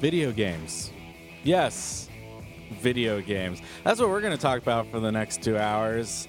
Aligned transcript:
Video 0.00 0.30
games. 0.30 0.92
Yes, 1.42 2.08
video 2.80 3.20
games. 3.20 3.60
That's 3.82 3.98
what 3.98 4.10
we're 4.10 4.20
going 4.20 4.36
to 4.36 4.40
talk 4.40 4.62
about 4.62 4.88
for 4.92 5.00
the 5.00 5.10
next 5.10 5.42
two 5.42 5.58
hours. 5.58 6.28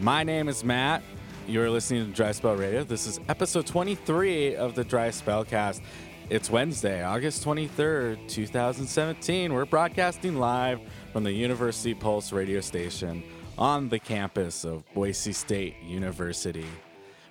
My 0.00 0.24
name 0.24 0.48
is 0.48 0.64
Matt. 0.64 1.00
You're 1.46 1.70
listening 1.70 2.06
to 2.06 2.12
Dry 2.12 2.32
Spell 2.32 2.56
Radio. 2.56 2.82
This 2.82 3.06
is 3.06 3.20
episode 3.28 3.68
23 3.68 4.56
of 4.56 4.74
the 4.74 4.82
Dry 4.82 5.10
Spell 5.10 5.44
Cast. 5.44 5.80
It's 6.28 6.50
Wednesday, 6.50 7.04
August 7.04 7.44
23rd, 7.44 8.28
2017. 8.28 9.54
We're 9.54 9.64
broadcasting 9.64 10.34
live 10.34 10.80
from 11.12 11.22
the 11.22 11.32
University 11.32 11.94
Pulse 11.94 12.32
radio 12.32 12.60
station 12.60 13.22
on 13.56 13.88
the 13.90 14.00
campus 14.00 14.64
of 14.64 14.82
Boise 14.92 15.32
State 15.32 15.76
University. 15.84 16.66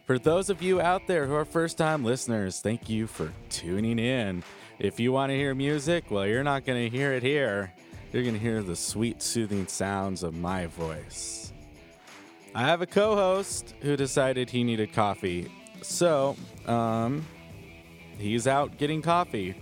For 0.05 0.17
those 0.17 0.49
of 0.49 0.61
you 0.61 0.79
out 0.79 1.07
there 1.07 1.27
who 1.27 1.33
are 1.33 1.43
first 1.43 1.77
time 1.77 2.05
listeners, 2.05 2.61
thank 2.61 2.89
you 2.89 3.05
for 3.05 3.33
tuning 3.49 3.99
in. 3.99 4.43
If 4.79 4.99
you 4.99 5.11
want 5.11 5.29
to 5.29 5.35
hear 5.35 5.53
music, 5.53 6.09
well, 6.09 6.25
you're 6.25 6.43
not 6.43 6.65
going 6.65 6.89
to 6.89 6.95
hear 6.95 7.13
it 7.13 7.21
here. 7.21 7.73
You're 8.11 8.23
going 8.23 8.33
to 8.33 8.39
hear 8.39 8.63
the 8.63 8.75
sweet, 8.75 9.21
soothing 9.21 9.67
sounds 9.67 10.23
of 10.23 10.33
my 10.33 10.65
voice. 10.65 11.53
I 12.55 12.61
have 12.61 12.81
a 12.81 12.87
co 12.87 13.15
host 13.15 13.75
who 13.81 13.95
decided 13.95 14.49
he 14.49 14.63
needed 14.63 14.91
coffee. 14.91 15.51
So, 15.81 16.35
um, 16.65 17.25
he's 18.17 18.47
out 18.47 18.77
getting 18.77 19.01
coffee. 19.01 19.55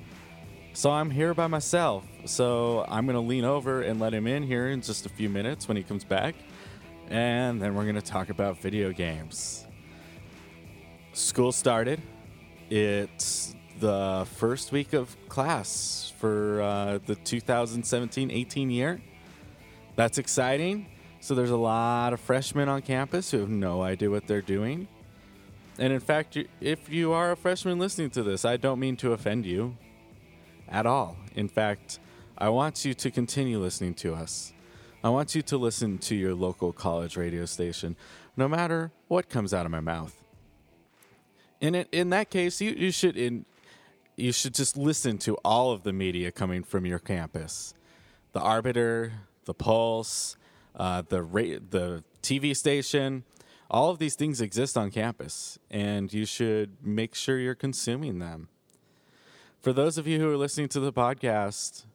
So 0.74 0.90
I'm 0.90 1.10
here 1.10 1.34
by 1.34 1.48
myself. 1.48 2.06
So 2.26 2.86
I'm 2.88 3.06
going 3.06 3.16
to 3.16 3.22
lean 3.22 3.44
over 3.44 3.82
and 3.82 4.00
let 4.00 4.14
him 4.14 4.28
in 4.28 4.44
here 4.44 4.70
in 4.70 4.82
just 4.82 5.06
a 5.06 5.10
few 5.10 5.30
minutes 5.30 5.68
when 5.68 5.76
he 5.76 5.84
comes 5.84 6.06
back. 6.06 6.36
And 7.10 7.62
then 7.62 7.76
we're 7.76 7.84
going 7.84 7.96
to 7.96 8.02
talk 8.02 8.30
about 8.30 8.62
video 8.62 8.94
games. 8.94 9.66
School 11.12 11.52
started. 11.52 12.02
It's 12.70 13.54
the 13.82 14.28
first 14.36 14.72
week 14.72 14.94
of 14.94 15.18
class 15.28 16.14
for 16.20 16.62
uh, 16.62 17.00
the 17.06 17.16
2017 17.16 18.30
18 18.30 18.70
year. 18.70 19.02
That's 19.96 20.20
exciting. 20.20 20.86
So 21.20 21.36
there's 21.36 21.50
a 21.50 21.58
lot 21.58 22.14
of 22.14 22.20
freshmen 22.20 22.70
on 22.70 22.84
campus 22.84 23.32
who 23.32 23.40
have 23.40 23.50
no 23.50 23.82
idea 23.82 24.10
what 24.10 24.28
they're 24.28 24.42
doing. 24.42 24.88
And 25.80 25.92
in 25.92 26.00
fact, 26.00 26.38
if 26.62 26.90
you 26.90 27.12
are 27.12 27.32
a 27.32 27.36
freshman 27.36 27.80
listening 27.80 28.12
to 28.12 28.24
this, 28.24 28.46
I 28.46 28.56
don't 28.56 28.80
mean 28.80 28.98
to 28.98 29.14
offend 29.14 29.46
you 29.46 29.76
at 30.70 30.86
all. 30.86 31.18
In 31.36 31.48
fact, 31.48 32.00
I 32.38 32.50
want 32.50 32.86
you 32.86 32.94
to 32.94 33.12
continue 33.12 33.60
listening 33.60 33.96
to 33.96 34.14
us. 34.14 34.54
I 35.04 35.10
want 35.10 35.34
you 35.34 35.42
to 35.42 35.58
listen 35.58 35.98
to 36.00 36.16
your 36.16 36.36
local 36.36 36.72
college 36.72 37.18
radio 37.18 37.46
station, 37.46 37.96
no 38.38 38.48
matter 38.48 38.92
what 39.08 39.28
comes 39.28 39.56
out 39.56 39.66
of 39.66 39.72
my 39.72 39.80
mouth. 39.80 40.16
In 41.60 41.74
in 41.76 42.12
that 42.12 42.30
case, 42.30 42.62
you, 42.62 42.72
you 42.72 42.92
should 42.92 43.18
in 43.18 43.46
you 44.16 44.32
should 44.32 44.54
just 44.54 44.78
listen 44.78 45.18
to 45.20 45.36
all 45.44 45.72
of 45.72 45.84
the 45.84 45.94
media 45.94 46.32
coming 46.32 46.64
from 46.64 46.86
your 46.86 47.00
campus, 47.00 47.74
the 48.34 48.40
Arbiter, 48.40 49.14
the 49.46 49.54
Pulse, 49.54 50.36
uh, 50.76 51.04
the 51.08 51.22
ra- 51.24 51.60
the 51.70 52.04
TV 52.22 52.56
station. 52.56 53.24
All 53.70 53.90
of 53.90 54.00
these 54.00 54.16
things 54.16 54.42
exist 54.42 54.78
on 54.78 54.92
campus, 54.92 55.58
and 55.70 56.12
you 56.14 56.26
should 56.26 56.76
make 56.84 57.16
sure 57.16 57.40
you're 57.40 57.56
consuming 57.56 58.20
them. 58.20 58.50
For 59.62 59.72
those 59.72 59.98
of 59.98 60.08
you 60.08 60.20
who 60.20 60.30
are 60.30 60.38
listening 60.38 60.68
to 60.70 60.80
the 60.80 60.92
podcast, 60.92 61.86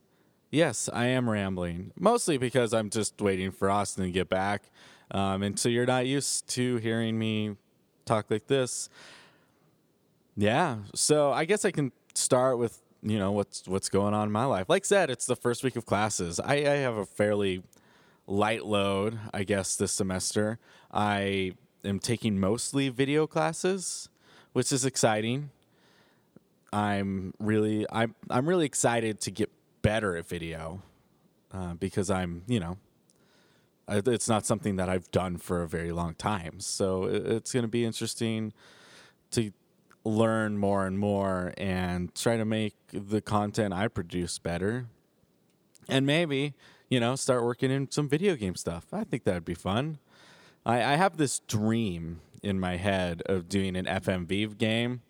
yes, 0.50 0.88
I 0.92 1.06
am 1.06 1.28
rambling, 1.28 1.92
mostly 1.98 2.38
because 2.38 2.72
I'm 2.72 2.90
just 2.90 3.20
waiting 3.20 3.50
for 3.50 3.70
Austin 3.70 4.04
to 4.04 4.10
get 4.10 4.28
back. 4.28 4.70
Um, 5.10 5.42
and 5.42 5.58
so 5.58 5.68
you're 5.68 5.86
not 5.86 6.06
used 6.06 6.48
to 6.50 6.76
hearing 6.76 7.18
me 7.18 7.56
talk 8.04 8.30
like 8.30 8.46
this. 8.46 8.88
Yeah, 10.36 10.78
so 10.94 11.32
I 11.32 11.44
guess 11.44 11.64
I 11.64 11.70
can 11.70 11.92
start 12.16 12.58
with 12.58 12.80
you 13.02 13.18
know 13.18 13.32
what's 13.32 13.66
what's 13.66 13.88
going 13.88 14.14
on 14.14 14.28
in 14.28 14.32
my 14.32 14.44
life. 14.44 14.68
Like 14.68 14.84
said, 14.84 15.10
it's 15.10 15.26
the 15.26 15.36
first 15.36 15.62
week 15.62 15.76
of 15.76 15.86
classes. 15.86 16.40
I, 16.40 16.54
I 16.54 16.76
have 16.76 16.96
a 16.96 17.06
fairly 17.06 17.62
light 18.26 18.64
load, 18.64 19.18
I 19.32 19.44
guess, 19.44 19.76
this 19.76 19.92
semester. 19.92 20.58
I 20.92 21.52
am 21.84 22.00
taking 22.00 22.40
mostly 22.40 22.88
video 22.88 23.26
classes, 23.26 24.08
which 24.52 24.72
is 24.72 24.84
exciting. 24.84 25.50
I'm 26.72 27.32
really 27.38 27.86
I'm 27.90 28.14
I'm 28.28 28.48
really 28.48 28.66
excited 28.66 29.20
to 29.20 29.30
get 29.30 29.50
better 29.82 30.16
at 30.16 30.26
video 30.26 30.82
uh, 31.52 31.74
because 31.74 32.10
I'm 32.10 32.42
you 32.48 32.60
know 32.60 32.76
it's 33.88 34.28
not 34.28 34.44
something 34.44 34.76
that 34.76 34.88
I've 34.88 35.10
done 35.12 35.36
for 35.36 35.62
a 35.62 35.68
very 35.68 35.92
long 35.92 36.14
time. 36.14 36.58
So 36.58 37.04
it's 37.04 37.52
going 37.52 37.62
to 37.62 37.68
be 37.68 37.84
interesting 37.84 38.52
to 39.30 39.52
learn 40.06 40.56
more 40.56 40.86
and 40.86 40.98
more 40.98 41.52
and 41.56 42.14
try 42.14 42.36
to 42.36 42.44
make 42.44 42.74
the 42.92 43.20
content 43.20 43.74
I 43.74 43.88
produce 43.88 44.38
better. 44.38 44.86
And 45.88 46.06
maybe, 46.06 46.54
you 46.88 47.00
know, 47.00 47.16
start 47.16 47.44
working 47.44 47.70
in 47.70 47.90
some 47.90 48.08
video 48.08 48.36
game 48.36 48.54
stuff. 48.54 48.86
I 48.92 49.04
think 49.04 49.24
that'd 49.24 49.44
be 49.44 49.54
fun. 49.54 49.98
I, 50.64 50.76
I 50.76 50.96
have 50.96 51.16
this 51.16 51.40
dream 51.40 52.20
in 52.42 52.60
my 52.60 52.76
head 52.76 53.22
of 53.26 53.48
doing 53.48 53.76
an 53.76 53.86
FMV 53.86 54.56
game 54.58 55.02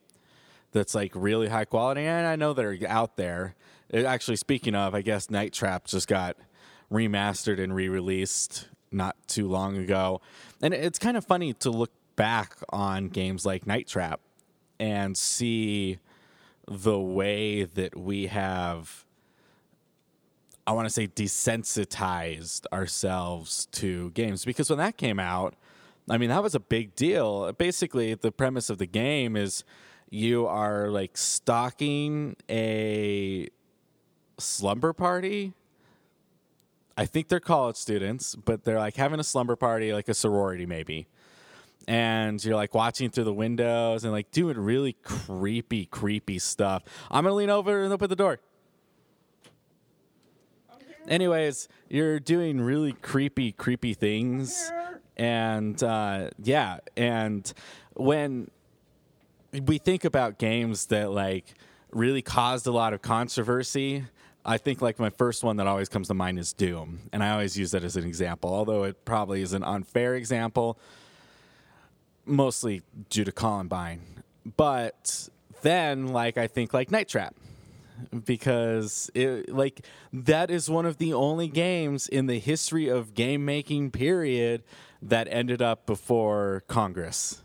that's 0.73 0.95
like 0.95 1.13
really 1.15 1.49
high 1.49 1.65
quality. 1.65 2.03
And 2.03 2.27
I 2.27 2.37
know 2.37 2.53
they're 2.53 2.77
out 2.89 3.17
there. 3.17 3.55
It, 3.91 4.05
actually, 4.05 4.37
speaking 4.37 4.75
of, 4.75 4.95
I 4.95 5.03
guess 5.03 5.31
Night 5.31 5.53
Trap 5.53 5.87
just 5.87 6.09
got 6.09 6.37
remastered 6.91 7.63
and 7.63 7.75
re 7.75 7.89
released 7.89 8.69
not 8.91 9.17
too 9.27 9.49
long 9.49 9.77
ago. 9.77 10.21
And 10.63 10.73
it's 10.73 10.99
kind 10.99 11.17
of 11.17 11.25
funny 11.25 11.53
to 11.55 11.71
look 11.71 11.93
back 12.17 12.57
on 12.71 13.09
games 13.09 13.45
like 13.45 13.67
Night 13.67 13.87
Trap 13.87 14.21
and 14.79 15.17
see 15.17 15.99
the 16.67 16.99
way 16.99 17.65
that 17.65 17.97
we 17.97 18.27
have 18.27 19.07
I 20.67 20.73
want 20.73 20.87
to 20.87 20.91
say 20.91 21.07
desensitized 21.07 22.67
ourselves 22.73 23.67
to 23.73 24.11
games 24.11 24.45
because 24.45 24.69
when 24.69 24.81
that 24.81 24.97
came 24.97 25.21
out, 25.21 25.55
I 26.11 26.19
mean 26.19 26.29
that 26.29 26.43
was 26.43 26.57
a 26.57 26.61
big 26.61 26.97
deal. 26.97 27.53
Basically, 27.53 28.15
the 28.15 28.33
premise 28.33 28.69
of 28.69 28.79
the 28.79 28.87
game 28.87 29.37
is 29.37 29.63
you 30.11 30.47
are 30.47 30.89
like 30.89 31.17
stalking 31.17 32.37
a 32.51 33.49
slumber 34.39 34.93
party. 34.93 35.53
I 36.97 37.07
think 37.07 37.29
they're 37.29 37.41
college 37.41 37.77
students, 37.77 38.35
but 38.35 38.65
they're 38.65 38.79
like 38.79 38.97
having 38.97 39.21
a 39.21 39.25
slumber 39.25 39.55
party, 39.55 39.93
like 39.93 40.09
a 40.09 40.15
sorority 40.15 40.67
maybe. 40.67 41.07
And 41.89 42.45
you're 42.45 42.57
like 42.57 42.75
watching 42.75 43.11
through 43.11 43.25
the 43.25 43.33
windows 43.33 44.05
and 44.05 44.13
like 44.13 44.31
doing 44.33 44.59
really 44.59 44.95
creepy, 45.03 45.87
creepy 45.87 46.39
stuff. 46.39 46.83
I'm 47.11 47.25
gonna 47.25 47.35
lean 47.35 47.51
over 47.51 47.85
and 47.85 47.93
open 47.93 48.09
the 48.09 48.17
door. 48.17 48.41
Anyways, 51.09 51.69
you're 51.89 52.19
doing 52.19 52.61
really 52.61 52.93
creepy, 52.93 53.53
creepy 53.53 53.95
things. 53.95 54.73
And 55.17 55.81
uh, 55.83 56.31
yeah, 56.43 56.79
and 56.97 57.51
when 57.95 58.51
we 59.65 59.79
think 59.79 60.05
about 60.05 60.39
games 60.39 60.87
that 60.87 61.11
like 61.13 61.55
really 61.93 62.23
caused 62.23 62.67
a 62.67 62.73
lot 62.73 62.93
of 62.93 63.03
controversy, 63.03 64.05
I 64.45 64.59
think 64.59 64.83
like 64.83 64.99
my 64.99 65.11
first 65.11 65.43
one 65.43 65.57
that 65.57 65.67
always 65.67 65.89
comes 65.89 66.09
to 66.09 66.15
mind 66.15 66.39
is 66.39 66.53
Doom. 66.53 67.09
And 67.13 67.23
I 67.23 67.31
always 67.31 67.57
use 67.57 67.71
that 67.71 67.85
as 67.85 67.97
an 67.97 68.05
example, 68.05 68.53
although 68.53 68.85
it 68.85 69.05
probably 69.05 69.43
is 69.43 69.53
an 69.53 69.65
unfair 69.65 70.15
example, 70.15 70.79
mostly 72.27 72.83
due 73.11 73.25
to 73.25 73.33
Columbine. 73.33 74.01
But 74.57 75.29
then, 75.63 76.09
like, 76.09 76.37
I 76.37 76.47
think 76.47 76.75
like 76.75 76.91
Night 76.91 77.09
Trap 77.09 77.35
because 78.25 79.11
it 79.15 79.49
like 79.49 79.81
that 80.13 80.51
is 80.51 80.69
one 80.69 80.87
of 80.87 80.99
the 80.99 81.13
only 81.13 81.49
games 81.49 82.09
in 82.09 82.27
the 82.27 82.39
history 82.39 82.89
of 82.89 83.15
game 83.15 83.45
making 83.45 83.91
period 83.91 84.63
that 85.03 85.29
ended 85.31 85.63
up 85.63 85.87
before 85.87 86.63
Congress. 86.69 87.43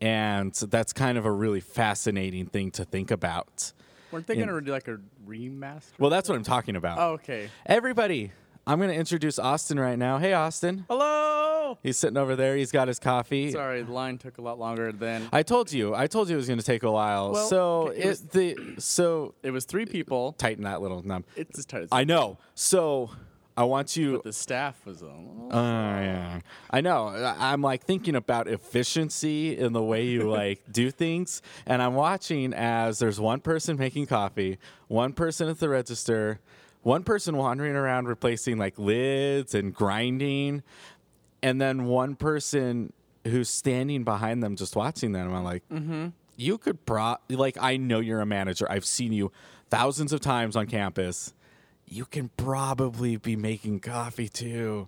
And 0.00 0.52
that's 0.52 0.92
kind 0.92 1.16
of 1.16 1.24
a 1.24 1.32
really 1.32 1.60
fascinating 1.60 2.46
thing 2.46 2.70
to 2.72 2.84
think 2.84 3.10
about. 3.10 3.72
Weren't 4.12 4.26
they 4.26 4.36
gonna 4.36 4.60
do 4.60 4.72
like 4.72 4.88
a 4.88 4.98
remaster? 5.26 5.92
Well, 5.98 6.10
that's 6.10 6.28
what 6.28 6.36
I'm 6.36 6.44
talking 6.44 6.76
about. 6.76 6.98
Oh, 6.98 7.12
okay. 7.12 7.48
Everybody, 7.64 8.32
I'm 8.66 8.78
going 8.78 8.90
to 8.90 8.96
introduce 8.96 9.38
Austin 9.38 9.78
right 9.78 9.98
now. 9.98 10.18
Hey, 10.18 10.32
Austin. 10.32 10.84
Hello. 10.88 11.78
He's 11.82 11.96
sitting 11.96 12.16
over 12.16 12.34
there. 12.34 12.56
He's 12.56 12.72
got 12.72 12.88
his 12.88 12.98
coffee. 12.98 13.52
Sorry, 13.52 13.82
the 13.82 13.92
line 13.92 14.18
took 14.18 14.38
a 14.38 14.42
lot 14.42 14.58
longer 14.58 14.90
than 14.92 15.28
I 15.32 15.42
told 15.42 15.72
you. 15.72 15.94
I 15.94 16.06
told 16.08 16.28
you 16.28 16.34
it 16.34 16.38
was 16.38 16.46
going 16.48 16.58
to 16.58 16.64
take 16.64 16.82
a 16.82 16.90
while. 16.90 17.32
Well, 17.32 17.48
so 17.48 17.88
it 17.88 17.98
it, 17.98 18.06
was- 18.06 18.20
the 18.22 18.56
so 18.78 19.34
it 19.42 19.50
was 19.52 19.64
three 19.66 19.86
people. 19.86 20.32
tighten 20.32 20.64
that 20.64 20.80
little 20.82 21.02
num. 21.06 21.24
It's 21.36 21.58
as 21.58 21.66
tight 21.66 21.82
as 21.82 21.88
I 21.92 22.04
know. 22.04 22.38
So 22.54 23.10
I 23.56 23.64
want 23.64 23.96
you. 23.96 24.14
but 24.14 24.24
the 24.24 24.32
staff 24.32 24.84
was 24.84 25.02
on. 25.02 25.48
Uh, 25.52 25.56
yeah. 26.00 26.40
I 26.70 26.80
know. 26.80 27.08
I'm 27.38 27.62
like 27.62 27.84
thinking 27.84 28.14
about 28.16 28.48
efficiency 28.48 29.56
in 29.56 29.72
the 29.72 29.82
way 29.82 30.04
you 30.06 30.28
like 30.30 30.62
do 30.72 30.90
things, 30.90 31.40
and 31.66 31.80
I'm 31.82 31.94
watching 31.94 32.52
as 32.54 32.98
there's 33.00 33.18
one 33.20 33.40
person 33.40 33.76
making 33.76 34.06
coffee, 34.06 34.58
one 34.88 35.12
person 35.12 35.48
at 35.48 35.58
the 35.58 35.68
register, 35.68 36.40
one 36.86 37.02
person 37.02 37.36
wandering 37.36 37.74
around 37.74 38.06
replacing 38.06 38.58
like 38.58 38.78
lids 38.78 39.56
and 39.56 39.74
grinding, 39.74 40.62
and 41.42 41.60
then 41.60 41.86
one 41.86 42.14
person 42.14 42.92
who's 43.24 43.48
standing 43.48 44.04
behind 44.04 44.40
them 44.40 44.54
just 44.54 44.76
watching 44.76 45.10
them. 45.10 45.34
I'm 45.34 45.42
like, 45.42 45.68
mm-hmm. 45.68 46.10
you 46.36 46.58
could 46.58 46.86
pro 46.86 47.16
like 47.28 47.58
I 47.60 47.76
know 47.76 47.98
you're 47.98 48.20
a 48.20 48.26
manager. 48.26 48.70
I've 48.70 48.86
seen 48.86 49.12
you 49.12 49.32
thousands 49.68 50.12
of 50.12 50.20
times 50.20 50.54
on 50.54 50.68
campus. 50.68 51.34
You 51.88 52.04
can 52.04 52.30
probably 52.36 53.16
be 53.16 53.34
making 53.34 53.80
coffee 53.80 54.28
too. 54.28 54.86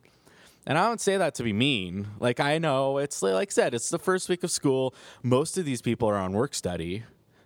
And 0.68 0.78
I 0.78 0.86
don't 0.86 1.00
say 1.00 1.16
that 1.16 1.34
to 1.34 1.42
be 1.42 1.52
mean. 1.52 2.06
Like 2.20 2.38
I 2.38 2.58
know 2.58 2.98
it's 2.98 3.22
like 3.22 3.48
I 3.48 3.50
said, 3.50 3.74
it's 3.74 3.90
the 3.90 3.98
first 3.98 4.28
week 4.28 4.44
of 4.44 4.52
school. 4.52 4.94
Most 5.24 5.58
of 5.58 5.64
these 5.64 5.82
people 5.82 6.08
are 6.08 6.16
on 6.16 6.32
work 6.32 6.54
study. 6.54 7.02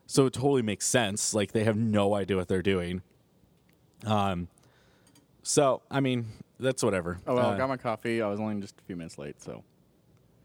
So 0.07 0.27
it 0.27 0.35
totally 0.35 0.61
makes 0.61 0.87
sense. 0.87 1.33
Like 1.33 1.53
they 1.53 1.65
have 1.65 1.79
no 1.79 2.15
idea 2.15 2.37
what 2.37 2.49
they're 2.49 2.61
doing. 2.61 3.01
Um 4.07 4.49
so 5.43 5.83
I 5.91 6.01
mean, 6.01 6.27
that's 6.61 6.83
whatever. 6.83 7.19
Oh 7.27 7.35
well, 7.35 7.47
Uh, 7.51 7.55
I 7.55 7.59
got 7.59 7.69
my 7.69 7.77
coffee. 7.77 8.23
I 8.23 8.29
was 8.29 8.39
only 8.41 8.61
just 8.61 8.79
a 8.79 8.83
few 8.85 8.97
minutes 8.97 9.19
late, 9.19 9.41
so 9.43 9.65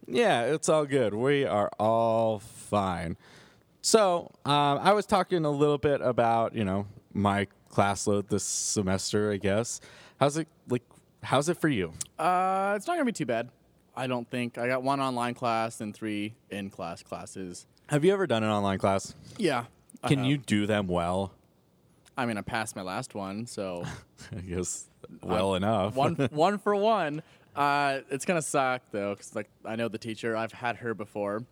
yeah, 0.07 0.43
it's 0.43 0.69
all 0.69 0.85
good. 0.85 1.13
We 1.13 1.45
are 1.45 1.69
all 1.79 2.39
fine. 2.39 3.17
So, 3.81 4.31
um, 4.45 4.79
I 4.81 4.93
was 4.93 5.05
talking 5.05 5.45
a 5.45 5.49
little 5.51 5.77
bit 5.77 6.01
about, 6.01 6.55
you 6.55 6.65
know, 6.65 6.87
my 7.13 7.47
class 7.69 8.07
load 8.07 8.27
this 8.29 8.43
semester, 8.43 9.31
I 9.31 9.37
guess. 9.37 9.79
How's 10.19 10.37
it 10.37 10.47
like 10.69 10.83
how's 11.23 11.49
it 11.49 11.57
for 11.57 11.67
you? 11.69 11.93
uh, 12.17 12.73
it's 12.75 12.87
not 12.87 12.93
gonna 12.93 13.05
be 13.05 13.11
too 13.11 13.25
bad. 13.25 13.49
I 13.95 14.07
don't 14.07 14.29
think 14.29 14.57
I 14.57 14.67
got 14.67 14.83
one 14.83 14.99
online 15.01 15.33
class 15.33 15.81
and 15.81 15.93
three 15.93 16.35
in 16.49 16.69
class 16.69 17.01
classes. 17.03 17.65
Have 17.87 18.03
you 18.05 18.13
ever 18.13 18.27
done 18.27 18.43
an 18.43 18.49
online 18.49 18.77
class? 18.79 19.13
Yeah. 19.37 19.65
I 20.03 20.07
Can 20.09 20.19
have. 20.19 20.27
you 20.27 20.37
do 20.37 20.67
them 20.67 20.87
well? 20.87 21.31
I 22.17 22.25
mean, 22.25 22.37
I 22.37 22.41
passed 22.41 22.75
my 22.75 22.81
last 22.81 23.13
one, 23.13 23.45
so 23.45 23.83
I 24.35 24.41
guess 24.41 24.87
well 25.21 25.55
enough. 25.55 25.95
one 25.95 26.15
one 26.31 26.57
for 26.57 26.75
one. 26.75 27.21
Uh, 27.55 27.99
it's 28.09 28.25
gonna 28.25 28.41
suck 28.41 28.81
though, 28.91 29.15
cause 29.15 29.35
like 29.35 29.49
I 29.65 29.75
know 29.75 29.87
the 29.87 29.97
teacher. 29.97 30.35
I've 30.35 30.51
had 30.51 30.77
her 30.77 30.93
before, 30.93 31.43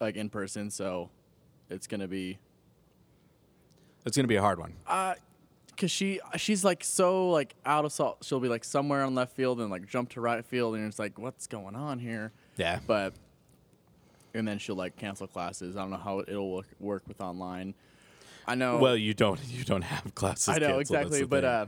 like 0.00 0.16
in 0.16 0.28
person, 0.28 0.70
so 0.70 1.10
it's 1.70 1.86
gonna 1.86 2.08
be 2.08 2.38
it's 4.04 4.16
going 4.16 4.24
to 4.24 4.28
be 4.28 4.36
a 4.36 4.40
hard 4.40 4.58
one. 4.58 4.74
uh, 4.86 5.14
cause 5.76 5.90
she 5.90 6.20
she's 6.36 6.64
like 6.64 6.82
so 6.84 7.30
like 7.30 7.54
out 7.64 7.84
of 7.84 7.92
salt. 7.92 8.18
She'll 8.22 8.40
be 8.40 8.48
like 8.48 8.64
somewhere 8.64 9.04
on 9.04 9.14
left 9.14 9.34
field 9.36 9.60
and 9.60 9.70
like 9.70 9.86
jump 9.86 10.10
to 10.10 10.20
right 10.20 10.44
field, 10.44 10.74
and 10.74 10.86
it's 10.86 10.98
like 10.98 11.18
what's 11.18 11.46
going 11.46 11.76
on 11.76 11.98
here? 11.98 12.32
Yeah. 12.56 12.80
But 12.86 13.14
and 14.34 14.46
then 14.46 14.58
she'll 14.58 14.76
like 14.76 14.96
cancel 14.96 15.26
classes. 15.26 15.76
I 15.76 15.82
don't 15.82 15.90
know 15.90 15.96
how 15.98 16.20
it'll 16.20 16.50
work, 16.56 16.66
work 16.80 17.02
with 17.06 17.20
online. 17.20 17.74
I 18.46 18.54
know. 18.54 18.78
Well, 18.78 18.96
you 18.96 19.14
don't 19.14 19.40
you 19.48 19.64
don't 19.64 19.82
have 19.82 20.14
classes 20.14 20.48
I 20.48 20.58
know 20.58 20.76
canceled, 20.76 20.80
exactly, 20.80 21.24
but 21.24 21.44
uh, 21.44 21.66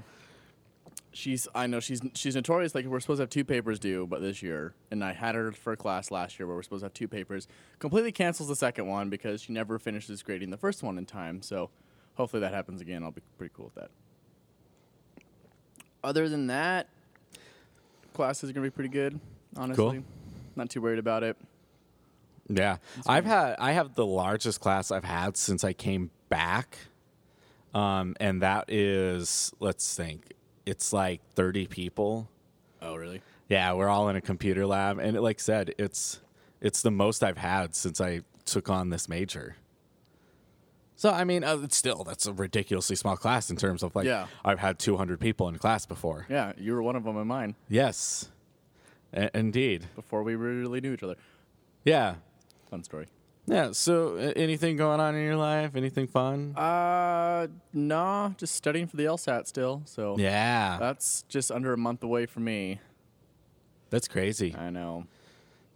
she's 1.12 1.46
I 1.54 1.66
know 1.66 1.80
she's 1.80 2.02
she's 2.14 2.34
notorious. 2.34 2.74
Like 2.74 2.84
we're 2.86 3.00
supposed 3.00 3.18
to 3.18 3.22
have 3.22 3.30
two 3.30 3.44
papers 3.44 3.78
due, 3.78 4.06
but 4.06 4.20
this 4.20 4.42
year, 4.42 4.74
and 4.90 5.02
I 5.02 5.12
had 5.12 5.34
her 5.34 5.52
for 5.52 5.72
a 5.72 5.76
class 5.76 6.10
last 6.10 6.38
year 6.38 6.46
where 6.46 6.56
we're 6.56 6.62
supposed 6.62 6.80
to 6.80 6.86
have 6.86 6.94
two 6.94 7.08
papers. 7.08 7.48
Completely 7.78 8.12
cancels 8.12 8.48
the 8.48 8.56
second 8.56 8.86
one 8.86 9.10
because 9.10 9.40
she 9.42 9.52
never 9.52 9.78
finishes 9.78 10.22
grading 10.22 10.50
the 10.50 10.56
first 10.56 10.82
one 10.82 10.98
in 10.98 11.06
time. 11.06 11.42
So 11.42 11.70
hopefully 12.14 12.40
that 12.40 12.52
happens 12.52 12.80
again. 12.80 13.02
I'll 13.02 13.12
be 13.12 13.22
pretty 13.38 13.52
cool 13.56 13.66
with 13.66 13.74
that. 13.76 13.90
Other 16.02 16.28
than 16.28 16.48
that, 16.48 16.88
classes 18.12 18.50
are 18.50 18.52
gonna 18.52 18.66
be 18.66 18.70
pretty 18.70 18.90
good. 18.90 19.18
Honestly, 19.56 20.02
not 20.56 20.68
too 20.68 20.82
worried 20.82 20.98
about 20.98 21.22
it. 21.22 21.36
Yeah, 22.48 22.76
I've 23.06 23.24
had 23.24 23.56
I 23.58 23.72
have 23.72 23.94
the 23.94 24.04
largest 24.04 24.60
class 24.60 24.90
I've 24.90 25.04
had 25.04 25.36
since 25.36 25.64
I 25.64 25.72
came 25.72 26.10
back, 26.28 26.78
um, 27.74 28.14
and 28.20 28.42
that 28.42 28.66
is 28.70 29.52
let's 29.60 29.96
think, 29.96 30.32
it's 30.66 30.92
like 30.92 31.20
thirty 31.34 31.66
people. 31.66 32.28
Oh 32.82 32.96
really? 32.96 33.22
Yeah, 33.48 33.72
we're 33.74 33.88
all 33.88 34.08
in 34.08 34.16
a 34.16 34.20
computer 34.20 34.66
lab, 34.66 34.98
and 34.98 35.18
like 35.20 35.38
I 35.38 35.42
said, 35.42 35.74
it's 35.78 36.20
it's 36.60 36.82
the 36.82 36.90
most 36.90 37.22
I've 37.22 37.38
had 37.38 37.74
since 37.74 38.00
I 38.00 38.20
took 38.44 38.68
on 38.70 38.90
this 38.90 39.08
major. 39.08 39.56
So 40.96 41.10
I 41.10 41.24
mean, 41.24 41.44
uh, 41.44 41.58
it's 41.62 41.76
still 41.76 42.04
that's 42.04 42.26
a 42.26 42.32
ridiculously 42.32 42.96
small 42.96 43.16
class 43.16 43.50
in 43.50 43.56
terms 43.56 43.82
of 43.82 43.94
like 43.96 44.06
Yeah. 44.06 44.26
I've 44.44 44.60
had 44.60 44.78
two 44.78 44.96
hundred 44.96 45.20
people 45.20 45.48
in 45.48 45.58
class 45.58 45.84
before. 45.86 46.26
Yeah, 46.30 46.52
you 46.56 46.72
were 46.72 46.82
one 46.82 46.96
of 46.96 47.04
them 47.04 47.16
in 47.18 47.26
mine 47.26 47.56
Yes, 47.68 48.30
A- 49.12 49.36
indeed. 49.36 49.86
before 49.96 50.22
we 50.22 50.36
really 50.36 50.80
knew 50.80 50.92
each 50.94 51.02
other. 51.02 51.16
Yeah, 51.84 52.14
Fun 52.70 52.82
story. 52.82 53.06
Yeah. 53.46 53.72
So, 53.72 54.16
anything 54.16 54.76
going 54.76 55.00
on 55.00 55.14
in 55.14 55.22
your 55.24 55.36
life? 55.36 55.74
Anything 55.76 56.06
fun? 56.06 56.54
Uh, 56.56 57.48
nah, 57.72 58.30
just 58.36 58.54
studying 58.54 58.86
for 58.86 58.96
the 58.96 59.04
LSAT 59.04 59.46
still. 59.46 59.82
So 59.84 60.16
Yeah, 60.18 60.78
that's 60.78 61.24
just 61.28 61.50
under 61.52 61.72
a 61.72 61.76
month 61.76 62.02
away 62.02 62.26
for 62.26 62.40
me. 62.40 62.80
that's 63.90 64.08
crazy. 64.08 64.54
I 64.58 64.70
know. 64.70 65.06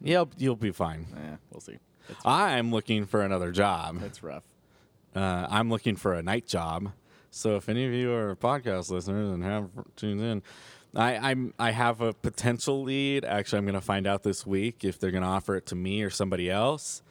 You'll 0.01 0.31
you'll 0.37 0.57
be 0.57 0.71
fine. 0.71 1.07
Yeah, 1.15 1.37
we'll 1.51 1.61
see. 1.61 1.79
I'm 2.25 2.71
looking 2.71 3.05
for 3.05 3.23
another 3.23 3.51
job. 3.53 4.01
it's 4.05 4.23
rough. 4.23 4.45
Uh, 5.15 5.47
I'm 5.51 5.69
looking 5.71 5.97
for 5.97 6.15
a 6.15 6.23
night 6.23 6.47
job. 6.47 6.93
So 7.31 7.57
if 7.57 7.69
any 7.69 7.85
of 7.87 7.93
you 7.93 8.13
are 8.13 8.35
podcast 8.37 8.91
listeners 8.91 9.31
and 9.31 9.43
have 9.45 9.69
tuned 9.97 10.21
in, 10.21 10.43
I, 10.95 11.17
I'm 11.17 11.53
I 11.59 11.73
have 11.73 12.01
a 12.01 12.13
potential 12.15 12.83
lead. 12.83 13.25
Actually, 13.25 13.59
I'm 13.59 13.65
going 13.67 13.75
to 13.75 13.81
find 13.81 14.07
out 14.07 14.23
this 14.23 14.47
week 14.47 14.85
if 14.85 14.99
they're 14.99 15.11
going 15.11 15.23
to 15.25 15.29
offer 15.29 15.57
it 15.57 15.67
to 15.67 15.75
me 15.75 16.03
or 16.03 16.09
somebody 16.11 16.51
else. 16.51 17.03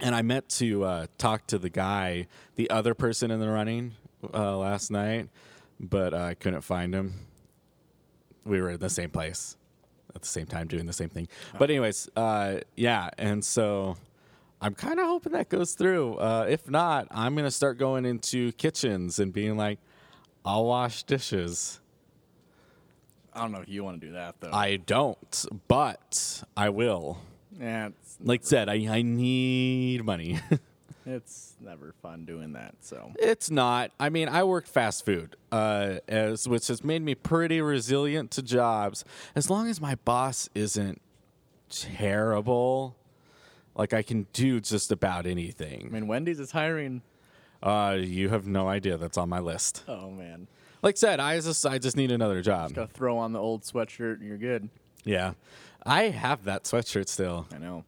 And 0.00 0.14
I 0.14 0.22
meant 0.22 0.48
to 0.50 0.84
uh, 0.84 1.06
talk 1.18 1.46
to 1.48 1.58
the 1.58 1.70
guy, 1.70 2.26
the 2.56 2.70
other 2.70 2.94
person 2.94 3.30
in 3.30 3.40
the 3.40 3.48
running, 3.48 3.92
uh, 4.32 4.56
last 4.56 4.90
night, 4.90 5.28
but 5.78 6.14
uh, 6.14 6.18
I 6.18 6.34
couldn't 6.34 6.62
find 6.62 6.94
him. 6.94 7.14
We 8.44 8.60
were 8.60 8.70
in 8.70 8.80
the 8.80 8.90
same 8.90 9.10
place 9.10 9.56
at 10.14 10.22
the 10.22 10.28
same 10.28 10.46
time 10.46 10.66
doing 10.66 10.86
the 10.86 10.92
same 10.92 11.08
thing. 11.08 11.28
But 11.58 11.70
anyways, 11.70 12.08
uh, 12.16 12.60
yeah, 12.76 13.10
and 13.18 13.44
so 13.44 13.96
I'm 14.60 14.74
kind 14.74 14.98
of 14.98 15.06
hoping 15.06 15.32
that 15.32 15.48
goes 15.48 15.74
through. 15.74 16.16
Uh, 16.16 16.46
if 16.48 16.68
not, 16.68 17.06
I'm 17.10 17.36
gonna 17.36 17.50
start 17.50 17.78
going 17.78 18.04
into 18.04 18.52
kitchens 18.52 19.18
and 19.18 19.32
being 19.32 19.56
like, 19.56 19.78
I'll 20.44 20.64
wash 20.64 21.02
dishes. 21.04 21.80
I 23.32 23.42
don't 23.42 23.52
know 23.52 23.60
if 23.60 23.68
you 23.68 23.84
want 23.84 24.00
to 24.00 24.06
do 24.06 24.12
that 24.14 24.36
though. 24.40 24.50
I 24.52 24.76
don't, 24.76 25.44
but 25.68 26.42
I 26.56 26.70
will. 26.70 27.18
yeah, 27.60 27.90
Like 28.22 28.44
said, 28.44 28.68
I, 28.68 28.74
I 28.88 29.02
need 29.02 30.04
money. 30.04 30.38
it's 31.06 31.54
never 31.60 31.94
fun 32.02 32.24
doing 32.26 32.52
that. 32.52 32.74
So 32.80 33.12
it's 33.18 33.50
not. 33.50 33.92
I 33.98 34.08
mean, 34.10 34.28
I 34.28 34.44
worked 34.44 34.68
fast 34.68 35.04
food, 35.04 35.36
uh, 35.50 35.96
as 36.08 36.46
which 36.48 36.68
has 36.68 36.84
made 36.84 37.02
me 37.02 37.14
pretty 37.14 37.60
resilient 37.60 38.30
to 38.32 38.42
jobs. 38.42 39.04
As 39.34 39.48
long 39.50 39.68
as 39.68 39.80
my 39.80 39.94
boss 40.04 40.48
isn't 40.54 41.00
terrible, 41.70 42.96
like 43.74 43.92
I 43.92 44.02
can 44.02 44.26
do 44.32 44.60
just 44.60 44.92
about 44.92 45.26
anything. 45.26 45.86
I 45.86 45.92
mean, 45.94 46.06
Wendy's 46.06 46.40
is 46.40 46.50
hiring. 46.52 47.02
Uh, 47.62 47.96
you 48.00 48.28
have 48.30 48.46
no 48.46 48.68
idea. 48.68 48.96
That's 48.96 49.18
on 49.18 49.28
my 49.28 49.38
list. 49.40 49.84
Oh 49.88 50.10
man, 50.10 50.46
Like 50.82 50.94
I 50.94 50.98
said, 50.98 51.20
I 51.20 51.40
just 51.40 51.64
I 51.66 51.78
just 51.78 51.96
need 51.96 52.10
another 52.10 52.42
job. 52.42 52.74
gotta 52.74 52.92
throw 52.92 53.18
on 53.18 53.32
the 53.32 53.38
old 53.38 53.62
sweatshirt 53.62 54.14
and 54.14 54.24
you're 54.24 54.38
good. 54.38 54.68
Yeah, 55.04 55.32
I 55.84 56.04
have 56.04 56.44
that 56.44 56.64
sweatshirt 56.64 57.08
still. 57.08 57.46
I 57.54 57.58
know. 57.58 57.84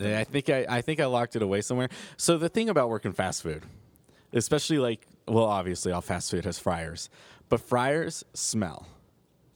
I 0.00 0.24
think 0.24 0.48
I, 0.48 0.64
I 0.68 0.80
think 0.80 0.98
I 1.00 1.06
locked 1.06 1.36
it 1.36 1.42
away 1.42 1.60
somewhere. 1.60 1.88
So 2.16 2.38
the 2.38 2.48
thing 2.48 2.68
about 2.68 2.88
working 2.88 3.12
fast 3.12 3.42
food, 3.42 3.64
especially 4.32 4.78
like 4.78 5.06
well, 5.28 5.44
obviously 5.44 5.92
all 5.92 6.00
fast 6.00 6.30
food 6.30 6.44
has 6.44 6.58
fryers, 6.58 7.08
but 7.48 7.60
fryers 7.60 8.24
smell 8.34 8.86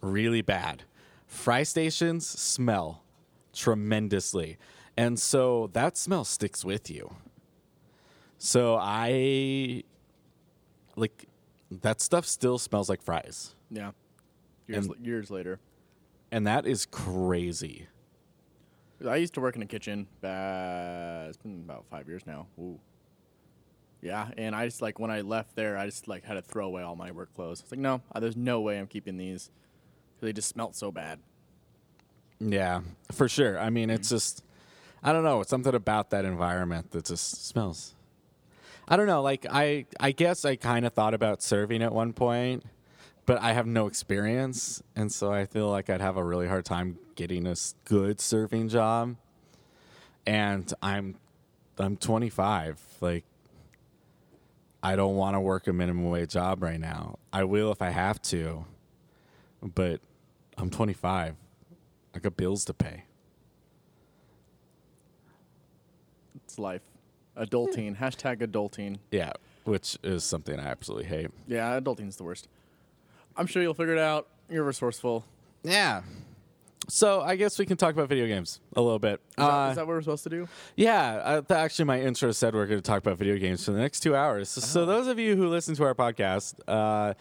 really 0.00 0.42
bad. 0.42 0.82
Fry 1.26 1.62
stations 1.62 2.26
smell 2.26 3.02
tremendously, 3.52 4.58
and 4.96 5.18
so 5.18 5.70
that 5.72 5.96
smell 5.96 6.24
sticks 6.24 6.64
with 6.64 6.90
you. 6.90 7.14
So 8.38 8.76
I 8.80 9.82
like 10.96 11.26
that 11.70 12.00
stuff 12.00 12.26
still 12.26 12.58
smells 12.58 12.88
like 12.88 13.02
fries, 13.02 13.54
Yeah. 13.70 13.92
Years, 14.68 14.86
And- 14.86 15.06
years 15.06 15.30
later. 15.30 15.58
and 16.30 16.46
that 16.46 16.66
is 16.66 16.86
crazy. 16.86 17.88
I 19.06 19.16
used 19.16 19.34
to 19.34 19.40
work 19.40 19.56
in 19.56 19.62
a 19.62 19.66
kitchen. 19.66 20.06
Uh, 20.22 21.26
it's 21.28 21.36
been 21.36 21.62
about 21.64 21.84
five 21.90 22.08
years 22.08 22.26
now. 22.26 22.46
Ooh. 22.58 22.78
Yeah, 24.00 24.28
and 24.36 24.54
I 24.54 24.66
just 24.66 24.82
like 24.82 24.98
when 24.98 25.10
I 25.10 25.22
left 25.22 25.56
there, 25.56 25.78
I 25.78 25.86
just 25.86 26.08
like 26.08 26.24
had 26.24 26.34
to 26.34 26.42
throw 26.42 26.66
away 26.66 26.82
all 26.82 26.94
my 26.94 27.10
work 27.10 27.34
clothes. 27.34 27.60
It's 27.60 27.72
like, 27.72 27.80
no, 27.80 28.02
uh, 28.14 28.20
there's 28.20 28.36
no 28.36 28.60
way 28.60 28.78
I'm 28.78 28.86
keeping 28.86 29.16
these. 29.16 29.50
They 30.20 30.32
just 30.32 30.48
smelt 30.48 30.76
so 30.76 30.92
bad. 30.92 31.20
Yeah, 32.38 32.82
for 33.12 33.28
sure. 33.28 33.58
I 33.58 33.70
mean, 33.70 33.88
it's 33.90 34.10
just, 34.10 34.44
I 35.02 35.12
don't 35.12 35.24
know, 35.24 35.40
it's 35.40 35.50
something 35.50 35.74
about 35.74 36.10
that 36.10 36.24
environment 36.24 36.90
that 36.90 37.06
just 37.06 37.46
smells. 37.46 37.94
I 38.86 38.96
don't 38.96 39.06
know. 39.06 39.22
Like 39.22 39.46
I, 39.50 39.86
I 39.98 40.12
guess 40.12 40.44
I 40.44 40.56
kind 40.56 40.84
of 40.84 40.92
thought 40.92 41.14
about 41.14 41.42
serving 41.42 41.82
at 41.82 41.92
one 41.92 42.12
point, 42.12 42.64
but 43.26 43.40
I 43.40 43.52
have 43.52 43.66
no 43.66 43.87
experience, 43.87 44.83
and 44.95 45.11
so 45.11 45.33
I 45.33 45.47
feel 45.47 45.71
like 45.71 45.88
I'd 45.88 46.00
have 46.00 46.16
a 46.16 46.25
really 46.25 46.47
hard 46.47 46.64
time 46.64 46.99
getting 47.14 47.47
a 47.47 47.54
good 47.85 48.21
serving 48.21 48.69
job. 48.69 49.16
And 50.26 50.73
I'm, 50.83 51.16
I'm 51.78 51.97
25. 51.97 52.81
Like, 53.00 53.25
I 54.83 54.97
don't 54.97 55.16
want 55.16 55.35
to 55.35 55.40
work 55.40 55.66
a 55.66 55.73
minimum 55.73 56.11
wage 56.11 56.31
job 56.31 56.62
right 56.62 56.81
now. 56.81 57.19
I 57.33 57.45
will 57.45 57.73
if 57.73 57.81
I 57.81 57.90
have 57.90 58.21
to, 58.23 58.66
but 59.62 60.00
I'm 60.59 60.71
25. 60.71 61.37
I 62.14 62.19
got 62.19 62.37
bills 62.37 62.64
to 62.66 62.75
pay. 62.75 63.04
It's 66.37 66.59
life. 66.59 66.83
Adulting. 67.37 67.97
Hashtag 68.00 68.47
adulting. 68.47 68.99
Yeah, 69.11 69.33
which 69.64 69.99
is 70.02 70.25
something 70.25 70.61
I 70.61 70.66
absolutely 70.66 71.07
hate. 71.07 71.31
Yeah, 71.49 71.81
adulting's 71.81 72.16
the 72.16 72.25
worst. 72.25 72.49
I'm 73.37 73.47
sure 73.47 73.62
you'll 73.62 73.75
figure 73.75 73.95
it 73.95 73.99
out. 74.00 74.29
You're 74.49 74.64
resourceful. 74.64 75.25
Yeah. 75.62 76.03
So 76.88 77.23
I 77.23 77.37
guess 77.37 77.59
we 77.59 77.64
can 77.64 77.76
talk 77.79 77.95
about 77.95 78.09
video 78.11 78.26
games 78.26 78.61
a 78.76 78.83
little 78.83 78.99
bit. 78.99 79.21
Is, 79.31 79.37
that, 79.37 79.43
Uh, 79.45 79.71
is 79.71 79.76
that 79.76 79.87
what 79.87 79.95
we're 79.95 80.03
supposed 80.03 80.25
to 80.25 80.31
do? 80.31 80.49
Yeah, 80.76 81.14
uh, 81.14 81.41
th- 81.41 81.57
actually, 81.59 81.87
my 81.87 82.00
intro 82.00 82.31
said 82.33 82.55
we're 82.55 82.67
going 82.67 82.79
to 82.81 82.87
talk 82.87 82.99
about 82.99 83.17
video 83.17 83.38
games 83.38 83.64
for 83.64 83.71
the 83.73 83.79
next 83.79 84.00
two 84.00 84.14
hours. 84.14 84.50
So, 84.50 84.61
so 84.61 84.87
those 84.87 85.07
of 85.07 85.19
you 85.19 85.35
who 85.35 85.49
listen 85.49 85.75
to 85.76 85.85
our 85.85 85.95
podcast, 85.95 86.55
uh, 86.69 87.14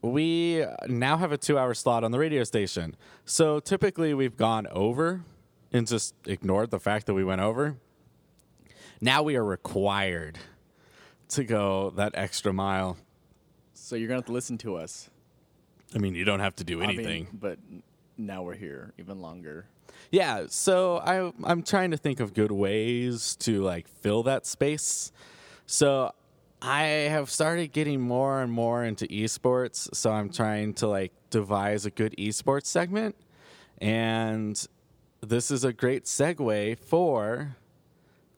we 0.00 0.64
now 0.86 1.18
have 1.18 1.32
a 1.32 1.36
two-hour 1.36 1.74
slot 1.74 2.02
on 2.02 2.12
the 2.12 2.18
radio 2.18 2.44
station. 2.44 2.96
So 3.26 3.60
typically, 3.60 4.14
we've 4.14 4.36
gone 4.36 4.66
over 4.68 5.22
and 5.70 5.86
just 5.86 6.14
ignored 6.26 6.70
the 6.70 6.80
fact 6.80 7.04
that 7.06 7.14
we 7.14 7.24
went 7.24 7.42
over. 7.42 7.76
Now 9.02 9.22
we 9.22 9.36
are 9.36 9.44
required 9.44 10.38
to 11.30 11.44
go 11.44 11.90
that 11.96 12.12
extra 12.14 12.54
mile. 12.54 12.96
So 13.74 13.96
you're 13.96 14.08
gonna 14.08 14.18
have 14.18 14.26
to 14.26 14.32
listen 14.32 14.56
to 14.58 14.76
us. 14.76 15.10
I 15.94 15.98
mean, 15.98 16.14
you 16.14 16.24
don't 16.24 16.40
have 16.40 16.56
to 16.56 16.64
do 16.64 16.82
I 16.82 16.86
mean, 16.86 16.98
anything. 16.98 17.28
but 17.32 17.58
now 18.16 18.42
we're 18.42 18.54
here 18.54 18.92
even 18.98 19.20
longer. 19.20 19.66
Yeah, 20.10 20.46
so 20.48 20.98
I 20.98 21.32
I'm 21.44 21.62
trying 21.62 21.90
to 21.90 21.96
think 21.96 22.20
of 22.20 22.34
good 22.34 22.52
ways 22.52 23.36
to 23.40 23.62
like 23.62 23.88
fill 23.88 24.22
that 24.24 24.46
space. 24.46 25.12
So 25.66 26.12
I 26.60 26.82
have 26.82 27.30
started 27.30 27.72
getting 27.72 28.00
more 28.00 28.40
and 28.42 28.50
more 28.50 28.84
into 28.84 29.06
esports, 29.06 29.94
so 29.94 30.10
I'm 30.10 30.30
trying 30.30 30.74
to 30.74 30.88
like 30.88 31.12
devise 31.30 31.84
a 31.86 31.90
good 31.90 32.14
esports 32.16 32.66
segment 32.66 33.14
and 33.80 34.66
this 35.20 35.50
is 35.50 35.64
a 35.64 35.72
great 35.72 36.04
segue 36.04 36.78
for 36.78 37.56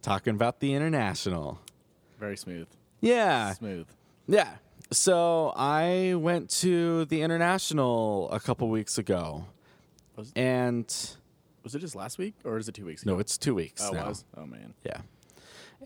talking 0.02 0.34
about 0.34 0.60
the 0.60 0.74
international. 0.74 1.60
Very 2.18 2.36
smooth. 2.36 2.66
Yeah. 3.00 3.52
Smooth. 3.54 3.86
Yeah. 4.26 4.56
So 4.92 5.52
I 5.56 6.14
went 6.16 6.50
to 6.60 7.04
the 7.06 7.22
international 7.22 8.28
a 8.32 8.40
couple 8.40 8.68
weeks 8.68 8.98
ago. 8.98 9.44
Was- 10.16 10.32
And 10.34 10.86
Was 11.62 11.74
it 11.74 11.78
just 11.80 11.94
last 11.94 12.18
week 12.18 12.34
or 12.44 12.58
is 12.58 12.68
it 12.68 12.74
two 12.74 12.84
weeks 12.86 13.02
ago? 13.02 13.12
no, 13.14 13.18
it's 13.20 13.38
2 13.38 13.54
weeks 13.54 13.82
Oh, 13.84 13.92
now. 13.92 14.08
was? 14.08 14.24
Oh 14.36 14.46
man. 14.46 14.74
Yeah. 14.84 15.02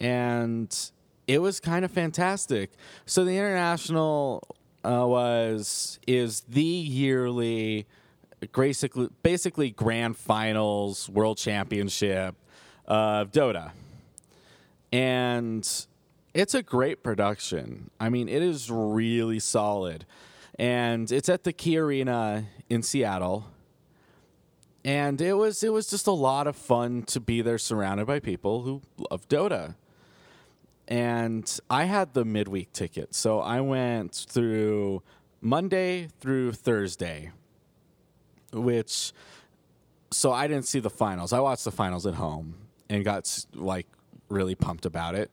And 0.01 0.75
it 1.27 1.41
was 1.41 1.61
kind 1.61 1.85
of 1.85 1.91
fantastic. 1.91 2.71
So 3.07 3.25
the 3.25 3.37
international 3.37 4.43
uh, 4.85 5.05
was 5.07 5.99
is 6.07 6.41
the 6.49 6.63
yearly 6.63 7.87
basically 8.53 9.09
basically 9.23 9.71
grand 9.71 10.17
finals 10.17 11.09
world 11.09 11.39
championship 11.39 12.35
of 12.87 13.31
Dota. 13.33 13.73
And 14.93 15.69
it's 16.35 16.55
a 16.55 16.63
great 16.63 17.03
production. 17.03 17.91
I 17.99 18.11
mean, 18.11 18.29
it 18.29 18.43
is 18.43 18.71
really 18.71 19.39
solid. 19.39 20.05
And 20.59 21.11
it's 21.11 21.29
at 21.29 21.45
the 21.45 21.53
Key 21.53 21.79
Arena 21.79 22.47
in 22.69 22.83
Seattle 22.83 23.47
and 24.85 25.21
it 25.21 25.35
was 25.35 25.63
it 25.63 25.73
was 25.73 25.89
just 25.89 26.07
a 26.07 26.13
lot 26.13 26.47
of 26.47 26.55
fun 26.55 27.03
to 27.05 27.19
be 27.19 27.41
there 27.41 27.59
surrounded 27.59 28.07
by 28.07 28.21
people 28.21 28.63
who 28.63 28.83
love 29.11 29.27
Dota. 29.29 29.77
And 30.87 31.59
I 31.71 31.85
had 31.85 32.13
the 32.13 32.27
midweek 32.27 32.73
ticket, 32.73 33.15
so 33.15 33.41
I 33.41 33.63
went 33.63 34.27
through 34.29 35.03
Monday 35.41 36.09
through 36.21 36.53
Thursday, 36.53 37.31
which 38.53 39.13
so 40.11 40.31
I 40.33 40.47
didn't 40.47 40.67
see 40.67 40.81
the 40.81 40.91
finals. 40.91 41.33
I 41.33 41.41
watched 41.41 41.65
the 41.65 41.73
finals 41.73 42.07
at 42.07 42.15
home 42.15 42.57
and 42.91 43.03
got 43.05 43.47
like 43.55 43.87
really 44.29 44.55
pumped 44.55 44.85
about 44.85 45.15
it. 45.15 45.31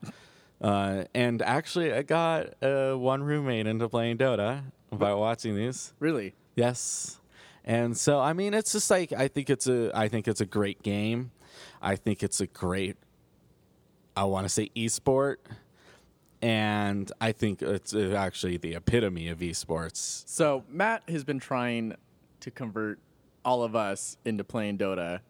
Uh, 0.62 1.04
and 1.12 1.42
actually, 1.42 1.92
I 1.92 2.02
got 2.02 2.54
uh, 2.62 2.94
one 2.94 3.22
roommate 3.22 3.66
into 3.66 3.88
playing 3.88 4.18
Dota 4.18 4.62
by 4.92 5.12
watching 5.12 5.56
these. 5.56 5.92
Really? 5.98 6.34
Yes. 6.54 7.18
And 7.64 7.96
so 7.96 8.18
I 8.18 8.32
mean 8.32 8.54
it's 8.54 8.72
just 8.72 8.90
like 8.90 9.12
I 9.12 9.28
think 9.28 9.48
it's 9.48 9.68
a 9.68 9.90
I 9.94 10.08
think 10.08 10.26
it's 10.26 10.40
a 10.40 10.46
great 10.46 10.82
game. 10.82 11.30
I 11.80 11.96
think 11.96 12.22
it's 12.22 12.40
a 12.40 12.46
great 12.46 12.96
I 14.16 14.24
want 14.24 14.44
to 14.44 14.48
say 14.48 14.70
esport 14.76 15.36
and 16.40 17.10
I 17.20 17.32
think 17.32 17.62
it's 17.62 17.94
uh, 17.94 18.14
actually 18.16 18.56
the 18.56 18.74
epitome 18.74 19.28
of 19.28 19.38
esports. 19.38 20.24
So 20.26 20.64
Matt 20.68 21.04
has 21.08 21.22
been 21.22 21.38
trying 21.38 21.94
to 22.40 22.50
convert 22.50 22.98
all 23.44 23.62
of 23.62 23.76
us 23.76 24.16
into 24.24 24.42
playing 24.42 24.78
Dota. 24.78 25.20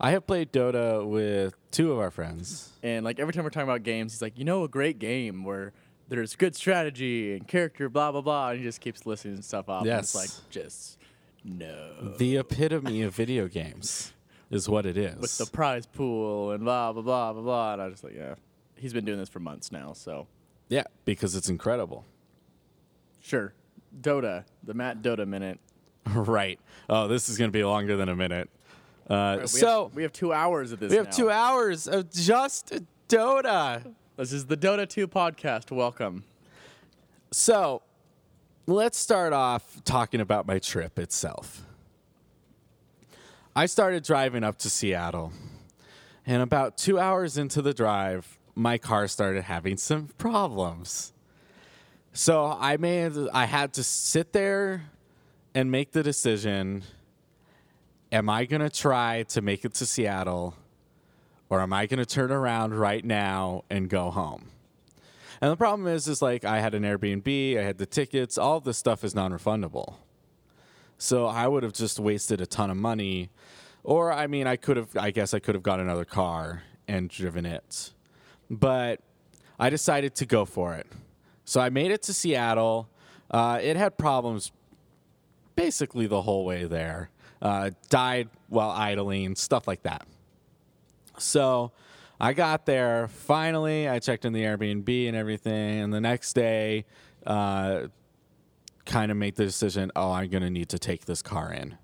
I 0.00 0.10
have 0.10 0.26
played 0.26 0.52
Dota 0.52 1.06
with 1.06 1.54
two 1.70 1.92
of 1.92 1.98
our 1.98 2.10
friends. 2.10 2.72
And 2.82 3.04
like 3.04 3.18
every 3.20 3.32
time 3.32 3.44
we're 3.44 3.50
talking 3.50 3.68
about 3.68 3.82
games, 3.82 4.12
he's 4.12 4.22
like, 4.22 4.38
you 4.38 4.44
know, 4.44 4.64
a 4.64 4.68
great 4.68 4.98
game 4.98 5.44
where 5.44 5.72
there's 6.08 6.34
good 6.36 6.54
strategy 6.56 7.32
and 7.34 7.46
character, 7.46 7.88
blah 7.88 8.12
blah 8.12 8.20
blah. 8.20 8.50
And 8.50 8.58
he 8.58 8.64
just 8.64 8.80
keeps 8.80 9.06
listing 9.06 9.40
stuff 9.42 9.68
off. 9.68 9.82
and 9.82 9.86
Yes. 9.86 10.14
it's 10.14 10.14
like 10.14 10.50
just 10.50 10.98
no. 11.44 12.14
The 12.18 12.36
epitome 12.38 13.02
of 13.02 13.14
video 13.14 13.48
games 13.48 14.12
is 14.50 14.68
what 14.68 14.84
it 14.86 14.96
is. 14.96 15.16
With 15.20 15.38
the 15.38 15.46
prize 15.46 15.86
pool 15.86 16.50
and 16.50 16.64
blah 16.64 16.92
blah 16.92 17.02
blah 17.02 17.32
blah 17.32 17.42
blah. 17.42 17.72
And 17.74 17.82
I 17.82 17.84
was 17.86 17.94
just 17.94 18.04
like, 18.04 18.14
yeah, 18.16 18.34
he's 18.76 18.92
been 18.92 19.04
doing 19.04 19.18
this 19.18 19.28
for 19.28 19.40
months 19.40 19.70
now. 19.72 19.92
So 19.92 20.26
yeah, 20.68 20.84
because 21.04 21.34
it's 21.36 21.48
incredible. 21.48 22.04
sure, 23.20 23.54
Dota, 24.00 24.44
the 24.62 24.74
Matt 24.74 25.02
Dota 25.02 25.26
minute. 25.26 25.60
right. 26.14 26.58
Oh, 26.90 27.06
this 27.08 27.28
is 27.28 27.38
going 27.38 27.50
to 27.50 27.56
be 27.56 27.64
longer 27.64 27.96
than 27.96 28.08
a 28.08 28.16
minute. 28.16 28.50
Uh, 29.08 29.38
We 29.42 29.46
so 29.46 29.84
have, 29.84 29.94
we 29.94 30.02
have 30.02 30.12
two 30.12 30.32
hours 30.32 30.72
of 30.72 30.80
this. 30.80 30.90
We 30.90 30.96
have 30.96 31.06
now. 31.06 31.12
two 31.12 31.30
hours 31.30 31.86
of 31.86 32.10
just 32.10 32.72
Dota. 33.08 33.94
This 34.16 34.32
is 34.32 34.46
the 34.46 34.56
Dota 34.56 34.88
2 34.88 35.08
podcast. 35.08 35.70
Welcome. 35.70 36.24
So 37.30 37.82
let's 38.66 38.96
start 38.98 39.32
off 39.32 39.82
talking 39.84 40.20
about 40.20 40.46
my 40.46 40.58
trip 40.58 40.98
itself. 40.98 41.62
I 43.56 43.66
started 43.66 44.02
driving 44.02 44.42
up 44.42 44.58
to 44.58 44.70
Seattle, 44.70 45.32
and 46.26 46.42
about 46.42 46.76
two 46.76 46.98
hours 46.98 47.36
into 47.38 47.62
the 47.62 47.72
drive, 47.74 48.38
my 48.54 48.78
car 48.78 49.06
started 49.06 49.44
having 49.44 49.76
some 49.76 50.08
problems. 50.18 51.12
So 52.12 52.56
I 52.58 52.76
made 52.78 53.12
I 53.32 53.44
had 53.44 53.72
to 53.74 53.84
sit 53.84 54.32
there 54.32 54.84
and 55.54 55.70
make 55.70 55.92
the 55.92 56.02
decision 56.02 56.82
am 58.14 58.30
I 58.30 58.44
going 58.44 58.62
to 58.62 58.70
try 58.70 59.24
to 59.24 59.42
make 59.42 59.64
it 59.64 59.74
to 59.74 59.84
Seattle 59.84 60.54
or 61.50 61.60
am 61.60 61.72
I 61.72 61.86
going 61.86 61.98
to 61.98 62.06
turn 62.06 62.30
around 62.30 62.74
right 62.74 63.04
now 63.04 63.64
and 63.68 63.90
go 63.90 64.10
home? 64.10 64.50
And 65.40 65.50
the 65.50 65.56
problem 65.56 65.88
is, 65.88 66.06
is 66.06 66.22
like 66.22 66.44
I 66.44 66.60
had 66.60 66.74
an 66.74 66.84
Airbnb, 66.84 67.58
I 67.58 67.62
had 67.62 67.78
the 67.78 67.86
tickets, 67.86 68.38
all 68.38 68.60
this 68.60 68.78
stuff 68.78 69.02
is 69.02 69.16
non-refundable. 69.16 69.96
So 70.96 71.26
I 71.26 71.48
would 71.48 71.64
have 71.64 71.72
just 71.72 71.98
wasted 71.98 72.40
a 72.40 72.46
ton 72.46 72.70
of 72.70 72.76
money, 72.76 73.30
or 73.82 74.12
I 74.12 74.28
mean, 74.28 74.46
I 74.46 74.56
could 74.56 74.76
have, 74.76 74.96
I 74.96 75.10
guess 75.10 75.34
I 75.34 75.40
could 75.40 75.56
have 75.56 75.64
got 75.64 75.80
another 75.80 76.04
car 76.04 76.62
and 76.86 77.10
driven 77.10 77.44
it, 77.44 77.92
but 78.48 79.00
I 79.58 79.70
decided 79.70 80.14
to 80.16 80.26
go 80.26 80.44
for 80.44 80.74
it. 80.74 80.86
So 81.44 81.60
I 81.60 81.68
made 81.68 81.90
it 81.90 82.02
to 82.02 82.14
Seattle. 82.14 82.88
Uh, 83.28 83.58
it 83.60 83.76
had 83.76 83.98
problems 83.98 84.52
basically 85.56 86.06
the 86.06 86.22
whole 86.22 86.44
way 86.44 86.64
there. 86.64 87.10
Uh, 87.44 87.70
died 87.90 88.28
while 88.48 88.70
idling, 88.70 89.36
stuff 89.36 89.68
like 89.68 89.82
that. 89.84 90.06
So 91.18 91.72
I 92.18 92.32
got 92.32 92.64
there. 92.64 93.06
Finally, 93.08 93.88
I 93.88 93.98
checked 93.98 94.24
in 94.24 94.32
the 94.32 94.42
Airbnb 94.42 95.08
and 95.08 95.16
everything. 95.16 95.80
And 95.80 95.92
the 95.92 96.00
next 96.00 96.32
day, 96.32 96.86
uh, 97.26 97.88
kind 98.86 99.10
of 99.10 99.16
make 99.16 99.34
the 99.34 99.44
decision 99.44 99.92
oh, 99.94 100.12
I'm 100.12 100.28
going 100.30 100.42
to 100.42 100.50
need 100.50 100.70
to 100.70 100.78
take 100.78 101.04
this 101.04 101.22
car 101.22 101.52
in. 101.52 101.76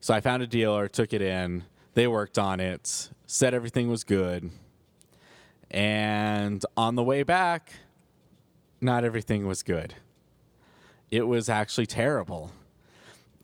So 0.00 0.14
I 0.14 0.20
found 0.20 0.42
a 0.42 0.46
dealer, 0.46 0.88
took 0.88 1.12
it 1.12 1.22
in. 1.22 1.64
They 1.94 2.06
worked 2.06 2.38
on 2.38 2.60
it, 2.60 3.10
said 3.26 3.54
everything 3.54 3.88
was 3.88 4.04
good. 4.04 4.50
And 5.70 6.64
on 6.76 6.94
the 6.94 7.02
way 7.02 7.22
back, 7.22 7.72
not 8.80 9.04
everything 9.04 9.46
was 9.46 9.62
good. 9.62 9.94
It 11.10 11.26
was 11.26 11.48
actually 11.48 11.86
terrible. 11.86 12.52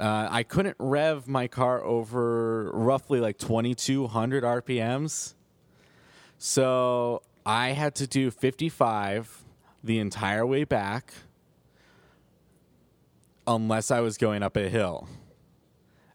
Uh, 0.02 0.26
I 0.30 0.42
couldn't 0.42 0.74
rev 0.80 1.28
my 1.28 1.46
car 1.46 1.80
over 1.84 2.72
roughly 2.72 3.20
like 3.20 3.38
2200 3.38 4.42
RPMs. 4.42 5.34
So 6.38 7.22
I 7.46 7.68
had 7.68 7.94
to 7.96 8.08
do 8.08 8.32
55 8.32 9.44
the 9.84 10.00
entire 10.00 10.44
way 10.44 10.64
back 10.64 11.12
unless 13.46 13.92
I 13.92 14.00
was 14.00 14.16
going 14.18 14.42
up 14.42 14.56
a 14.56 14.68
hill. 14.68 15.08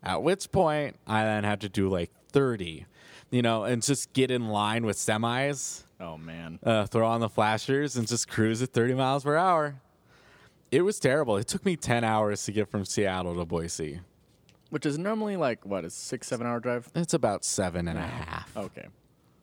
At 0.03 0.22
which 0.22 0.51
point 0.51 0.98
I 1.08 1.24
then 1.24 1.46
had 1.46 1.62
to 1.62 1.70
do 1.70 1.88
like 1.89 2.12
30, 2.32 2.86
you 3.32 3.41
know, 3.41 3.63
and 3.63 3.82
just 3.82 4.12
get 4.12 4.32
in 4.32 4.50
line 4.50 4.86
with 4.86 4.98
semis, 4.98 5.84
Oh 6.00 6.17
man. 6.17 6.60
uh, 6.63 6.86
throw 6.88 7.08
on 7.08 7.22
the 7.22 7.29
flashers, 7.29 7.96
and 7.96 8.06
just 8.08 8.27
cruise 8.27 8.62
at 8.62 8.74
30 8.74 8.96
miles 8.96 9.24
per 9.24 9.36
hour. 9.38 9.82
It 10.72 10.82
was 10.82 11.00
terrible. 11.00 11.38
It 11.38 11.48
took 11.48 11.66
me 11.66 11.76
10 11.76 12.04
hours 12.04 12.44
to 12.46 12.52
get 12.52 12.70
from 12.70 12.84
Seattle 12.84 13.36
to 13.36 13.46
Boise. 13.46 14.02
Which 14.70 14.86
is 14.86 14.98
normally 14.98 15.38
like 15.38 15.66
what, 15.66 15.86
a 15.86 15.90
six, 15.90 16.28
seven 16.28 16.46
hour 16.46 16.60
drive? 16.60 16.90
It's 16.94 17.14
about 17.14 17.46
seven 17.46 17.88
and 17.88 17.98
a 17.98 18.02
half. 18.02 18.56
Okay. 18.58 18.88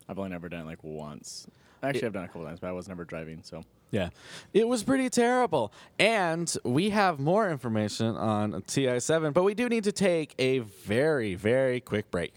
I've 0.07 0.19
only 0.19 0.29
never 0.29 0.49
done 0.49 0.61
it 0.61 0.65
like 0.65 0.83
once. 0.83 1.47
Actually, 1.81 2.07
I've 2.07 2.13
done 2.13 2.23
it 2.23 2.25
a 2.25 2.29
couple 2.29 2.45
times, 2.45 2.59
but 2.59 2.67
I 2.67 2.71
was 2.73 2.87
never 2.87 3.05
driving. 3.05 3.41
So 3.43 3.63
Yeah. 3.89 4.09
It 4.53 4.67
was 4.67 4.83
pretty 4.83 5.09
terrible. 5.09 5.73
And 5.97 6.55
we 6.63 6.91
have 6.91 7.19
more 7.19 7.49
information 7.49 8.15
on 8.15 8.53
TI7, 8.63 9.33
but 9.33 9.43
we 9.43 9.55
do 9.55 9.67
need 9.67 9.83
to 9.85 9.91
take 9.91 10.35
a 10.37 10.59
very, 10.59 11.33
very 11.33 11.79
quick 11.79 12.11
break. 12.11 12.33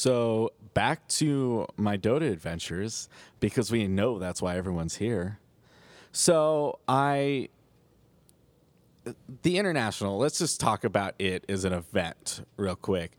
So 0.00 0.54
back 0.72 1.06
to 1.08 1.66
my 1.76 1.98
Dota 1.98 2.32
adventures 2.32 3.10
because 3.38 3.70
we 3.70 3.86
know 3.86 4.18
that's 4.18 4.40
why 4.40 4.56
everyone's 4.56 4.96
here. 4.96 5.38
So 6.10 6.78
I 6.88 7.50
the 9.42 9.58
international, 9.58 10.16
let's 10.16 10.38
just 10.38 10.58
talk 10.58 10.84
about 10.84 11.16
it 11.18 11.44
as 11.50 11.66
an 11.66 11.74
event 11.74 12.46
real 12.56 12.76
quick. 12.76 13.12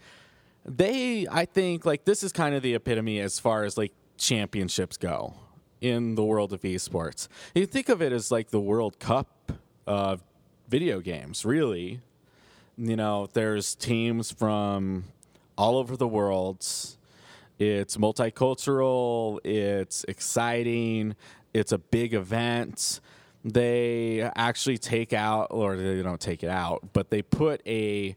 They 0.66 1.28
I 1.30 1.46
think 1.46 1.86
like 1.86 2.06
this 2.06 2.24
is 2.24 2.32
kind 2.32 2.56
of 2.56 2.64
the 2.64 2.74
epitome 2.74 3.20
as 3.20 3.38
far 3.38 3.64
as 3.64 3.78
like 3.78 3.94
championships 4.18 4.98
go 4.98 5.36
in 5.82 6.16
the 6.16 6.24
world 6.24 6.52
of 6.52 6.62
esports. 6.62 7.28
You 7.54 7.68
think 7.68 7.90
of 7.90 8.02
it 8.02 8.12
as 8.12 8.32
like 8.32 8.50
the 8.50 8.60
World 8.60 8.98
Cup 8.98 9.52
of 9.86 10.24
video 10.68 11.00
games, 11.00 11.46
really. 11.46 12.02
You 12.76 12.96
know, 12.96 13.28
there's 13.34 13.76
teams 13.76 14.32
from 14.32 15.04
all 15.58 15.78
over 15.78 15.96
the 15.98 16.08
world. 16.08 16.60
It's 17.60 17.98
multicultural, 17.98 19.40
it's 19.46 20.04
exciting, 20.08 21.16
it's 21.54 21.72
a 21.72 21.78
big 21.78 22.14
event. 22.14 23.00
They 23.44 24.22
actually 24.36 24.78
take 24.78 25.14
out, 25.14 25.48
or 25.52 25.76
they 25.76 26.02
don't 26.02 26.22
take 26.22 26.44
it 26.44 26.50
out, 26.50 26.90
but 26.94 27.10
they 27.10 27.22
put 27.22 27.62
a 27.68 28.16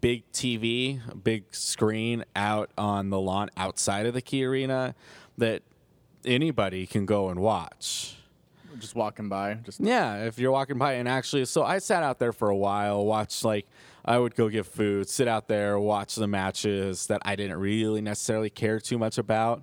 big 0.00 0.30
TV, 0.32 1.00
a 1.10 1.16
big 1.16 1.44
screen 1.54 2.24
out 2.36 2.70
on 2.78 3.10
the 3.10 3.20
lawn 3.20 3.50
outside 3.56 4.06
of 4.06 4.14
the 4.14 4.22
key 4.22 4.44
arena 4.44 4.94
that 5.38 5.62
anybody 6.24 6.86
can 6.86 7.06
go 7.06 7.28
and 7.28 7.40
watch. 7.40 8.16
just 8.78 8.94
walking 8.94 9.28
by, 9.28 9.54
just 9.54 9.80
Yeah, 9.80 10.24
if 10.24 10.38
you're 10.38 10.52
walking 10.52 10.78
by 10.78 10.94
and 10.94 11.08
actually, 11.08 11.44
so 11.44 11.64
I 11.64 11.78
sat 11.78 12.02
out 12.02 12.18
there 12.18 12.32
for 12.32 12.48
a 12.48 12.56
while, 12.56 13.04
watched 13.04 13.44
like 13.44 13.66
I 14.04 14.18
would 14.18 14.34
go 14.34 14.48
get 14.48 14.66
food, 14.66 15.08
sit 15.08 15.28
out 15.28 15.48
there, 15.48 15.78
watch 15.78 16.16
the 16.16 16.26
matches 16.26 17.06
that 17.06 17.22
I 17.24 17.36
didn't 17.36 17.58
really 17.58 18.00
necessarily 18.00 18.50
care 18.50 18.80
too 18.80 18.98
much 18.98 19.16
about. 19.18 19.62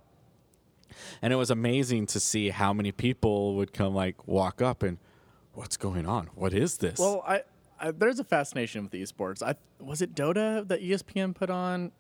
And 1.22 1.34
it 1.34 1.36
was 1.36 1.50
amazing 1.52 2.08
to 2.08 2.20
see 2.20 2.50
how 2.50 2.74
many 2.74 2.92
people 2.92 3.56
would 3.56 3.74
come 3.74 3.94
like 3.94 4.28
walk 4.28 4.62
up 4.62 4.82
and 4.84 4.98
what's 5.54 5.78
going 5.78 6.06
on? 6.06 6.30
What 6.36 6.54
is 6.54 6.78
this? 6.78 7.00
Well, 7.00 7.24
I, 7.28 7.44
I 7.80 7.92
there's 7.92 8.20
a 8.20 8.24
fascination 8.24 8.84
with 8.84 8.92
esports. 8.94 9.44
I 9.44 9.56
was 9.80 10.02
it 10.02 10.16
Dota 10.16 10.68
that 10.68 10.82
ESPN 10.82 11.36
put 11.36 11.50
on. 11.50 11.92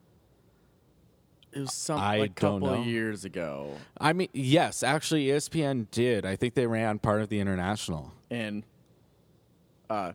It 1.51 1.61
was 1.61 1.73
some 1.73 1.99
I 1.99 2.19
like 2.19 2.35
couple 2.35 2.69
of 2.69 2.85
years 2.85 3.25
ago, 3.25 3.73
I 3.99 4.13
mean, 4.13 4.29
yes, 4.33 4.83
actually 4.83 5.25
ESPN 5.27 5.89
did. 5.89 6.23
I 6.23 6.35
think 6.35 6.53
they 6.53 6.67
ran 6.67 6.99
part 6.99 7.21
of 7.21 7.29
the 7.29 7.39
international. 7.39 8.13
and 8.29 8.63
uh, 9.89 10.11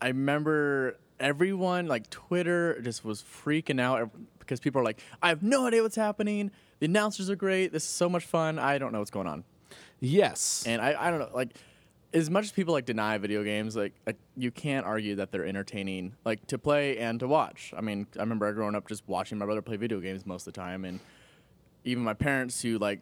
I 0.00 0.08
remember 0.08 0.98
everyone 1.22 1.86
like 1.86 2.10
Twitter 2.10 2.80
just 2.82 3.04
was 3.04 3.22
freaking 3.22 3.80
out 3.80 4.10
because 4.38 4.60
people 4.60 4.80
are 4.80 4.84
like, 4.84 5.00
"I 5.22 5.28
have 5.28 5.42
no 5.42 5.66
idea 5.66 5.82
what's 5.82 5.96
happening. 5.96 6.50
The 6.80 6.86
announcers 6.86 7.30
are 7.30 7.36
great. 7.36 7.72
This 7.72 7.84
is 7.84 7.90
so 7.90 8.08
much 8.08 8.24
fun. 8.24 8.58
I 8.58 8.78
don't 8.78 8.92
know 8.92 8.98
what's 8.98 9.10
going 9.10 9.26
on." 9.26 9.44
Yes. 10.00 10.64
And 10.66 10.82
I, 10.82 10.96
I 10.98 11.10
don't 11.10 11.20
know, 11.20 11.30
like, 11.32 11.56
as 12.12 12.28
much 12.28 12.44
as 12.44 12.52
people 12.52 12.74
like 12.74 12.84
deny 12.84 13.16
video 13.18 13.42
games, 13.44 13.76
like, 13.76 13.94
like 14.06 14.16
you 14.36 14.50
can't 14.50 14.84
argue 14.84 15.14
that 15.16 15.30
they're 15.30 15.46
entertaining, 15.46 16.14
like 16.24 16.46
to 16.48 16.58
play 16.58 16.98
and 16.98 17.20
to 17.20 17.28
watch. 17.28 17.72
I 17.76 17.80
mean, 17.80 18.06
I 18.16 18.20
remember 18.20 18.52
growing 18.52 18.74
up 18.74 18.88
just 18.88 19.04
watching 19.06 19.38
my 19.38 19.46
brother 19.46 19.62
play 19.62 19.76
video 19.76 20.00
games 20.00 20.26
most 20.26 20.46
of 20.46 20.52
the 20.52 20.60
time, 20.60 20.84
and 20.84 21.00
even 21.84 22.02
my 22.02 22.14
parents 22.14 22.60
who 22.60 22.78
like 22.78 23.00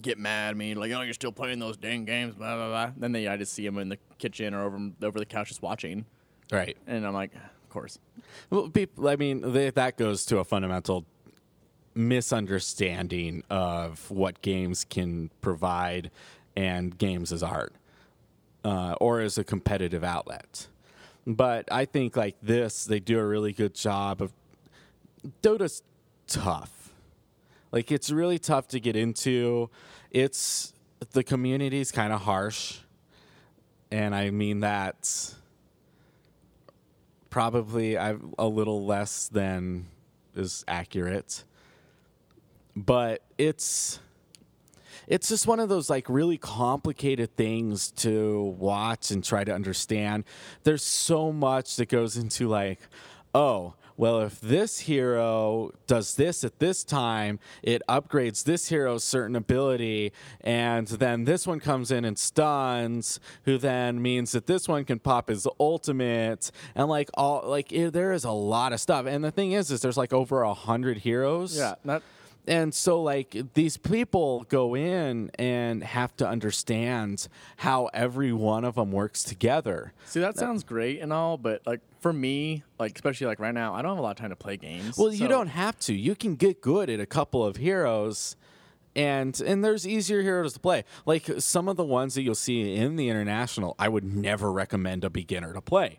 get 0.00 0.18
mad 0.18 0.50
at 0.50 0.56
me, 0.56 0.74
like, 0.74 0.90
oh, 0.92 1.02
you're 1.02 1.14
still 1.14 1.32
playing 1.32 1.58
those 1.58 1.76
dang 1.76 2.04
games, 2.04 2.34
blah 2.34 2.56
blah 2.56 2.68
blah. 2.68 2.92
Then 2.96 3.12
they, 3.12 3.28
I 3.28 3.36
just 3.36 3.52
see 3.52 3.64
them 3.64 3.78
in 3.78 3.90
the 3.90 3.98
kitchen 4.18 4.54
or 4.54 4.64
over 4.64 4.90
over 5.02 5.18
the 5.18 5.26
couch 5.26 5.48
just 5.48 5.62
watching, 5.62 6.06
right. 6.50 6.76
and 6.86 7.06
I'm 7.06 7.14
like, 7.14 7.34
of 7.34 7.68
course. 7.70 7.98
Well, 8.50 8.68
people, 8.68 9.08
I 9.08 9.16
mean, 9.16 9.52
they, 9.52 9.70
that 9.70 9.96
goes 9.96 10.24
to 10.26 10.38
a 10.38 10.44
fundamental 10.44 11.04
misunderstanding 11.94 13.42
of 13.48 14.10
what 14.10 14.42
games 14.42 14.84
can 14.84 15.30
provide 15.40 16.10
and 16.56 16.96
games 16.96 17.32
as 17.32 17.42
art 17.42 17.74
uh, 18.64 18.94
or 19.00 19.20
as 19.20 19.38
a 19.38 19.44
competitive 19.44 20.04
outlet. 20.04 20.66
But 21.26 21.70
I 21.72 21.84
think 21.86 22.16
like 22.16 22.36
this, 22.42 22.84
they 22.84 23.00
do 23.00 23.18
a 23.18 23.26
really 23.26 23.52
good 23.52 23.74
job 23.74 24.22
of. 24.22 24.32
Dota's 25.42 25.82
tough. 26.28 26.92
Like 27.72 27.90
it's 27.90 28.10
really 28.10 28.38
tough 28.38 28.68
to 28.68 28.80
get 28.80 28.94
into. 28.94 29.70
It's 30.10 30.72
the 31.12 31.24
community's 31.24 31.90
kind 31.90 32.12
of 32.12 32.22
harsh, 32.22 32.78
and 33.90 34.14
I 34.14 34.30
mean 34.30 34.60
that 34.60 35.34
probably 37.36 37.98
I've, 37.98 38.24
a 38.38 38.46
little 38.46 38.86
less 38.86 39.28
than 39.28 39.88
is 40.34 40.64
accurate. 40.66 41.44
But 42.74 43.20
it's 43.36 44.00
it's 45.06 45.28
just 45.28 45.46
one 45.46 45.60
of 45.60 45.68
those 45.68 45.90
like 45.90 46.08
really 46.08 46.38
complicated 46.38 47.36
things 47.36 47.90
to 47.96 48.56
watch 48.58 49.10
and 49.10 49.22
try 49.22 49.44
to 49.44 49.52
understand. 49.54 50.24
There's 50.62 50.82
so 50.82 51.30
much 51.30 51.76
that 51.76 51.90
goes 51.90 52.16
into 52.16 52.48
like, 52.48 52.80
oh, 53.34 53.74
well, 53.96 54.20
if 54.20 54.40
this 54.40 54.80
hero 54.80 55.72
does 55.86 56.16
this 56.16 56.44
at 56.44 56.58
this 56.58 56.84
time, 56.84 57.38
it 57.62 57.82
upgrades 57.88 58.44
this 58.44 58.68
hero's 58.68 59.04
certain 59.04 59.36
ability, 59.36 60.12
and 60.40 60.86
then 60.88 61.24
this 61.24 61.46
one 61.46 61.60
comes 61.60 61.90
in 61.90 62.04
and 62.04 62.18
stuns, 62.18 63.20
who 63.44 63.58
then 63.58 64.00
means 64.02 64.32
that 64.32 64.46
this 64.46 64.68
one 64.68 64.84
can 64.84 64.98
pop 64.98 65.28
his 65.28 65.46
ultimate, 65.58 66.50
and 66.74 66.88
like 66.88 67.10
all 67.14 67.42
like 67.48 67.72
eh, 67.72 67.90
there 67.90 68.12
is 68.12 68.24
a 68.24 68.30
lot 68.30 68.72
of 68.72 68.80
stuff. 68.80 69.06
And 69.06 69.24
the 69.24 69.30
thing 69.30 69.52
is, 69.52 69.70
is 69.70 69.80
there's 69.80 69.96
like 69.96 70.12
over 70.12 70.42
a 70.42 70.54
hundred 70.54 70.98
heroes 70.98 71.56
Yeah, 71.56 71.74
not 71.84 72.02
and 72.46 72.74
so 72.74 73.02
like 73.02 73.36
these 73.54 73.76
people 73.76 74.44
go 74.48 74.76
in 74.76 75.30
and 75.38 75.82
have 75.82 76.16
to 76.16 76.28
understand 76.28 77.28
how 77.58 77.90
every 77.92 78.32
one 78.32 78.64
of 78.64 78.76
them 78.76 78.92
works 78.92 79.22
together. 79.22 79.92
See 80.06 80.20
that 80.20 80.36
sounds 80.36 80.64
great 80.64 81.00
and 81.00 81.12
all, 81.12 81.36
but 81.36 81.62
like 81.66 81.80
for 82.00 82.12
me, 82.12 82.62
like 82.78 82.94
especially 82.94 83.26
like 83.26 83.40
right 83.40 83.54
now, 83.54 83.74
I 83.74 83.82
don't 83.82 83.92
have 83.92 83.98
a 83.98 84.02
lot 84.02 84.10
of 84.12 84.16
time 84.16 84.30
to 84.30 84.36
play 84.36 84.56
games. 84.56 84.96
well 84.96 85.12
you 85.12 85.28
don't 85.28 85.48
have 85.48 85.78
to. 85.80 85.94
You 85.94 86.14
can 86.14 86.36
get 86.36 86.60
good 86.60 86.88
at 86.90 87.00
a 87.00 87.06
couple 87.06 87.44
of 87.44 87.56
heroes 87.56 88.36
and 88.94 89.38
and 89.40 89.64
there's 89.64 89.86
easier 89.86 90.22
heroes 90.22 90.54
to 90.54 90.60
play. 90.60 90.84
Like 91.04 91.28
some 91.38 91.68
of 91.68 91.76
the 91.76 91.84
ones 91.84 92.14
that 92.14 92.22
you'll 92.22 92.34
see 92.34 92.74
in 92.76 92.96
the 92.96 93.08
international 93.08 93.74
i 93.78 93.88
would 93.88 94.04
never 94.04 94.50
recommend 94.52 95.04
a 95.04 95.10
beginner 95.10 95.52
to 95.52 95.60
play 95.60 95.98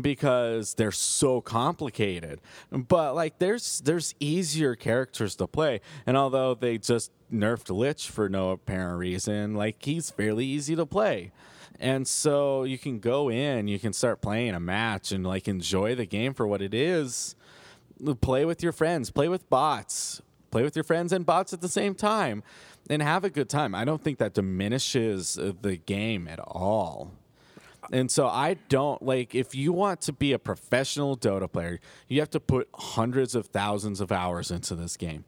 because 0.00 0.74
they're 0.74 0.90
so 0.90 1.40
complicated 1.40 2.40
but 2.70 3.14
like 3.14 3.38
there's 3.38 3.80
there's 3.80 4.14
easier 4.18 4.74
characters 4.74 5.36
to 5.36 5.46
play 5.46 5.80
and 6.06 6.16
although 6.16 6.54
they 6.54 6.78
just 6.78 7.12
nerfed 7.32 7.74
lich 7.74 8.08
for 8.08 8.28
no 8.28 8.50
apparent 8.50 8.98
reason 8.98 9.54
like 9.54 9.76
he's 9.84 10.10
fairly 10.10 10.46
easy 10.46 10.74
to 10.74 10.86
play 10.86 11.30
and 11.78 12.08
so 12.08 12.64
you 12.64 12.78
can 12.78 12.98
go 12.98 13.30
in 13.30 13.68
you 13.68 13.78
can 13.78 13.92
start 13.92 14.22
playing 14.22 14.54
a 14.54 14.60
match 14.60 15.12
and 15.12 15.26
like 15.26 15.46
enjoy 15.48 15.94
the 15.94 16.06
game 16.06 16.32
for 16.32 16.46
what 16.46 16.62
it 16.62 16.72
is 16.72 17.36
play 18.20 18.44
with 18.44 18.62
your 18.62 18.72
friends, 18.72 19.10
play 19.10 19.28
with 19.28 19.48
bots, 19.48 20.20
play 20.50 20.62
with 20.62 20.76
your 20.76 20.84
friends 20.84 21.12
and 21.12 21.24
bots 21.24 21.52
at 21.52 21.60
the 21.60 21.68
same 21.68 21.94
time, 21.94 22.42
and 22.90 23.00
have 23.00 23.24
a 23.24 23.30
good 23.30 23.48
time. 23.48 23.74
I 23.74 23.84
don't 23.84 24.02
think 24.02 24.18
that 24.18 24.34
diminishes 24.34 25.34
the 25.34 25.76
game 25.76 26.28
at 26.28 26.40
all. 26.40 27.12
And 27.92 28.10
so 28.10 28.26
I 28.26 28.54
don't 28.68 29.02
like 29.02 29.34
if 29.34 29.54
you 29.54 29.72
want 29.72 30.00
to 30.02 30.12
be 30.12 30.32
a 30.32 30.38
professional 30.38 31.16
Dota 31.16 31.50
player, 31.50 31.80
you 32.08 32.20
have 32.20 32.30
to 32.30 32.40
put 32.40 32.68
hundreds 32.74 33.34
of 33.34 33.46
thousands 33.46 34.00
of 34.00 34.12
hours 34.12 34.50
into 34.50 34.74
this 34.74 34.96
game. 34.96 35.24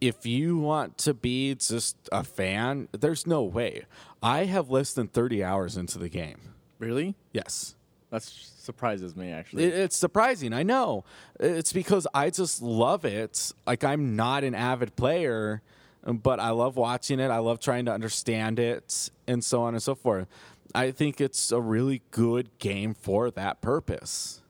If 0.00 0.24
you 0.24 0.56
want 0.56 0.96
to 0.98 1.12
be 1.12 1.54
just 1.54 1.96
a 2.10 2.24
fan, 2.24 2.88
there's 2.92 3.26
no 3.26 3.42
way. 3.42 3.84
I 4.22 4.46
have 4.46 4.70
less 4.70 4.94
than 4.94 5.08
30 5.08 5.44
hours 5.44 5.76
into 5.76 5.98
the 5.98 6.08
game. 6.08 6.38
really. 6.78 7.14
Yes. 7.32 7.74
That 8.10 8.22
surprises 8.22 9.14
me 9.14 9.30
actually. 9.30 9.64
It, 9.64 9.74
it's 9.74 9.96
surprising. 9.96 10.52
I 10.52 10.62
know. 10.64 11.04
It's 11.38 11.72
because 11.72 12.06
I 12.12 12.30
just 12.30 12.60
love 12.60 13.04
it. 13.04 13.52
Like 13.66 13.84
I'm 13.84 14.16
not 14.16 14.42
an 14.42 14.54
avid 14.54 14.96
player, 14.96 15.62
but 16.04 16.40
I 16.40 16.50
love 16.50 16.76
watching 16.76 17.20
it. 17.20 17.28
I 17.30 17.38
love 17.38 17.60
trying 17.60 17.84
to 17.84 17.92
understand 17.92 18.58
it, 18.58 19.10
and 19.28 19.44
so 19.44 19.62
on 19.62 19.74
and 19.74 19.82
so 19.82 19.94
forth. 19.94 20.26
I 20.74 20.90
think 20.90 21.20
it's 21.20 21.52
a 21.52 21.60
really 21.60 22.02
good 22.10 22.58
game 22.58 22.94
for 22.94 23.30
that 23.30 23.60
purpose. 23.60 24.42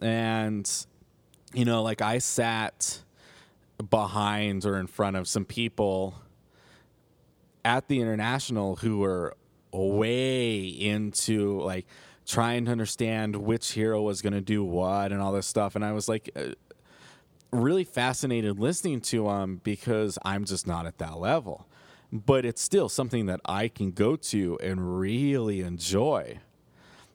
And, 0.00 0.70
you 1.52 1.64
know, 1.64 1.82
like 1.82 2.02
I 2.02 2.18
sat 2.18 3.02
behind 3.90 4.64
or 4.64 4.78
in 4.78 4.86
front 4.86 5.16
of 5.16 5.28
some 5.28 5.44
people 5.44 6.14
at 7.64 7.88
the 7.88 8.00
international 8.00 8.76
who 8.76 8.98
were 8.98 9.36
way 9.72 10.64
into 10.66 11.60
like 11.60 11.86
trying 12.26 12.64
to 12.66 12.70
understand 12.70 13.36
which 13.36 13.72
hero 13.72 14.02
was 14.02 14.22
going 14.22 14.32
to 14.32 14.40
do 14.40 14.64
what 14.64 15.12
and 15.12 15.20
all 15.20 15.32
this 15.32 15.46
stuff 15.46 15.74
and 15.74 15.84
i 15.84 15.92
was 15.92 16.08
like 16.08 16.30
uh, 16.36 16.52
really 17.50 17.84
fascinated 17.84 18.58
listening 18.58 19.00
to 19.00 19.24
them 19.24 19.60
because 19.64 20.18
i'm 20.24 20.44
just 20.44 20.66
not 20.66 20.86
at 20.86 20.98
that 20.98 21.18
level 21.18 21.66
but 22.14 22.44
it's 22.44 22.62
still 22.62 22.88
something 22.88 23.26
that 23.26 23.40
i 23.44 23.68
can 23.68 23.90
go 23.90 24.16
to 24.16 24.58
and 24.62 24.98
really 24.98 25.60
enjoy 25.60 26.38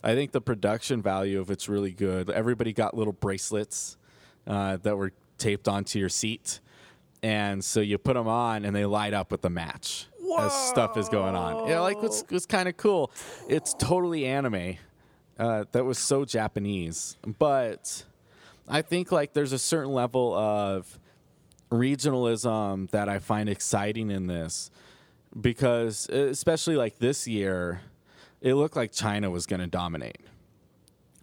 i 0.04 0.14
think 0.14 0.32
the 0.32 0.42
production 0.42 1.02
value 1.02 1.40
of 1.40 1.50
it's 1.50 1.68
really 1.68 1.92
good 1.92 2.30
everybody 2.30 2.74
got 2.74 2.96
little 2.96 3.14
bracelets 3.14 3.98
uh, 4.46 4.78
that 4.78 4.98
were 4.98 5.12
taped 5.38 5.68
onto 5.68 5.98
your 5.98 6.10
seat 6.10 6.60
and 7.24 7.64
so 7.64 7.80
you 7.80 7.98
put 7.98 8.14
them 8.14 8.28
on 8.28 8.66
and 8.66 8.76
they 8.76 8.86
light 8.86 9.14
up 9.14 9.32
with 9.32 9.42
the 9.42 9.50
match 9.50 10.08
as 10.38 10.54
stuff 10.54 10.98
is 10.98 11.10
going 11.10 11.36
on. 11.36 11.68
Yeah, 11.68 11.80
like 11.80 11.98
it's 12.04 12.24
it's 12.30 12.46
kind 12.46 12.70
of 12.70 12.78
cool. 12.78 13.12
It's 13.48 13.74
totally 13.74 14.26
anime. 14.26 14.78
Uh, 15.38 15.66
that 15.72 15.86
was 15.86 15.98
so 15.98 16.26
Japanese, 16.26 17.18
but 17.26 18.04
I 18.68 18.82
think 18.82 19.12
like 19.12 19.34
there's 19.34 19.54
a 19.54 19.60
certain 19.60 19.94
level 19.94 20.34
of 20.34 21.00
regionalism 21.72 22.90
that 22.92 23.08
I 23.08 23.20
find 23.20 23.48
exciting 23.48 24.12
in 24.12 24.28
this 24.28 24.70
because 25.40 26.08
especially 26.10 26.76
like 26.76 27.00
this 27.00 27.28
year, 27.28 27.82
it 28.42 28.54
looked 28.56 28.76
like 28.76 28.92
China 28.92 29.30
was 29.30 29.46
going 29.46 29.60
to 29.60 29.68
dominate. 29.68 30.20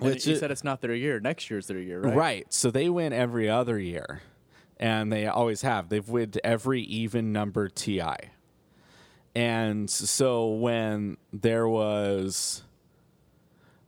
And 0.01 0.11
Which 0.11 0.27
you 0.27 0.35
it- 0.35 0.41
said 0.41 0.51
it's 0.51 0.65
not 0.65 0.81
their 0.83 0.95
year. 0.95 1.21
Next 1.21 1.49
year's 1.51 1.67
their 1.67 1.79
year, 1.79 2.01
right? 2.01 2.15
Right. 2.15 2.53
So 2.53 2.71
they 2.71 2.89
win 2.89 3.13
every 3.13 3.49
other 3.49 3.79
year, 3.79 4.21
and 4.79 5.11
they 5.13 5.27
always 5.27 5.63
have. 5.63 5.89
They've 5.89 6.07
won 6.09 6.33
every 6.45 6.83
even 6.83 7.33
number 7.33 7.69
TI. 7.69 8.31
And 9.35 9.89
so 9.91 10.49
when 10.49 11.17
there 11.33 11.69
was 11.69 12.63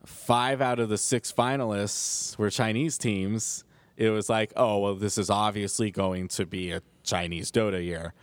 five 0.05 0.61
out 0.61 0.79
of 0.79 0.89
the 0.89 0.99
six 0.99 1.33
finalists 1.33 2.37
were 2.39 2.51
Chinese 2.51 2.99
teams, 2.99 3.65
it 3.97 4.11
was 4.11 4.29
like, 4.29 4.53
oh, 4.57 4.79
well, 4.79 4.95
this 4.95 5.19
is 5.19 5.29
obviously 5.31 5.91
going 5.91 6.29
to 6.29 6.47
be 6.47 6.71
a 6.71 6.83
Chinese 7.03 7.51
Dota 7.51 7.83
year. 7.85 8.15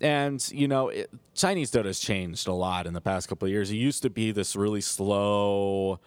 And, 0.00 0.46
you 0.50 0.66
know, 0.66 0.88
it, 0.88 1.10
Chinese 1.34 1.70
Dota 1.70 1.86
has 1.86 2.00
changed 2.00 2.48
a 2.48 2.52
lot 2.52 2.86
in 2.86 2.94
the 2.94 3.00
past 3.00 3.28
couple 3.28 3.46
of 3.46 3.52
years. 3.52 3.70
It 3.70 3.76
used 3.76 4.02
to 4.02 4.10
be 4.10 4.32
this 4.32 4.56
really 4.56 4.80
slow, 4.80 6.00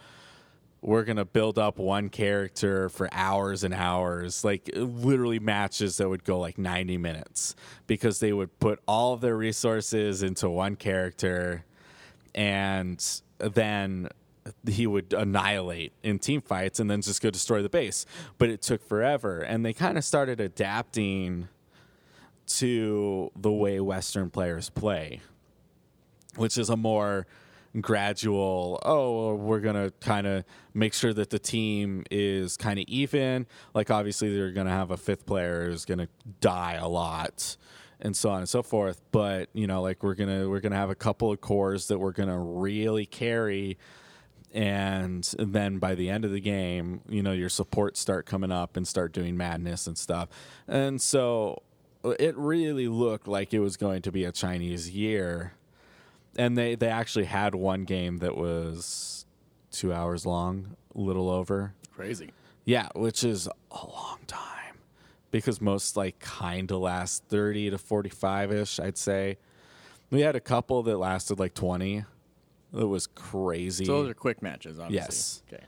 we're 0.84 1.03
going 1.03 1.17
to 1.17 1.25
build 1.25 1.58
up 1.58 1.79
one 1.79 2.10
character 2.10 2.89
for 2.89 3.08
hours 3.13 3.63
and 3.63 3.73
hours, 3.73 4.43
like 4.43 4.69
literally 4.75 5.39
matches 5.39 5.97
that 5.97 6.10
would 6.10 6.25
go 6.25 6.39
like 6.39 6.58
90 6.58 6.97
minutes 6.97 7.56
because 7.88 8.19
they 8.19 8.34
would 8.34 8.60
put 8.60 8.79
all 8.86 9.13
of 9.13 9.21
their 9.21 9.38
resources 9.38 10.23
into 10.23 10.49
one 10.49 10.75
character 10.75 11.63
and 12.36 13.21
then 13.39 14.10
he 14.67 14.86
would 14.86 15.13
annihilate 15.13 15.93
in 16.03 16.19
team 16.19 16.41
fights 16.41 16.79
and 16.82 16.91
then 16.91 17.01
just 17.01 17.21
go 17.21 17.29
destroy 17.29 17.62
the 17.62 17.69
base. 17.69 18.06
But 18.38 18.49
it 18.49 18.62
took 18.62 18.86
forever. 18.86 19.39
And 19.39 19.65
they 19.65 19.71
kind 19.71 19.97
of 19.97 20.03
started 20.03 20.41
adapting 20.41 21.47
to 22.45 23.32
the 23.36 23.51
way 23.51 23.79
Western 23.79 24.29
players 24.29 24.69
play, 24.69 25.21
which 26.36 26.58
is 26.58 26.69
a 26.69 26.77
more 26.77 27.27
gradual 27.82 28.79
oh 28.84 29.34
we're 29.34 29.60
gonna 29.60 29.91
kind 29.99 30.27
of 30.27 30.43
make 30.75 30.93
sure 30.93 31.12
that 31.12 31.29
the 31.32 31.39
team 31.39 32.03
is 32.12 32.58
kind 32.58 32.79
of 32.79 32.86
even. 32.88 33.47
Like 33.73 33.89
obviously 33.89 34.36
they're 34.36 34.51
gonna 34.51 34.69
have 34.69 34.91
a 34.91 34.97
fifth 34.97 35.25
player 35.25 35.65
who's 35.65 35.86
gonna 35.86 36.08
die 36.39 36.73
a 36.73 36.88
lot 36.88 37.58
and 37.99 38.15
so 38.15 38.29
on 38.29 38.39
and 38.39 38.49
so 38.49 38.62
forth. 38.62 39.01
But 39.12 39.49
you 39.53 39.67
know 39.67 39.82
like 39.82 40.03
we're 40.03 40.15
gonna 40.15 40.47
we're 40.49 40.60
gonna 40.60 40.75
have 40.75 40.89
a 40.89 40.95
couple 40.95 41.32
of 41.32 41.41
cores 41.41 41.88
that 41.88 41.97
we're 41.97 42.12
gonna 42.12 42.39
really 42.39 43.06
carry. 43.06 43.77
And 44.53 45.23
then 45.39 45.79
by 45.79 45.95
the 45.95 46.12
end 46.12 46.25
of 46.25 46.32
the 46.32 46.39
game 46.39 47.01
you 47.10 47.23
know 47.23 47.32
your 47.32 47.49
supports 47.49 47.99
start 47.99 48.27
coming 48.27 48.51
up 48.51 48.77
and 48.77 48.88
start 48.88 49.13
doing 49.13 49.36
madness 49.36 49.88
and 49.88 49.97
stuff. 49.97 50.29
And 50.67 51.01
so 51.01 51.63
it 52.03 52.35
really 52.37 52.87
looked 52.87 53.27
like 53.27 53.53
it 53.53 53.59
was 53.59 53.77
going 53.77 54.01
to 54.01 54.11
be 54.11 54.25
a 54.25 54.31
chinese 54.31 54.89
year 54.89 55.53
and 56.37 56.57
they 56.57 56.75
they 56.75 56.87
actually 56.87 57.25
had 57.25 57.55
one 57.55 57.83
game 57.85 58.17
that 58.17 58.35
was 58.37 59.25
two 59.71 59.93
hours 59.93 60.25
long 60.25 60.75
a 60.95 60.99
little 60.99 61.29
over 61.29 61.73
Crazy. 61.95 62.31
yeah 62.65 62.89
which 62.95 63.23
is 63.23 63.47
a 63.47 63.85
long 63.87 64.19
time 64.27 64.77
because 65.31 65.61
most 65.61 65.95
like 65.97 66.19
kind 66.19 66.71
of 66.71 66.79
last 66.79 67.23
30 67.29 67.71
to 67.71 67.77
45 67.77 68.51
ish 68.51 68.79
i'd 68.79 68.97
say 68.97 69.37
we 70.11 70.21
had 70.21 70.35
a 70.35 70.39
couple 70.39 70.83
that 70.83 70.97
lasted 70.97 71.39
like 71.39 71.53
20 71.53 72.05
it 72.75 72.83
was 72.83 73.07
crazy 73.07 73.85
So 73.85 74.01
those 74.01 74.09
are 74.09 74.13
quick 74.15 74.41
matches, 74.41 74.79
obviously. 74.79 74.95
Yes. 74.95 75.43
Okay. 75.51 75.63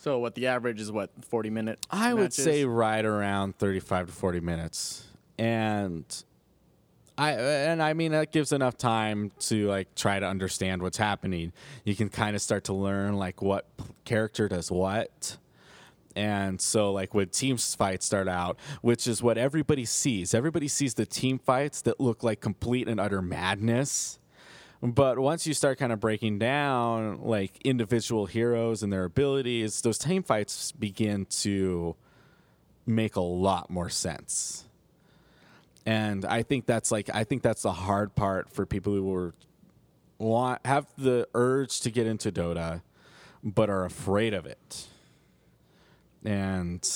So 0.00 0.18
what 0.18 0.34
the 0.34 0.48
average 0.48 0.80
is? 0.82 0.92
What 0.92 1.10
forty 1.22 1.48
minute? 1.48 1.86
I 1.90 2.12
would 2.12 2.34
say 2.34 2.64
right 2.66 3.04
around 3.04 3.56
35 3.56 4.08
to 4.08 4.12
40 4.12 4.40
minutes. 4.40 5.04
And 5.42 6.04
I 7.18 7.32
and 7.32 7.82
I 7.82 7.94
mean 7.94 8.12
that 8.12 8.30
gives 8.30 8.52
enough 8.52 8.78
time 8.78 9.32
to 9.40 9.66
like 9.66 9.92
try 9.96 10.20
to 10.20 10.26
understand 10.26 10.82
what's 10.82 10.98
happening. 10.98 11.52
You 11.84 11.96
can 11.96 12.10
kind 12.10 12.36
of 12.36 12.42
start 12.42 12.62
to 12.64 12.72
learn 12.72 13.16
like 13.16 13.42
what 13.42 13.66
character 14.04 14.48
does 14.48 14.70
what. 14.70 15.38
And 16.14 16.60
so 16.60 16.92
like 16.92 17.12
when 17.12 17.28
team 17.30 17.56
fights 17.56 18.06
start 18.06 18.28
out, 18.28 18.56
which 18.82 19.08
is 19.08 19.20
what 19.20 19.36
everybody 19.36 19.84
sees. 19.84 20.32
Everybody 20.32 20.68
sees 20.68 20.94
the 20.94 21.06
team 21.06 21.40
fights 21.40 21.82
that 21.82 21.98
look 21.98 22.22
like 22.22 22.40
complete 22.40 22.86
and 22.86 23.00
utter 23.00 23.20
madness. 23.20 24.20
But 24.80 25.18
once 25.18 25.44
you 25.44 25.54
start 25.54 25.76
kind 25.76 25.92
of 25.92 25.98
breaking 25.98 26.38
down 26.38 27.20
like 27.20 27.58
individual 27.64 28.26
heroes 28.26 28.84
and 28.84 28.92
their 28.92 29.04
abilities, 29.04 29.80
those 29.80 29.98
team 29.98 30.22
fights 30.22 30.70
begin 30.70 31.26
to 31.40 31.96
make 32.86 33.16
a 33.16 33.20
lot 33.20 33.70
more 33.70 33.88
sense. 33.88 34.66
And 35.84 36.24
I 36.24 36.42
think 36.42 36.66
that's 36.66 36.92
like 36.92 37.10
I 37.12 37.24
think 37.24 37.42
that's 37.42 37.62
the 37.62 37.72
hard 37.72 38.14
part 38.14 38.50
for 38.50 38.64
people 38.66 38.92
who 38.94 39.12
are 39.14 39.34
want 40.18 40.64
have 40.64 40.86
the 40.96 41.26
urge 41.34 41.80
to 41.80 41.90
get 41.90 42.06
into 42.06 42.30
Dota 42.30 42.82
but 43.42 43.68
are 43.68 43.84
afraid 43.84 44.34
of 44.34 44.46
it. 44.46 44.86
And 46.24 46.88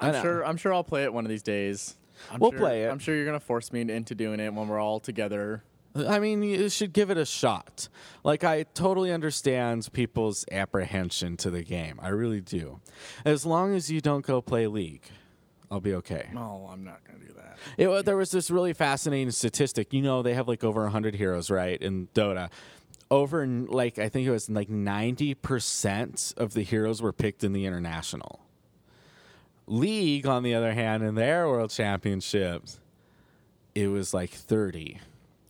I'm 0.00 0.20
sure. 0.22 0.44
I'm 0.44 0.56
sure 0.56 0.74
I'll 0.74 0.84
play 0.84 1.04
it 1.04 1.12
one 1.12 1.24
of 1.24 1.30
these 1.30 1.42
days. 1.42 1.96
I'm 2.30 2.40
We'll 2.40 2.50
sure- 2.50 2.60
play 2.60 2.84
it. 2.84 2.90
I'm 2.90 2.98
sure 2.98 3.14
you're 3.14 3.24
gonna 3.24 3.40
force 3.40 3.72
me 3.72 3.80
into 3.80 4.14
doing 4.14 4.40
it 4.40 4.52
when 4.52 4.68
we're 4.68 4.78
all 4.80 5.00
together. 5.00 5.62
I 5.96 6.18
mean, 6.18 6.42
you 6.42 6.68
should 6.68 6.92
give 6.92 7.10
it 7.10 7.16
a 7.16 7.24
shot. 7.24 7.88
Like, 8.22 8.44
I 8.44 8.64
totally 8.74 9.10
understand 9.10 9.88
people's 9.94 10.44
apprehension 10.52 11.38
to 11.38 11.50
the 11.50 11.62
game. 11.62 11.98
I 12.02 12.08
really 12.08 12.42
do. 12.42 12.80
As 13.24 13.46
long 13.46 13.74
as 13.74 13.90
you 13.90 14.02
don't 14.02 14.24
go 14.26 14.42
play 14.42 14.66
League, 14.66 15.04
I'll 15.70 15.80
be 15.80 15.94
okay. 15.94 16.28
No, 16.32 16.68
I'm 16.72 16.84
not 16.84 17.00
gonna 17.04 17.18
do 17.18 17.32
that. 17.34 17.58
It, 17.76 18.04
there 18.04 18.16
was 18.16 18.30
this 18.30 18.50
really 18.50 18.72
fascinating 18.72 19.30
statistic. 19.30 19.92
You 19.92 20.02
know, 20.02 20.22
they 20.22 20.34
have 20.34 20.46
like 20.48 20.62
over 20.62 20.82
100 20.82 21.14
heroes, 21.16 21.50
right, 21.50 21.80
in 21.80 22.08
Dota. 22.14 22.50
Over, 23.08 23.46
like, 23.46 23.98
I 24.00 24.08
think 24.08 24.26
it 24.26 24.32
was 24.32 24.50
like 24.50 24.68
90% 24.68 26.36
of 26.36 26.54
the 26.54 26.62
heroes 26.62 27.00
were 27.00 27.12
picked 27.12 27.44
in 27.44 27.52
the 27.52 27.64
international. 27.64 28.40
League, 29.68 30.26
on 30.26 30.42
the 30.42 30.54
other 30.54 30.72
hand, 30.72 31.02
in 31.04 31.14
their 31.14 31.46
world 31.46 31.70
championships, 31.70 32.80
it 33.74 33.88
was 33.88 34.12
like 34.14 34.30
30 34.30 34.98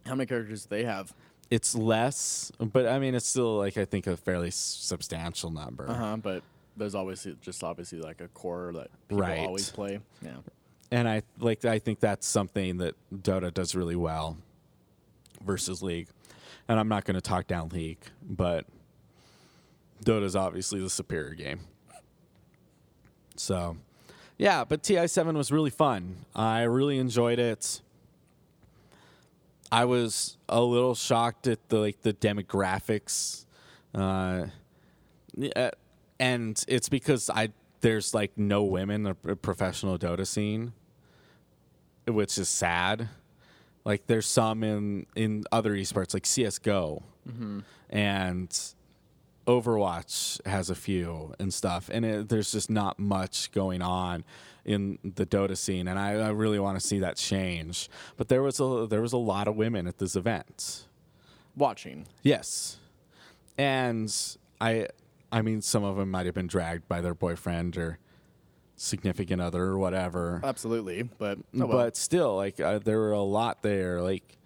How 0.05 0.15
many 0.15 0.27
characters 0.27 0.65
do 0.65 0.69
they 0.71 0.85
have? 0.85 1.15
it's 1.51 1.75
less, 1.77 2.51
but 2.59 2.89
I 2.89 2.99
mean, 2.99 3.15
it's 3.15 3.27
still 3.27 3.57
like 3.59 3.77
I 3.77 3.85
think 3.85 4.07
a 4.09 4.17
fairly 4.17 4.51
substantial 4.51 5.51
number. 5.51 5.89
Uh 5.89 5.95
huh. 5.95 6.17
But 6.17 6.43
there's 6.77 6.95
always 6.95 7.27
just 7.41 7.65
obviously 7.65 8.01
like 8.01 8.21
a 8.21 8.29
core 8.29 8.73
that 8.75 8.89
people 9.09 9.23
Right. 9.23 9.47
always 9.47 9.71
play. 9.71 10.01
Yeah. 10.23 10.37
And 10.91 11.09
I 11.09 11.23
like 11.41 11.65
I 11.65 11.79
think 11.79 12.01
that's 12.01 12.27
something 12.27 12.79
that 12.79 12.95
Dota 13.13 13.53
does 13.53 13.75
really 13.75 13.97
well 13.97 14.37
versus 15.45 15.83
League. 15.83 16.09
And 16.69 16.79
I'm 16.79 16.89
not 16.89 17.05
going 17.05 17.15
to 17.15 17.21
talk 17.21 17.47
down 17.47 17.69
League, 17.71 18.05
but 18.23 18.67
Dota's 20.05 20.37
obviously 20.37 20.81
the 20.81 20.91
superior 20.91 21.35
game. 21.35 21.61
So, 23.37 23.77
yeah, 24.39 24.65
but 24.65 24.83
TI7 24.83 25.35
was 25.35 25.53
really 25.53 25.71
fun. 25.71 26.25
I 26.35 26.63
really 26.63 26.99
enjoyed 26.99 27.39
it. 27.39 27.81
I 29.71 29.85
was 29.85 30.37
a 30.49 30.61
little 30.63 30.95
shocked 30.95 31.47
at 31.47 31.69
the 31.69 31.79
like 31.79 32.03
the 32.03 32.13
demographics, 32.13 33.45
uh, 33.95 34.47
and 36.19 36.63
it's 36.69 36.89
because 36.89 37.31
I 37.31 37.51
there's 37.81 38.15
like 38.15 38.33
no 38.37 38.63
women 38.65 39.07
in 39.07 39.17
the 39.23 39.37
professional 39.37 39.99
Dota 39.99 40.27
scene, 40.27 40.73
which 42.07 42.39
is 42.39 42.49
sad. 42.49 43.09
Like 43.85 44.07
there's 44.07 44.27
some 44.27 44.65
in 44.65 45.07
in 45.15 45.45
other 45.53 45.73
esports 45.75 46.15
like 46.15 46.27
CS:GO, 46.27 47.03
mm-hmm. 47.29 47.61
and 47.91 48.75
Overwatch 49.47 50.45
has 50.47 50.71
a 50.71 50.75
few 50.75 51.35
and 51.39 51.55
stuff, 51.55 51.89
and 51.93 52.05
it, 52.05 52.29
there's 52.29 52.51
just 52.51 52.69
not 52.69 52.99
much 52.99 53.53
going 53.53 53.83
on 53.83 54.25
in 54.65 54.99
the 55.05 55.25
Dota 55.25 55.57
scene, 55.57 55.87
and 55.87 55.99
I, 55.99 56.15
I 56.15 56.31
really 56.31 56.59
want 56.59 56.79
to 56.81 56.85
see 56.85 56.99
that 56.99 57.17
change. 57.17 57.89
But 58.17 58.27
there 58.29 58.43
was 58.43 58.59
a 58.59 58.89
there 58.91 59.01
was 59.01 59.13
a 59.13 59.19
lot 59.19 59.47
of 59.47 59.55
women 59.55 59.87
at 59.87 59.99
this 59.99 60.17
event. 60.17 60.87
Watching. 61.57 62.07
Yes, 62.23 62.79
and 63.57 64.13
I 64.61 64.89
I 65.33 65.43
mean 65.43 65.61
some 65.63 65.85
of 65.85 65.97
them 65.97 66.11
might 66.11 66.27
have 66.27 66.35
been 66.35 66.47
dragged 66.47 66.89
by 66.89 67.01
their 67.01 67.15
boyfriend 67.15 67.77
or 67.77 67.99
significant 68.77 69.41
other 69.41 69.63
or 69.65 69.79
whatever. 69.79 70.41
Absolutely, 70.45 71.03
but 71.05 71.39
oh 71.39 71.67
well. 71.67 71.69
But 71.69 71.97
still, 71.97 72.37
like 72.37 72.61
uh, 72.61 72.79
there 72.79 72.99
were 72.99 73.13
a 73.13 73.21
lot 73.23 73.63
there, 73.63 74.01
like 74.03 74.39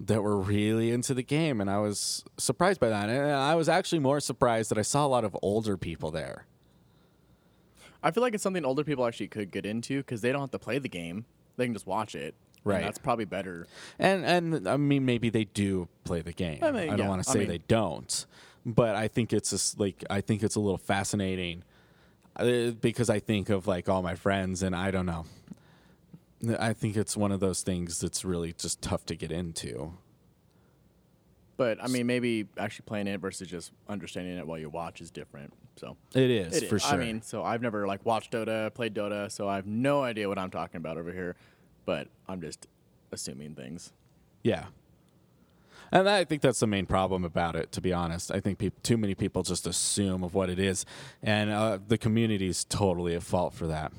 that 0.00 0.22
were 0.22 0.36
really 0.38 0.90
into 0.90 1.14
the 1.14 1.22
game, 1.22 1.60
and 1.60 1.70
I 1.70 1.78
was 1.78 2.24
surprised 2.38 2.80
by 2.80 2.88
that. 2.90 3.08
And 3.08 3.30
I 3.32 3.54
was 3.54 3.68
actually 3.68 4.00
more 4.00 4.20
surprised 4.20 4.70
that 4.70 4.78
I 4.78 4.82
saw 4.82 5.06
a 5.06 5.08
lot 5.08 5.24
of 5.24 5.36
older 5.42 5.76
people 5.76 6.10
there. 6.10 6.46
I 8.02 8.10
feel 8.10 8.22
like 8.22 8.34
it's 8.34 8.42
something 8.42 8.64
older 8.64 8.84
people 8.84 9.06
actually 9.06 9.28
could 9.28 9.50
get 9.50 9.66
into 9.66 9.98
because 9.98 10.20
they 10.20 10.32
don't 10.32 10.40
have 10.40 10.50
to 10.52 10.58
play 10.58 10.78
the 10.78 10.88
game; 10.88 11.24
they 11.56 11.64
can 11.64 11.72
just 11.74 11.86
watch 11.86 12.14
it. 12.14 12.34
and 12.34 12.72
Right. 12.74 12.82
that's 12.82 12.98
probably 12.98 13.24
better. 13.24 13.66
And 13.98 14.24
and 14.24 14.68
I 14.68 14.76
mean 14.76 15.04
maybe 15.04 15.30
they 15.30 15.44
do 15.44 15.88
play 16.04 16.20
the 16.20 16.32
game. 16.32 16.58
I, 16.62 16.68
I 16.68 16.86
don't 16.86 16.98
yeah, 16.98 17.08
want 17.08 17.22
to 17.24 17.30
I 17.30 17.32
say 17.32 17.38
mean- 17.40 17.48
they 17.48 17.58
don't, 17.68 18.26
but 18.66 18.96
I 18.96 19.06
think 19.06 19.32
it's 19.32 19.50
just 19.50 19.78
like 19.78 20.04
I 20.10 20.20
think 20.20 20.42
it's 20.42 20.56
a 20.56 20.60
little 20.60 20.76
fascinating 20.76 21.62
uh, 22.34 22.72
because 22.72 23.08
I 23.08 23.20
think 23.20 23.48
of 23.48 23.66
like 23.66 23.88
all 23.88 24.02
my 24.02 24.16
friends, 24.16 24.62
and 24.62 24.74
I 24.74 24.90
don't 24.90 25.06
know. 25.06 25.24
I 26.58 26.74
think 26.74 26.96
it's 26.96 27.16
one 27.16 27.32
of 27.32 27.40
those 27.40 27.62
things 27.62 28.00
that's 28.00 28.24
really 28.24 28.52
just 28.52 28.82
tough 28.82 29.06
to 29.06 29.14
get 29.14 29.32
into. 29.32 29.94
But 31.56 31.82
I 31.82 31.86
mean, 31.86 32.06
maybe 32.06 32.46
actually 32.58 32.84
playing 32.84 33.06
it 33.06 33.20
versus 33.20 33.48
just 33.48 33.72
understanding 33.88 34.36
it 34.36 34.46
while 34.46 34.58
you 34.58 34.68
watch 34.68 35.00
is 35.00 35.10
different. 35.10 35.54
So 35.76 35.96
It 36.14 36.30
is 36.30 36.56
It 36.56 36.62
is. 36.64 36.68
for 36.68 36.78
sure. 36.78 36.92
I 36.92 36.96
mean, 36.96 37.22
so 37.22 37.42
I've 37.42 37.62
never 37.62 37.86
like 37.86 38.04
watched 38.04 38.32
Dota, 38.32 38.72
played 38.74 38.94
Dota, 38.94 39.30
so 39.30 39.48
I 39.48 39.56
have 39.56 39.66
no 39.66 40.02
idea 40.02 40.28
what 40.28 40.38
I'm 40.38 40.50
talking 40.50 40.76
about 40.76 40.98
over 40.98 41.12
here. 41.12 41.36
But 41.86 42.08
I'm 42.28 42.40
just 42.40 42.66
assuming 43.12 43.54
things. 43.54 43.92
Yeah. 44.42 44.66
And 45.92 46.08
I 46.08 46.24
think 46.24 46.42
that's 46.42 46.60
the 46.60 46.66
main 46.66 46.86
problem 46.86 47.24
about 47.24 47.56
it, 47.56 47.72
to 47.72 47.80
be 47.80 47.92
honest. 47.92 48.30
I 48.30 48.40
think 48.40 48.58
peop 48.58 48.82
too 48.82 48.96
many 48.96 49.14
people 49.14 49.42
just 49.42 49.66
assume 49.66 50.22
of 50.24 50.34
what 50.34 50.50
it 50.50 50.58
is, 50.58 50.84
and 51.22 51.50
uh, 51.50 51.78
the 51.86 51.98
community 51.98 52.48
is 52.48 52.64
totally 52.64 53.14
at 53.14 53.22
fault 53.22 53.54
for 53.54 53.66
that. 53.66 53.92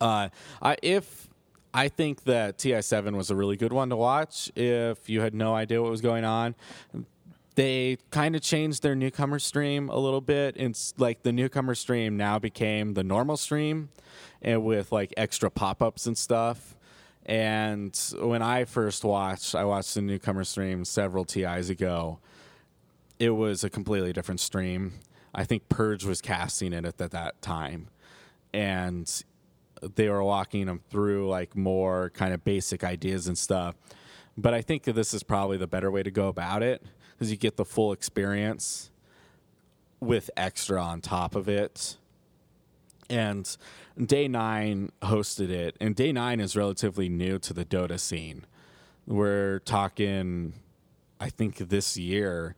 Uh, 0.00 0.28
I, 0.60 0.76
if 0.82 1.28
I 1.74 1.88
think 1.88 2.24
that 2.24 2.58
TI7 2.58 3.14
was 3.16 3.30
a 3.30 3.36
really 3.36 3.56
good 3.56 3.72
one 3.72 3.90
to 3.90 3.96
watch, 3.96 4.50
if 4.56 5.08
you 5.08 5.20
had 5.20 5.34
no 5.34 5.54
idea 5.54 5.80
what 5.80 5.90
was 5.90 6.00
going 6.00 6.24
on, 6.24 6.54
they 7.54 7.98
kind 8.10 8.34
of 8.34 8.42
changed 8.42 8.82
their 8.82 8.94
newcomer 8.94 9.38
stream 9.38 9.88
a 9.88 9.98
little 9.98 10.20
bit. 10.20 10.56
It's 10.56 10.94
like 10.96 11.22
the 11.22 11.32
newcomer 11.32 11.74
stream 11.74 12.16
now 12.16 12.38
became 12.38 12.94
the 12.94 13.04
normal 13.04 13.36
stream, 13.36 13.90
and 14.40 14.64
with 14.64 14.90
like 14.90 15.12
extra 15.16 15.50
pop 15.50 15.82
ups 15.82 16.06
and 16.06 16.16
stuff. 16.16 16.76
And 17.24 17.96
when 18.18 18.42
I 18.42 18.64
first 18.64 19.04
watched, 19.04 19.54
I 19.54 19.64
watched 19.64 19.94
the 19.94 20.02
newcomer 20.02 20.44
stream 20.44 20.84
several 20.84 21.24
TIs 21.24 21.70
ago. 21.70 22.18
It 23.18 23.30
was 23.30 23.62
a 23.62 23.70
completely 23.70 24.12
different 24.12 24.40
stream. 24.40 24.94
I 25.34 25.44
think 25.44 25.68
Purge 25.68 26.04
was 26.04 26.20
casting 26.20 26.72
it 26.72 26.84
at 26.84 26.98
that, 26.98 27.12
that 27.12 27.40
time. 27.40 27.88
And 28.52 29.10
they 29.94 30.08
were 30.08 30.22
walking 30.22 30.66
them 30.66 30.80
through 30.90 31.28
like 31.28 31.56
more 31.56 32.10
kind 32.10 32.34
of 32.34 32.44
basic 32.44 32.84
ideas 32.84 33.28
and 33.28 33.38
stuff. 33.38 33.76
But 34.36 34.54
I 34.54 34.62
think 34.62 34.84
that 34.84 34.94
this 34.94 35.14
is 35.14 35.22
probably 35.22 35.56
the 35.56 35.66
better 35.66 35.90
way 35.90 36.02
to 36.02 36.10
go 36.10 36.28
about 36.28 36.62
it 36.62 36.82
because 37.12 37.30
you 37.30 37.36
get 37.36 37.56
the 37.56 37.64
full 37.64 37.92
experience 37.92 38.90
with 40.00 40.30
extra 40.36 40.82
on 40.82 41.00
top 41.00 41.34
of 41.34 41.48
it. 41.48 41.96
And 43.08 43.56
Day 44.02 44.28
Nine 44.28 44.90
hosted 45.02 45.50
it, 45.50 45.76
and 45.80 45.94
Day 45.94 46.12
Nine 46.12 46.40
is 46.40 46.56
relatively 46.56 47.08
new 47.08 47.38
to 47.40 47.52
the 47.52 47.64
Dota 47.64 47.98
scene. 48.00 48.46
We're 49.06 49.58
talking, 49.60 50.54
I 51.20 51.28
think 51.28 51.56
this 51.58 51.96
year 51.96 52.54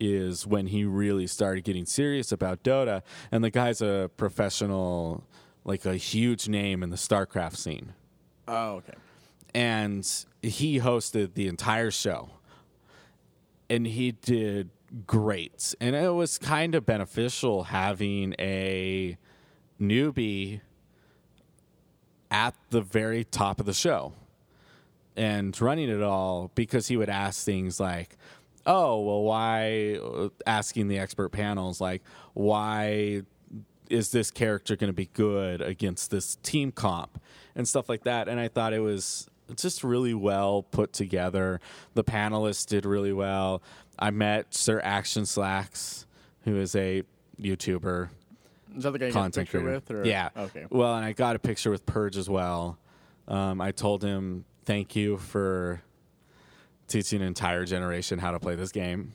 is 0.00 0.46
when 0.46 0.66
he 0.68 0.84
really 0.84 1.26
started 1.26 1.64
getting 1.64 1.86
serious 1.86 2.32
about 2.32 2.62
Dota, 2.62 3.02
and 3.30 3.42
the 3.44 3.50
guy's 3.50 3.80
a 3.80 4.10
professional, 4.16 5.24
like 5.64 5.84
a 5.86 5.96
huge 5.96 6.48
name 6.48 6.82
in 6.82 6.90
the 6.90 6.96
StarCraft 6.96 7.56
scene 7.56 7.92
Oh, 8.48 8.76
okay. 8.76 8.94
and 9.54 10.06
he 10.42 10.78
hosted 10.78 11.34
the 11.34 11.48
entire 11.48 11.90
show 11.90 12.30
and 13.68 13.84
he 13.86 14.12
did 14.12 14.70
great 15.08 15.74
and 15.80 15.96
it 15.96 16.10
was 16.14 16.38
kind 16.38 16.76
of 16.76 16.86
beneficial 16.86 17.64
having 17.64 18.32
a 18.38 19.16
newbie 19.80 20.60
at 22.30 22.54
the 22.70 22.80
very 22.80 23.24
top 23.24 23.60
of 23.60 23.66
the 23.66 23.74
show 23.74 24.12
and 25.16 25.58
running 25.60 25.88
it 25.88 26.02
all 26.02 26.50
because 26.54 26.88
he 26.88 26.96
would 26.96 27.08
ask 27.08 27.44
things 27.44 27.78
like 27.78 28.16
oh 28.66 29.00
well 29.00 29.22
why 29.22 29.98
asking 30.46 30.88
the 30.88 30.98
expert 30.98 31.30
panels 31.30 31.80
like 31.80 32.02
why 32.34 33.22
is 33.88 34.10
this 34.10 34.32
character 34.32 34.74
going 34.74 34.88
to 34.88 34.94
be 34.94 35.08
good 35.12 35.60
against 35.60 36.10
this 36.10 36.36
team 36.42 36.72
comp? 36.72 37.20
and 37.56 37.66
stuff 37.66 37.88
like 37.88 38.04
that. 38.04 38.28
And 38.28 38.38
i 38.38 38.46
thought 38.46 38.72
it 38.72 38.80
was 38.80 39.28
just 39.56 39.82
really 39.82 40.14
well 40.14 40.62
put 40.62 40.92
together. 40.92 41.60
The 41.94 42.04
panelists 42.04 42.66
did 42.66 42.84
really 42.84 43.12
well. 43.12 43.62
I 43.98 44.10
met 44.10 44.50
SirActionSlacks 44.50 46.04
who 46.44 46.56
is 46.56 46.76
a 46.76 47.02
youtuber 47.40 48.10
Is 48.76 48.82
that 48.82 48.92
the 48.92 48.98
guy 48.98 49.06
you 49.06 49.12
content 49.12 49.48
picture 49.48 49.62
with? 49.62 49.90
Or? 49.90 50.04
Yeah. 50.04 50.30
Okay. 50.36 50.66
Well, 50.70 50.96
and 50.96 51.04
I 51.04 51.12
got 51.12 51.36
a 51.36 51.38
picture 51.38 51.70
with 51.70 51.86
Purge 51.86 52.16
as 52.16 52.28
well. 52.28 52.78
Um, 53.28 53.60
I 53.60 53.72
told 53.72 54.02
him 54.02 54.44
thank 54.64 54.96
you 54.96 55.16
for 55.18 55.82
teaching 56.88 57.20
an 57.20 57.26
entire 57.26 57.64
generation 57.64 58.18
how 58.18 58.32
to 58.32 58.40
play 58.40 58.54
this 58.54 58.72
game. 58.72 59.12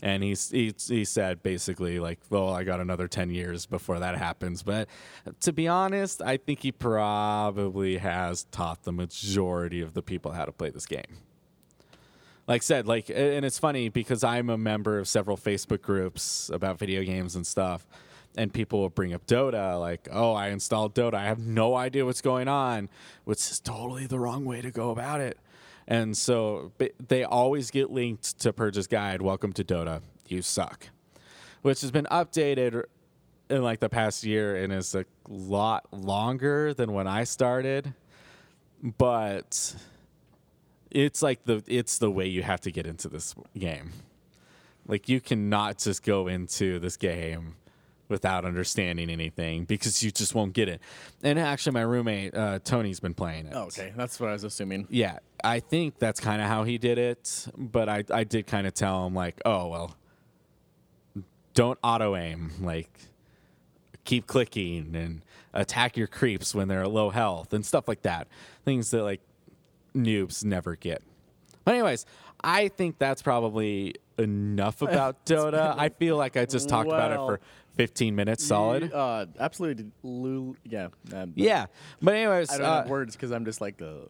And 0.00 0.22
he's, 0.22 0.50
he 0.50 0.72
he 0.86 1.04
said 1.04 1.42
basically 1.42 1.98
like, 1.98 2.20
well, 2.30 2.50
I 2.50 2.62
got 2.62 2.78
another 2.78 3.08
ten 3.08 3.30
years 3.30 3.66
before 3.66 3.98
that 3.98 4.16
happens. 4.16 4.62
But 4.62 4.88
to 5.40 5.52
be 5.52 5.66
honest, 5.66 6.22
I 6.22 6.36
think 6.36 6.60
he 6.60 6.70
probably 6.70 7.96
has 7.98 8.44
taught 8.52 8.84
the 8.84 8.92
majority 8.92 9.80
of 9.80 9.94
the 9.94 10.02
people 10.02 10.30
how 10.32 10.44
to 10.44 10.52
play 10.52 10.70
this 10.70 10.86
game 10.86 11.18
like 12.48 12.62
I 12.62 12.64
said, 12.64 12.88
like, 12.88 13.10
and 13.10 13.44
it's 13.44 13.58
funny 13.58 13.90
because 13.90 14.24
I'm 14.24 14.48
a 14.48 14.56
member 14.56 14.98
of 14.98 15.06
several 15.06 15.36
Facebook 15.36 15.82
groups 15.82 16.50
about 16.52 16.78
video 16.78 17.04
games 17.04 17.36
and 17.36 17.46
stuff, 17.46 17.86
and 18.36 18.52
people 18.52 18.80
will 18.80 18.90
bring 18.90 19.12
up 19.14 19.26
Dota, 19.26 19.78
like, 19.80 20.08
oh, 20.12 20.32
I 20.32 20.48
installed 20.48 20.94
Dota, 20.94 21.14
I 21.14 21.24
have 21.24 21.38
no 21.38 21.74
idea 21.74 22.04
what's 22.04 22.20
going 22.20 22.48
on, 22.48 22.88
which 23.24 23.38
is 23.38 23.60
totally 23.60 24.06
the 24.06 24.18
wrong 24.18 24.44
way 24.44 24.60
to 24.60 24.70
go 24.70 24.90
about 24.90 25.20
it. 25.20 25.38
And 25.86 26.16
so 26.16 26.72
they 27.08 27.24
always 27.24 27.70
get 27.70 27.90
linked 27.90 28.38
to 28.40 28.52
Purge's 28.52 28.86
guide, 28.86 29.22
Welcome 29.22 29.52
to 29.54 29.64
Dota, 29.64 30.02
you 30.26 30.42
suck, 30.42 30.90
which 31.62 31.80
has 31.80 31.90
been 31.90 32.06
updated 32.10 32.84
in 33.48 33.62
like 33.62 33.80
the 33.80 33.88
past 33.88 34.24
year 34.24 34.56
and 34.56 34.72
is 34.72 34.94
a 34.94 35.04
lot 35.28 35.86
longer 35.92 36.74
than 36.74 36.92
when 36.92 37.06
I 37.06 37.24
started. 37.24 37.94
But 38.82 39.74
it's 40.90 41.22
like 41.22 41.44
the 41.44 41.62
it's 41.66 41.98
the 41.98 42.10
way 42.10 42.26
you 42.26 42.42
have 42.42 42.60
to 42.62 42.70
get 42.70 42.86
into 42.86 43.08
this 43.08 43.34
game. 43.56 43.92
Like 44.86 45.08
you 45.08 45.20
cannot 45.20 45.78
just 45.78 46.02
go 46.02 46.28
into 46.28 46.78
this 46.78 46.96
game 46.96 47.56
without 48.08 48.44
understanding 48.44 49.10
anything 49.10 49.64
because 49.64 50.02
you 50.02 50.10
just 50.10 50.34
won't 50.34 50.52
get 50.52 50.68
it. 50.68 50.80
And 51.22 51.38
actually, 51.38 51.72
my 51.72 51.82
roommate 51.82 52.34
uh, 52.34 52.58
Tony's 52.64 53.00
been 53.00 53.14
playing 53.14 53.46
it. 53.46 53.52
Oh, 53.54 53.64
okay. 53.64 53.92
That's 53.96 54.18
what 54.18 54.30
I 54.30 54.32
was 54.32 54.44
assuming. 54.44 54.86
Yeah, 54.90 55.18
I 55.42 55.60
think 55.60 55.98
that's 55.98 56.20
kind 56.20 56.40
of 56.42 56.48
how 56.48 56.64
he 56.64 56.78
did 56.78 56.98
it. 56.98 57.46
But 57.56 57.88
I 57.88 58.04
I 58.12 58.24
did 58.24 58.46
kind 58.46 58.66
of 58.66 58.74
tell 58.74 59.06
him 59.06 59.14
like, 59.14 59.40
oh 59.44 59.68
well, 59.68 59.96
don't 61.54 61.78
auto 61.82 62.16
aim. 62.16 62.52
Like 62.60 62.90
keep 64.04 64.26
clicking 64.26 64.96
and 64.96 65.22
attack 65.52 65.96
your 65.96 66.06
creeps 66.06 66.54
when 66.54 66.66
they're 66.68 66.82
at 66.82 66.90
low 66.90 67.10
health 67.10 67.52
and 67.52 67.64
stuff 67.64 67.86
like 67.86 68.02
that. 68.02 68.26
Things 68.64 68.90
that 68.90 69.02
like 69.02 69.20
noobs 69.94 70.44
never 70.44 70.76
get. 70.76 71.02
But 71.64 71.74
anyways, 71.74 72.06
I 72.42 72.68
think 72.68 72.98
that's 72.98 73.22
probably 73.22 73.94
enough 74.18 74.82
about 74.82 75.24
Dota. 75.26 75.74
I 75.76 75.88
feel 75.88 76.16
like 76.16 76.36
I 76.36 76.44
just 76.44 76.68
talked 76.68 76.88
about 76.88 77.12
it 77.12 77.16
for 77.16 77.40
15 77.76 78.14
minutes 78.14 78.44
solid. 78.44 78.92
Uh, 78.92 79.26
absolutely. 79.38 79.86
Lul- 80.02 80.56
yeah. 80.64 80.88
uh, 81.14 81.26
Yeah. 81.34 81.66
But 82.02 82.14
anyways, 82.14 82.50
I 82.50 82.58
don't 82.58 82.66
uh, 82.66 82.76
have 82.82 82.88
words 82.90 83.14
because 83.16 83.30
I'm 83.30 83.44
just 83.44 83.60
like 83.60 83.76
the 83.76 84.08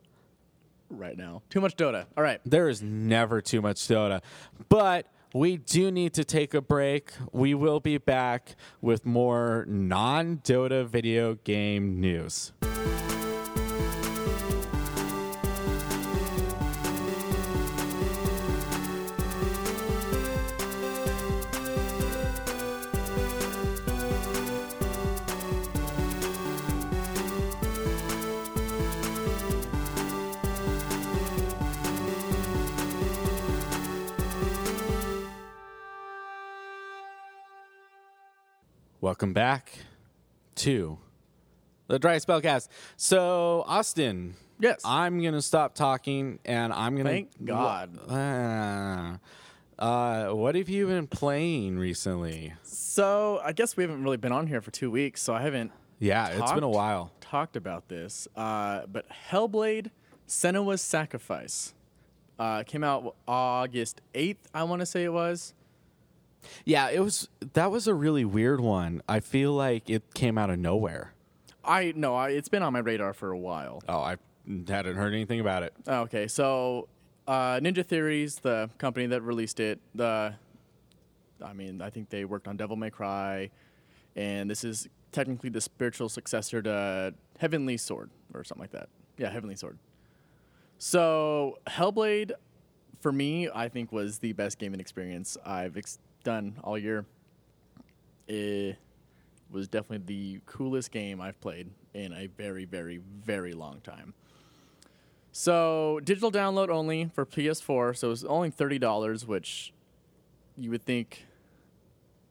right 0.91 1.17
now. 1.17 1.43
Too 1.51 1.61
much 1.61 1.77
Dota. 1.77 2.07
All 2.17 2.23
right. 2.23 2.41
there 2.45 2.69
is 2.69 2.83
never 2.83 3.41
too 3.41 3.61
much 3.61 3.77
Dota. 3.89 4.23
But 4.69 5.07
we 5.35 5.59
do 5.59 5.91
need 5.91 6.15
to 6.15 6.25
take 6.25 6.55
a 6.55 6.63
break. 6.63 7.13
We 7.33 7.55
will 7.55 7.81
be 7.81 7.99
back 7.99 8.57
with 8.81 9.05
more 9.05 9.67
non 9.69 10.39
Dota 10.39 10.87
video 10.87 11.35
game 11.35 12.01
news. 12.01 12.53
Welcome 39.01 39.33
back 39.33 39.73
to 40.57 40.99
the 41.87 41.99
Dry 41.99 42.17
Spellcast. 42.17 42.69
So, 42.97 43.65
Austin, 43.67 44.35
Yes. 44.61 44.81
I'm 44.85 45.23
gonna 45.23 45.41
stop 45.41 45.75
talking, 45.75 46.41
and 46.45 46.73
I'm 46.73 46.97
gonna. 46.97 47.09
Thank 47.11 47.45
God. 47.45 47.97
Uh, 48.11 49.19
uh, 49.81 50.31
what 50.35 50.57
have 50.57 50.69
you 50.69 50.89
been 50.89 51.07
playing 51.07 51.79
recently? 51.79 52.55
so 52.65 53.41
I 53.45 53.53
guess 53.53 53.77
we 53.77 53.85
haven't 53.85 54.03
really 54.03 54.17
been 54.17 54.33
on 54.33 54.49
here 54.49 54.61
for 54.61 54.73
two 54.73 54.91
weeks, 54.91 55.23
so 55.23 55.33
I 55.33 55.43
haven't 55.43 55.71
Yeah, 56.01 56.29
it's 56.31 56.53
been 56.53 56.65
a 56.65 56.69
while. 56.69 57.13
talked 57.21 57.55
about 57.57 57.89
this. 57.89 58.27
Uh, 58.35 58.87
but 58.91 59.07
Hellblade: 59.31 59.93
Senua's 60.27 60.83
Sacrifice 60.83 61.73
uh, 62.41 62.65
came 62.65 62.83
out 62.83 63.15
August 63.29 64.01
eighth. 64.13 64.49
I 64.53 64.65
want 64.65 64.81
to 64.81 64.87
say 64.87 65.05
it 65.05 65.13
was. 65.13 65.55
Yeah, 66.65 66.89
it 66.91 67.01
was. 67.01 67.29
That 67.55 67.71
was 67.71 67.87
a 67.87 67.95
really 67.95 68.25
weird 68.25 68.61
one. 68.61 69.03
I 69.09 69.21
feel 69.21 69.53
like 69.53 69.89
it 69.91 70.15
came 70.15 70.39
out 70.39 70.51
of 70.51 70.59
nowhere. 70.59 71.13
I 71.65 71.93
no, 71.95 72.15
I, 72.15 72.31
it's 72.31 72.49
been 72.49 72.63
on 72.63 72.73
my 72.73 72.79
radar 72.79 73.13
for 73.13 73.31
a 73.31 73.39
while. 73.39 73.83
Oh, 73.89 73.99
I 73.99 74.17
hadn't 74.67 74.97
heard 74.97 75.13
anything 75.13 75.41
about 75.41 75.63
it. 75.63 75.75
Okay, 75.87 76.27
so 76.29 76.89
uh, 77.27 77.61
Ninja 77.61 77.85
Theory's, 77.85 78.37
the 78.37 78.71
company 78.79 79.07
that 79.07 79.21
released 79.23 79.61
it, 79.61 79.81
the 79.95 80.35
I 81.45 81.53
mean, 81.53 81.83
I 81.83 81.91
think 81.91 82.11
they 82.11 82.25
worked 82.25 82.49
on 82.49 82.57
Devil 82.57 82.77
May 82.77 82.91
Cry, 82.91 83.51
and 84.17 84.51
this 84.51 84.65
is 84.65 84.89
technically 85.13 85.51
the 85.51 85.61
spiritual 85.61 86.09
successor 86.09 86.63
to 86.63 87.15
Heavenly 87.39 87.77
Sword 87.77 88.11
or 88.35 88.45
something 88.45 88.63
like 88.63 88.73
that. 88.73 88.89
Yeah, 89.17 89.31
Heavenly 89.31 89.57
Sword. 89.57 89.79
So 90.79 91.59
Hellblade, 91.67 92.33
for 93.01 93.13
me, 93.13 93.49
I 93.53 93.69
think 93.69 93.93
was 93.93 94.19
the 94.19 94.33
best 94.33 94.59
gaming 94.59 94.81
experience 94.81 95.37
I've 95.45 95.77
ex- 95.77 95.99
done 96.29 96.55
all 96.63 96.77
year. 96.77 97.07
It 98.27 98.77
was 99.51 99.67
definitely 99.67 100.05
the 100.15 100.41
coolest 100.45 100.91
game 100.91 101.23
I've 101.23 101.41
played 101.41 101.71
in 101.95 102.13
a 102.13 102.27
very, 102.27 102.67
very, 102.67 103.01
very 103.25 103.55
long 103.55 103.81
time. 103.81 104.13
So 105.33 106.01
digital 106.05 106.31
download 106.31 106.69
only 106.69 107.11
for 107.15 107.25
PS4. 107.25 107.97
So 107.97 108.11
it's 108.11 108.25
only 108.25 108.51
thirty 108.51 108.79
dollars, 108.79 109.27
which 109.27 109.73
you 110.59 110.71
would 110.71 110.85
think 110.85 111.25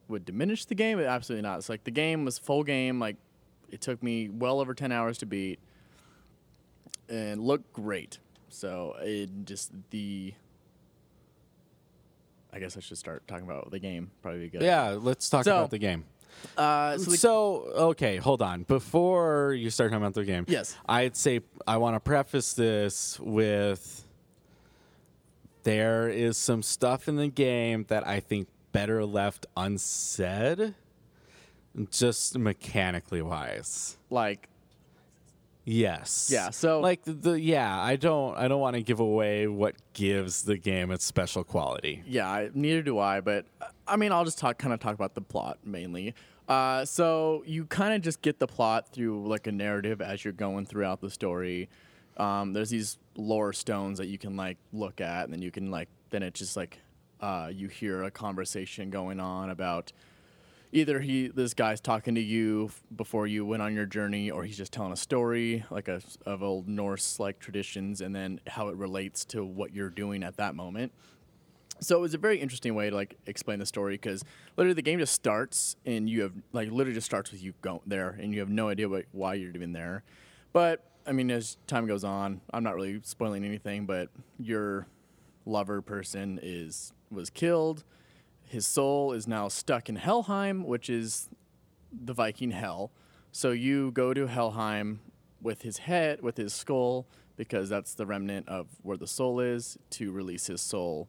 would 0.07 0.25
diminish 0.25 0.65
the 0.65 0.75
game, 0.75 0.99
but 0.99 1.07
absolutely 1.07 1.41
not. 1.41 1.57
It's 1.57 1.69
like 1.69 1.83
the 1.83 1.91
game 1.91 2.23
was 2.23 2.37
full 2.37 2.63
game. 2.63 2.99
Like 2.99 3.15
it 3.71 3.81
took 3.81 4.03
me 4.03 4.29
well 4.29 4.59
over 4.59 4.75
ten 4.75 4.91
hours 4.91 5.17
to 5.19 5.25
beat, 5.25 5.59
and 7.09 7.41
looked 7.41 7.73
great. 7.73 8.19
So 8.49 8.95
it 9.01 9.29
just 9.45 9.71
the. 9.89 10.35
I 12.53 12.59
guess 12.59 12.77
I 12.77 12.79
should 12.79 12.97
start 12.97 13.27
talking 13.27 13.45
about 13.45 13.69
the 13.71 13.79
game. 13.79 14.11
Probably 14.21 14.41
be 14.41 14.49
good. 14.49 14.61
Yeah, 14.61 14.91
let's 14.99 15.29
talk 15.29 15.43
So- 15.43 15.57
about 15.57 15.69
the 15.71 15.77
game. 15.79 16.05
Uh, 16.55 16.97
so, 16.99 17.11
So, 17.13 17.71
the, 17.73 17.81
okay, 17.81 18.17
hold 18.17 18.43
on. 18.43 18.61
Before 18.63 19.53
you 19.53 19.69
start 19.71 19.89
talking 19.91 20.03
about 20.03 20.13
the 20.13 20.23
game, 20.23 20.45
Yes. 20.47 20.75
I'd 20.87 21.15
say 21.15 21.41
I 21.67 21.77
want 21.77 21.95
to 21.95 21.99
preface 21.99 22.53
this 22.53 23.19
with 23.19 24.05
there 25.63 26.07
is 26.09 26.37
some 26.37 26.61
stuff 26.61 27.07
in 27.07 27.15
the 27.15 27.27
game 27.27 27.85
that 27.89 28.05
I 28.07 28.19
think 28.19 28.47
better 28.71 29.03
left 29.05 29.47
unsaid, 29.57 30.75
just 31.91 32.37
mechanically 32.37 33.21
wise. 33.21 33.97
like 34.09 34.47
Yes. 35.69 36.29
Yeah, 36.31 36.51
so- 36.51 36.79
like 36.79 37.03
the, 37.03 37.11
the 37.11 37.41
yeah, 37.41 37.77
I 37.77 37.97
don't 37.97 38.37
I 38.37 38.47
don't 38.47 38.61
want 38.61 38.77
to 38.77 38.81
give 38.81 39.01
away 39.01 39.47
what 39.47 39.75
gives 39.91 40.43
the 40.43 40.57
game 40.57 40.91
its 40.91 41.03
special 41.03 41.43
quality. 41.43 42.03
Yeah, 42.07 42.29
I, 42.29 42.49
neither 42.53 42.81
do 42.81 42.99
I. 42.99 43.19
But 43.19 43.45
I 43.85 43.97
mean, 43.97 44.13
I'll 44.13 44.23
just 44.23 44.39
talk, 44.39 44.57
kind 44.57 44.73
of 44.73 44.79
talk 44.79 44.95
about 44.95 45.13
the 45.13 45.21
plot 45.21 45.59
mainly. 45.65 46.15
Uh, 46.47 46.85
so 46.85 47.43
you 47.45 47.65
kind 47.65 47.93
of 47.93 48.01
just 48.01 48.21
get 48.21 48.39
the 48.39 48.47
plot 48.47 48.87
through 48.93 49.27
like 49.27 49.45
a 49.47 49.51
narrative 49.51 50.01
as 50.01 50.23
you're 50.23 50.31
going 50.31 50.65
throughout 50.65 51.01
the 51.01 51.09
story. 51.09 51.67
Um, 52.15 52.53
there's 52.53 52.69
these 52.69 52.97
lore 53.17 53.51
stones 53.51 53.97
that 53.97 54.07
you 54.07 54.17
can 54.17 54.37
like 54.37 54.57
look 54.71 55.01
at, 55.01 55.25
and 55.25 55.33
then 55.33 55.41
you 55.41 55.51
can 55.51 55.69
like 55.69 55.89
then 56.11 56.23
it's 56.23 56.39
just 56.39 56.55
like 56.55 56.79
uh, 57.19 57.51
you 57.53 57.67
hear 57.67 58.03
a 58.03 58.11
conversation 58.11 58.89
going 58.89 59.19
on 59.19 59.49
about 59.49 59.91
either 60.71 60.99
he 60.99 61.27
this 61.27 61.53
guy's 61.53 61.79
talking 61.79 62.15
to 62.15 62.21
you 62.21 62.71
before 62.95 63.27
you 63.27 63.45
went 63.45 63.61
on 63.61 63.73
your 63.73 63.85
journey 63.85 64.29
or 64.29 64.43
he's 64.43 64.57
just 64.57 64.73
telling 64.73 64.91
a 64.91 64.97
story 64.97 65.63
like 65.69 65.87
a 65.87 66.01
of 66.25 66.43
old 66.43 66.67
Norse 66.67 67.19
like 67.19 67.39
traditions 67.39 68.01
and 68.01 68.15
then 68.15 68.39
how 68.47 68.67
it 68.67 68.75
relates 68.75 69.25
to 69.25 69.45
what 69.45 69.73
you're 69.73 69.89
doing 69.89 70.23
at 70.23 70.37
that 70.37 70.55
moment. 70.55 70.91
So 71.79 71.95
it 71.97 72.01
was 72.01 72.13
a 72.13 72.17
very 72.17 72.39
interesting 72.39 72.73
way 72.73 72.89
to 72.89 72.95
like 72.95 73.17
explain 73.27 73.59
the 73.59 73.65
story 73.65 73.93
because 73.93 74.23
literally 74.55 74.73
the 74.73 74.81
game 74.81 74.99
just 74.99 75.13
starts 75.13 75.75
and 75.85 76.09
you 76.09 76.23
have 76.23 76.33
like 76.51 76.71
literally 76.71 76.93
just 76.93 77.05
starts 77.05 77.31
with 77.31 77.41
you 77.41 77.53
going 77.61 77.81
there 77.85 78.09
and 78.09 78.33
you 78.33 78.39
have 78.39 78.49
no 78.49 78.69
idea 78.69 78.89
what, 78.89 79.05
why 79.11 79.35
you're 79.35 79.51
even 79.51 79.73
there. 79.73 80.03
But 80.53 80.83
I 81.05 81.11
mean, 81.13 81.31
as 81.31 81.57
time 81.67 81.87
goes 81.87 82.03
on, 82.03 82.41
I'm 82.51 82.63
not 82.63 82.75
really 82.75 82.99
spoiling 83.03 83.45
anything, 83.45 83.85
but 83.85 84.09
your 84.39 84.87
lover 85.45 85.81
person 85.81 86.39
is 86.41 86.91
was 87.09 87.29
killed. 87.29 87.83
His 88.47 88.65
soul 88.65 89.11
is 89.11 89.27
now 89.27 89.49
stuck 89.49 89.89
in 89.89 89.97
Helheim, 89.97 90.65
which 90.65 90.89
is 90.89 91.29
the 91.91 92.13
Viking 92.13 92.51
hell. 92.51 92.91
So 93.31 93.51
you 93.51 93.91
go 93.91 94.13
to 94.13 94.27
Helheim 94.27 94.99
with 95.41 95.61
his 95.61 95.79
head, 95.79 96.21
with 96.21 96.37
his 96.37 96.53
skull, 96.53 97.05
because 97.35 97.69
that's 97.69 97.93
the 97.93 98.05
remnant 98.05 98.47
of 98.47 98.67
where 98.81 98.97
the 98.97 99.07
soul 99.07 99.39
is 99.39 99.77
to 99.91 100.11
release 100.11 100.47
his 100.47 100.61
soul 100.61 101.07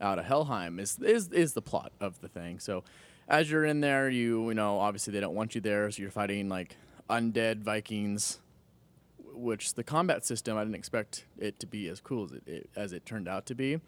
out 0.00 0.18
of 0.18 0.24
Helheim. 0.24 0.80
Is 0.80 0.98
is 0.98 1.28
is 1.28 1.52
the 1.52 1.62
plot 1.62 1.92
of 2.00 2.20
the 2.20 2.28
thing. 2.28 2.58
So 2.58 2.84
as 3.28 3.50
you're 3.50 3.64
in 3.64 3.80
there, 3.80 4.08
you 4.08 4.48
you 4.48 4.54
know 4.54 4.78
obviously 4.78 5.12
they 5.12 5.20
don't 5.20 5.34
want 5.34 5.54
you 5.54 5.60
there, 5.60 5.90
so 5.90 6.00
you're 6.02 6.10
fighting 6.10 6.48
like 6.48 6.76
undead 7.08 7.62
Vikings. 7.62 8.40
Which 9.34 9.74
the 9.74 9.84
combat 9.84 10.26
system 10.26 10.56
I 10.56 10.64
didn't 10.64 10.74
expect 10.74 11.24
it 11.38 11.60
to 11.60 11.66
be 11.66 11.88
as 11.88 12.00
cool 12.00 12.24
as 12.24 12.32
it, 12.32 12.42
it 12.46 12.70
as 12.74 12.92
it 12.92 13.06
turned 13.06 13.28
out 13.28 13.46
to 13.46 13.54
be. 13.54 13.80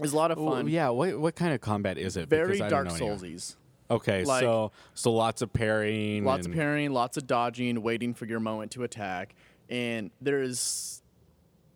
It's 0.00 0.12
a 0.12 0.16
lot 0.16 0.30
of 0.30 0.38
fun. 0.38 0.68
yeah, 0.68 0.88
what 0.88 1.18
what 1.18 1.34
kind 1.36 1.52
of 1.54 1.60
combat 1.60 1.98
is 1.98 2.16
it? 2.16 2.28
Very 2.28 2.46
Because 2.52 2.60
I 2.62 2.68
Dark 2.68 2.88
don't 2.88 2.98
know 2.98 3.06
any- 3.06 3.16
Soulsies. 3.34 3.56
Okay, 3.90 4.24
Like- 4.24 4.40
so 4.40 4.72
so 4.94 5.12
lots 5.12 5.42
of 5.42 5.52
parrying, 5.52 6.24
Lots 6.24 6.46
of 6.46 6.52
parrying, 6.52 6.92
lots 6.92 7.16
of 7.16 7.26
dodging, 7.26 7.82
waiting 7.82 8.14
for 8.14 8.24
your 8.24 8.40
moment 8.40 8.72
to 8.72 8.82
attack. 8.82 9.34
And 9.68 10.10
there's 10.20 11.02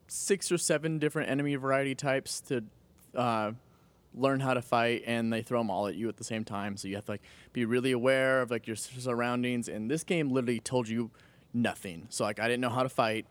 six 0.09 0.51
or 0.51 0.59
seven 0.59 0.99
different 0.99 1.31
enemy 1.31 1.55
variety 1.57 1.95
types 1.95 2.41
to 2.43 2.65
uh, 3.15 3.53
learn 4.15 4.41
how 4.41 4.55
to 4.55 4.63
fight, 4.63 5.03
and 5.07 5.33
they 5.33 5.43
throw 5.43 5.61
them 5.61 5.71
all 5.71 5.87
at 5.87 5.95
you 5.95 6.09
at 6.09 6.17
the 6.17 6.25
same 6.25 6.45
time. 6.45 6.77
So 6.77 6.89
you 6.89 6.97
have 6.97 7.05
to 7.07 7.13
like 7.13 7.23
be 7.53 7.65
really 7.67 7.93
aware 7.93 8.41
of 8.43 8.51
like 8.51 8.67
your 8.67 8.77
surroundings. 8.77 9.69
And 9.69 9.91
this 9.91 10.03
game 10.03 10.31
literally 10.31 10.61
told 10.61 10.89
you 10.89 11.11
nothing. 11.53 12.07
So 12.09 12.25
like 12.25 12.41
I 12.41 12.45
didn't 12.49 12.61
know 12.63 12.71
how 12.71 12.83
to 12.83 12.89
fight. 12.89 13.27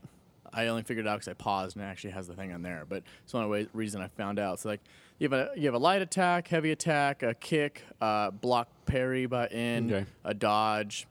I 0.54 0.68
only 0.68 0.84
figured 0.84 1.06
it 1.06 1.10
out 1.10 1.16
because 1.20 1.28
I 1.28 1.34
paused 1.34 1.76
and 1.76 1.84
it 1.86 1.88
actually 1.88 2.12
has 2.12 2.28
the 2.28 2.34
thing 2.34 2.52
on 2.54 2.62
there. 2.62 2.86
But 2.88 3.04
it's 3.24 3.32
the 3.32 3.40
only 3.40 3.50
way, 3.50 3.68
reason 3.74 4.02
I 4.02 4.08
found 4.08 4.40
out. 4.40 4.60
So 4.60 4.70
like 4.70 4.82
you 5.20 5.30
have 5.30 5.34
a 5.34 5.52
you 5.60 5.66
have 5.66 5.74
a 5.74 5.80
light 5.80 6.02
attack, 6.02 6.48
heavy 6.48 6.72
attack, 6.72 7.24
a 7.24 7.34
kick, 7.34 7.84
uh, 8.02 8.32
block 8.32 8.68
parry 8.86 9.26
button, 9.26 9.92
Okay. 9.94 10.06
a 10.24 10.34
dodge. 10.34 11.08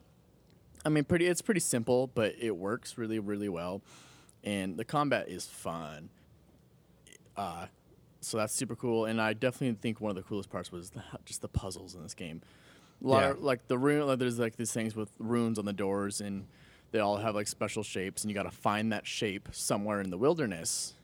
I 0.84 0.88
mean, 0.88 1.04
pretty. 1.04 1.26
It's 1.26 1.42
pretty 1.42 1.60
simple, 1.60 2.06
but 2.14 2.34
it 2.40 2.56
works 2.56 2.96
really, 2.96 3.18
really 3.18 3.48
well, 3.48 3.82
and 4.44 4.76
the 4.76 4.84
combat 4.84 5.28
is 5.28 5.44
fun. 5.46 6.10
Uh, 7.36 7.66
so 8.20 8.36
that's 8.38 8.52
super 8.54 8.74
cool, 8.76 9.04
and 9.04 9.20
I 9.20 9.32
definitely 9.32 9.76
think 9.80 10.00
one 10.00 10.10
of 10.10 10.16
the 10.16 10.22
coolest 10.22 10.48
parts 10.50 10.72
was 10.72 10.90
the, 10.90 11.02
just 11.24 11.42
the 11.42 11.48
puzzles 11.48 11.94
in 11.94 12.02
this 12.02 12.14
game. 12.14 12.40
A 13.04 13.06
lot 13.06 13.22
Yeah. 13.24 13.30
of, 13.32 13.42
like 13.42 13.68
the 13.68 13.76
rune, 13.76 14.06
like 14.06 14.18
there's 14.18 14.38
like 14.38 14.56
these 14.56 14.72
things 14.72 14.96
with 14.96 15.10
runes 15.18 15.58
on 15.58 15.64
the 15.64 15.72
doors, 15.72 16.20
and 16.20 16.46
they 16.92 16.98
all 16.98 17.16
have 17.16 17.34
like 17.34 17.48
special 17.48 17.82
shapes, 17.82 18.22
and 18.22 18.30
you 18.30 18.34
got 18.34 18.44
to 18.44 18.50
find 18.50 18.92
that 18.92 19.06
shape 19.06 19.48
somewhere 19.52 20.00
in 20.00 20.10
the 20.10 20.18
wilderness 20.18 20.94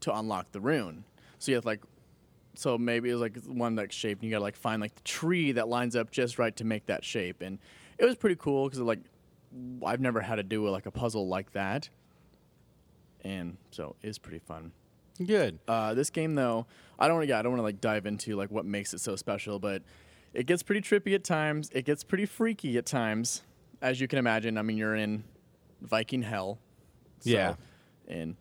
to 0.00 0.16
unlock 0.16 0.52
the 0.52 0.60
rune. 0.60 1.04
So 1.38 1.52
you 1.52 1.56
have 1.56 1.64
like 1.64 1.80
so 2.58 2.78
maybe 2.78 3.10
it 3.10 3.12
was 3.12 3.20
like 3.20 3.36
one 3.44 3.76
like 3.76 3.92
shape 3.92 4.18
and 4.18 4.24
you 4.24 4.30
gotta 4.30 4.42
like 4.42 4.56
find 4.56 4.80
like 4.80 4.94
the 4.94 5.02
tree 5.02 5.52
that 5.52 5.68
lines 5.68 5.94
up 5.94 6.10
just 6.10 6.38
right 6.38 6.56
to 6.56 6.64
make 6.64 6.86
that 6.86 7.04
shape 7.04 7.42
and 7.42 7.58
it 7.98 8.04
was 8.04 8.16
pretty 8.16 8.36
cool 8.36 8.64
because 8.64 8.80
like 8.80 9.00
i've 9.84 10.00
never 10.00 10.20
had 10.20 10.36
to 10.36 10.42
do 10.42 10.62
with 10.62 10.72
like 10.72 10.86
a 10.86 10.90
puzzle 10.90 11.28
like 11.28 11.52
that 11.52 11.88
and 13.22 13.56
so 13.70 13.94
it's 14.02 14.18
pretty 14.18 14.38
fun 14.38 14.72
Good. 15.24 15.58
uh, 15.66 15.94
this 15.94 16.10
game 16.10 16.34
though 16.34 16.66
i 16.98 17.06
don't 17.06 17.16
want 17.16 17.26
to 17.26 17.30
yeah, 17.30 17.38
i 17.38 17.42
don't 17.42 17.52
want 17.52 17.60
to 17.60 17.64
like 17.64 17.80
dive 17.80 18.06
into 18.06 18.36
like 18.36 18.50
what 18.50 18.64
makes 18.64 18.92
it 18.94 19.00
so 19.00 19.16
special 19.16 19.58
but 19.58 19.82
it 20.34 20.46
gets 20.46 20.62
pretty 20.62 20.80
trippy 20.80 21.14
at 21.14 21.24
times 21.24 21.70
it 21.72 21.84
gets 21.84 22.04
pretty 22.04 22.26
freaky 22.26 22.76
at 22.76 22.86
times 22.86 23.42
as 23.82 24.00
you 24.00 24.08
can 24.08 24.18
imagine 24.18 24.56
i 24.58 24.62
mean 24.62 24.76
you're 24.76 24.94
in 24.96 25.22
viking 25.82 26.22
hell 26.22 26.58
so- 27.20 27.30
Yeah. 27.30 27.54
and 28.08 28.36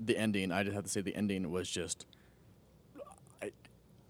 the 0.00 0.16
ending 0.16 0.50
i 0.52 0.62
just 0.62 0.74
have 0.74 0.84
to 0.84 0.90
say 0.90 1.00
the 1.00 1.14
ending 1.14 1.50
was 1.50 1.68
just 1.70 2.06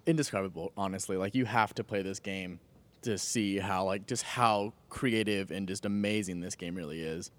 indescribable 0.06 0.70
honestly 0.76 1.16
like 1.16 1.34
you 1.34 1.46
have 1.46 1.74
to 1.74 1.82
play 1.82 2.02
this 2.02 2.18
game 2.20 2.60
to 3.02 3.16
see 3.16 3.58
how 3.58 3.84
like 3.84 4.06
just 4.06 4.22
how 4.22 4.72
creative 4.90 5.50
and 5.50 5.66
just 5.66 5.86
amazing 5.86 6.40
this 6.40 6.54
game 6.54 6.74
really 6.74 7.00
is 7.00 7.30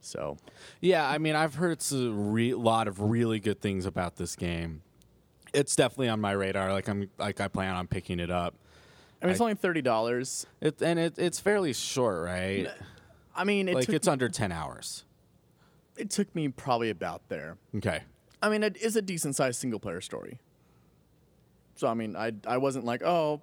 so 0.00 0.36
Yeah, 0.82 1.08
I 1.08 1.16
mean, 1.16 1.34
I've 1.34 1.54
heard 1.54 1.82
a 1.92 2.10
re- 2.10 2.52
lot 2.52 2.88
of 2.88 3.00
really 3.00 3.40
good 3.40 3.62
things 3.62 3.86
about 3.86 4.16
this 4.16 4.36
game. 4.36 4.82
It's 5.54 5.74
definitely 5.74 6.10
on 6.10 6.20
my 6.20 6.32
radar. 6.32 6.70
Like 6.74 6.88
I'm, 6.90 7.08
like 7.16 7.40
I 7.40 7.48
plan 7.48 7.74
on 7.74 7.86
picking 7.86 8.20
it 8.20 8.30
up. 8.30 8.54
I 9.24 9.26
mean, 9.28 9.32
it's 9.32 9.40
only 9.40 9.54
thirty 9.54 9.80
dollars. 9.82 10.46
It, 10.60 10.82
and 10.82 10.98
it, 10.98 11.18
it's 11.18 11.40
fairly 11.40 11.72
short, 11.72 12.24
right? 12.24 12.68
I 13.34 13.44
mean, 13.44 13.68
it 13.68 13.74
like 13.74 13.86
took 13.86 13.94
it's 13.94 14.06
under 14.06 14.28
10 14.28 14.52
hours. 14.52 15.04
it 15.96 16.10
took 16.10 16.32
me 16.36 16.48
probably 16.48 16.90
about 16.90 17.28
there. 17.28 17.56
Okay. 17.74 18.02
I 18.42 18.48
mean, 18.48 18.62
it 18.62 18.76
is 18.76 18.94
a 18.96 19.02
decent 19.02 19.34
sized 19.34 19.58
single 19.60 19.80
player 19.80 20.00
story. 20.00 20.38
So 21.76 21.88
I 21.88 21.94
mean, 21.94 22.16
I 22.16 22.32
I 22.46 22.58
wasn't 22.58 22.84
like 22.84 23.02
oh, 23.02 23.40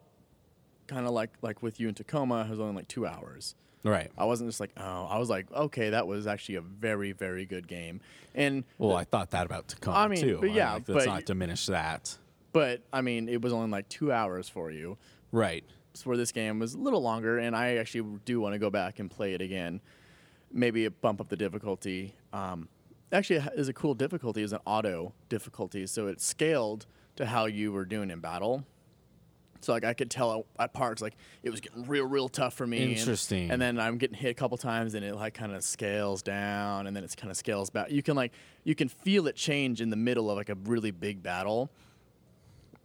kind 0.88 1.06
of 1.06 1.12
like 1.14 1.32
like 1.42 1.62
with 1.64 1.80
you 1.80 1.88
in 1.90 1.96
Tacoma, 1.96 2.46
it 2.48 2.50
was 2.52 2.60
only 2.60 2.76
like 2.76 2.88
two 2.88 3.06
hours. 3.08 3.56
Right. 3.84 4.12
I 4.16 4.26
wasn't 4.26 4.50
just 4.50 4.60
like 4.60 4.72
oh, 4.78 5.08
I 5.10 5.18
was 5.18 5.30
like 5.30 5.52
okay, 5.52 5.90
that 5.90 6.06
was 6.08 6.28
actually 6.28 6.56
a 6.56 6.62
very 6.62 7.12
very 7.14 7.46
good 7.46 7.68
game, 7.68 8.00
and 8.36 8.64
Well, 8.78 8.96
I 8.96 9.04
thought 9.04 9.32
that 9.32 9.48
about 9.48 9.68
Tacoma 9.68 9.98
I 9.98 10.08
mean, 10.08 10.22
too. 10.22 10.38
but 10.40 10.52
yeah, 10.52 10.74
like, 10.74 10.88
let's 10.88 11.06
but- 11.06 11.12
not 11.12 11.26
diminish 11.26 11.66
that. 11.66 12.16
but 12.54 12.82
I 12.94 13.02
mean, 13.02 13.28
it 13.28 13.42
was 13.42 13.52
only 13.52 13.72
like 13.72 13.90
two 13.90 14.12
hours 14.12 14.48
for 14.48 14.70
you. 14.72 14.98
Right. 15.32 15.64
where 16.04 16.18
this 16.18 16.32
game 16.32 16.60
was 16.60 16.74
a 16.74 16.78
little 16.78 17.02
longer, 17.02 17.38
and 17.38 17.56
I 17.56 17.76
actually 17.78 18.20
do 18.26 18.40
want 18.40 18.54
to 18.54 18.60
go 18.60 18.70
back 18.70 19.00
and 19.00 19.10
play 19.10 19.34
it 19.34 19.42
again. 19.42 19.82
Maybe 20.52 20.88
bump 20.88 21.20
up 21.22 21.30
the 21.30 21.36
difficulty. 21.38 22.16
Um, 22.34 22.68
actually, 23.12 23.38
it 23.38 23.54
is 23.56 23.68
a 23.70 23.74
cool 23.74 23.94
difficulty. 23.94 24.42
is 24.42 24.54
an 24.54 24.60
auto 24.66 25.14
difficulty, 25.30 25.86
so 25.88 26.08
it 26.08 26.22
scaled 26.22 26.86
to 27.18 27.26
how 27.26 27.46
you 27.46 27.72
were 27.72 27.86
doing 27.86 28.10
in 28.10 28.20
battle. 28.20 28.66
So 29.60 29.74
like 29.74 29.84
I 29.86 29.94
could 29.94 30.10
tell 30.10 30.48
at 30.58 30.74
parts 30.74 31.04
like 31.04 31.16
it 31.44 31.52
was 31.52 31.62
getting 31.62 31.86
real, 31.86 32.06
real 32.06 32.30
tough 32.30 32.56
for 32.56 32.66
me. 32.66 32.82
and- 32.82 32.92
Interesting. 32.98 33.52
And, 33.52 33.62
then 33.62 33.80
I'm 33.80 33.98
getting 34.00 34.18
hit 34.18 34.30
a 34.30 34.34
couple 34.34 34.58
times, 34.58 34.96
and 34.96 35.06
it 35.06 35.14
like 35.16 35.34
kind 35.36 35.54
of 35.54 35.64
scales 35.64 36.24
down, 36.24 36.88
and 36.88 36.96
then 36.96 37.04
it's 37.04 37.16
kind 37.16 37.30
of 37.30 37.38
scales 37.38 37.70
back. 37.70 37.92
You 37.92 38.02
can 38.02 38.16
like 38.16 38.32
you 38.64 38.74
can 38.76 38.88
feel 38.88 39.28
it 39.28 39.36
change 39.36 39.80
in 39.82 39.90
the 39.92 39.96
middle 39.98 40.32
of 40.32 40.38
like 40.38 40.50
a 40.50 40.56
really 40.66 40.90
big 40.92 41.22
battle, 41.22 41.70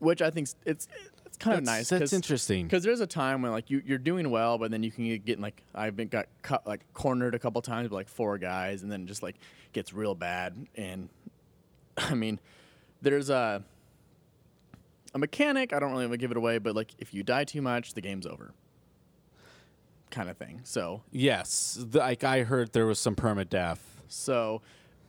which 0.01 0.20
I 0.20 0.30
think 0.30 0.49
it's 0.66 0.86
it's 1.27 1.37
kind 1.37 1.59
of 1.59 1.64
nice. 1.64 1.89
that's 1.89 2.12
interesting. 2.12 2.66
because 2.66 2.83
there's 2.83 3.01
a 3.01 3.07
time 3.07 3.43
when 3.43 3.53
like 3.53 3.68
you, 3.70 3.83
you're 3.85 3.99
doing 3.99 4.31
well, 4.31 4.57
but 4.59 4.70
then 4.70 4.83
you 4.83 4.91
can 4.91 5.18
get 5.18 5.41
like 5.41 5.62
I've 5.74 5.97
been 5.97 6.09
got 6.09 6.27
cut, 6.43 6.66
like 6.66 6.81
cornered 6.95 7.35
a 7.35 7.39
couple 7.39 7.61
times 7.62 7.89
by 7.89 7.97
like 7.97 8.09
four 8.09 8.39
guys, 8.39 8.83
and 8.83 8.91
then 8.91 9.07
just 9.07 9.22
like 9.22 9.37
gets 9.72 9.93
real 9.93 10.14
bad. 10.14 10.66
And 10.77 11.09
I 11.97 12.14
mean, 12.14 12.41
there's 13.03 13.29
a 13.31 13.62
a 15.14 15.18
mechanic. 15.18 15.72
I 15.72 15.79
don't 15.79 15.91
really 15.93 16.05
want 16.05 16.12
to 16.12 16.18
give 16.18 16.31
it 16.31 16.37
away, 16.37 16.59
but 16.59 16.74
like 16.74 16.93
if 16.99 17.12
you 17.12 17.22
die 17.22 17.45
too 17.45 17.62
much, 17.62 17.95
the 17.95 18.01
game's 18.01 18.27
over, 18.27 18.53
kind 20.11 20.29
of 20.31 20.37
thing. 20.37 20.61
So 20.64 21.03
Yes. 21.11 21.79
The, 21.81 21.99
like 21.99 22.24
I 22.24 22.43
heard 22.43 22.72
there 22.72 22.87
was 22.87 22.99
some 22.99 23.16
permadeath. 23.16 23.79
so 24.09 24.62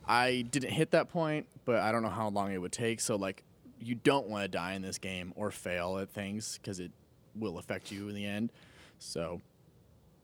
I 0.06 0.42
didn't 0.50 0.70
hit 0.70 0.90
that 0.92 1.08
point, 1.10 1.46
but 1.64 1.76
I 1.76 1.92
don't 1.92 2.02
know 2.02 2.08
how 2.08 2.28
long 2.28 2.52
it 2.52 2.58
would 2.58 2.72
take. 2.72 3.00
So 3.00 3.16
like 3.16 3.44
you 3.80 3.94
don't 3.94 4.28
want 4.28 4.44
to 4.44 4.48
die 4.48 4.74
in 4.74 4.82
this 4.82 4.98
game 4.98 5.32
or 5.36 5.50
fail 5.50 5.98
at 5.98 6.10
things 6.10 6.58
because 6.60 6.80
it 6.80 6.90
will 7.34 7.58
affect 7.58 7.92
you 7.92 8.08
in 8.08 8.14
the 8.14 8.26
end. 8.26 8.52
So 8.98 9.40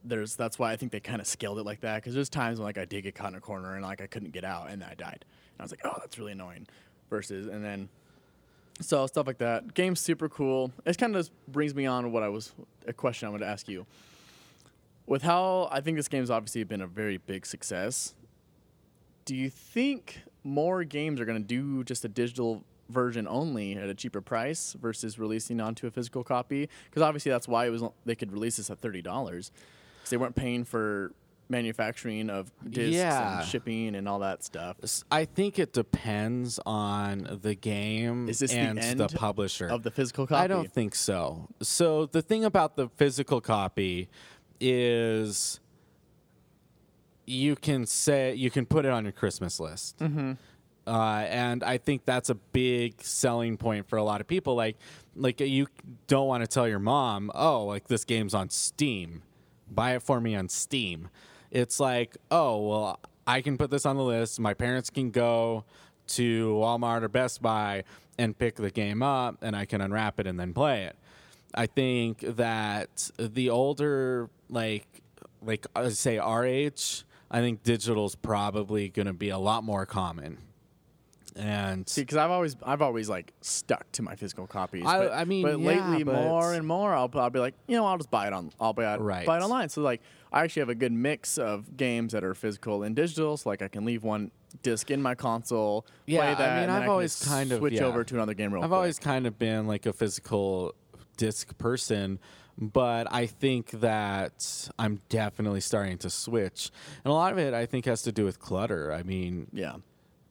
there's 0.05 0.37
that's 0.37 0.59
why 0.59 0.73
I 0.73 0.77
think 0.77 0.93
they 0.93 1.01
kind 1.01 1.21
of 1.21 1.27
scaled 1.27 1.59
it 1.59 1.65
like 1.65 1.81
that 1.81 1.97
because 1.97 2.15
there's 2.15 2.29
times 2.29 2.59
when 2.59 2.67
like 2.67 2.79
I 2.79 2.85
did 2.85 3.03
get 3.03 3.15
caught 3.15 3.31
in 3.31 3.37
a 3.37 3.41
corner 3.41 3.75
and 3.75 3.83
like 3.83 4.01
I 4.01 4.07
couldn't 4.07 4.33
get 4.33 4.45
out 4.45 4.71
and 4.71 4.83
then 4.83 4.89
I 4.91 4.95
died. 4.95 5.25
And 5.25 5.61
I 5.61 5.63
was 5.63 5.71
like, 5.71 5.81
oh, 5.85 5.97
that's 5.99 6.19
really 6.19 6.33
annoying. 6.33 6.67
Versus 7.11 7.47
and 7.47 7.65
then 7.65 7.89
so 8.81 9.07
stuff 9.07 9.27
like 9.27 9.39
that. 9.39 9.75
Game's 9.75 10.01
super 10.01 10.29
cool. 10.29 10.73
It 10.85 10.99
kind 10.99 11.17
of 11.17 11.31
brings 11.49 11.75
me 11.75 11.87
on 11.87 12.13
what 12.13 12.23
I 12.23 12.29
was 12.29 12.53
a 12.87 12.93
question 12.93 13.27
I 13.27 13.31
wanted 13.31 13.45
to 13.45 13.51
ask 13.51 13.69
you. 13.69 13.87
With 15.07 15.23
how 15.23 15.69
I 15.71 15.81
think 15.81 15.97
this 15.97 16.09
game's 16.09 16.31
obviously 16.31 16.65
been 16.65 16.81
a 16.81 16.87
very 16.87 17.19
big 17.19 17.47
success, 17.47 18.15
do 19.25 19.37
you 19.37 19.51
think 19.51 20.23
more 20.43 20.85
games 20.85 21.21
are 21.21 21.25
going 21.25 21.41
to 21.41 21.47
do 21.47 21.85
just 21.85 22.05
a 22.05 22.09
digital 22.09 22.65
version 22.89 23.27
only 23.29 23.75
at 23.77 23.89
a 23.89 23.95
cheaper 23.95 24.21
price 24.21 24.75
versus 24.81 25.19
releasing 25.19 25.61
onto 25.61 25.87
a 25.87 25.91
physical 25.91 26.23
copy? 26.25 26.69
Because 26.91 27.03
obviously 27.03 27.31
that's 27.33 27.49
why 27.49 27.67
it 27.67 27.71
was 27.71 27.83
they 28.05 28.15
could 28.15 28.33
release 28.33 28.57
this 28.59 28.71
at 28.71 28.79
thirty 28.79 29.03
dollars 29.03 29.51
because 29.99 30.11
they 30.11 30.17
weren't 30.17 30.35
paying 30.37 30.65
for 30.65 31.13
manufacturing 31.49 32.31
of 32.31 32.51
discs 32.71 32.95
Yeah. 32.97 33.41
and 33.41 33.47
shipping 33.49 33.95
and 33.95 34.09
all 34.09 34.21
that 34.21 34.43
stuff 34.43 34.77
I 35.11 35.27
think 35.27 35.59
it 35.59 35.75
depends 35.75 36.59
on 36.65 37.39
the 37.43 37.55
game 37.55 38.31
Is 38.31 38.39
this 38.39 38.51
the 38.51 38.59
and 38.59 38.79
end 38.79 38.99
the 38.99 39.09
publisher. 39.09 39.67
of 39.69 39.83
the 39.83 39.91
physical 39.91 40.27
copy. 40.27 40.43
I 40.43 40.47
don't 40.47 40.73
think 40.73 40.95
so. 40.95 41.49
So 41.61 42.07
the 42.07 42.23
thing 42.23 42.47
about 42.47 42.77
the 42.77 42.89
physical 42.97 43.43
copy 43.43 44.09
is 44.59 45.61
you 47.27 47.57
can 47.57 47.87
say 47.87 48.35
you 48.35 48.51
can 48.51 48.67
put 48.67 48.85
it 48.85 48.91
on 48.91 49.05
your 49.05 49.13
Christmas 49.13 49.59
list. 49.61 49.99
Mm-hmm. 49.99 50.33
Uh, 50.87 51.25
and 51.29 51.65
I 51.65 51.79
think 51.79 52.05
that's 52.05 52.29
a 52.29 52.35
big 52.35 53.03
selling 53.03 53.57
point 53.57 53.89
for 53.89 53.97
a 53.97 54.05
lot 54.05 54.21
of 54.21 54.27
people. 54.27 54.55
Like, 54.55 54.77
like 55.17 55.41
you 55.41 55.67
don't 56.07 56.27
want 56.27 56.43
to 56.43 56.47
tell 56.47 56.69
your 56.69 56.79
mom, 56.79 57.31
"Oh, 57.35 57.65
like 57.65 57.89
this 57.89 58.05
game's 58.05 58.35
on 58.35 58.51
Steam, 58.51 59.23
buy 59.71 59.95
it 59.95 60.03
for 60.03 60.21
me 60.21 60.35
on 60.35 60.49
Steam." 60.49 61.09
It's 61.51 61.81
like, 61.81 62.17
"Oh, 62.31 62.69
well, 62.69 63.01
I 63.27 63.41
can 63.41 63.57
put 63.57 63.71
this 63.71 63.87
on 63.87 63.97
the 63.97 64.03
list. 64.03 64.39
My 64.41 64.55
parents 64.55 64.91
can 64.91 65.11
go 65.11 65.65
to 66.09 66.55
Walmart 66.55 67.03
or 67.03 67.09
Best 67.09 67.41
Buy 67.41 67.85
and 68.19 68.37
pick 68.37 68.57
the 68.57 68.71
game 68.71 69.03
up, 69.03 69.39
and 69.41 69.57
I 69.57 69.65
can 69.65 69.81
unwrap 69.81 70.21
it 70.21 70.27
and 70.27 70.39
then 70.39 70.53
play 70.53 70.85
it." 70.85 70.97
I 71.55 71.67
think 71.67 72.21
that 72.21 73.11
the 73.17 73.49
older, 73.49 74.29
like, 74.51 74.87
like 75.41 75.67
uh, 75.77 75.89
say 75.91 76.19
our 76.19 76.45
age, 76.45 77.05
I 77.31 77.41
think 77.41 77.63
digital's 77.63 78.17
probably 78.17 78.89
going 78.89 79.07
to 79.07 79.13
be 79.13 79.29
a 79.29 79.39
lot 79.39 79.65
more 79.65 79.87
common. 79.87 80.39
And 81.37 81.89
See, 81.89 82.03
because 82.03 82.17
I've 82.17 82.31
always, 82.31 82.57
I've 82.63 82.81
always 82.83 83.09
like 83.09 83.33
stuck 83.41 83.91
to 83.93 84.03
my 84.03 84.15
physical 84.15 84.47
copies. 84.47 84.85
I- 84.87 84.99
but, 84.99 85.13
I 85.13 85.25
mean, 85.25 85.43
but 85.43 85.59
yeah, 85.59 85.67
lately 85.67 86.05
but- 86.05 86.15
more 86.15 86.55
and 86.55 86.67
more, 86.67 86.95
I'll, 86.95 87.11
I'll 87.15 87.31
be 87.31 87.41
like, 87.41 87.55
you 87.67 87.77
know, 87.77 87.85
I'll 87.87 87.97
just 87.99 88.11
buy 88.11 88.27
it 88.29 88.33
on, 88.33 88.53
I'll 88.61 88.73
buy 88.73 88.95
it, 88.95 89.01
Right. 89.01 89.27
buy 89.27 89.39
it 89.39 89.43
online. 89.43 89.69
So 89.69 89.83
like, 89.83 90.01
I 90.33 90.43
actually 90.45 90.61
have 90.61 90.69
a 90.69 90.75
good 90.77 90.93
mix 90.93 91.37
of 91.39 91.77
games 91.77 92.13
that 92.13 92.23
are 92.23 92.35
physical 92.35 92.83
and 92.85 92.95
digital. 92.95 93.37
So 93.37 93.49
like, 93.49 93.63
I 93.63 93.69
can 93.69 93.85
leave 93.85 94.05
one 94.05 94.31
disc 94.63 94.91
in 94.93 95.03
my 95.03 95.17
console, 95.17 95.85
Yeah, 96.07 96.21
I 96.21 96.35
play 96.35 96.45
that. 96.45 96.55
mean, 96.55 96.63
and 96.65 96.73
I've 96.73 96.83
I 96.83 96.87
always 96.87 97.25
kind 97.25 97.51
of- 97.51 97.59
switch 97.59 97.75
yeah. 97.75 97.85
over 97.85 98.05
to 98.05 98.15
another 98.15 98.35
game 98.35 98.53
real 98.55 98.63
I've 98.63 98.71
quick. 98.71 98.77
always 98.77 98.99
kind 99.01 99.27
of 99.27 99.37
been 99.39 99.67
like 99.67 99.87
a 99.87 99.93
physical 99.93 100.73
disc 101.17 101.59
person, 101.59 102.21
but 102.57 103.09
I 103.13 103.27
think 103.27 103.73
that 103.81 104.69
I'm 104.79 105.01
definitely 105.09 105.61
starting 105.63 105.99
to 105.99 106.11
switch. 106.11 106.71
And 107.05 107.11
a 107.11 107.15
lot 107.15 107.33
of 107.33 107.39
it 107.39 107.55
I 107.55 107.67
think 107.67 107.87
has 107.87 108.03
to 108.03 108.13
do 108.13 108.25
with 108.25 108.39
clutter. 108.39 108.93
I 108.93 109.03
mean, 109.03 109.49
yeah. 109.53 109.75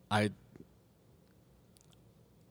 I 0.10 0.30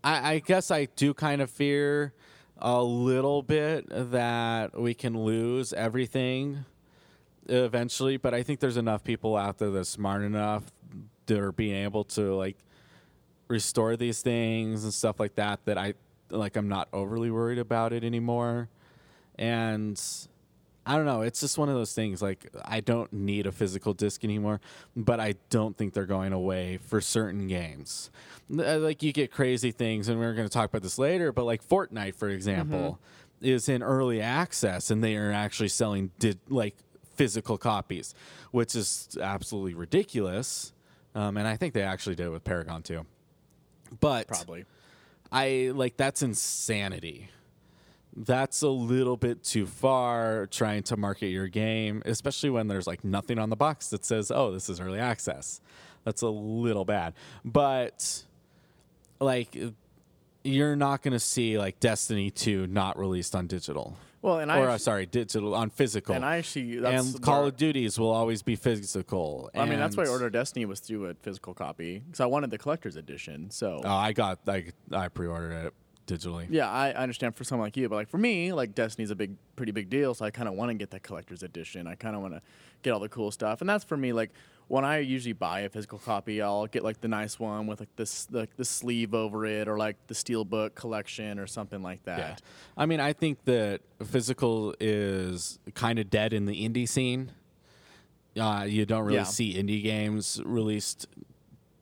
I, 0.04 0.34
I 0.34 0.38
guess 0.40 0.70
I 0.70 0.86
do 0.86 1.14
kind 1.14 1.40
of 1.40 1.50
fear 1.50 2.12
a 2.58 2.82
little 2.82 3.42
bit 3.42 3.86
that 3.88 4.78
we 4.78 4.94
can 4.94 5.18
lose 5.18 5.72
everything 5.72 6.64
eventually, 7.48 8.16
but 8.16 8.34
I 8.34 8.42
think 8.42 8.60
there's 8.60 8.76
enough 8.76 9.04
people 9.04 9.36
out 9.36 9.58
there 9.58 9.70
that's 9.70 9.88
smart 9.88 10.22
enough 10.22 10.64
that 11.26 11.38
are 11.38 11.52
being 11.52 11.84
able 11.84 12.04
to 12.04 12.34
like 12.34 12.56
restore 13.48 13.96
these 13.96 14.22
things 14.22 14.84
and 14.84 14.94
stuff 14.94 15.20
like 15.20 15.34
that 15.34 15.64
that 15.64 15.76
I 15.76 15.94
like 16.30 16.56
I'm 16.56 16.68
not 16.68 16.88
overly 16.92 17.30
worried 17.30 17.58
about 17.58 17.92
it 17.92 18.04
anymore. 18.04 18.68
And 19.36 20.00
I 20.84 20.96
don't 20.96 21.06
know, 21.06 21.22
it's 21.22 21.40
just 21.40 21.58
one 21.58 21.68
of 21.68 21.76
those 21.76 21.94
things 21.94 22.20
like 22.20 22.48
I 22.64 22.80
don't 22.80 23.12
need 23.12 23.46
a 23.46 23.52
physical 23.52 23.94
disc 23.94 24.24
anymore, 24.24 24.60
but 24.96 25.20
I 25.20 25.34
don't 25.48 25.76
think 25.76 25.94
they're 25.94 26.06
going 26.06 26.32
away 26.32 26.78
for 26.78 27.00
certain 27.00 27.46
games. 27.46 28.10
Uh, 28.50 28.78
Like 28.78 29.02
you 29.02 29.12
get 29.12 29.30
crazy 29.30 29.70
things 29.70 30.08
and 30.08 30.18
we're 30.18 30.34
going 30.34 30.48
to 30.48 30.52
talk 30.52 30.70
about 30.70 30.82
this 30.82 30.98
later, 30.98 31.32
but 31.32 31.44
like 31.44 31.66
Fortnite 31.66 32.16
for 32.16 32.28
example 32.28 32.98
is 33.40 33.68
in 33.68 33.82
early 33.82 34.20
access 34.20 34.90
and 34.90 35.02
they 35.02 35.16
are 35.16 35.30
actually 35.32 35.68
selling 35.68 36.10
did 36.18 36.38
like 36.48 36.74
physical 37.14 37.58
copies, 37.58 38.14
which 38.50 38.74
is 38.74 39.16
absolutely 39.20 39.74
ridiculous. 39.74 40.72
Um, 41.14 41.36
and 41.36 41.46
I 41.46 41.56
think 41.56 41.74
they 41.74 41.82
actually 41.82 42.16
did 42.16 42.26
it 42.26 42.30
with 42.30 42.44
Paragon 42.44 42.82
too. 42.82 43.06
But 44.00 44.26
Probably. 44.28 44.64
I 45.30 45.70
like 45.74 45.96
that's 45.96 46.22
insanity. 46.22 47.30
That's 48.14 48.60
a 48.62 48.68
little 48.68 49.16
bit 49.16 49.42
too 49.42 49.66
far 49.66 50.46
trying 50.46 50.82
to 50.84 50.96
market 50.96 51.28
your 51.28 51.48
game, 51.48 52.02
especially 52.04 52.50
when 52.50 52.68
there's 52.68 52.86
like 52.86 53.04
nothing 53.04 53.38
on 53.38 53.48
the 53.48 53.56
box 53.56 53.88
that 53.88 54.04
says, 54.04 54.30
"Oh, 54.30 54.52
this 54.52 54.68
is 54.68 54.80
early 54.80 54.98
access." 54.98 55.60
That's 56.04 56.20
a 56.22 56.28
little 56.28 56.84
bad. 56.84 57.14
But 57.44 58.24
like 59.20 59.56
you're 60.44 60.76
not 60.76 61.02
going 61.02 61.12
to 61.12 61.20
see 61.20 61.56
like 61.56 61.78
Destiny 61.80 62.30
2 62.30 62.66
not 62.66 62.98
released 62.98 63.34
on 63.34 63.46
digital. 63.46 63.96
Well, 64.20 64.38
and 64.38 64.52
I 64.52 64.58
or 64.60 64.68
uh, 64.68 64.78
sorry, 64.78 65.06
digital 65.06 65.54
on 65.54 65.70
physical. 65.70 66.14
and 66.14 66.24
I 66.24 66.36
actually 66.38 66.78
that's 66.78 67.14
and 67.14 67.22
Call 67.22 67.40
where- 67.40 67.48
of 67.48 67.56
Duties 67.56 67.98
will 67.98 68.10
always 68.10 68.42
be 68.42 68.54
physical. 68.56 69.50
I 69.54 69.64
mean, 69.64 69.78
that's 69.80 69.96
why 69.96 70.04
and- 70.04 70.12
Order 70.12 70.26
of 70.26 70.32
Destiny 70.32 70.64
was 70.64 70.80
through 70.80 71.06
a 71.06 71.14
physical 71.14 71.54
copy 71.54 71.98
because 72.00 72.20
I 72.20 72.26
wanted 72.26 72.50
the 72.50 72.58
collector's 72.58 72.96
edition. 72.96 73.50
So 73.50 73.80
Oh, 73.84 73.88
I 73.90 74.12
got 74.12 74.40
I 74.46 74.66
I 74.92 75.08
pre-ordered 75.08 75.66
it 75.66 75.74
digitally. 76.06 76.46
Yeah, 76.50 76.70
I 76.70 76.88
I 76.90 76.94
understand 77.02 77.34
for 77.36 77.44
someone 77.44 77.66
like 77.66 77.76
you, 77.76 77.88
but 77.88 77.96
like 77.96 78.08
for 78.08 78.18
me, 78.18 78.52
like 78.52 78.74
Destiny's 78.74 79.10
a 79.10 79.14
big, 79.16 79.36
pretty 79.56 79.72
big 79.72 79.88
deal. 79.90 80.14
So 80.14 80.24
I 80.24 80.30
kind 80.30 80.48
of 80.48 80.54
want 80.54 80.70
to 80.70 80.74
get 80.74 80.90
that 80.90 81.02
collector's 81.02 81.42
edition. 81.42 81.86
I 81.86 81.94
kind 81.94 82.14
of 82.16 82.22
want 82.22 82.34
to 82.34 82.42
get 82.82 82.92
all 82.92 83.00
the 83.00 83.08
cool 83.08 83.30
stuff, 83.30 83.60
and 83.60 83.68
that's 83.70 83.84
for 83.84 83.96
me. 83.96 84.12
Like 84.12 84.30
when 84.68 84.84
I 84.84 84.98
usually 84.98 85.32
buy 85.34 85.60
a 85.60 85.68
physical 85.68 85.98
copy, 85.98 86.40
I'll 86.40 86.66
get 86.66 86.82
like 86.84 87.00
the 87.00 87.08
nice 87.08 87.38
one 87.38 87.66
with 87.66 87.80
like 87.80 87.94
this 87.96 88.26
like 88.30 88.56
the 88.56 88.64
sleeve 88.64 89.14
over 89.14 89.44
it, 89.46 89.68
or 89.68 89.76
like 89.78 89.96
the 90.06 90.14
steelbook 90.14 90.74
collection, 90.74 91.38
or 91.38 91.46
something 91.46 91.82
like 91.82 92.02
that. 92.04 92.18
Yeah. 92.18 92.36
I 92.76 92.86
mean, 92.86 93.00
I 93.00 93.12
think 93.12 93.44
that 93.44 93.80
physical 94.04 94.74
is 94.80 95.58
kind 95.74 95.98
of 95.98 96.10
dead 96.10 96.32
in 96.32 96.46
the 96.46 96.68
indie 96.68 96.88
scene. 96.88 97.32
Uh, 98.38 98.64
you 98.66 98.86
don't 98.86 99.04
really 99.04 99.16
Yeah. 99.18 99.24
see 99.24 99.54
indie 99.54 99.82
games 99.82 100.40
released 100.44 101.06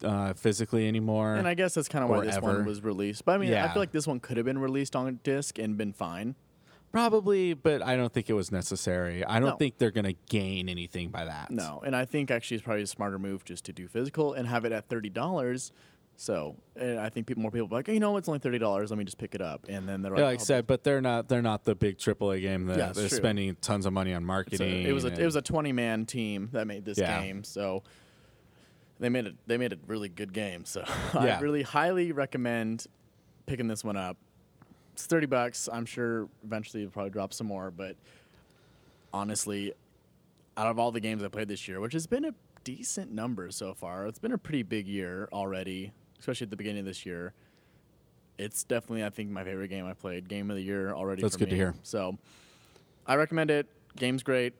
uh, 0.05 0.33
physically 0.35 0.87
anymore. 0.89 1.35
And 1.35 1.47
I 1.49 1.55
guess 1.55 1.75
that's 1.75 1.89
kind 1.89 2.05
of 2.05 2.11
why 2.11 2.25
this 2.25 2.37
ever. 2.37 2.47
one 2.59 2.65
was 2.65 2.83
released. 2.83 3.25
But 3.25 3.33
I 3.33 3.39
mean, 3.39 3.55
I 3.55 3.69
feel 3.73 3.83
like 3.83 3.93
this 3.93 4.07
one 4.07 4.21
could 4.21 4.37
have 4.37 4.47
been 4.47 4.59
released 4.59 4.95
on 4.97 5.21
disc 5.23 5.59
and 5.59 5.77
been 5.77 5.93
fine. 5.93 6.35
Probably, 6.93 7.55
but 7.55 7.83
I 7.83 7.95
don't 7.97 8.13
think 8.13 8.29
it 8.29 8.33
was 8.33 8.51
necessary. 8.51 9.25
I 9.25 9.39
don't 9.39 9.51
No. 9.51 9.57
think 9.57 9.79
they're 9.79 9.93
going 9.93 10.07
to 10.07 10.17
gain 10.29 10.69
anything 10.69 11.11
by 11.11 11.25
that. 11.25 11.51
No, 11.53 11.81
and 11.87 11.95
I 11.95 12.05
think 12.05 12.33
actually 12.33 12.57
it's 12.57 12.65
probably 12.65 12.83
a 12.83 12.87
smarter 12.89 13.17
move 13.19 13.45
just 13.45 13.65
to 13.67 13.73
do 13.73 13.87
physical 13.87 14.33
and 14.35 14.49
have 14.49 14.65
it 14.65 14.73
at 14.73 14.89
thirty 14.89 15.09
dollars. 15.09 15.71
So 16.17 16.57
and 16.77 16.99
I 16.99 17.09
think 17.09 17.27
people, 17.29 17.43
more 17.43 17.51
people 17.53 17.69
are 17.69 17.79
like, 17.79 17.87
you 17.89 18.01
know, 18.01 18.17
it's 18.17 18.29
only 18.29 18.41
thirty 18.41 18.59
dollars. 18.59 18.91
Let 18.91 18.99
me 18.99 19.05
just 19.05 19.19
pick 19.19 19.37
it 19.37 19.41
up, 19.41 19.67
and 19.69 19.89
then 19.89 20.03
they're 20.03 20.11
Yeah, 20.13 20.25
like, 20.25 20.25
like 20.25 20.39
I 20.41 20.43
"Oh, 20.43 20.45
said, 20.45 20.67
but 20.67 20.83
they're 20.83 21.01
not 21.01 21.29
they're 21.29 21.41
not 21.43 21.63
the 21.65 21.77
big 21.77 21.97
AAA 21.97 22.41
game 22.41 22.67
that 22.67 22.77
Yeah, 22.77 22.93
they're 22.93 23.09
true. 23.09 23.19
spending 23.19 23.55
tons 23.61 23.87
of 23.87 23.93
money 23.93 24.13
on 24.13 24.25
marketing. 24.25 24.83
it 24.83 24.93
was 24.93 25.05
a 25.05 25.13
it 25.19 25.25
was 25.25 25.37
a 25.37 25.43
twenty 25.43 25.71
man 25.73 26.07
team 26.07 26.49
that 26.53 26.67
made 26.67 26.85
this 26.85 26.99
Yeah. 26.99 27.21
game. 27.23 27.45
So 27.45 27.85
they 29.01 29.09
made 29.09 29.27
it 29.27 29.35
they 29.47 29.57
made 29.57 29.73
a 29.73 29.79
really 29.87 30.09
good 30.09 30.33
game. 30.33 30.65
So 30.65 30.85
Yeah. 31.15 31.39
I 31.39 31.41
really 31.41 31.63
highly 31.63 32.13
recommend 32.13 32.87
picking 33.47 33.67
this 33.67 33.83
one 33.83 33.97
up. 33.97 34.17
It's 34.93 35.07
thirty 35.07 35.27
bucks. 35.27 35.69
I'm 35.73 35.87
sure 35.87 36.29
eventually 36.45 36.83
it'll 36.83 36.93
probably 36.93 37.11
drop 37.11 37.33
some 37.33 37.47
more, 37.49 37.71
but 37.71 37.97
honestly, 39.13 39.73
out 40.57 40.67
of 40.67 40.79
all 40.79 40.93
the 40.93 41.01
games 41.01 41.23
I 41.25 41.29
played 41.29 41.49
this 41.49 41.67
year, 41.67 41.81
which 41.81 41.95
has 41.95 42.07
been 42.07 42.25
a 42.25 42.35
decent 42.65 43.11
number 43.13 43.51
so 43.51 43.75
far, 43.75 44.07
it's 44.07 44.19
been 44.19 44.33
a 44.33 44.39
pretty 44.39 44.63
big 44.63 44.87
year 44.87 45.29
already, 45.33 45.93
especially 46.19 46.45
at 46.47 46.51
the 46.51 46.57
beginning 46.57 46.81
of 46.81 46.87
this 46.87 47.07
year. 47.07 47.33
It's 48.39 48.65
definitely, 48.65 49.05
I 49.05 49.11
think, 49.11 49.31
my 49.31 49.45
favorite 49.45 49.69
game 49.69 49.87
I 49.87 49.93
played. 49.93 50.29
Game 50.29 50.51
of 50.51 50.57
the 50.57 50.63
year 50.63 50.93
already. 50.95 51.21
That's 51.23 51.35
for 51.35 51.41
good 51.41 51.51
to 51.51 51.57
hear. 51.57 51.75
So, 51.83 52.17
I 53.07 53.17
recommend 53.17 53.51
it. 53.51 53.67
Game's 53.97 54.23
great. 54.23 54.55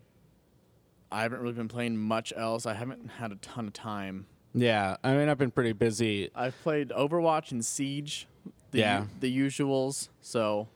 I 1.13 1.23
haven't 1.23 1.41
really 1.41 1.55
been 1.55 1.69
playing 1.69 1.97
much 1.97 2.33
else. 2.37 2.67
I 2.67 2.75
haven't 2.75 3.11
had 3.19 3.33
a 3.33 3.37
ton 3.37 3.67
of 3.67 3.73
time. 3.73 4.27
yeah. 4.55 4.97
I 5.05 5.15
mean, 5.15 5.29
I've 5.29 5.39
been 5.39 5.51
pretty 5.51 5.73
busy. 5.73 6.31
I've 6.35 6.61
played 6.63 6.91
Overwatch 6.91 7.51
and 7.53 7.65
Siege. 7.65 8.27
The, 8.71 8.79
Yeah. 8.79 9.05
The 9.21 9.37
usuals. 9.37 10.09
So, 10.21 10.69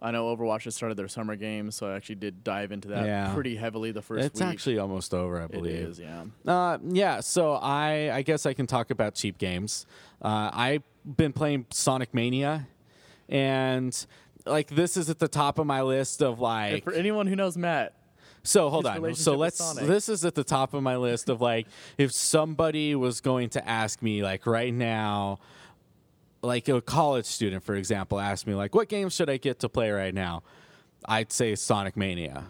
I 0.00 0.10
know 0.10 0.34
Overwatch 0.36 0.64
has 0.64 0.74
started 0.74 0.96
their 0.96 1.06
summer 1.06 1.36
games, 1.36 1.76
so 1.76 1.86
I 1.88 1.94
actually 1.94 2.16
did 2.16 2.42
dive 2.42 2.72
into 2.72 2.88
that 2.88 3.06
Yeah. 3.06 3.32
pretty 3.32 3.54
heavily 3.54 3.92
the 3.92 4.02
first 4.02 4.24
It's 4.26 4.40
week. 4.40 4.48
actually 4.48 4.78
almost 4.78 5.14
over, 5.14 5.40
I 5.40 5.46
believe. 5.46 5.74
is, 5.74 6.00
yeah. 6.00 6.24
Uh, 6.44 6.78
yeah, 6.88 7.20
so 7.20 7.52
I 7.54 8.10
I 8.12 8.22
guess 8.22 8.44
I 8.46 8.52
can 8.54 8.66
talk 8.66 8.90
about 8.90 9.14
cheap 9.14 9.38
games. 9.38 9.86
Uh, 10.20 10.50
I've 10.52 10.82
been 11.04 11.32
playing 11.32 11.66
Sonic 11.70 12.12
Mania, 12.12 12.66
and 13.28 14.06
like 14.44 14.70
this 14.70 14.96
is 14.96 15.08
at 15.08 15.20
the 15.20 15.28
top 15.28 15.58
of 15.60 15.66
my 15.66 15.82
list 15.82 16.20
of 16.22 16.32
And 16.34 16.40
like. 16.40 16.84
for 16.84 16.92
anyone 16.92 17.26
who 17.28 17.36
knows 17.36 17.56
Matt, 17.56 17.94
So 18.44 18.70
hold 18.70 18.86
on. 18.86 19.14
So 19.14 19.36
let's. 19.36 19.74
This 19.74 20.08
is 20.08 20.24
at 20.24 20.34
the 20.34 20.44
top 20.44 20.74
of 20.74 20.82
my 20.82 20.96
list 20.96 21.28
of 21.28 21.40
like 21.40 21.66
if 21.98 22.12
somebody 22.12 22.94
was 22.94 23.20
going 23.20 23.50
to 23.50 23.68
ask 23.68 24.02
me 24.02 24.22
like 24.22 24.46
right 24.46 24.72
now. 24.72 25.38
Like 26.44 26.68
a 26.68 26.80
college 26.80 27.26
student, 27.26 27.62
for 27.62 27.76
example, 27.76 28.18
asked 28.18 28.48
me 28.48 28.54
like, 28.56 28.74
"What 28.74 28.88
game 28.88 29.10
should 29.10 29.30
I 29.30 29.36
get 29.36 29.60
to 29.60 29.68
play 29.68 29.92
right 29.92 30.12
now?" 30.12 30.42
I'd 31.06 31.30
say 31.30 31.54
Sonic 31.54 31.96
Mania 31.96 32.46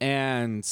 and 0.00 0.64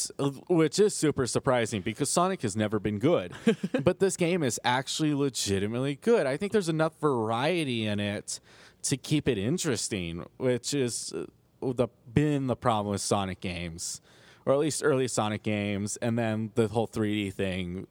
which 0.49 0.79
is 0.79 0.95
super 0.95 1.27
surprising 1.27 1.83
because 1.83 2.11
Sonic 2.11 2.43
has 2.43 2.57
never 2.57 2.79
been 2.79 2.99
good, 2.99 3.33
but 3.83 3.99
this 3.99 4.17
game 4.17 4.43
is 4.43 4.61
actually 4.65 5.15
legitimately 5.15 5.97
good. 5.97 6.27
I 6.27 6.37
think 6.37 6.53
there's 6.53 6.69
enough 6.69 6.99
variety 7.01 7.87
in 7.87 7.99
it 7.99 8.41
to 8.83 8.97
keep 8.97 9.29
it 9.29 9.39
interesting, 9.39 10.25
which 10.37 10.73
is 10.73 11.13
uh, 11.13 11.27
the 11.61 11.89
been 12.13 12.47
the 12.47 12.57
problem 12.57 12.93
with 12.93 13.01
Sonic 13.01 13.41
games, 13.41 14.01
or 14.45 14.53
at 14.53 14.59
least 14.59 14.83
early 14.85 15.09
Sonic 15.09 15.43
games, 15.43 15.97
and 15.99 16.19
then 16.19 16.51
the 16.55 16.69
whole 16.69 16.89
3D 16.89 17.33
thing 17.33 17.87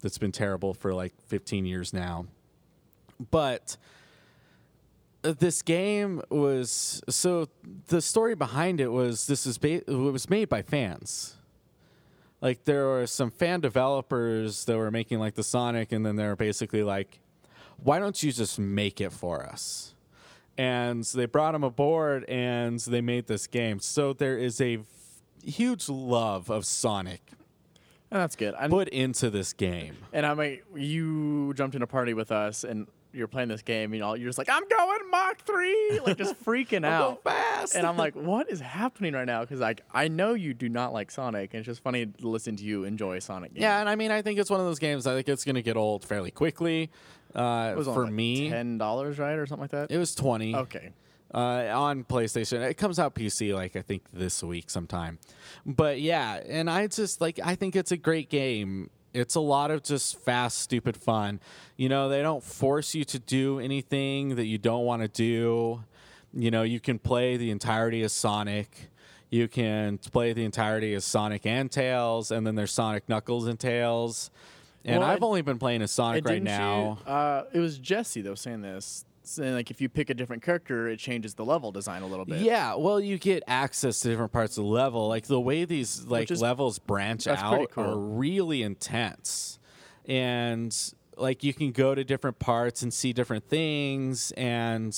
that's 0.00 0.18
been 0.18 0.32
terrible 0.32 0.74
for 0.74 0.94
like 0.94 1.12
15 1.28 1.66
years 1.66 1.92
now. 1.92 2.26
But 3.30 3.76
this 5.22 5.62
game 5.62 6.22
was 6.30 7.02
so 7.08 7.48
the 7.88 8.00
story 8.00 8.34
behind 8.34 8.80
it 8.80 8.88
was 8.88 9.26
this 9.26 9.46
is 9.46 9.58
ba- 9.58 9.82
it 9.86 9.88
was 9.88 10.30
made 10.30 10.48
by 10.48 10.62
fans 10.62 11.36
like 12.40 12.64
there 12.64 12.86
were 12.86 13.06
some 13.06 13.30
fan 13.30 13.60
developers 13.60 14.64
that 14.64 14.78
were 14.78 14.90
making 14.90 15.18
like 15.18 15.34
the 15.34 15.42
sonic 15.42 15.92
and 15.92 16.06
then 16.06 16.16
they 16.16 16.26
were 16.26 16.36
basically 16.36 16.82
like 16.82 17.20
why 17.82 17.98
don't 17.98 18.22
you 18.22 18.32
just 18.32 18.58
make 18.58 19.00
it 19.00 19.12
for 19.12 19.44
us 19.44 19.94
and 20.60 21.04
they 21.04 21.24
brought 21.24 21.54
him 21.54 21.64
aboard 21.64 22.24
and 22.28 22.78
they 22.80 23.00
made 23.00 23.26
this 23.26 23.46
game 23.46 23.80
so 23.80 24.12
there 24.12 24.36
is 24.36 24.60
a 24.60 24.74
f- 24.74 24.84
huge 25.42 25.88
love 25.88 26.50
of 26.50 26.66
sonic 26.66 27.22
and 28.10 28.20
that's 28.20 28.36
good. 28.36 28.54
I'm, 28.58 28.70
put 28.70 28.88
into 28.88 29.30
this 29.30 29.52
game 29.52 29.96
and 30.12 30.26
I 30.26 30.34
mean, 30.34 30.60
you 30.74 31.54
jumped 31.54 31.76
in 31.76 31.82
a 31.82 31.86
party 31.86 32.12
with 32.12 32.32
us, 32.32 32.64
and 32.64 32.88
you're 33.12 33.28
playing 33.28 33.48
this 33.48 33.62
game. 33.62 33.92
You 33.94 34.00
know, 34.00 34.14
you're 34.14 34.28
just 34.28 34.38
like, 34.38 34.48
I'm 34.48 34.62
going 34.68 34.98
Mach 35.10 35.38
three, 35.44 36.00
like 36.06 36.16
just 36.16 36.40
freaking 36.44 36.84
out. 36.84 37.22
fast 37.22 37.74
and 37.74 37.86
I'm 37.86 37.96
like, 37.96 38.14
what 38.14 38.50
is 38.50 38.60
happening 38.60 39.14
right 39.14 39.26
now? 39.26 39.40
Because 39.42 39.60
like 39.60 39.82
I 39.92 40.08
know 40.08 40.34
you 40.34 40.54
do 40.54 40.68
not 40.68 40.92
like 40.92 41.10
Sonic, 41.10 41.54
and 41.54 41.60
it's 41.60 41.66
just 41.66 41.82
funny 41.82 42.06
to 42.06 42.28
listen 42.28 42.56
to 42.56 42.64
you 42.64 42.84
enjoy 42.84 43.18
Sonic. 43.18 43.54
Games. 43.54 43.62
Yeah, 43.62 43.80
and 43.80 43.88
I 43.88 43.96
mean, 43.96 44.10
I 44.10 44.22
think 44.22 44.38
it's 44.38 44.50
one 44.50 44.60
of 44.60 44.66
those 44.66 44.78
games. 44.78 45.06
I 45.06 45.14
think 45.14 45.28
it's 45.28 45.44
going 45.44 45.56
to 45.56 45.62
get 45.62 45.76
old 45.76 46.04
fairly 46.04 46.30
quickly. 46.30 46.90
Uh, 47.34 47.70
it 47.72 47.76
was 47.78 47.86
for 47.86 48.04
like 48.04 48.12
me, 48.12 48.50
ten 48.50 48.78
dollars, 48.78 49.18
right, 49.18 49.34
or 49.34 49.46
something 49.46 49.62
like 49.62 49.70
that. 49.70 49.90
it 49.90 49.98
was 49.98 50.14
twenty. 50.14 50.54
okay, 50.54 50.90
uh, 51.32 51.38
on 51.72 52.04
PlayStation. 52.04 52.68
It 52.68 52.74
comes 52.74 52.98
out 52.98 53.14
PC 53.14 53.54
like 53.54 53.76
I 53.76 53.82
think 53.82 54.10
this 54.12 54.42
week 54.42 54.68
sometime. 54.70 55.18
But 55.64 56.00
yeah, 56.00 56.40
and 56.48 56.68
I 56.68 56.86
just 56.88 57.20
like 57.20 57.38
I 57.42 57.54
think 57.54 57.76
it's 57.76 57.92
a 57.92 57.96
great 57.96 58.30
game. 58.30 58.90
It's 59.12 59.34
a 59.34 59.40
lot 59.40 59.70
of 59.70 59.82
just 59.82 60.18
fast, 60.20 60.58
stupid 60.58 60.96
fun. 60.96 61.40
You 61.76 61.88
know, 61.88 62.08
they 62.08 62.22
don't 62.22 62.42
force 62.44 62.94
you 62.94 63.04
to 63.06 63.18
do 63.18 63.58
anything 63.58 64.36
that 64.36 64.46
you 64.46 64.58
don't 64.58 64.84
want 64.84 65.02
to 65.02 65.08
do. 65.08 65.82
You 66.32 66.50
know, 66.50 66.62
you 66.62 66.78
can 66.80 66.98
play 66.98 67.36
the 67.36 67.50
entirety 67.50 68.02
of 68.04 68.10
Sonic. 68.12 68.90
You 69.30 69.48
can 69.48 69.98
play 69.98 70.32
the 70.32 70.44
entirety 70.44 70.94
of 70.94 71.02
Sonic 71.02 71.44
and 71.46 71.70
Tails, 71.70 72.30
and 72.30 72.46
then 72.46 72.54
there's 72.54 72.72
Sonic 72.72 73.08
Knuckles 73.08 73.46
and 73.46 73.58
Tails. 73.58 74.30
And 74.84 75.00
Well, 75.00 75.08
I've 75.08 75.22
I- 75.22 75.26
only 75.26 75.42
been 75.42 75.58
playing 75.58 75.82
as 75.82 75.90
Sonic 75.90 76.24
right 76.24 76.42
now. 76.42 76.98
You, 77.06 77.12
uh, 77.12 77.44
it 77.52 77.58
was 77.60 77.78
Jesse 77.78 78.22
that 78.22 78.30
was 78.30 78.40
saying 78.40 78.62
this, 78.62 79.04
saying 79.30 79.54
like 79.54 79.70
if 79.70 79.80
you 79.80 79.88
pick 79.88 80.10
a 80.10 80.14
different 80.14 80.42
character, 80.42 80.88
it 80.88 80.98
changes 80.98 81.34
the 81.34 81.44
level 81.44 81.72
design 81.72 82.02
a 82.02 82.06
little 82.06 82.24
bit. 82.24 82.40
Yeah, 82.40 82.74
well, 82.74 83.00
you 83.00 83.18
get 83.18 83.42
access 83.46 84.00
to 84.00 84.08
different 84.08 84.32
parts 84.32 84.58
of 84.58 84.64
the 84.64 84.70
level. 84.70 85.08
Like 85.08 85.26
the 85.26 85.40
way 85.40 85.64
these 85.64 86.04
like 86.06 86.30
is- 86.30 86.40
levels 86.42 86.78
branch 86.78 87.26
out 87.26 87.70
cool. 87.70 87.84
are 87.84 87.98
really 87.98 88.62
intense, 88.62 89.58
and 90.06 90.76
like 91.16 91.44
you 91.44 91.52
can 91.52 91.72
go 91.72 91.94
to 91.94 92.02
different 92.04 92.38
parts 92.38 92.82
and 92.82 92.92
see 92.92 93.12
different 93.12 93.48
things, 93.48 94.32
and 94.32 94.92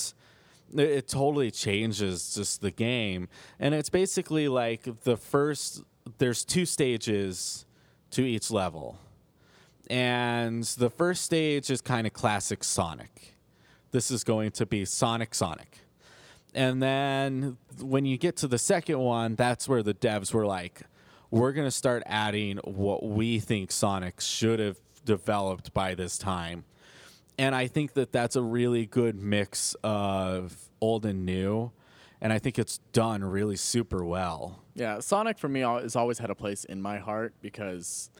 it, 0.74 0.80
it 0.80 1.08
totally 1.08 1.50
changes 1.50 2.34
just 2.34 2.60
the 2.60 2.70
game. 2.70 3.28
And 3.58 3.74
it's 3.74 3.90
basically 3.90 4.48
like 4.48 5.02
the 5.02 5.16
first. 5.16 5.82
There's 6.18 6.44
two 6.44 6.66
stages 6.66 7.64
to 8.10 8.22
each 8.22 8.50
level, 8.50 8.98
and 9.88 10.64
the 10.64 10.90
first 10.90 11.22
stage 11.22 11.70
is 11.70 11.80
kind 11.80 12.06
of 12.06 12.12
classic 12.12 12.64
Sonic. 12.64 13.31
This 13.92 14.10
is 14.10 14.24
going 14.24 14.50
to 14.52 14.66
be 14.66 14.84
Sonic 14.84 15.34
Sonic. 15.34 15.78
And 16.54 16.82
then 16.82 17.56
when 17.80 18.04
you 18.04 18.18
get 18.18 18.36
to 18.38 18.48
the 18.48 18.58
second 18.58 18.98
one, 18.98 19.36
that's 19.36 19.68
where 19.68 19.82
the 19.82 19.94
devs 19.94 20.34
were 20.34 20.44
like, 20.46 20.82
we're 21.30 21.52
going 21.52 21.66
to 21.66 21.70
start 21.72 22.02
adding 22.04 22.58
what 22.64 23.02
we 23.02 23.38
think 23.38 23.70
Sonic 23.72 24.20
should 24.20 24.58
have 24.58 24.76
developed 25.04 25.72
by 25.72 25.94
this 25.94 26.18
time. 26.18 26.64
And 27.38 27.54
I 27.54 27.66
think 27.68 27.94
that 27.94 28.12
that's 28.12 28.36
a 28.36 28.42
really 28.42 28.84
good 28.84 29.14
mix 29.16 29.74
of 29.82 30.56
old 30.80 31.06
and 31.06 31.24
new. 31.24 31.70
And 32.20 32.32
I 32.32 32.38
think 32.38 32.58
it's 32.58 32.78
done 32.92 33.24
really 33.24 33.56
super 33.56 34.04
well. 34.04 34.60
yeah. 34.74 35.00
Sonic 35.00 35.38
for 35.38 35.48
me 35.48 35.60
has 35.60 35.96
always 35.96 36.18
had 36.18 36.28
a 36.30 36.34
place 36.34 36.64
in 36.64 36.80
my 36.82 36.98
heart 36.98 37.32
because 37.40 38.10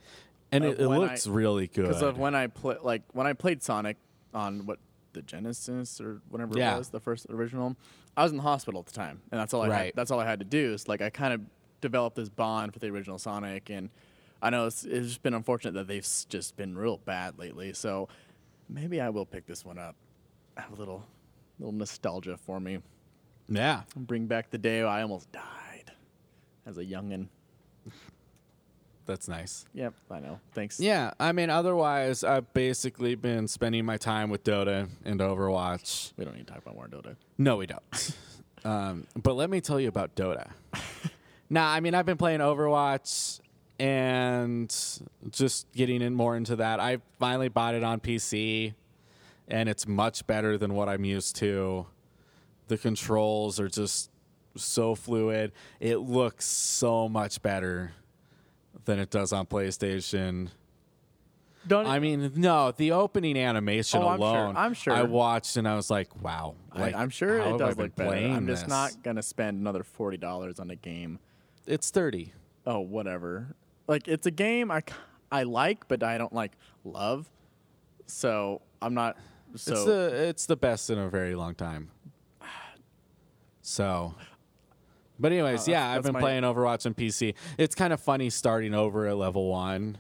And 0.51 0.65
it, 0.65 0.81
it 0.81 0.89
looks 0.89 1.27
I- 1.27 1.31
really 1.31 1.67
good. 1.67 1.87
because 1.89 2.03
of 2.03 2.19
when 2.19 2.35
I 2.35 2.47
play 2.47 2.77
like 2.83 3.03
when 3.13 3.27
I 3.27 3.33
played 3.35 3.63
Sonic 3.63 3.97
on 4.35 4.65
what 4.67 4.79
the 5.13 5.23
Genesis 5.23 6.01
or 6.01 6.21
whatever 6.29 6.57
Yeah. 6.59 6.75
it 6.75 6.79
was, 6.79 6.89
the 6.91 7.01
first 7.01 7.27
original. 7.31 7.77
I 8.17 8.23
was 8.23 8.33
in 8.33 8.37
the 8.39 8.43
hospital 8.43 8.81
at 8.81 8.87
the 8.87 8.93
time, 8.93 9.23
and 9.31 9.41
that's 9.41 9.55
all 9.55 9.63
I 9.63 9.69
Right. 9.69 9.85
had, 9.87 9.95
that's 9.95 10.11
all 10.11 10.21
I 10.21 10.27
had 10.27 10.39
to 10.41 10.45
do. 10.45 10.73
Is 10.73 10.89
like 10.89 11.01
I 11.03 11.11
kind 11.11 11.33
of 11.35 11.41
developed 11.81 12.17
this 12.17 12.29
bond 12.29 12.73
with 12.73 12.81
the 12.83 12.89
original 12.89 13.19
Sonic, 13.19 13.71
and 13.71 13.91
I 14.43 14.51
know 14.51 14.67
it's, 14.67 14.85
it's 14.85 15.09
just 15.09 15.23
been 15.23 15.35
unfortunate 15.35 15.73
that 15.75 15.87
they've 15.87 16.07
just 16.29 16.57
been 16.57 16.77
real 16.77 16.99
bad 16.99 17.39
lately. 17.39 17.73
So 17.73 18.09
maybe 18.69 19.01
I 19.01 19.09
will 19.09 19.27
pick 19.27 19.47
this 19.47 19.65
one 19.65 19.79
up. 19.79 19.95
Have 20.57 20.73
a 20.73 20.77
little 20.77 21.05
little 21.59 21.73
nostalgia 21.73 22.37
for 22.37 22.59
me. 22.61 22.79
Yeah. 23.49 23.83
Bring 23.97 24.27
back 24.27 24.51
the 24.51 24.59
day 24.59 24.83
I 24.83 25.03
almost 25.03 25.31
died 25.33 25.93
as 26.67 26.77
a 26.79 26.85
youngin. 26.85 27.29
That's 29.07 29.29
nice. 29.29 29.65
Yep, 29.75 29.95
I 30.11 30.21
know. 30.21 30.41
Thanks. 30.53 30.79
Yeah, 30.79 31.13
I 31.19 31.33
mean, 31.33 31.51
otherwise, 31.51 32.23
I've 32.23 32.53
basically 32.55 33.15
been 33.15 33.49
spending 33.49 33.85
my 33.85 33.97
time 33.97 34.31
with 34.31 34.45
Dota 34.45 34.89
and 35.05 35.21
Overwatch. 35.21 36.13
We 36.17 36.25
don't 36.25 36.37
need 36.37 36.47
to 36.47 36.53
talk 36.53 36.63
about 36.63 36.77
more 36.77 36.87
Dota. 36.87 37.17
No, 37.37 37.57
we 37.57 37.67
don't. 37.67 38.17
um, 38.65 39.07
but 39.21 39.35
let 39.35 39.51
me 39.51 39.61
tell 39.61 39.81
you 39.81 39.89
about 39.89 40.15
Dota. 40.15 40.51
nah, 41.51 41.73
I 41.73 41.81
mean, 41.81 41.95
I've 41.95 42.07
been 42.07 42.17
playing 42.17 42.41
Overwatch 42.41 43.41
and 43.81 44.73
just 45.31 45.71
getting 45.73 46.01
in 46.03 46.15
more 46.15 46.37
into 46.37 46.57
that. 46.57 46.79
I 46.79 46.99
finally 47.19 47.49
bought 47.49 47.75
it 47.75 47.83
on 47.83 47.99
PC, 47.99 48.75
and 49.49 49.69
it's 49.69 49.89
much 49.89 50.27
better 50.29 50.57
than 50.57 50.75
what 50.75 50.89
I'm 50.89 51.05
used 51.05 51.37
to. 51.37 51.87
The 52.69 52.79
controls 52.79 53.59
are 53.59 53.69
just 53.69 54.11
so 54.57 54.95
fluid. 54.95 55.51
It 55.81 55.97
looks 55.97 56.45
so 56.47 57.09
much 57.09 57.43
better 57.43 57.93
than 58.85 58.99
it 58.99 59.11
does 59.11 59.33
on 59.33 59.47
PlayStation. 59.47 60.49
Don't 61.67 61.87
I 61.87 62.01
mean, 62.01 62.33
no, 62.37 62.73
the 62.73 62.93
opening 62.93 63.37
animation 63.39 64.03
Oh, 64.03 64.09
I'm 64.09 64.19
sure. 64.19 64.27
alone. 64.27 64.57
I'm 64.57 64.75
sure. 64.75 64.93
I 64.93 65.03
watched 65.03 65.57
and 65.57 65.69
I 65.69 65.77
was 65.77 65.91
like, 65.91 66.21
wow. 66.21 66.57
Like, 66.75 66.95
I, 66.95 67.03
am 67.03 67.11
sure 67.11 67.39
it 67.39 67.57
does 67.59 67.77
look 67.77 67.95
better. 67.95 68.17
I'm 68.17 68.47
just 68.47 68.63
this? 68.63 68.69
not 68.69 69.03
gonna 69.03 69.23
spend 69.23 69.61
another 69.61 69.85
forty 69.85 70.17
dollars 70.17 70.59
on 70.59 70.71
a 70.71 70.77
game. 70.77 71.21
It's 71.67 71.91
30. 71.91 72.33
Oh, 72.67 72.81
whatever. 72.81 73.55
Like 73.87 74.09
it's 74.09 74.27
a 74.27 74.31
game 74.33 74.71
I, 74.71 74.83
I 75.31 75.45
like, 75.45 75.87
but 75.87 76.03
I 76.03 76.19
don't 76.19 76.33
like 76.33 76.53
love. 76.85 77.31
So 78.07 78.63
I'm 78.81 78.95
not. 78.95 79.17
So 79.55 79.73
it's 79.73 79.85
the 79.85 80.29
it's 80.29 80.47
the 80.47 80.57
best 80.57 80.91
in 80.91 80.99
a 80.99 81.09
very 81.09 81.35
long 81.35 81.55
time. 81.55 81.91
So, 83.65 84.17
but 85.23 85.33
anyways, 85.33 85.67
Uh, 85.67 85.73
yeah, 85.73 85.91
I've 85.91 86.03
been 86.03 86.13
my- 86.13 86.21
playing 86.21 86.43
Overwatch 86.43 86.85
on 86.85 86.93
PC. 86.93 87.35
It's 87.57 87.75
kind 87.75 87.95
of 87.95 88.01
funny 88.01 88.29
starting 88.29 88.75
over 88.75 89.07
at 89.07 89.17
level 89.17 89.47
one 89.49 89.97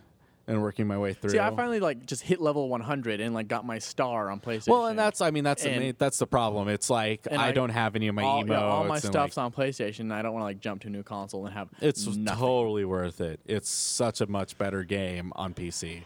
and 0.48 0.60
working 0.60 0.88
my 0.88 0.98
way 0.98 1.14
through. 1.14 1.30
see, 1.30 1.38
I 1.38 1.54
finally 1.54 1.78
like 1.78 2.04
just 2.04 2.22
hit 2.24 2.40
level 2.40 2.68
100 2.68 3.20
and 3.20 3.32
like 3.32 3.46
got 3.46 3.64
my 3.64 3.78
star 3.78 4.28
on 4.28 4.40
PlayStation. 4.40 4.68
well, 4.68 4.86
and 4.86 4.98
that's 4.98 5.20
I 5.20 5.30
mean 5.30 5.44
that's 5.44 5.62
the 5.62 5.70
And- 5.70 5.80
main, 5.80 5.94
that's 5.96 6.18
the 6.18 6.26
problem. 6.26 6.68
It's 6.68 6.90
like 6.90 7.28
I, 7.30 7.48
I- 7.48 7.52
don't 7.52 7.70
have 7.70 7.94
any 7.96 8.08
of 8.08 8.14
my 8.16 8.22
all, 8.24 8.42
emotes. 8.42 8.48
yeah, 8.48 8.60
all 8.64 8.84
my 8.84 8.98
stuff's 8.98 9.36
like, 9.36 9.44
on 9.44 9.52
PlayStation. 9.52 10.00
And 10.00 10.12
I 10.12 10.20
don't 10.20 10.32
want 10.32 10.42
to 10.42 10.46
like 10.46 10.60
jump 10.60 10.82
to 10.82 10.88
a 10.88 10.90
new 10.90 11.04
console 11.04 11.46
and 11.46 11.54
have 11.54 11.68
It's 11.80 12.06
nothing. 12.08 12.40
totally 12.40 12.84
worth 12.84 13.20
it. 13.20 13.38
It's 13.46 13.70
such 13.70 14.20
a 14.20 14.26
much 14.26 14.58
better 14.58 14.82
game 14.82 15.32
on 15.36 15.54
PC. 15.54 16.02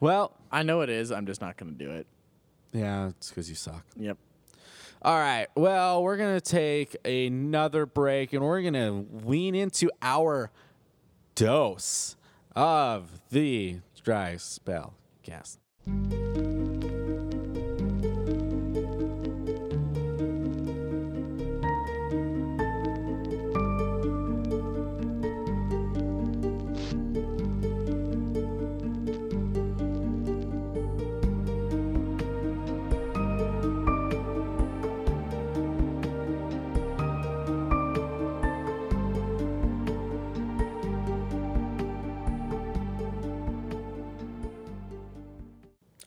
Well, 0.00 0.32
I 0.50 0.62
know 0.62 0.80
it 0.80 0.88
is. 0.88 1.12
I'm 1.12 1.26
just 1.26 1.40
not 1.40 1.56
gonna 1.56 1.72
do 1.72 1.90
it. 1.90 2.06
yeah, 2.72 3.08
it's 3.08 3.28
because 3.28 3.48
you 3.50 3.54
suck. 3.54 3.84
Yep. 3.96 4.16
All 5.04 5.18
right. 5.18 5.48
Well, 5.56 6.04
we're 6.04 6.16
going 6.16 6.38
to 6.38 6.40
take 6.40 6.96
another 7.04 7.86
break 7.86 8.32
and 8.32 8.42
we're 8.42 8.62
going 8.62 8.74
to 8.74 9.04
lean 9.26 9.56
into 9.56 9.90
our 10.00 10.52
dose 11.34 12.16
of 12.54 13.20
the 13.30 13.80
dry 14.04 14.36
spell 14.36 14.94
cast. 15.24 15.58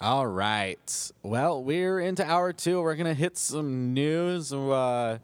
All 0.06 0.28
right. 0.28 1.12
Well, 1.24 1.64
we're 1.64 2.00
into 2.00 2.24
hour 2.24 2.54
two. 2.54 2.80
We're 2.80 2.96
to 2.96 3.16
hit 3.16 3.40
some 3.40 3.92
news. 3.96 4.54
Uh, 4.54 5.18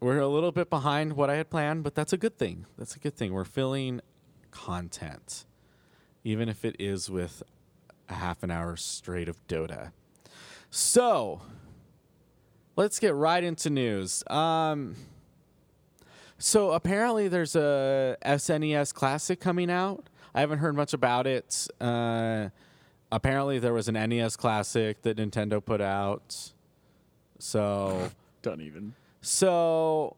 we're 0.00 0.18
a 0.18 0.28
little 0.28 0.52
bit 0.52 0.68
behind 0.68 1.14
what 1.14 1.30
I 1.30 1.36
had 1.36 1.48
planned, 1.48 1.82
but 1.82 1.94
that's 1.94 2.12
a 2.12 2.18
good 2.18 2.36
thing. 2.36 2.66
That's 2.76 2.94
a 2.94 2.98
good 2.98 3.16
thing. 3.16 3.32
We're 3.32 3.46
filling 3.46 4.02
content, 4.50 5.46
even 6.24 6.50
if 6.50 6.62
it 6.62 6.76
is 6.78 7.08
with 7.08 7.42
a 8.10 8.12
half 8.16 8.42
an 8.42 8.50
hour 8.50 8.76
straight 8.76 9.30
of 9.30 9.48
Dota. 9.48 9.92
So, 10.68 11.40
let's 12.76 12.98
get 12.98 13.14
right 13.14 13.42
into 13.42 13.70
news. 13.70 14.22
Um, 14.28 14.94
so 16.36 16.72
apparently, 16.72 17.28
there's 17.28 17.56
a 17.56 18.18
SNES 18.26 18.92
Classic 18.92 19.40
coming 19.40 19.70
out. 19.70 20.04
I 20.34 20.40
haven't 20.40 20.58
heard 20.58 20.76
much 20.76 20.92
about 20.92 21.26
it. 21.26 21.66
Uh, 21.80 22.50
apparently, 23.12 23.58
there 23.58 23.72
was 23.72 23.88
an 23.88 23.94
NES 23.94 24.36
Classic 24.36 25.00
that 25.02 25.16
Nintendo 25.16 25.64
put 25.64 25.80
out. 25.80 26.52
So, 27.38 28.10
Don't 28.42 28.60
even. 28.60 28.94
so 29.20 30.16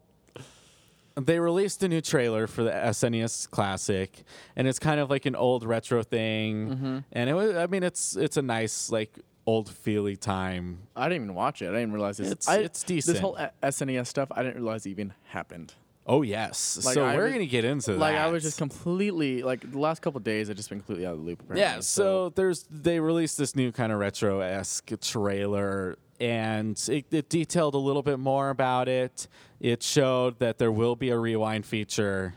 they 1.15 1.39
released 1.39 1.83
a 1.83 1.89
new 1.89 2.01
trailer 2.01 2.47
for 2.47 2.63
the 2.65 2.71
SNES 2.71 3.51
Classic, 3.51 4.25
and 4.57 4.67
it's 4.67 4.79
kind 4.79 4.99
of 5.01 5.11
like 5.11 5.27
an 5.27 5.37
old 5.37 5.65
retro 5.65 6.03
thing. 6.03 6.69
Mm-hmm. 6.71 6.99
And 7.13 7.31
it 7.31 7.35
was, 7.35 7.55
I 7.57 7.67
mean, 7.67 7.83
it's 7.83 8.17
it's 8.17 8.37
a 8.37 8.43
nice 8.43 8.91
like 8.91 9.19
old 9.45 9.69
feely 9.69 10.17
time. 10.17 10.79
I 10.97 11.09
didn't 11.09 11.25
even 11.25 11.35
watch 11.35 11.63
it. 11.63 11.69
I 11.69 11.73
didn't 11.73 11.93
realize 11.93 12.17
this. 12.17 12.31
It's- 12.31 12.49
I- 12.49 12.59
it's 12.59 12.83
decent. 12.83 13.15
This 13.15 13.21
whole 13.21 13.37
SNES 13.63 14.07
stuff, 14.07 14.29
I 14.33 14.43
didn't 14.43 14.57
realize 14.63 14.87
even 14.87 15.13
happened. 15.27 15.75
Oh 16.07 16.23
yes, 16.23 16.85
Like, 16.85 16.95
so 16.95 17.05
I 17.05 17.17
we're 17.17 17.25
was- 17.25 17.33
gonna 17.33 17.47
get 17.47 17.65
into 17.65 17.93
that. 17.93 17.99
Like 17.99 18.15
that. 18.15 18.27
I 18.27 18.31
was 18.31 18.43
just 18.43 18.59
completely 18.59 19.43
like 19.43 19.71
the 19.71 19.79
last 19.79 20.03
couple 20.03 20.19
days, 20.21 20.51
I 20.51 20.53
just 20.55 20.69
been 20.69 20.79
completely 20.81 21.07
out 21.07 21.13
of 21.15 21.21
the 21.21 21.25
loop. 21.25 21.41
Apparently. 21.43 21.61
Yeah, 21.63 21.81
so 21.81 22.31
there's 22.31 22.65
they 22.71 22.99
released 22.99 23.39
this 23.39 23.55
new 23.55 23.71
kind 23.71 23.93
of 23.93 23.99
retro 24.01 24.41
esque 24.41 24.91
trailer, 25.01 25.97
and 26.19 26.77
it, 26.89 27.07
it 27.13 27.29
detailed 27.29 27.75
a 27.75 27.79
little 27.79 28.03
bit 28.03 28.19
more 28.19 28.51
about 28.51 28.89
it. 28.89 29.29
It 29.61 29.83
showed 29.85 30.41
that 30.41 30.59
there 30.59 30.73
will 30.73 30.97
be 30.97 31.11
a 31.11 31.19
rewind 31.19 31.67
feature. 31.67 32.35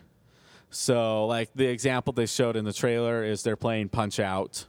So, 0.69 1.25
like 1.25 1.49
the 1.55 1.65
example 1.67 2.13
they 2.13 2.25
showed 2.27 2.55
in 2.55 2.65
the 2.65 2.73
trailer 2.73 3.23
is 3.23 3.41
they're 3.43 3.55
playing 3.55 3.89
Punch 3.89 4.19
Out, 4.19 4.65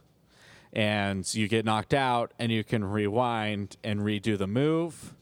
and 0.73 1.31
you 1.35 1.47
get 1.47 1.65
knocked 1.65 1.93
out, 1.93 2.33
and 2.39 2.51
you 2.51 2.63
can 2.63 2.83
rewind 2.83 3.77
and 3.83 3.99
redo 3.99 4.37
the 4.39 4.47
move, 4.47 5.13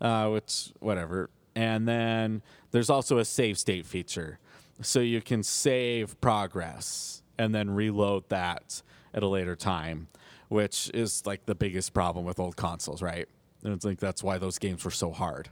uh, 0.00 0.28
which 0.28 0.72
whatever. 0.80 1.30
And 1.54 1.88
then 1.88 2.42
there's 2.70 2.90
also 2.90 3.18
a 3.18 3.24
save 3.24 3.58
state 3.58 3.86
feature, 3.86 4.38
so 4.80 5.00
you 5.00 5.20
can 5.20 5.42
save 5.42 6.20
progress 6.20 7.22
and 7.38 7.54
then 7.54 7.70
reload 7.70 8.28
that 8.28 8.82
at 9.14 9.22
a 9.22 9.26
later 9.28 9.56
time, 9.56 10.08
which 10.48 10.90
is 10.92 11.24
like 11.26 11.46
the 11.46 11.54
biggest 11.54 11.92
problem 11.92 12.24
with 12.24 12.38
old 12.38 12.56
consoles, 12.56 13.00
right? 13.02 13.28
And 13.64 13.72
it's 13.72 13.84
like 13.84 13.98
that's 13.98 14.22
why 14.22 14.38
those 14.38 14.58
games 14.58 14.84
were 14.84 14.90
so 14.90 15.10
hard. 15.12 15.50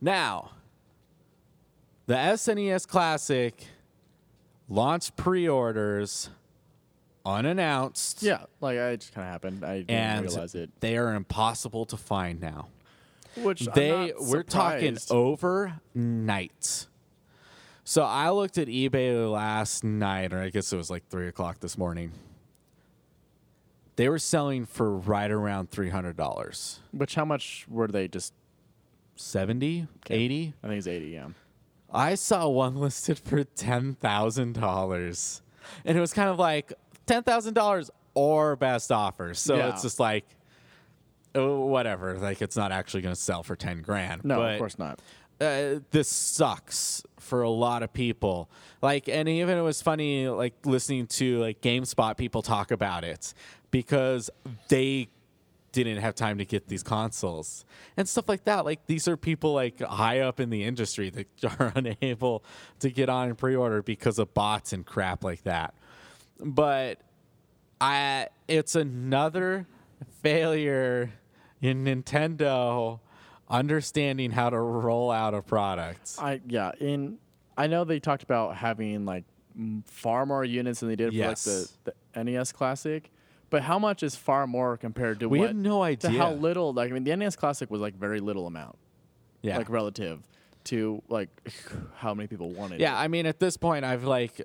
Now, 0.00 0.50
the 2.06 2.14
SNES 2.14 2.88
Classic 2.88 3.66
launched 4.68 5.16
pre-orders 5.16 6.30
unannounced, 7.24 8.22
yeah, 8.22 8.44
like 8.60 8.76
it 8.76 9.00
just 9.00 9.14
kind 9.14 9.26
of 9.26 9.32
happened. 9.32 9.64
I 9.64 9.78
didn't 9.78 9.90
and 9.90 10.26
realize 10.26 10.54
it. 10.54 10.70
they 10.80 10.96
are 10.96 11.14
impossible 11.14 11.84
to 11.86 11.96
find 11.96 12.40
now. 12.40 12.68
Which 13.36 13.66
they 13.74 14.12
we're 14.18 14.42
talking 14.42 14.98
overnight. 15.10 16.86
So 17.84 18.02
I 18.02 18.30
looked 18.30 18.58
at 18.58 18.68
eBay 18.68 19.30
last 19.30 19.82
night, 19.84 20.32
or 20.32 20.38
I 20.40 20.50
guess 20.50 20.72
it 20.72 20.76
was 20.76 20.90
like 20.90 21.08
three 21.08 21.28
o'clock 21.28 21.60
this 21.60 21.76
morning. 21.76 22.12
They 23.96 24.08
were 24.08 24.18
selling 24.18 24.64
for 24.66 24.96
right 24.96 25.30
around 25.30 25.70
three 25.70 25.90
hundred 25.90 26.16
dollars. 26.16 26.80
Which 26.92 27.14
how 27.14 27.24
much 27.24 27.66
were 27.68 27.88
they? 27.88 28.08
Just 28.08 28.32
70 29.16 29.86
80 30.10 30.54
I 30.62 30.66
think 30.66 30.78
it's 30.78 30.86
eighty. 30.86 31.06
Yeah. 31.08 31.28
I 31.92 32.14
saw 32.14 32.48
one 32.48 32.76
listed 32.80 33.18
for 33.18 33.44
ten 33.44 33.94
thousand 33.94 34.54
dollars, 34.54 35.42
and 35.84 35.96
it 35.96 36.00
was 36.00 36.12
kind 36.12 36.30
of 36.30 36.38
like 36.38 36.72
ten 37.06 37.22
thousand 37.22 37.54
dollars 37.54 37.90
or 38.14 38.56
best 38.56 38.90
offer. 38.92 39.34
So 39.34 39.56
Yeah. 39.56 39.70
it's 39.70 39.82
just 39.82 39.98
like, 40.00 40.24
whatever. 41.34 42.18
Like 42.18 42.42
it's 42.42 42.56
not 42.56 42.72
actually 42.72 43.02
going 43.02 43.14
to 43.14 43.20
sell 43.20 43.42
for 43.42 43.56
ten 43.56 43.82
grand. 43.82 44.24
No, 44.24 44.36
but 44.36 44.52
of 44.54 44.58
course 44.58 44.78
not. 44.78 45.00
uh, 45.40 45.80
this 45.90 46.08
sucks 46.08 47.02
for 47.18 47.42
a 47.42 47.50
lot 47.50 47.82
of 47.82 47.92
people. 47.92 48.50
Like, 48.80 49.08
and 49.08 49.28
even 49.28 49.56
it 49.56 49.62
was 49.62 49.80
funny, 49.82 50.28
like 50.28 50.54
listening 50.64 51.06
to 51.08 51.38
like 51.38 51.60
GameSpot 51.60 52.16
people 52.16 52.42
talk 52.42 52.70
about 52.70 53.04
it 53.04 53.32
because 53.70 54.28
they 54.68 55.08
didn't 55.72 55.98
have 55.98 56.14
time 56.14 56.36
to 56.36 56.44
get 56.44 56.68
these 56.68 56.82
consoles 56.82 57.64
and 57.96 58.06
stuff 58.06 58.28
like 58.28 58.44
that. 58.44 58.64
Like, 58.66 58.84
these 58.86 59.08
are 59.08 59.16
people 59.16 59.54
like 59.54 59.80
high 59.80 60.20
up 60.20 60.38
in 60.38 60.50
the 60.50 60.64
industry 60.64 61.10
that 61.10 61.26
are 61.58 61.72
unable 61.74 62.44
to 62.80 62.90
get 62.90 63.08
on 63.08 63.28
and 63.28 63.38
pre-order 63.38 63.82
because 63.82 64.18
of 64.18 64.34
bots 64.34 64.72
and 64.72 64.84
crap 64.84 65.24
like 65.24 65.44
that. 65.44 65.74
But 66.38 67.00
I, 67.80 68.28
it's 68.48 68.74
another 68.74 69.66
failure 70.22 71.10
in 71.62 71.84
Nintendo 71.84 73.00
understanding 73.48 74.30
how 74.30 74.50
to 74.50 74.58
roll 74.58 75.10
out 75.10 75.34
a 75.34 75.42
product. 75.42 76.16
I 76.18 76.40
yeah, 76.46 76.72
in 76.80 77.18
I 77.56 77.66
know 77.66 77.84
they 77.84 78.00
talked 78.00 78.22
about 78.22 78.56
having 78.56 79.04
like 79.04 79.24
far 79.86 80.24
more 80.26 80.44
units 80.44 80.80
than 80.80 80.88
they 80.88 80.96
did 80.96 81.12
Yes. 81.12 81.44
for 81.44 81.50
like 81.50 81.94
the, 82.14 82.22
the 82.24 82.24
NES 82.24 82.52
Classic. 82.52 83.10
But 83.50 83.62
how 83.62 83.78
much 83.78 84.02
is 84.02 84.16
far 84.16 84.46
more 84.46 84.78
compared 84.78 85.20
to 85.20 85.28
We 85.28 85.38
what 85.38 85.42
We 85.44 85.46
have 85.48 85.56
no 85.56 85.78
to 85.78 85.82
idea. 86.08 86.10
how 86.18 86.32
little 86.32 86.72
like 86.72 86.90
I 86.90 86.94
mean 86.94 87.04
the 87.04 87.14
NES 87.14 87.36
Classic 87.36 87.70
was 87.70 87.80
like 87.80 87.94
very 87.94 88.20
little 88.20 88.46
amount. 88.46 88.76
yeah. 89.42 89.58
Like 89.58 89.68
relative 89.68 90.20
to 90.64 91.02
like 91.08 91.28
how 91.96 92.14
many 92.14 92.26
people 92.28 92.50
wanted 92.50 92.76
it. 92.76 92.80
yeah. 92.80 92.98
I 92.98 93.08
mean 93.08 93.26
at 93.26 93.38
this 93.40 93.56
point 93.58 93.84
I've 93.84 94.04
like 94.04 94.40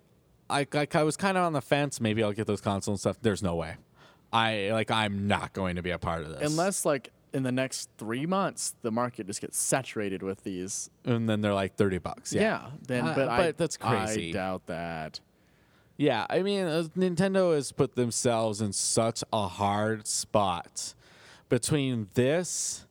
I 0.49 0.67
like 0.73 0.95
I 0.95 1.03
was 1.03 1.15
kind 1.17 1.37
of 1.37 1.43
on 1.45 1.53
the 1.53 1.61
fence, 1.61 2.01
maybe 2.01 2.21
I'll 2.23 2.33
get 2.33 2.47
those 2.47 2.61
consoles 2.61 2.95
and 2.95 2.99
stuff. 2.99 3.17
There's 3.21 3.41
no 3.43 3.55
way. 3.55 3.75
I 4.31 4.69
like 4.71 4.91
I'm 4.91 5.27
not 5.27 5.53
going 5.53 5.77
to 5.77 5.81
be 5.81 5.91
a 5.91 5.99
part 5.99 6.23
of 6.23 6.29
this. 6.29 6.49
Unless 6.51 6.85
like 6.85 7.11
in 7.33 7.43
the 7.43 7.51
next 7.51 7.89
three 7.97 8.25
months 8.25 8.73
the 8.81 8.91
market 8.91 9.27
just 9.27 9.41
gets 9.41 9.57
saturated 9.57 10.23
with 10.23 10.43
these. 10.43 10.89
and 11.05 11.27
then 11.29 11.41
they're 11.41 11.53
like 11.53 11.75
30 11.75 11.97
bucks. 11.99 12.33
Yeah. 12.33 12.41
Yeah. 12.41 12.69
then 12.87 13.07
Uh, 13.07 13.13
but, 13.15 13.29
I, 13.29 13.51
that's 13.51 13.77
crazy. 13.77 14.29
I 14.29 14.33
doubt 14.33 14.65
that. 14.67 15.19
Yeah, 15.99 16.27
I 16.29 16.43
mean, 16.43 16.65
uh, 16.65 16.83
Nintendo 16.95 17.55
has 17.55 17.71
put 17.71 17.95
themselves 17.95 18.61
in 18.61 18.71
such 18.71 19.23
a 19.33 19.47
hard 19.47 20.05
spot 20.05 20.93
between 21.49 22.09
this, 22.13 22.85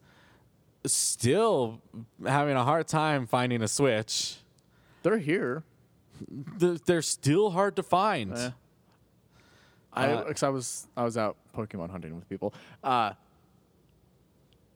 still 0.85 1.81
having 2.27 2.57
a 2.57 2.65
hard 2.65 2.89
time 2.89 3.27
finding 3.27 3.63
a 3.63 3.69
Switch. 3.69 4.39
They're 5.05 5.19
here. 5.19 5.63
They're, 6.29 6.79
they're 6.85 7.03
still 7.03 7.51
hard 7.51 7.77
to 7.77 7.83
find. 7.85 8.33
Eh. 8.37 8.51
I 9.97 10.13
Uh, 10.13 10.25
cause 10.25 10.43
I 10.43 10.49
was 10.51 10.87
I 10.97 11.05
was 11.05 11.17
out 11.17 11.37
Pokemon 11.55 11.91
hunting 11.91 12.15
with 12.15 12.29
people. 12.29 12.53
Uh, 12.85 13.13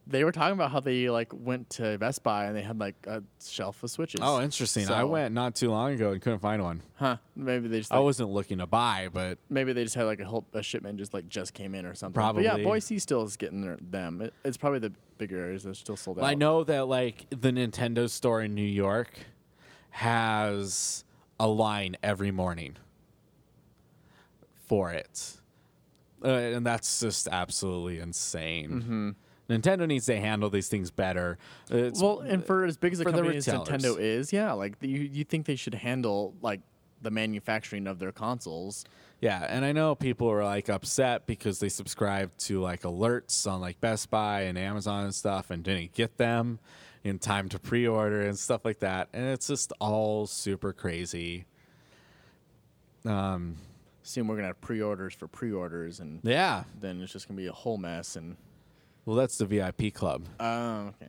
they 0.07 0.25
were 0.25 0.33
talking 0.33 0.55
about 0.55 0.73
how 0.73 0.81
they 0.81 1.09
like 1.09 1.29
went 1.33 1.71
to 1.71 1.97
Best 1.99 2.23
Buy 2.25 2.47
and 2.47 2.57
they 2.57 2.63
had 2.63 2.81
like 2.81 2.97
a 3.07 3.23
shelf 3.45 3.83
of 3.85 3.91
Switches. 3.91 4.21
Oh, 4.23 4.41
interesting. 4.41 4.89
I 4.89 5.05
went 5.05 5.33
not 5.35 5.55
too 5.55 5.71
long 5.71 5.93
ago 5.93 6.11
and 6.11 6.21
couldn't 6.21 6.41
find 6.41 6.63
one. 6.63 6.83
huh? 6.97 7.17
Maybe 7.37 7.69
they 7.69 7.79
just 7.79 7.93
I 7.93 8.01
wasn't 8.01 8.31
looking 8.31 8.59
to 8.59 8.67
buy, 8.67 9.09
but 9.13 9.39
maybe 9.49 9.73
they 9.73 9.85
just 9.85 9.95
had 9.95 10.05
like 10.05 10.21
a 10.21 10.25
whole 10.25 10.47
a 10.53 10.63
shipment 10.63 10.99
just 10.99 11.15
like 11.15 11.29
just 11.29 11.55
came 11.55 11.75
in 11.75 11.87
or 11.87 11.95
something. 11.95 12.21
But 12.21 12.43
yeah, 12.43 12.57
Boise 12.57 12.99
still 12.99 13.23
is 13.23 13.37
getting 13.37 13.61
their, 13.61 13.79
them. 13.81 14.21
It, 14.21 14.35
it's 14.45 14.57
probably 14.57 14.81
the 14.81 14.93
bigger 15.19 15.39
areas 15.39 15.63
that 15.63 15.71
are 15.71 15.75
still 15.75 15.97
sold 15.97 16.19
out. 16.19 16.25
I 16.25 16.35
know 16.35 16.65
that 16.65 16.89
like 16.89 17.27
the 17.31 17.53
Nintendo 17.53 18.09
store 18.11 18.43
in 18.43 18.55
New 18.55 18.63
York 18.63 19.11
has 19.91 21.05
a 21.39 21.47
line 21.47 21.97
every 22.03 22.31
morning 22.31 22.77
for 24.71 24.93
it. 24.93 25.33
Uh, 26.25 26.29
and 26.29 26.65
that's 26.65 27.01
just 27.01 27.27
absolutely 27.27 27.99
insane. 27.99 29.17
Nintendo 29.49 29.89
needs 29.89 30.07
to 30.07 30.21
handle 30.21 30.49
these 30.49 30.69
things 30.69 30.93
better. 30.93 31.39
It's, 31.71 32.01
Well, 32.01 32.21
and 32.21 32.45
for 32.47 32.65
as 32.65 32.77
big 32.77 32.93
as 32.93 33.01
a 33.01 33.05
company 33.05 33.37
as. 33.37 33.47
Nintendo 33.49 33.99
is, 33.99 34.33
yeah, 34.33 34.53
like 34.53 34.77
you 34.81 35.01
you 35.01 35.25
think 35.25 35.47
they 35.47 35.57
should 35.57 35.75
handle 35.75 36.35
like 36.41 36.61
the 37.03 37.11
manufacturing 37.11 37.89
of 37.89 37.99
their 37.99 38.13
consoles. 38.13 38.85
yeah, 39.21 39.45
and 39.49 39.65
I 39.65 39.73
know 39.73 39.97
people 39.97 40.31
are 40.31 40.45
like 40.45 40.69
upset 40.69 41.27
because 41.27 41.59
they 41.59 41.69
subscribed 41.69 42.39
to 42.47 42.61
like 42.61 42.83
alerts 42.83 43.51
on 43.51 43.61
like 43.61 43.81
Best 43.81 44.09
Buy 44.09 44.43
and 44.43 44.57
Amazon 44.57 45.03
and 45.03 45.15
stuff 45.15 45.51
and 45.51 45.65
didn't 45.65 45.95
get 45.95 46.17
them 46.17 46.61
in 47.03 47.19
time 47.19 47.49
to 47.49 47.59
pre-order 47.59 48.21
and 48.21 48.39
stuff 48.39 48.65
like 48.65 48.79
that. 48.81 49.09
And 49.13 49.27
it's 49.31 49.49
just 49.49 49.73
all 49.81 50.29
super 50.29 50.73
crazy. 50.73 51.47
Um, 53.05 53.57
Soon 54.11 54.27
we're 54.27 54.35
gonna 54.35 54.49
have 54.49 54.61
pre-orders 54.61 55.15
for 55.15 55.29
pre-orders, 55.29 56.01
and 56.01 56.19
yeah. 56.25 56.65
then 56.81 57.01
it's 57.01 57.13
just 57.13 57.29
gonna 57.29 57.39
be 57.39 57.47
a 57.47 57.53
whole 57.53 57.79
mess. 57.79 58.17
And 58.17 58.37
Well, 59.05 59.15
that's 59.15 59.39
the 59.39 59.47
VIP 59.47 59.95
club. 59.95 60.27
oh, 60.41 60.89
okay, 60.89 61.07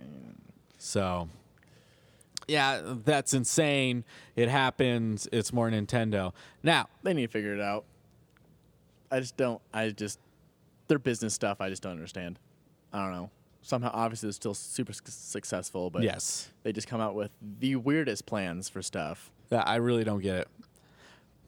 So, 0.77 1.27
yeah, 2.47 2.79
that's 3.03 3.33
insane. 3.33 4.03
It 4.35 4.49
happens. 4.49 5.27
It's 5.31 5.51
more 5.51 5.67
Nintendo. 5.71 6.31
Now, 6.61 6.89
they 7.01 7.15
need 7.15 7.25
to 7.25 7.31
figure 7.31 7.55
it 7.55 7.59
out. 7.59 7.85
I 9.09 9.19
just 9.19 9.35
don't. 9.35 9.59
I 9.73 9.89
just 9.89 10.19
their 10.87 10.99
business 10.99 11.33
stuff. 11.33 11.59
I 11.59 11.69
just 11.69 11.81
don't 11.81 11.93
understand. 11.93 12.37
I 12.93 13.03
don't 13.03 13.13
know. 13.13 13.31
Somehow, 13.63 13.89
obviously, 13.95 14.29
it's 14.29 14.35
still 14.35 14.53
super 14.53 14.93
su- 14.93 15.01
successful, 15.07 15.89
but 15.89 16.03
yes, 16.03 16.51
they 16.61 16.71
just 16.71 16.87
come 16.87 17.01
out 17.01 17.15
with 17.15 17.31
the 17.59 17.77
weirdest 17.77 18.27
plans 18.27 18.69
for 18.69 18.83
stuff. 18.83 19.31
That- 19.49 19.67
I 19.67 19.77
really 19.77 20.03
don't 20.03 20.21
get 20.21 20.35
it. 20.35 20.47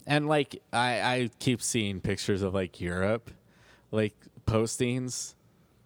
And 0.05 0.27
like, 0.27 0.61
I, 0.71 1.01
I 1.01 1.29
keep 1.39 1.61
seeing 1.61 2.01
pictures 2.01 2.41
of 2.41 2.53
like 2.53 2.81
Europe, 2.81 3.31
like 3.91 4.13
postings 4.45 5.35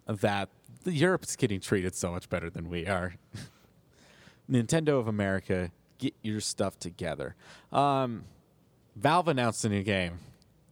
that 0.06 0.48
Europe's 0.84 1.36
getting 1.36 1.60
treated 1.60 1.94
so 1.94 2.10
much 2.10 2.28
better 2.28 2.50
than 2.50 2.68
we 2.68 2.86
are. 2.86 3.14
Nintendo 4.50 4.98
of 4.98 5.06
America, 5.06 5.70
get 5.98 6.14
your 6.22 6.40
stuff 6.40 6.78
together. 6.78 7.34
Um, 7.72 8.24
Valve 8.96 9.28
announced 9.28 9.64
a 9.64 9.68
new 9.68 9.82
game. 9.82 10.18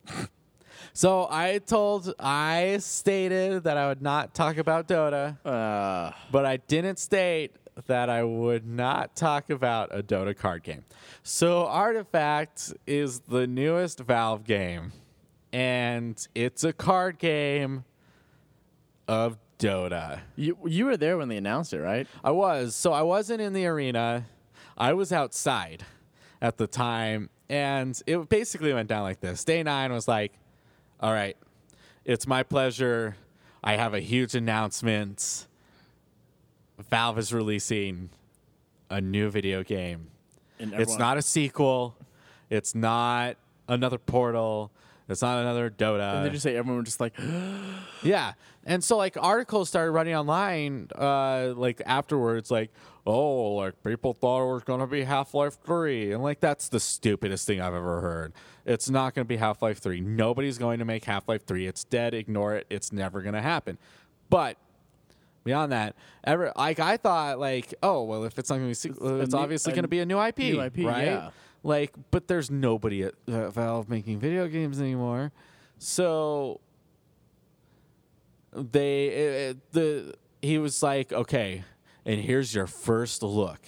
so 0.92 1.28
I 1.30 1.58
told, 1.58 2.14
I 2.18 2.78
stated 2.78 3.64
that 3.64 3.76
I 3.76 3.88
would 3.88 4.02
not 4.02 4.34
talk 4.34 4.56
about 4.56 4.88
Dota, 4.88 5.36
Uh, 5.44 6.12
but 6.32 6.46
I 6.46 6.56
didn't 6.56 6.98
state 6.98 7.52
that 7.86 8.08
I 8.08 8.24
would 8.24 8.66
not 8.66 9.14
talk 9.14 9.50
about 9.50 9.94
a 9.96 10.02
Dota 10.02 10.36
card 10.36 10.62
game. 10.62 10.84
So 11.22 11.66
Artifact 11.66 12.72
is 12.86 13.20
the 13.20 13.46
newest 13.46 14.00
Valve 14.00 14.44
game, 14.44 14.92
and 15.52 16.26
it's 16.34 16.64
a 16.64 16.72
card 16.72 17.18
game 17.18 17.84
of 19.06 19.38
Dota. 19.58 20.20
you 20.36 20.58
you 20.66 20.84
were 20.84 20.96
there 20.96 21.16
when 21.16 21.28
they 21.28 21.36
announced 21.36 21.72
it, 21.72 21.80
right? 21.80 22.06
I 22.22 22.30
was. 22.30 22.74
So 22.74 22.92
I 22.92 23.02
wasn't 23.02 23.40
in 23.40 23.52
the 23.52 23.66
arena. 23.66 24.26
I 24.76 24.92
was 24.92 25.12
outside 25.12 25.84
at 26.40 26.58
the 26.58 26.66
time. 26.66 27.30
And 27.48 28.00
it 28.06 28.28
basically 28.28 28.72
went 28.72 28.88
down 28.88 29.02
like 29.02 29.20
this. 29.20 29.44
Day9 29.44 29.90
was 29.90 30.08
like, 30.08 30.32
all 31.00 31.12
right, 31.12 31.36
it's 32.04 32.26
my 32.26 32.42
pleasure. 32.42 33.16
I 33.62 33.76
have 33.76 33.94
a 33.94 34.00
huge 34.00 34.34
announcement. 34.34 35.46
Valve 36.78 37.18
is 37.18 37.32
releasing 37.32 38.10
a 38.90 39.00
new 39.00 39.30
video 39.30 39.62
game. 39.62 40.08
It's 40.58 40.96
not 40.96 41.18
a 41.18 41.22
sequel. 41.22 41.96
It's 42.50 42.74
not 42.74 43.36
another 43.68 43.98
Portal. 43.98 44.70
It's 45.08 45.22
not 45.22 45.38
another 45.38 45.70
Dota. 45.70 46.16
And 46.16 46.26
they 46.26 46.30
just 46.30 46.42
say 46.42 46.56
everyone 46.56 46.78
was 46.80 46.86
just 46.86 47.00
like, 47.00 47.14
Yeah. 48.02 48.32
And 48.64 48.82
so 48.82 48.96
like 48.96 49.16
articles 49.20 49.68
started 49.68 49.92
running 49.92 50.14
online 50.14 50.88
uh 50.96 51.52
like 51.56 51.80
afterwards 51.86 52.50
like 52.50 52.70
oh 53.06 53.52
like 53.54 53.80
people 53.84 54.12
thought 54.12 54.42
it 54.42 54.52
was 54.52 54.64
going 54.64 54.80
to 54.80 54.88
be 54.88 55.04
Half-Life 55.04 55.58
3 55.64 56.12
and 56.12 56.22
like 56.22 56.40
that's 56.40 56.68
the 56.68 56.80
stupidest 56.80 57.46
thing 57.46 57.60
I've 57.60 57.74
ever 57.74 58.00
heard. 58.00 58.32
It's 58.64 58.90
not 58.90 59.14
going 59.14 59.24
to 59.24 59.28
be 59.28 59.36
Half-Life 59.36 59.78
3. 59.78 60.00
Nobody's 60.00 60.58
going 60.58 60.80
to 60.80 60.84
make 60.84 61.04
Half-Life 61.04 61.46
3. 61.46 61.66
It's 61.68 61.84
dead. 61.84 62.12
Ignore 62.14 62.56
it. 62.56 62.66
It's 62.68 62.92
never 62.92 63.22
going 63.22 63.34
to 63.34 63.42
happen. 63.42 63.78
But 64.28 64.56
beyond 65.46 65.72
that, 65.72 65.96
ever 66.24 66.52
like 66.56 66.78
I 66.78 66.98
thought 66.98 67.38
like 67.38 67.72
oh 67.82 68.02
well 68.02 68.24
if 68.24 68.38
it's 68.38 68.50
not 68.50 68.56
going 68.56 68.66
to 68.66 68.70
be 68.70 68.74
sequel, 68.74 69.20
it's 69.22 69.32
new- 69.32 69.38
obviously 69.40 69.72
going 69.72 69.84
to 69.84 69.88
be 69.88 70.00
a 70.00 70.06
new 70.06 70.20
IP, 70.20 70.38
new 70.38 70.60
IP, 70.60 70.78
right? 70.84 71.04
yeah. 71.06 71.30
Like 71.62 71.94
but 72.10 72.28
there's 72.28 72.50
nobody 72.50 73.02
at 73.04 73.14
uh, 73.28 73.48
Valve 73.50 73.88
making 73.88 74.18
video 74.20 74.46
games 74.48 74.78
anymore. 74.80 75.32
So 75.78 76.60
they 78.52 79.06
it, 79.06 79.32
it- 79.56 79.72
the 79.72 80.14
he 80.42 80.58
was 80.58 80.82
like 80.82 81.12
okay 81.12 81.64
and 82.04 82.20
here's 82.20 82.54
your 82.54 82.66
first 82.66 83.22
look 83.22 83.60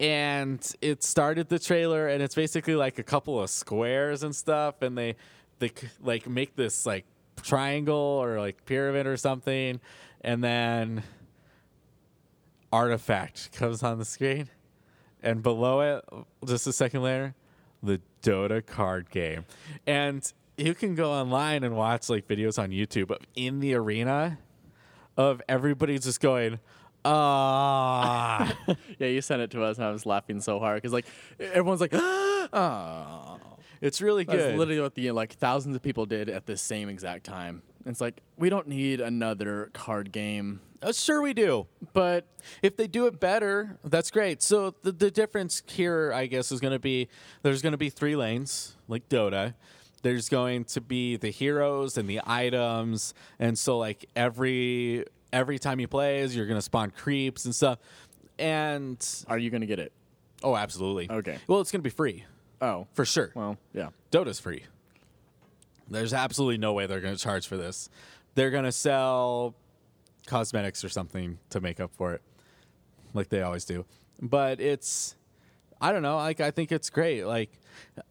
and 0.00 0.72
it 0.80 1.02
started 1.02 1.48
the 1.48 1.58
trailer 1.58 2.08
and 2.08 2.22
it's 2.22 2.34
basically 2.34 2.74
like 2.74 2.98
a 2.98 3.02
couple 3.02 3.40
of 3.40 3.48
squares 3.48 4.22
and 4.22 4.34
stuff 4.34 4.82
and 4.82 4.96
they 4.98 5.14
they 5.58 5.70
like 6.02 6.28
make 6.28 6.56
this 6.56 6.84
like 6.84 7.04
triangle 7.42 7.94
or 7.96 8.38
like 8.40 8.64
pyramid 8.66 9.06
or 9.06 9.16
something 9.16 9.80
and 10.22 10.42
then 10.42 11.02
artifact 12.72 13.52
comes 13.52 13.82
on 13.82 13.98
the 13.98 14.04
screen 14.04 14.48
and 15.22 15.42
below 15.42 15.80
it 15.80 16.04
just 16.46 16.66
a 16.66 16.72
second 16.72 17.02
later 17.02 17.34
the 17.82 18.00
dota 18.22 18.64
card 18.64 19.10
game 19.10 19.44
and 19.86 20.32
you 20.56 20.74
can 20.74 20.94
go 20.94 21.12
online 21.12 21.62
and 21.62 21.76
watch 21.76 22.10
like 22.10 22.26
videos 22.26 22.58
on 22.58 22.70
youtube 22.70 23.10
of 23.10 23.18
in 23.34 23.60
the 23.60 23.74
arena 23.74 24.38
of 25.16 25.40
everybody 25.48 25.98
just 25.98 26.20
going 26.20 26.58
ah 27.04 28.52
yeah, 28.98 29.06
you 29.06 29.20
sent 29.20 29.42
it 29.42 29.50
to 29.52 29.62
us, 29.62 29.78
and 29.78 29.86
I 29.86 29.90
was 29.90 30.06
laughing 30.06 30.40
so 30.40 30.58
hard 30.58 30.82
because 30.82 30.92
like 30.92 31.06
everyone's 31.38 31.80
like, 31.80 31.94
oh. 31.94 33.38
it's 33.80 34.00
really 34.00 34.24
That's 34.24 34.38
good 34.38 34.58
literally 34.58 34.80
what 34.80 34.94
the 34.94 35.10
like 35.12 35.34
thousands 35.34 35.76
of 35.76 35.82
people 35.82 36.06
did 36.06 36.28
at 36.28 36.46
the 36.46 36.56
same 36.56 36.88
exact 36.88 37.24
time. 37.24 37.62
It's 37.86 38.00
like 38.00 38.20
we 38.36 38.50
don't 38.50 38.66
need 38.68 39.00
another 39.00 39.70
card 39.72 40.10
game, 40.12 40.60
Uh, 40.82 40.92
sure 40.92 41.22
we 41.22 41.32
do 41.32 41.66
but 41.92 42.26
if 42.62 42.76
they 42.76 42.86
do 42.86 43.06
it 43.06 43.18
better, 43.20 43.78
that's 43.84 44.10
great. 44.10 44.42
So 44.42 44.74
the 44.82 44.92
the 44.92 45.10
difference 45.10 45.62
here, 45.66 46.12
I 46.12 46.26
guess, 46.26 46.50
is 46.52 46.60
going 46.60 46.72
to 46.74 46.78
be 46.78 47.08
there's 47.42 47.62
going 47.62 47.72
to 47.72 47.78
be 47.78 47.88
three 47.90 48.16
lanes 48.16 48.76
like 48.88 49.08
Dota. 49.08 49.54
there's 50.02 50.28
going 50.28 50.64
to 50.64 50.80
be 50.80 51.16
the 51.16 51.30
heroes 51.30 51.96
and 51.96 52.08
the 52.08 52.20
items, 52.26 53.14
and 53.38 53.56
so 53.58 53.78
like 53.78 54.08
every 54.16 55.04
every 55.32 55.58
time 55.58 55.80
you 55.80 55.88
play, 55.88 56.20
is 56.20 56.34
you're 56.36 56.46
gonna 56.46 56.62
spawn 56.62 56.90
creeps 56.90 57.44
and 57.44 57.54
stuff. 57.54 57.78
And 58.38 58.98
Are 59.28 59.38
you 59.38 59.50
gonna 59.50 59.66
get 59.66 59.78
it? 59.78 59.92
oh, 60.42 60.54
absolutely. 60.56 61.10
Okay. 61.10 61.38
Well, 61.46 61.60
it's 61.60 61.70
gonna 61.72 61.82
be 61.82 61.90
free 61.90 62.24
Oh, 62.60 62.86
for 62.94 63.04
sure. 63.04 63.32
well, 63.34 63.56
yeah. 63.74 63.88
Dota's 64.10 64.38
free. 64.40 64.64
There's 65.88 66.12
absolutely 66.12 66.58
no 66.58 66.72
way 66.72 66.86
they're 66.86 67.00
going 67.00 67.14
to 67.16 67.20
charge 67.22 67.46
for 67.46 67.56
this. 67.56 67.88
They're 68.34 68.50
going 68.50 68.64
to 68.64 68.72
sell 68.72 69.54
cosmetics 70.26 70.84
or 70.84 70.88
something 70.88 71.38
to 71.50 71.60
make 71.60 71.78
up 71.80 71.92
for 71.94 72.12
it, 72.14 72.22
like 73.14 73.28
they 73.28 73.42
always 73.42 73.64
do. 73.64 73.84
But 74.20 74.60
it's, 74.60 75.14
I 75.80 75.92
don't 75.92 76.02
know. 76.02 76.16
Like 76.16 76.40
I 76.40 76.50
think 76.50 76.72
it's 76.72 76.90
great. 76.90 77.24
Like 77.24 77.50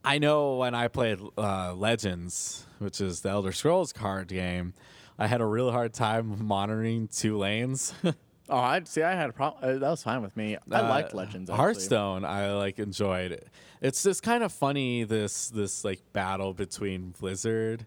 I 0.04 0.18
know 0.20 0.56
when 0.58 0.74
I 0.74 0.88
played 0.88 1.20
uh, 1.38 1.74
Legends, 1.74 2.66
which 2.80 3.02
is 3.02 3.22
the 3.22 3.30
Elder 3.30 3.52
Scrolls 3.52 3.92
card 3.92 4.28
game, 4.30 4.74
I 5.20 5.28
had 5.28 5.42
a 5.42 5.46
real 5.46 5.72
hard 5.72 5.94
time 5.94 6.46
monitoring 6.46 7.08
two 7.08 7.38
lanes. 7.38 7.94
Oh, 8.48 8.58
I 8.58 8.80
see. 8.84 9.02
I 9.02 9.16
had 9.16 9.32
a 9.32 9.34
problem. 9.34 9.64
Uh, 9.64 9.80
that 9.80 9.90
was 9.90 10.04
fine 10.04 10.22
with 10.22 10.38
me. 10.38 10.56
I 10.72 10.76
Uh, 10.82 10.88
liked 10.88 11.16
Legends. 11.16 11.50
Actually. 11.50 11.58
Hearthstone, 11.64 12.24
I 12.26 12.52
like 12.54 12.78
enjoyed. 12.78 13.44
It's 13.82 14.02
just 14.04 14.24
kind 14.24 14.44
of 14.44 14.52
funny 14.52 15.04
this 15.04 15.50
this 15.50 15.84
like 15.84 16.02
battle 16.14 16.54
between 16.54 17.12
Blizzard 17.20 17.86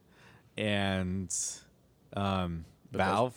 and 0.56 1.34
um, 2.14 2.64
Valve, 2.92 3.34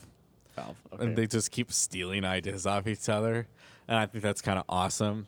Valve. 0.55 0.75
Okay. 0.93 1.03
and 1.05 1.15
they 1.15 1.27
just 1.27 1.51
keep 1.51 1.71
stealing 1.71 2.25
ideas 2.25 2.65
off 2.65 2.87
each 2.87 3.09
other, 3.09 3.47
and 3.87 3.97
I 3.97 4.05
think 4.05 4.23
that's 4.23 4.41
kind 4.41 4.59
of 4.59 4.65
awesome. 4.69 5.27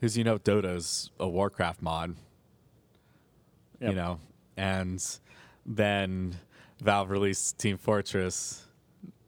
Because 0.00 0.16
you 0.16 0.24
know, 0.24 0.38
Dota's 0.38 1.10
a 1.20 1.28
Warcraft 1.28 1.82
mod, 1.82 2.16
Yep. 3.80 3.90
you 3.90 3.96
know, 3.96 4.20
and 4.56 5.04
then 5.64 6.36
Valve 6.80 7.10
released 7.10 7.58
Team 7.58 7.76
Fortress. 7.78 8.64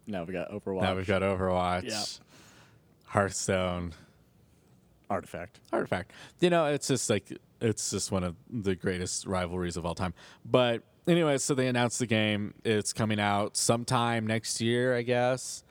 now 0.06 0.24
we 0.24 0.32
got 0.32 0.50
Overwatch. 0.50 0.82
Now 0.82 0.94
we've 0.96 1.06
got 1.06 1.22
Overwatch, 1.22 1.84
Yeah. 1.88 2.04
Hearthstone. 3.06 3.92
Artifact. 5.10 5.60
artifact. 5.72 6.12
You 6.40 6.50
know, 6.50 6.66
it's 6.66 6.88
just 6.88 7.08
like 7.08 7.32
it's 7.60 7.90
just 7.90 8.12
one 8.12 8.24
of 8.24 8.36
the 8.50 8.74
greatest 8.74 9.26
rivalries 9.26 9.76
of 9.76 9.86
all 9.86 9.94
time. 9.94 10.14
But 10.44 10.82
anyway, 11.06 11.38
so 11.38 11.54
they 11.54 11.66
announced 11.66 11.98
the 11.98 12.06
game. 12.06 12.54
It's 12.64 12.92
coming 12.92 13.18
out 13.18 13.56
sometime 13.56 14.26
next 14.26 14.60
year, 14.60 14.94
I 14.96 15.02
guess. 15.02 15.64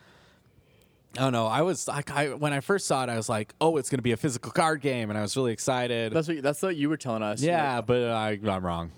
I 1.17 1.21
don't 1.21 1.33
know. 1.33 1.47
I 1.47 1.61
was 1.61 1.87
like, 1.87 2.11
I 2.11 2.33
when 2.33 2.53
I 2.53 2.59
first 2.59 2.85
saw 2.85 3.03
it, 3.03 3.09
I 3.09 3.15
was 3.15 3.29
like, 3.29 3.53
"Oh, 3.61 3.77
it's 3.77 3.89
going 3.89 3.99
to 3.99 4.03
be 4.03 4.11
a 4.11 4.17
physical 4.17 4.51
card 4.51 4.81
game," 4.81 5.09
and 5.09 5.17
I 5.17 5.21
was 5.21 5.35
really 5.35 5.53
excited. 5.53 6.13
That's 6.13 6.27
what. 6.27 6.41
That's 6.43 6.61
what 6.61 6.75
you 6.75 6.89
were 6.89 6.97
telling 6.97 7.23
us. 7.23 7.41
yeah, 7.41 7.77
Like, 7.77 7.85
but 7.87 8.03
I, 8.11 8.39
I'm 8.47 8.65
wrong. 8.65 8.91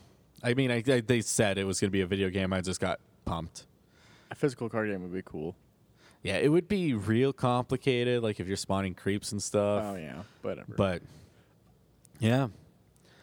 I 0.44 0.54
mean, 0.54 0.72
I, 0.72 0.84
I, 0.88 1.02
they 1.02 1.22
said 1.22 1.58
it 1.58 1.66
was 1.66 1.80
going 1.80 1.90
to 1.90 1.92
be 1.92 2.02
a 2.02 2.08
video 2.08 2.30
game. 2.30 2.52
I 2.54 2.62
just 2.62 2.80
got 2.80 3.00
pumped. 3.26 3.66
a 4.32 4.36
physical 4.36 4.70
card 4.70 4.90
game 4.90 5.02
would 5.04 5.14
be 5.14 5.22
cool. 5.24 5.56
Yeah, 6.24 6.36
it 6.38 6.50
would 6.50 6.68
be 6.68 6.94
real 6.94 7.32
complicated, 7.32 8.22
like 8.24 8.40
if 8.40 8.48
you're 8.48 8.58
spawning 8.58 8.94
creeps 8.94 9.32
and 9.32 9.42
stuff. 9.42 9.84
Oh 9.86 9.96
yeah, 9.96 10.24
whatever. 10.42 10.74
But 10.76 11.02
yeah, 12.20 12.50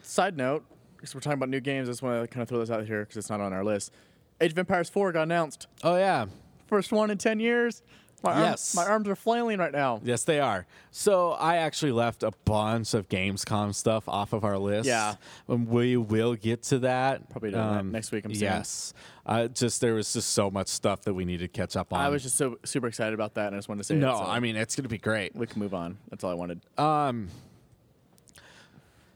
Side 0.03 0.37
note, 0.37 0.65
because 0.97 1.15
we're 1.15 1.21
talking 1.21 1.35
about 1.35 1.49
new 1.51 1.61
games, 1.61 1.89
I 1.89 1.93
just 1.93 2.03
want 2.03 2.23
to 2.23 2.27
kind 2.33 2.43
of 2.43 2.49
throw 2.49 2.59
this 2.59 2.71
out 2.71 2.87
here 2.87 3.01
because 3.01 3.17
it's 3.19 3.29
not 3.31 3.41
on 3.41 3.53
our 3.53 3.65
list. 3.65 3.93
Age 4.41 4.53
of 4.53 4.59
Empires 4.59 4.89
4 4.89 5.13
got 5.13 5.23
announced. 5.23 5.67
oh 5.83 5.97
yeah, 5.97 6.27
First 6.69 6.91
one 6.93 7.11
in 7.11 7.19
10 7.19 7.39
years. 7.41 7.83
My 8.23 8.33
arm- 8.33 8.43
Yes. 8.43 8.75
my 8.75 8.85
arms 8.85 9.09
are 9.09 9.15
flailing 9.15 9.59
right 9.59 9.71
now. 9.73 10.01
Yes, 10.03 10.25
they 10.25 10.41
are. 10.41 10.67
So 10.91 11.33
I 11.33 11.57
actually 11.57 11.93
left 11.93 12.23
a 12.23 12.33
bunch 12.45 12.95
of 12.95 13.09
Gamescom 13.09 13.75
stuff 13.75 14.09
off 14.09 14.33
of 14.33 14.45
our 14.45 14.59
list. 14.59 14.87
Yeah. 14.89 15.15
and 15.49 15.69
we 15.69 15.97
will 15.97 16.35
get 16.35 16.63
to 16.65 16.79
that 16.81 17.19
um, 17.19 17.27
Probably 17.31 17.51
that 17.51 17.85
next 17.85 18.11
week, 18.13 18.25
I'm 18.25 18.35
saying. 18.35 18.53
yes, 18.53 18.95
uh, 19.27 19.49
just 19.49 19.81
there 19.81 19.95
was 19.95 20.13
just 20.13 20.31
so 20.33 20.51
much 20.51 20.69
stuff 20.69 21.03
that 21.03 21.15
we 21.15 21.25
need 21.25 21.39
to 21.41 21.49
catch 21.49 21.77
up 21.77 21.93
on. 21.93 22.01
I 22.01 22.09
was 22.09 22.23
just 22.23 22.37
so 22.37 22.59
super 22.65 22.87
excited 22.89 23.15
about 23.15 23.35
that, 23.35 23.49
and 23.49 23.57
I 23.57 23.59
just 23.59 23.69
wanted 23.69 23.81
to 23.83 23.85
say 23.85 23.95
no, 23.97 24.15
it, 24.15 24.19
so 24.19 24.25
I 24.25 24.41
mean 24.41 24.57
it's 24.57 24.75
gonna 24.75 24.89
be 24.89 24.99
great. 24.99 25.37
we 25.37 25.47
can 25.47 25.61
move 25.61 25.75
on. 25.75 25.99
That's 26.11 26.25
all 26.25 26.31
I 26.31 26.35
wanted. 26.35 26.61
Um, 26.79 27.29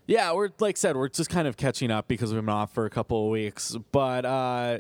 yeah, 0.07 0.32
we're 0.32 0.51
like 0.59 0.76
I 0.76 0.78
said, 0.78 0.96
we're 0.96 1.09
just 1.09 1.30
kind 1.30 1.46
of 1.46 1.57
catching 1.57 1.90
up 1.90 2.09
because 2.09 2.32
we've 2.32 2.42
been 2.44 2.48
off 2.48 2.72
for 2.74 2.84
a 2.84 2.90
couple 2.90 3.24
of 3.24 3.30
weeks. 3.30 3.76
But 3.92 4.24
uh, 4.24 4.78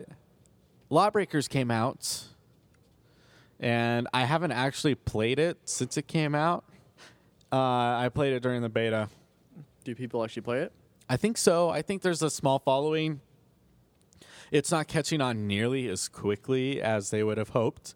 Lawbreakers 0.88 1.46
came 1.48 1.70
out, 1.70 2.24
and 3.60 4.08
I 4.12 4.24
haven't 4.24 4.52
actually 4.52 4.94
played 4.94 5.38
it 5.38 5.58
since 5.64 5.96
it 5.96 6.08
came 6.08 6.34
out. 6.34 6.64
Uh, 7.52 7.56
I 7.56 8.10
played 8.12 8.32
it 8.32 8.42
during 8.42 8.62
the 8.62 8.68
beta. 8.68 9.08
Do 9.84 9.94
people 9.94 10.24
actually 10.24 10.42
play 10.42 10.60
it? 10.60 10.72
I 11.08 11.16
think 11.16 11.36
so. 11.36 11.68
I 11.68 11.82
think 11.82 12.02
there's 12.02 12.22
a 12.22 12.30
small 12.30 12.58
following. 12.58 13.20
It's 14.50 14.70
not 14.70 14.88
catching 14.88 15.20
on 15.20 15.46
nearly 15.46 15.88
as 15.88 16.08
quickly 16.08 16.82
as 16.82 17.10
they 17.10 17.22
would 17.22 17.38
have 17.38 17.50
hoped. 17.50 17.94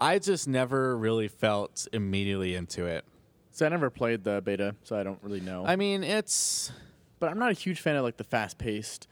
I 0.00 0.18
just 0.18 0.46
never 0.46 0.96
really 0.96 1.28
felt 1.28 1.88
immediately 1.92 2.54
into 2.54 2.86
it. 2.86 3.04
So 3.50 3.66
I 3.66 3.68
never 3.68 3.90
played 3.90 4.22
the 4.22 4.40
beta, 4.40 4.76
so 4.84 4.96
I 4.96 5.02
don't 5.02 5.18
really 5.22 5.40
know. 5.40 5.64
I 5.66 5.74
mean, 5.74 6.04
it's 6.04 6.70
but 7.18 7.30
I'm 7.30 7.38
not 7.38 7.50
a 7.50 7.54
huge 7.54 7.80
fan 7.80 7.96
of 7.96 8.04
like 8.04 8.16
the 8.16 8.24
fast-paced, 8.24 9.08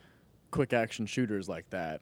quick 0.51 0.71
action 0.71 1.05
shooters 1.05 1.49
like 1.49 1.69
that. 1.71 1.99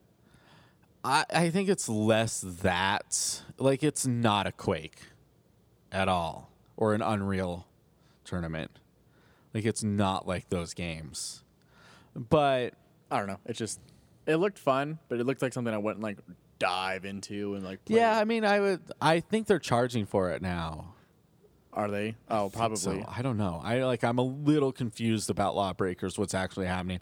I, 1.06 1.26
I 1.30 1.50
think 1.52 1.70
it's 1.70 1.88
less 1.88 2.42
that 2.62 3.44
like 3.60 3.84
it's 3.84 4.08
not 4.08 4.48
a 4.48 4.52
Quake 4.52 4.98
at 5.92 6.08
all 6.08 6.50
or 6.76 6.96
an 6.96 7.04
Unreal 7.04 7.68
tournament. 8.24 8.72
Like 9.54 9.66
it's 9.66 9.84
not 9.84 10.28
like 10.28 10.50
those 10.50 10.74
games. 10.74 11.44
But 12.16 12.74
I 13.12 13.20
don't 13.20 13.28
know. 13.28 13.40
It 13.46 13.54
just 13.54 13.80
it 14.26 14.38
looked 14.38 14.58
fun, 14.58 14.98
but 15.08 15.20
it 15.20 15.26
looked 15.26 15.44
like 15.44 15.54
something 15.54 15.74
I 15.74 15.78
wouldn't 15.78 16.02
like 16.02 16.18
dive 16.58 17.06
into 17.06 17.54
and 17.54 17.64
like. 17.64 17.86
Play. 17.86 17.98
yeah, 17.98 18.18
I 18.18 18.24
mean, 18.24 18.44
I 18.44 18.60
would. 18.60 18.82
I 19.00 19.20
think 19.20 19.46
they're 19.46 19.60
charging 19.60 20.08
for 20.08 20.32
it 20.32 20.42
now. 20.42 20.96
Are 21.72 21.90
they? 21.90 22.16
Oh, 22.32 22.50
probably. 22.50 22.78
So 22.78 23.06
I 23.08 23.22
don't 23.22 23.38
know. 23.38 23.62
I 23.64 23.84
like. 23.84 24.04
I'm 24.04 24.18
a 24.18 24.24
little 24.24 24.72
confused 24.72 25.30
about 25.30 25.56
Lawbreakers. 25.56 26.18
What's 26.18 26.34
actually 26.34 26.66
happening? 26.66 27.02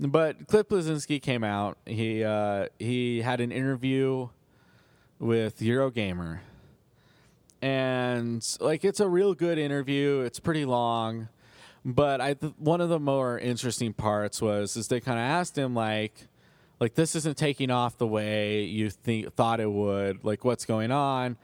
But 0.00 0.46
Cliff 0.46 0.66
Bleszinski 0.68 1.20
came 1.20 1.44
out. 1.44 1.76
He 1.84 2.24
uh, 2.24 2.68
he 2.78 3.20
had 3.20 3.40
an 3.40 3.52
interview 3.52 4.28
with 5.18 5.60
Eurogamer, 5.60 6.40
and 7.60 8.56
like 8.60 8.82
it's 8.82 9.00
a 9.00 9.08
real 9.08 9.34
good 9.34 9.58
interview. 9.58 10.20
It's 10.20 10.40
pretty 10.40 10.64
long, 10.64 11.28
but 11.84 12.22
I 12.22 12.32
th- 12.32 12.54
one 12.56 12.80
of 12.80 12.88
the 12.88 12.98
more 12.98 13.38
interesting 13.38 13.92
parts 13.92 14.40
was 14.40 14.74
is 14.74 14.88
they 14.88 15.00
kind 15.00 15.18
of 15.18 15.24
asked 15.24 15.58
him 15.58 15.74
like 15.74 16.28
like 16.80 16.94
this 16.94 17.14
isn't 17.14 17.36
taking 17.36 17.70
off 17.70 17.98
the 17.98 18.06
way 18.06 18.62
you 18.62 18.88
think 18.88 19.34
thought 19.34 19.60
it 19.60 19.70
would. 19.70 20.24
Like 20.24 20.46
what's 20.46 20.64
going 20.64 20.90
on? 20.90 21.36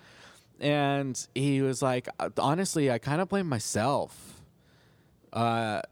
And 0.59 1.27
he 1.35 1.61
was 1.61 1.83
like, 1.83 2.09
honestly, 2.39 2.91
I 2.91 2.97
kind 2.97 3.21
of 3.21 3.29
blame 3.29 3.47
myself. 3.47 4.41
Uh, 5.31 5.83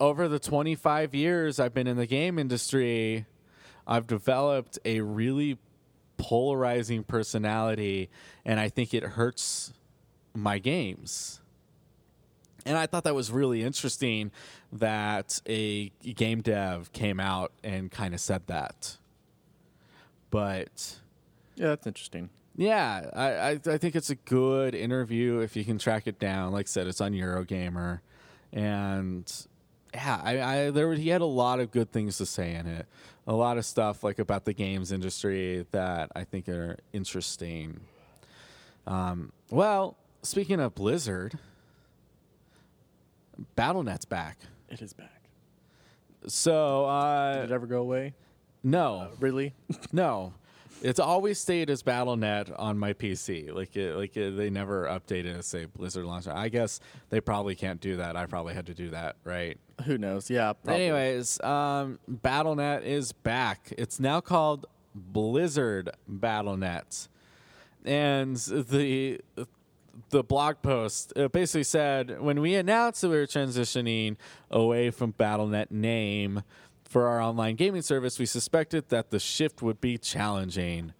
over 0.00 0.28
the 0.28 0.38
25 0.38 1.14
years 1.14 1.58
I've 1.58 1.74
been 1.74 1.86
in 1.86 1.96
the 1.96 2.06
game 2.06 2.38
industry, 2.38 3.26
I've 3.86 4.06
developed 4.06 4.78
a 4.84 5.00
really 5.00 5.58
polarizing 6.16 7.04
personality, 7.04 8.10
and 8.44 8.58
I 8.60 8.68
think 8.68 8.92
it 8.94 9.02
hurts 9.02 9.72
my 10.34 10.58
games. 10.58 11.40
And 12.66 12.76
I 12.76 12.86
thought 12.86 13.04
that 13.04 13.14
was 13.14 13.30
really 13.30 13.62
interesting 13.62 14.30
that 14.72 15.40
a 15.46 15.88
game 15.88 16.42
dev 16.42 16.92
came 16.92 17.18
out 17.18 17.52
and 17.64 17.90
kind 17.90 18.12
of 18.14 18.20
said 18.20 18.46
that. 18.48 18.98
But 20.30 20.98
Yeah, 21.56 21.68
that's 21.68 21.86
interesting. 21.86 22.28
yeah, 22.56 23.08
I, 23.14 23.30
I 23.30 23.50
I 23.74 23.78
think 23.78 23.96
it's 23.96 24.10
a 24.10 24.16
good 24.16 24.74
interview 24.74 25.38
if 25.38 25.56
you 25.56 25.64
can 25.64 25.78
track 25.78 26.06
it 26.06 26.18
down. 26.18 26.52
Like 26.52 26.66
I 26.66 26.68
said, 26.68 26.86
it's 26.88 27.00
on 27.00 27.12
Eurogamer, 27.12 28.00
and 28.52 29.46
yeah, 29.94 30.20
I, 30.22 30.40
I 30.66 30.70
there 30.70 30.86
were- 30.88 30.94
he 30.94 31.08
had 31.08 31.20
a 31.20 31.26
lot 31.26 31.60
of 31.60 31.70
good 31.70 31.90
things 31.92 32.18
to 32.18 32.26
say 32.26 32.54
in 32.54 32.66
it. 32.66 32.86
A 33.26 33.32
lot 33.34 33.58
of 33.58 33.64
stuff 33.66 34.02
like 34.02 34.18
about 34.18 34.44
the 34.46 34.52
games 34.54 34.90
industry 34.92 35.66
that 35.72 36.10
I 36.16 36.24
think 36.24 36.48
are 36.48 36.76
interesting. 36.92 37.80
Um, 38.86 39.32
well, 39.50 39.96
speaking 40.22 40.60
of 40.60 40.74
Blizzard, 40.74 41.38
BattleNet's 43.56 44.04
back. 44.06 44.38
It 44.70 44.82
is 44.82 44.92
back. 44.92 45.22
So 46.26 46.82
Did 47.34 47.40
uh, 47.40 47.44
it 47.44 47.50
ever 47.52 47.66
go 47.66 47.80
away? 47.80 48.14
no, 48.64 49.08
Really? 49.20 49.54
No, 49.92 50.32
it's 50.82 50.98
always 51.00 51.38
stayed 51.38 51.70
as 51.70 51.82
BattleNet 51.82 52.52
on 52.58 52.78
my 52.78 52.92
PC. 52.92 53.52
Like 53.54 53.76
it, 53.76 53.94
like 53.94 54.16
it, 54.16 54.36
they 54.36 54.50
never 54.50 54.84
updated 54.86 55.38
it. 55.38 55.44
Say 55.44 55.66
Blizzard 55.66 56.04
launcher. 56.04 56.32
I 56.34 56.48
guess 56.48 56.80
they 57.10 57.20
probably 57.20 57.54
can't 57.54 57.80
do 57.80 57.96
that. 57.96 58.16
I 58.16 58.26
probably 58.26 58.54
had 58.54 58.66
to 58.66 58.74
do 58.74 58.90
that, 58.90 59.16
right? 59.24 59.58
Who 59.84 59.98
knows? 59.98 60.30
Yeah. 60.30 60.52
Probably. 60.54 60.82
Anyways, 60.82 61.40
um, 61.40 61.98
BattleNet 62.10 62.82
is 62.84 63.12
back. 63.12 63.72
It's 63.78 64.00
now 64.00 64.20
called 64.20 64.66
Blizzard 64.94 65.90
BattleNet, 66.10 67.08
and 67.84 68.36
the 68.36 69.20
the 70.10 70.22
blog 70.22 70.62
post 70.62 71.12
uh, 71.16 71.28
basically 71.28 71.64
said 71.64 72.20
when 72.20 72.40
we 72.40 72.54
announced 72.54 73.02
that 73.02 73.08
we 73.08 73.16
were 73.16 73.26
transitioning 73.26 74.16
away 74.50 74.90
from 74.90 75.12
BattleNet 75.12 75.70
name 75.70 76.42
for 76.84 77.06
our 77.06 77.20
online 77.20 77.56
gaming 77.56 77.82
service, 77.82 78.18
we 78.18 78.26
suspected 78.26 78.88
that 78.88 79.10
the 79.10 79.18
shift 79.18 79.62
would 79.62 79.80
be 79.80 79.98
challenging. 79.98 80.94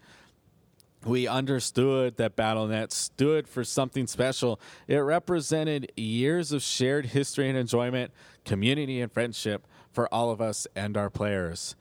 We 1.04 1.26
understood 1.26 2.16
that 2.16 2.36
BattleNet 2.36 2.92
stood 2.92 3.48
for 3.48 3.64
something 3.64 4.06
special. 4.06 4.60
It 4.86 4.96
represented 4.96 5.92
years 5.96 6.52
of 6.52 6.62
shared 6.62 7.06
history 7.06 7.48
and 7.48 7.56
enjoyment, 7.56 8.10
community 8.48 9.00
and 9.00 9.12
friendship 9.12 9.66
for 9.92 10.12
all 10.12 10.30
of 10.30 10.40
us 10.40 10.66
and 10.74 10.96
our 10.96 11.10
players. 11.10 11.76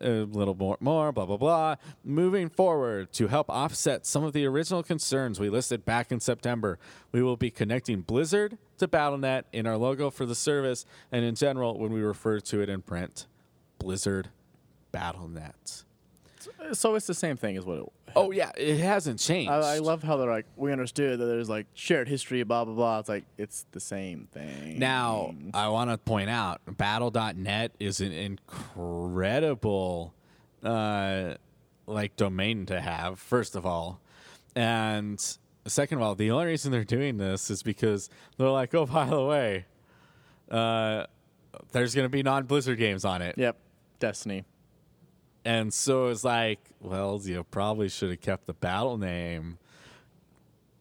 A 0.00 0.22
little 0.22 0.54
more, 0.54 0.78
more, 0.80 1.12
blah, 1.12 1.26
blah, 1.26 1.36
blah. 1.36 1.76
Moving 2.02 2.48
forward, 2.48 3.12
to 3.14 3.26
help 3.26 3.50
offset 3.50 4.06
some 4.06 4.24
of 4.24 4.32
the 4.32 4.46
original 4.46 4.82
concerns 4.82 5.38
we 5.38 5.50
listed 5.50 5.84
back 5.84 6.10
in 6.10 6.20
September, 6.20 6.78
we 7.10 7.22
will 7.22 7.36
be 7.36 7.50
connecting 7.50 8.00
Blizzard 8.00 8.56
to 8.78 8.88
BattleNet 8.88 9.44
in 9.52 9.66
our 9.66 9.76
logo 9.76 10.10
for 10.10 10.24
the 10.24 10.34
service 10.34 10.86
and 11.10 11.24
in 11.24 11.34
general 11.34 11.78
when 11.78 11.92
we 11.92 12.00
refer 12.00 12.40
to 12.40 12.60
it 12.62 12.68
in 12.68 12.82
print. 12.82 13.26
Blizzard 13.78 14.30
BattleNet. 14.94 15.84
So 16.72 16.94
it's 16.94 17.06
the 17.06 17.14
same 17.14 17.36
thing 17.36 17.56
as 17.56 17.64
what 17.64 17.78
it. 17.78 17.84
Oh 18.14 18.30
yeah, 18.30 18.50
it 18.56 18.78
hasn't 18.78 19.18
changed. 19.18 19.50
I, 19.50 19.76
I 19.76 19.78
love 19.78 20.02
how 20.02 20.16
they're 20.16 20.30
like, 20.30 20.46
we 20.56 20.72
understood 20.72 21.18
that 21.18 21.24
there's 21.24 21.48
like 21.48 21.66
shared 21.74 22.08
history, 22.08 22.42
blah 22.42 22.64
blah 22.64 22.74
blah. 22.74 22.98
It's 23.00 23.08
like 23.08 23.24
it's 23.38 23.66
the 23.72 23.80
same 23.80 24.28
thing. 24.32 24.78
Now, 24.78 25.34
I 25.54 25.68
want 25.68 25.90
to 25.90 25.98
point 25.98 26.30
out 26.30 26.60
battle.net 26.66 27.72
is 27.80 28.00
an 28.00 28.12
incredible 28.12 30.14
uh 30.62 31.34
like 31.86 32.16
domain 32.16 32.66
to 32.66 32.80
have 32.80 33.18
first 33.18 33.56
of 33.56 33.66
all. 33.66 34.00
And 34.54 35.18
second 35.66 35.98
of 35.98 36.02
all, 36.02 36.14
the 36.14 36.30
only 36.30 36.46
reason 36.46 36.72
they're 36.72 36.84
doing 36.84 37.18
this 37.18 37.50
is 37.50 37.62
because 37.62 38.10
they're 38.36 38.50
like, 38.50 38.74
"Oh, 38.74 38.86
by 38.86 39.06
the 39.06 39.24
way, 39.24 39.64
uh 40.50 41.06
there's 41.72 41.94
going 41.94 42.04
to 42.04 42.08
be 42.10 42.22
non-Blizzard 42.22 42.78
games 42.78 43.04
on 43.04 43.22
it." 43.22 43.36
Yep, 43.38 43.56
Destiny. 43.98 44.44
And 45.44 45.72
so 45.74 46.08
it's 46.08 46.24
like, 46.24 46.60
well, 46.80 47.20
you 47.22 47.44
probably 47.44 47.88
should 47.88 48.10
have 48.10 48.20
kept 48.20 48.46
the 48.46 48.52
battle 48.52 48.96
name 48.96 49.58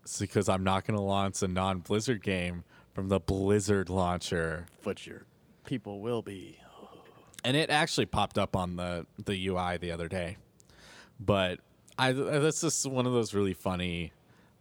It's 0.04 0.20
because 0.20 0.48
I'm 0.50 0.64
not 0.64 0.86
going 0.86 0.98
to 0.98 1.04
launch 1.04 1.42
a 1.42 1.48
non 1.48 1.80
Blizzard 1.80 2.22
game 2.22 2.64
from 2.94 3.08
the 3.08 3.20
Blizzard 3.20 3.90
launcher. 3.90 4.66
But 4.84 5.06
your 5.08 5.24
people 5.66 6.02
will 6.02 6.22
be. 6.22 6.60
And 7.44 7.58
it 7.58 7.72
actually 7.72 8.06
popped 8.06 8.38
up 8.38 8.56
on 8.56 8.76
the, 8.76 9.08
the 9.26 9.48
UI 9.48 9.78
the 9.78 9.92
other 9.92 10.08
day. 10.08 10.38
But 11.20 11.60
I 11.98 12.12
that's 12.12 12.62
just 12.62 12.86
one 12.86 13.08
of 13.08 13.14
those 13.14 13.34
really 13.34 13.54
funny, 13.54 14.12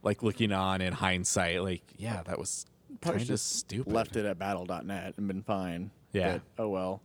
like 0.02 0.22
looking 0.22 0.52
on 0.52 0.80
in 0.80 0.92
hindsight, 0.94 1.62
like, 1.62 1.82
yeah, 1.96 2.22
that 2.22 2.38
was 2.38 2.64
Probably 3.00 3.18
kind 3.18 3.22
of 3.22 3.28
just 3.28 3.56
stupid. 3.56 3.92
Left 3.92 4.16
it 4.16 4.24
at 4.24 4.38
battle.net 4.38 5.14
and 5.16 5.28
been 5.28 5.42
fine. 5.42 5.90
Yeah. 6.12 6.38
But, 6.56 6.64
oh 6.64 6.68
well. 6.68 7.02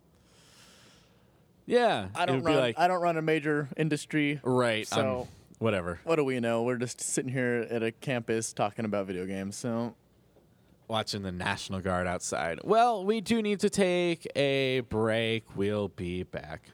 Yeah. 1.65 2.07
I 2.15 2.25
don't 2.25 2.43
run. 2.43 2.55
like, 2.55 2.79
I 2.79 2.87
don't 2.87 3.01
run 3.01 3.17
a 3.17 3.21
major 3.21 3.69
industry. 3.77 4.39
right. 4.43 4.87
so- 4.87 5.21
um, 5.21 5.27
whatever. 5.59 5.99
What 6.03 6.17
do 6.17 6.23
we 6.23 6.39
know? 6.39 6.63
We're 6.63 6.77
just 6.77 7.01
sitting 7.01 7.31
here 7.31 7.67
at 7.69 7.81
a 7.83 7.91
campus 7.91 8.53
talking 8.53 8.85
about 8.85 9.07
video 9.07 9.25
games. 9.25 9.55
So 9.55 9.95
watching 10.87 11.23
the 11.23 11.31
National 11.31 11.79
Guard 11.79 12.07
outside. 12.07 12.59
Well, 12.63 13.05
we 13.05 13.21
do 13.21 13.41
need 13.41 13.59
to 13.61 13.69
take 13.69 14.27
a 14.35 14.81
break. 14.81 15.43
We'll 15.55 15.87
be 15.89 16.23
back. 16.23 16.69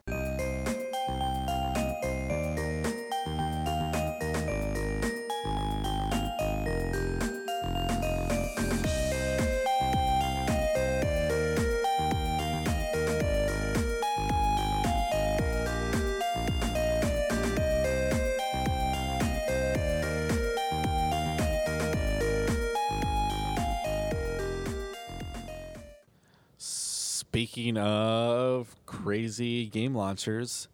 Speaking 27.62 27.78
of 27.78 28.76
crazy 28.88 29.68
game 29.68 29.94
launchers, 29.94 30.68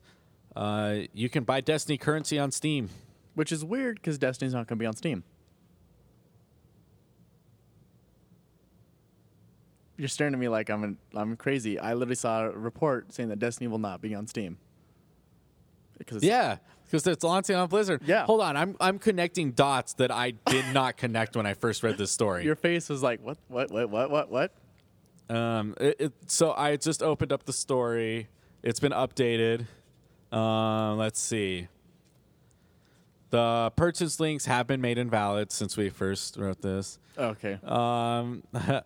uh, 0.56 1.00
you 1.14 1.28
can 1.28 1.44
buy 1.44 1.60
Destiny 1.60 1.98
currency 1.98 2.40
on 2.40 2.50
Steam. 2.50 2.90
which 3.36 3.52
is 3.52 3.66
weird 3.66 3.96
because 3.98 4.18
Destiny's 4.18 4.54
not 4.54 4.68
going 4.68 4.78
to 4.78 4.82
be 4.82 4.86
on 4.86 4.96
Steam. 4.96 5.26
You're 9.98 10.08
staring 10.08 10.34
at 10.34 10.40
me 10.40 10.48
like 10.48 10.70
I'm 10.70 10.86
an, 10.86 10.98
I'm 11.14 11.36
crazy. 11.36 11.78
I 11.78 11.94
literally 11.94 12.16
saw 12.16 12.46
a 12.46 12.52
report 12.52 13.12
saying 13.12 13.28
that 13.28 13.40
Destiny 13.40 13.68
will 13.68 13.80
not 13.80 14.02
be 14.02 14.16
on 14.16 14.26
Steam. 14.26 14.58
Because 15.98 16.24
Yeah, 16.24 16.56
because 16.86 17.06
it's 17.06 17.26
launching 17.26 17.58
on 17.58 17.68
Blizzard. 17.68 18.02
Yeah. 18.06 18.26
Hold 18.28 18.40
on, 18.40 18.56
I'm 18.56 18.78
I'm 18.80 18.98
connecting 18.98 19.52
dots 19.52 19.92
that 19.96 20.10
I 20.10 20.32
did 20.46 20.74
not 20.74 20.96
connect 20.96 21.36
when 21.36 21.46
I 21.46 21.54
first 21.54 21.84
read 21.84 21.98
this 21.98 22.12
story. 22.12 22.46
your 22.46 22.56
face 22.56 22.88
was 22.88 23.04
like, 23.04 23.20
what, 23.22 23.38
what, 23.50 23.72
what, 23.72 23.90
what, 23.90 24.10
what, 24.10 24.32
what? 24.32 24.54
Um, 25.30 25.76
it, 25.80 25.96
it, 26.00 26.14
so 26.28 26.54
I 26.54 26.78
just 26.78 27.04
opened 27.04 27.32
up 27.32 27.44
the 27.44 27.54
story. 27.54 28.28
It's 28.64 28.80
been 28.80 28.92
updated. 28.92 29.66
Um, 30.32 30.98
let's 30.98 31.20
see. 31.20 31.68
The 33.30 33.72
purchase 33.76 34.20
links 34.20 34.46
have 34.46 34.68
been 34.68 34.80
made 34.80 34.98
invalid 34.98 35.52
since 35.52 35.76
we 35.76 35.90
first 35.90 36.38
wrote 36.38 36.62
this. 36.62 36.98
Okay. 37.18 37.60
Um, 37.64 38.44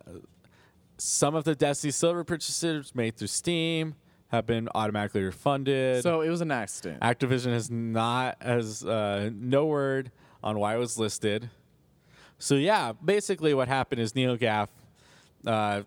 some 0.98 1.34
of 1.34 1.44
the 1.44 1.54
Destiny 1.54 1.92
Silver 1.92 2.24
purchases 2.24 2.94
made 2.94 3.16
through 3.16 3.28
Steam 3.28 3.94
have 4.28 4.46
been 4.46 4.68
automatically 4.74 5.22
refunded. 5.22 6.02
so 6.02 6.22
it 6.22 6.30
was 6.30 6.40
an 6.40 6.50
accident. 6.50 7.00
Activision 7.02 7.52
has 7.52 7.70
not 7.70 8.42
has 8.42 8.84
uh, 8.84 9.30
no 9.32 9.66
word 9.66 10.10
on 10.42 10.58
why 10.58 10.74
it 10.74 10.78
was 10.78 10.98
listed. 10.98 11.50
So 12.38 12.54
yeah, 12.56 12.92
basically 12.92 13.54
what 13.54 13.68
happened 13.68 14.00
is 14.00 14.14
NeoGaf, 14.14 14.68
uh, 15.46 15.82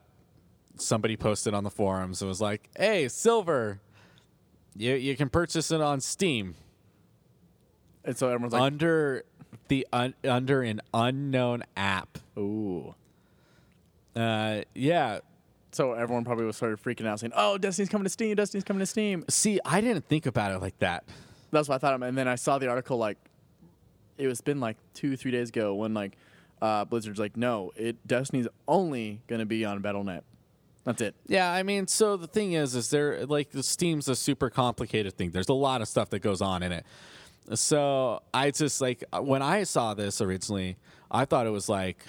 somebody 0.78 1.18
posted 1.18 1.54
on 1.54 1.64
the 1.64 1.70
forums. 1.70 2.22
It 2.22 2.26
was 2.28 2.42
like, 2.42 2.70
"Hey, 2.78 3.08
silver, 3.08 3.82
you 4.76 4.94
you 4.94 5.16
can 5.16 5.30
purchase 5.30 5.72
it 5.72 5.82
on 5.82 6.02
Steam 6.02 6.56
and 8.04 8.18
so 8.18 8.28
everyone's 8.28 8.54
like, 8.54 8.62
under 8.62 9.24
the 9.68 9.88
un, 9.92 10.14
under 10.24 10.62
an 10.62 10.82
unknown 10.94 11.64
app." 11.76 12.18
ooh. 12.38 12.96
Uh, 14.16 14.62
yeah. 14.74 15.20
So 15.72 15.94
everyone 15.94 16.24
probably 16.24 16.46
was 16.46 16.56
started 16.56 16.82
freaking 16.82 17.06
out 17.06 17.20
saying, 17.20 17.34
oh, 17.36 17.58
Destiny's 17.58 17.90
coming 17.90 18.06
to 18.06 18.10
Steam. 18.10 18.34
Destiny's 18.36 18.64
coming 18.64 18.80
to 18.80 18.86
Steam. 18.86 19.26
See, 19.30 19.60
I 19.66 19.82
didn't 19.82 20.08
think 20.08 20.26
about 20.26 20.54
it 20.54 20.62
like 20.62 20.80
that. 20.80 21.04
That's 21.52 21.68
what 21.68 21.76
I 21.76 21.78
thought. 21.80 22.02
And 22.02 22.18
then 22.18 22.28
I 22.28 22.36
saw 22.36 22.58
the 22.58 22.70
article 22.70 22.98
like 22.98 23.18
it 24.18 24.28
was 24.28 24.40
been 24.40 24.62
like 24.62 24.78
two, 24.94 25.18
three 25.18 25.32
days 25.32 25.50
ago 25.50 25.76
when 25.76 25.94
like 25.94 26.18
uh, 26.62 26.86
Blizzard's 26.86 27.20
like, 27.20 27.36
no, 27.36 27.74
it 27.76 28.08
Destiny's 28.08 28.48
only 28.68 29.22
gonna 29.28 29.46
be 29.46 29.66
on 29.66 29.82
BattleNet. 29.82 30.22
That's 30.86 31.02
it. 31.02 31.16
Yeah, 31.28 31.52
I 31.52 31.64
mean, 31.64 31.88
so 31.88 32.16
the 32.16 32.28
thing 32.28 32.54
is, 32.54 32.76
is 32.76 32.92
there 32.92 33.26
like 33.26 33.50
the 33.50 33.64
Steam's 33.64 34.08
a 34.08 34.16
super 34.16 34.50
complicated 34.50 35.18
thing. 35.18 35.32
There's 35.32 35.50
a 35.50 35.54
lot 35.54 35.82
of 35.82 35.88
stuff 35.88 36.12
that 36.12 36.20
goes 36.20 36.42
on 36.42 36.64
in 36.64 36.72
it. 36.72 36.86
So 37.56 38.22
I 38.34 38.52
just 38.52 38.82
like 38.82 39.04
when 39.20 39.42
I 39.42 39.64
saw 39.64 39.96
this 39.96 40.22
originally, 40.22 40.78
I 41.12 41.26
thought 41.26 41.48
it 41.48 41.52
was 41.52 41.68
like 41.68 42.06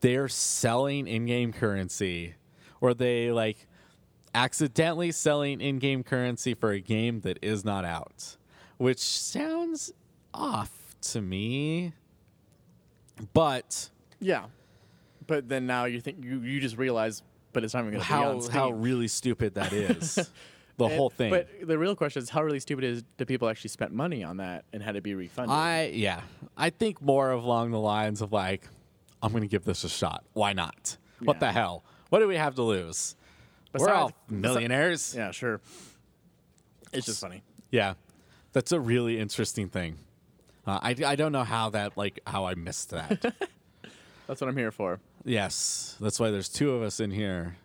they're 0.00 0.28
selling 0.28 1.06
in-game 1.06 1.52
currency, 1.52 2.34
or 2.80 2.92
they 2.94 3.32
like 3.32 3.66
accidentally 4.34 5.10
selling 5.10 5.60
in-game 5.60 6.02
currency 6.02 6.52
for 6.54 6.72
a 6.72 6.80
game 6.80 7.20
that 7.20 7.38
is 7.40 7.64
not 7.64 7.84
out, 7.84 8.36
which 8.76 8.98
sounds 8.98 9.92
off 10.34 10.94
to 11.00 11.22
me. 11.22 11.94
But 13.32 13.90
Yeah. 14.20 14.44
But 15.26 15.48
then 15.48 15.66
now 15.66 15.84
you 15.84 16.00
think 16.00 16.24
you, 16.24 16.40
you 16.40 16.58
just 16.60 16.78
realize, 16.78 17.22
but 17.52 17.64
it's 17.64 17.74
not 17.74 17.80
even 17.80 17.92
gonna 17.92 18.02
be 18.04 18.06
how 18.06 18.30
on 18.30 18.42
Steam. 18.42 18.52
how 18.52 18.70
really 18.70 19.08
stupid 19.08 19.54
that 19.54 19.72
is, 19.72 20.14
the 20.76 20.84
And- 20.84 20.94
whole 20.94 21.10
thing. 21.10 21.30
But 21.30 21.48
the 21.62 21.78
real 21.78 21.94
question 21.96 22.22
is, 22.22 22.30
how 22.30 22.42
really 22.42 22.60
stupid 22.60 22.84
is 22.84 23.02
do 23.16 23.24
people 23.24 23.48
actually 23.48 23.70
spent 23.70 23.92
money 23.92 24.22
on 24.24 24.36
that 24.38 24.64
and 24.72 24.82
had 24.82 24.92
to 24.96 25.00
be 25.00 25.14
refunded? 25.14 25.54
I 25.54 25.90
yeah, 25.94 26.20
I 26.56 26.70
think 26.70 27.00
more 27.02 27.30
of 27.30 27.42
along 27.44 27.70
the 27.72 27.80
lines 27.80 28.20
of 28.22 28.32
like, 28.32 28.68
I'm 29.22 29.32
gonna 29.32 29.46
give 29.46 29.64
this 29.64 29.84
a 29.84 29.88
shot. 29.88 30.24
Why 30.34 30.52
not? 30.52 30.96
What 31.20 31.40
the 31.40 31.50
hell? 31.52 31.84
What 32.10 32.20
do 32.20 32.28
we 32.28 32.36
have 32.36 32.54
to 32.56 32.62
lose? 32.62 33.16
We're 33.74 33.90
all 33.90 34.12
Besides- 34.28 34.42
millionaires. 34.42 35.14
yeah, 35.16 35.30
sure. 35.30 35.60
It's 36.92 37.06
just 37.06 37.20
funny. 37.20 37.42
Yeah, 37.70 37.94
that's 38.52 38.72
a 38.72 38.80
really 38.80 39.18
interesting 39.20 39.68
thing. 39.68 39.98
Uh, 40.66 40.78
I 40.82 40.94
I 41.04 41.16
don't 41.16 41.32
know 41.32 41.44
how 41.44 41.70
that 41.70 41.96
like 41.96 42.20
how 42.26 42.46
I 42.46 42.54
missed 42.54 42.90
that. 42.90 43.20
That's 44.26 44.40
what 44.42 44.48
I'm 44.48 44.56
here 44.56 44.70
for. 44.70 45.00
Yes, 45.28 45.96
that's 46.00 46.18
why 46.18 46.30
there's 46.30 46.48
two 46.48 46.72
of 46.72 46.82
us 46.82 47.00
in 47.00 47.10
here, 47.10 47.56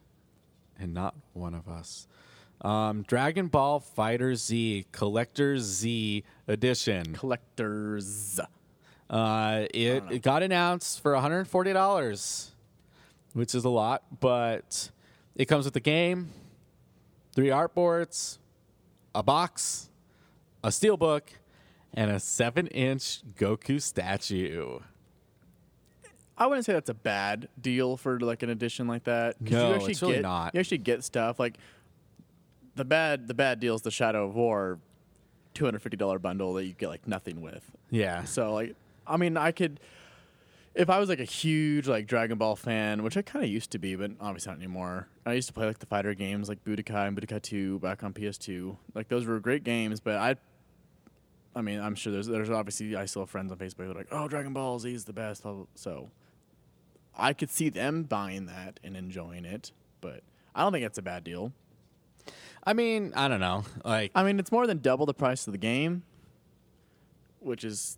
and 0.79 0.93
not 0.93 1.15
one 1.33 1.53
of 1.53 1.67
us. 1.67 2.07
Um, 2.61 3.03
Dragon 3.03 3.47
Ball 3.47 3.79
Fighter 3.79 4.35
Z 4.35 4.85
Collector 4.91 5.57
Z 5.59 6.23
Edition. 6.47 7.13
Collectors. 7.13 8.39
Uh, 9.09 9.65
it, 9.73 10.03
it 10.09 10.21
got 10.21 10.43
announced 10.43 11.01
for 11.01 11.13
$140, 11.13 12.51
which 13.33 13.53
is 13.53 13.65
a 13.65 13.69
lot, 13.69 14.03
but 14.19 14.89
it 15.35 15.45
comes 15.45 15.65
with 15.65 15.73
the 15.73 15.79
game. 15.79 16.29
three 17.35 17.47
artboards, 17.47 18.37
a 19.13 19.21
box, 19.21 19.89
a 20.63 20.71
steel 20.71 20.97
book, 20.97 21.31
and 21.93 22.09
a 22.09 22.19
seven-inch 22.19 23.21
Goku 23.35 23.81
statue. 23.81 24.79
I 26.43 26.45
wouldn't 26.45 26.65
say 26.65 26.73
that's 26.73 26.89
a 26.89 26.93
bad 26.93 27.47
deal 27.61 27.95
for 27.95 28.19
like 28.19 28.43
an 28.43 28.49
edition 28.49 28.85
like 28.85 29.05
that. 29.05 29.39
No, 29.39 29.69
you 29.69 29.75
actually 29.75 29.91
it's 29.93 30.01
really 30.01 30.13
get, 30.15 30.21
not. 30.23 30.53
You 30.53 30.59
actually 30.59 30.79
get 30.79 31.01
stuff 31.05 31.39
like 31.39 31.57
the 32.75 32.83
bad. 32.83 33.29
The 33.29 33.33
bad 33.33 33.61
deal 33.61 33.75
is 33.75 33.81
the 33.81 33.91
Shadow 33.91 34.25
of 34.25 34.35
War, 34.35 34.77
two 35.53 35.63
hundred 35.63 35.81
fifty 35.83 35.95
dollar 35.95 36.19
bundle 36.19 36.53
that 36.55 36.65
you 36.65 36.73
get 36.73 36.89
like 36.89 37.07
nothing 37.07 37.39
with. 37.39 37.71
Yeah. 37.91 38.25
So 38.25 38.53
like, 38.53 38.75
I 39.07 39.15
mean, 39.15 39.37
I 39.37 39.53
could, 39.53 39.79
if 40.75 40.89
I 40.89 40.99
was 40.99 41.07
like 41.07 41.21
a 41.21 41.23
huge 41.23 41.87
like 41.87 42.07
Dragon 42.07 42.37
Ball 42.37 42.57
fan, 42.57 43.03
which 43.03 43.15
I 43.15 43.21
kind 43.21 43.45
of 43.45 43.49
used 43.49 43.71
to 43.71 43.79
be, 43.79 43.95
but 43.95 44.11
obviously 44.19 44.51
not 44.51 44.57
anymore. 44.57 45.07
I 45.25 45.31
used 45.35 45.47
to 45.47 45.53
play 45.53 45.65
like 45.65 45.79
the 45.79 45.85
fighter 45.85 46.13
games 46.13 46.49
like 46.49 46.61
Budokai 46.65 47.07
and 47.07 47.17
Budokai 47.17 47.41
Two 47.41 47.79
back 47.79 48.03
on 48.03 48.11
PS2. 48.11 48.75
Like 48.93 49.07
those 49.07 49.25
were 49.25 49.39
great 49.39 49.63
games, 49.63 50.01
but 50.01 50.15
I. 50.15 50.35
I 51.55 51.61
mean, 51.61 51.79
I'm 51.79 51.93
sure 51.95 52.11
there's 52.11 52.27
there's 52.27 52.49
obviously 52.49 52.97
I 52.97 53.05
still 53.05 53.21
have 53.21 53.29
friends 53.29 53.49
on 53.49 53.59
Facebook 53.59 53.85
who 53.85 53.91
are 53.91 53.93
like, 53.93 54.07
oh, 54.11 54.27
Dragon 54.27 54.51
Ball 54.51 54.77
Z 54.79 54.91
is 54.91 55.05
the 55.05 55.13
best. 55.13 55.43
So, 55.75 56.09
I 57.17 57.33
could 57.33 57.49
see 57.49 57.69
them 57.69 58.03
buying 58.03 58.45
that 58.47 58.79
and 58.83 58.97
enjoying 58.97 59.45
it, 59.45 59.71
but 60.01 60.21
I 60.55 60.63
don't 60.63 60.71
think 60.71 60.85
it's 60.85 60.97
a 60.97 61.03
bad 61.03 61.23
deal. 61.23 61.51
I 62.65 62.73
mean, 62.73 63.13
I 63.15 63.27
don't 63.27 63.39
know. 63.39 63.65
Like, 63.83 64.11
I 64.15 64.23
mean, 64.23 64.39
it's 64.39 64.51
more 64.51 64.65
than 64.67 64.79
double 64.79 65.05
the 65.05 65.13
price 65.13 65.45
of 65.47 65.51
the 65.53 65.57
game, 65.59 66.03
which 67.39 67.63
is, 67.63 67.97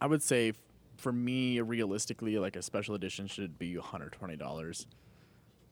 I 0.00 0.06
would 0.06 0.22
say, 0.22 0.52
for 0.96 1.12
me, 1.12 1.60
realistically, 1.60 2.38
like 2.38 2.56
a 2.56 2.62
special 2.62 2.94
edition 2.94 3.26
should 3.26 3.58
be 3.58 3.74
$120. 3.74 4.86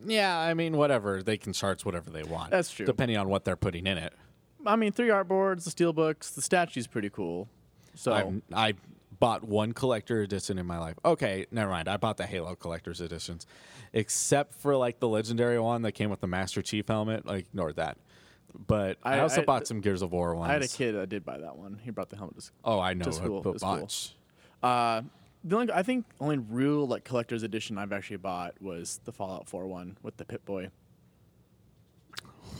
yeah, 0.04 0.36
I 0.38 0.54
mean, 0.54 0.76
whatever. 0.76 1.22
They 1.22 1.36
can 1.38 1.52
charge 1.52 1.84
whatever 1.84 2.10
they 2.10 2.24
want. 2.24 2.50
That's 2.50 2.70
true. 2.72 2.86
Depending 2.86 3.16
on 3.16 3.28
what 3.28 3.44
they're 3.44 3.56
putting 3.56 3.86
in 3.86 3.98
it. 3.98 4.12
I 4.66 4.76
mean, 4.76 4.92
three 4.92 5.08
artboards, 5.08 5.64
the 5.64 5.70
steel 5.70 5.92
books, 5.92 6.30
the 6.30 6.42
statue's 6.42 6.86
pretty 6.86 7.10
cool. 7.10 7.48
So, 7.94 8.12
I've, 8.12 8.42
I 8.52 8.74
bought 9.22 9.44
one 9.44 9.70
collector 9.72 10.20
edition 10.20 10.58
in 10.58 10.66
my 10.66 10.78
life. 10.80 10.96
Okay, 11.04 11.46
never 11.52 11.70
mind. 11.70 11.86
I 11.86 11.96
bought 11.96 12.16
the 12.16 12.26
Halo 12.26 12.56
collector's 12.56 13.00
editions, 13.00 13.46
except 13.92 14.52
for 14.52 14.74
like 14.76 14.98
the 14.98 15.06
legendary 15.06 15.60
one 15.60 15.82
that 15.82 15.92
came 15.92 16.10
with 16.10 16.20
the 16.20 16.26
Master 16.26 16.60
Chief 16.60 16.88
helmet. 16.88 17.24
Like, 17.24 17.46
ignored 17.46 17.76
that. 17.76 17.98
But 18.66 18.98
I, 19.04 19.18
I- 19.18 19.20
also 19.20 19.42
I- 19.42 19.44
bought 19.44 19.68
some 19.68 19.80
Gears 19.80 20.02
of 20.02 20.10
War 20.10 20.34
ones. 20.34 20.50
I 20.50 20.54
had 20.54 20.62
a 20.64 20.68
kid 20.68 20.96
that 20.96 21.08
did 21.08 21.24
buy 21.24 21.38
that 21.38 21.56
one. 21.56 21.78
He 21.84 21.92
brought 21.92 22.10
the 22.10 22.16
helmet. 22.16 22.34
to 22.34 22.40
school. 22.42 22.58
Oh, 22.64 22.80
I 22.80 22.94
know 22.94 23.04
to 23.04 23.12
school. 23.12 23.42
a, 23.46 23.48
a 23.48 23.52
To 23.52 23.58
school. 23.60 23.88
Uh, 24.60 25.02
the 25.44 25.56
only, 25.56 25.72
I 25.72 25.84
think 25.84 26.04
only 26.20 26.38
real 26.38 26.88
like 26.88 27.04
collector's 27.04 27.44
edition 27.44 27.78
I've 27.78 27.92
actually 27.92 28.16
bought 28.16 28.60
was 28.60 28.98
the 29.04 29.12
Fallout 29.12 29.48
4 29.48 29.68
one 29.68 29.98
with 30.02 30.16
the 30.16 30.24
Pip-Boy. 30.24 30.70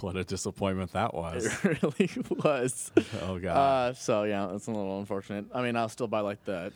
What 0.03 0.17
a 0.17 0.25
disappointment 0.25 0.93
that 0.93 1.15
was. 1.23 1.47
It 1.47 1.83
really 1.83 2.11
was. 2.45 2.91
oh 3.23 3.39
god. 3.39 3.57
Uh, 3.57 3.95
so 3.95 4.25
yeah, 4.25 4.49
that's 4.51 4.67
a 4.67 4.71
little 4.71 4.99
unfortunate. 4.99 5.47
I 5.55 5.63
mean, 5.63 5.77
I'll 5.77 5.89
still 5.89 6.09
buy 6.09 6.21
like 6.21 6.45
the 6.45 6.73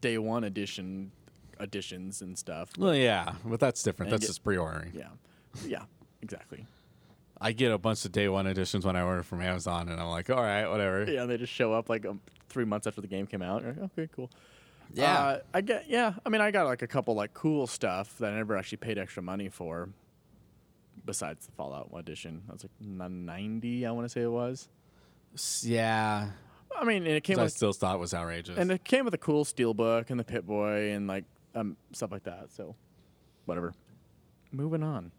day 0.00 0.18
one 0.18 0.44
edition 0.44 1.10
editions 1.58 2.20
and 2.20 2.36
stuff. 2.38 2.70
well, 2.78 2.94
yeah, 2.94 3.32
but 3.44 3.60
that's 3.60 3.82
different. 3.82 4.10
That's 4.10 4.20
get- 4.22 4.26
just 4.28 4.44
pre-ordering. 4.44 4.92
Yeah, 4.94 5.08
yeah, 5.66 5.82
exactly. 6.22 6.66
I 7.40 7.52
get 7.52 7.70
a 7.70 7.78
bunch 7.78 8.04
of 8.06 8.12
day 8.12 8.28
one 8.28 8.46
editions 8.46 8.86
when 8.86 8.96
I 8.96 9.02
order 9.02 9.22
from 9.22 9.42
Amazon, 9.42 9.88
and 9.90 10.00
I'm 10.00 10.08
like, 10.08 10.30
all 10.30 10.42
right, 10.42 10.66
whatever. 10.66 11.04
Yeah, 11.10 11.26
they 11.26 11.36
just 11.36 11.52
show 11.52 11.72
up 11.74 11.88
like 11.90 12.06
um, 12.06 12.20
three 12.48 12.64
months 12.64 12.86
after 12.86 13.00
the 13.02 13.06
game 13.08 13.26
came 13.26 13.42
out. 13.42 13.62
Like, 13.64 13.78
okay, 13.78 14.08
cool. 14.14 14.30
Yeah. 14.94 15.18
Uh, 15.18 15.40
I 15.52 15.60
get. 15.60 15.84
Yeah, 15.88 16.14
I 16.24 16.28
mean, 16.30 16.40
I 16.40 16.50
got 16.50 16.66
like 16.66 16.82
a 16.82 16.86
couple 16.86 17.14
like 17.14 17.34
cool 17.34 17.66
stuff 17.66 18.16
that 18.18 18.32
I 18.32 18.36
never 18.36 18.56
actually 18.56 18.78
paid 18.78 18.98
extra 18.98 19.22
money 19.22 19.48
for. 19.48 19.88
Besides 21.04 21.46
the 21.46 21.52
Fallout 21.52 21.90
edition, 21.94 22.42
that 22.46 22.54
was 22.54 22.64
like 22.64 22.72
ninety. 22.80 23.86
I 23.86 23.90
want 23.92 24.06
to 24.06 24.08
say 24.08 24.22
it 24.22 24.30
was. 24.30 24.68
Yeah. 25.62 26.30
I 26.74 26.84
mean, 26.84 27.06
and 27.06 27.12
it 27.14 27.22
came 27.22 27.38
I 27.38 27.46
still 27.46 27.72
thought 27.72 27.94
it 27.94 27.98
was 27.98 28.12
outrageous. 28.12 28.58
and 28.58 28.70
it 28.70 28.84
came 28.84 29.04
with 29.04 29.14
a 29.14 29.18
cool 29.18 29.44
steel 29.44 29.72
book 29.74 30.10
and 30.10 30.18
the 30.18 30.24
Pip-Boy 30.24 30.90
and 30.92 31.06
like 31.06 31.24
um 31.54 31.76
stuff 31.92 32.10
like 32.10 32.24
that. 32.24 32.50
So, 32.52 32.74
whatever. 33.44 33.72
Moving 34.50 34.82
on. 34.82 35.12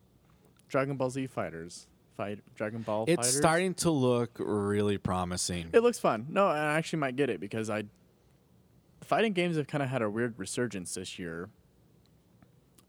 Dragon 0.67 0.97
Ball 0.97 1.09
Z 1.09 1.27
Fighters. 1.27 1.87
Fight 2.15 2.39
Dragon 2.55 2.81
Ball. 2.81 3.05
it's 3.07 3.15
Fighters. 3.27 3.37
starting 3.37 3.73
to 3.75 3.91
look 3.91 4.31
really 4.39 4.97
promising. 4.97 5.69
It 5.71 5.81
looks 5.83 5.99
fun. 5.99 6.25
No, 6.29 6.47
I 6.47 6.75
actually 6.75 6.99
might 6.99 7.15
get 7.15 7.29
it 7.29 7.39
because 7.39 7.69
I. 7.69 7.83
Fighting 9.01 9.31
games 9.33 9.55
have 9.55 9.67
kind 9.67 9.83
of 9.83 9.89
had 9.89 10.01
a 10.01 10.09
weird 10.09 10.33
resurgence 10.37 10.95
this 10.95 11.17
year. 11.19 11.49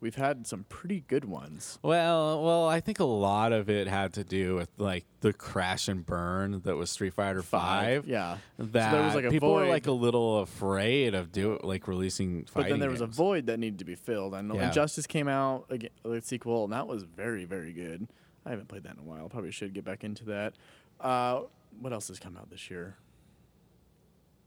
We've 0.00 0.14
had 0.14 0.46
some 0.46 0.64
pretty 0.68 1.00
good 1.08 1.24
ones. 1.24 1.80
Well, 1.82 2.40
well, 2.44 2.66
I 2.68 2.78
think 2.78 3.00
a 3.00 3.04
lot 3.04 3.52
of 3.52 3.68
it 3.68 3.88
had 3.88 4.12
to 4.12 4.22
do 4.22 4.54
with 4.54 4.70
like 4.78 5.04
the 5.20 5.32
crash 5.32 5.88
and 5.88 6.06
burn 6.06 6.60
that 6.64 6.76
was 6.76 6.88
Street 6.90 7.14
Fighter 7.14 7.42
Five. 7.42 8.06
yeah. 8.06 8.38
That 8.58 8.90
so 8.92 8.96
there 8.96 9.04
was 9.06 9.14
like 9.16 9.24
a 9.24 9.30
people 9.30 9.48
void, 9.48 9.62
were 9.62 9.66
like 9.66 9.88
a 9.88 9.92
little 9.92 10.38
afraid 10.38 11.14
of 11.16 11.32
do 11.32 11.58
like 11.64 11.88
releasing. 11.88 12.46
but 12.54 12.68
then 12.68 12.78
there 12.78 12.90
was 12.90 13.00
a 13.00 13.06
void 13.06 13.46
that 13.46 13.58
needed 13.58 13.80
to 13.80 13.84
be 13.84 13.96
filled. 13.96 14.34
and 14.34 14.54
Yeah. 14.54 14.68
Injustice 14.68 15.08
came 15.08 15.26
out 15.26 15.64
again, 15.68 15.90
the 16.04 16.20
sequel, 16.22 16.62
and 16.64 16.72
that 16.72 16.86
was 16.86 17.02
very, 17.02 17.44
very 17.44 17.72
good. 17.72 18.06
I 18.46 18.50
haven't 18.50 18.68
played 18.68 18.84
that 18.84 18.94
in 18.94 19.00
a 19.00 19.02
while. 19.02 19.28
Probably 19.28 19.50
should 19.50 19.74
get 19.74 19.84
back 19.84 20.04
into 20.04 20.24
that. 20.26 20.54
Uh, 21.00 21.42
what 21.80 21.92
else 21.92 22.06
has 22.06 22.20
come 22.20 22.36
out 22.36 22.50
this 22.50 22.70
year? 22.70 22.96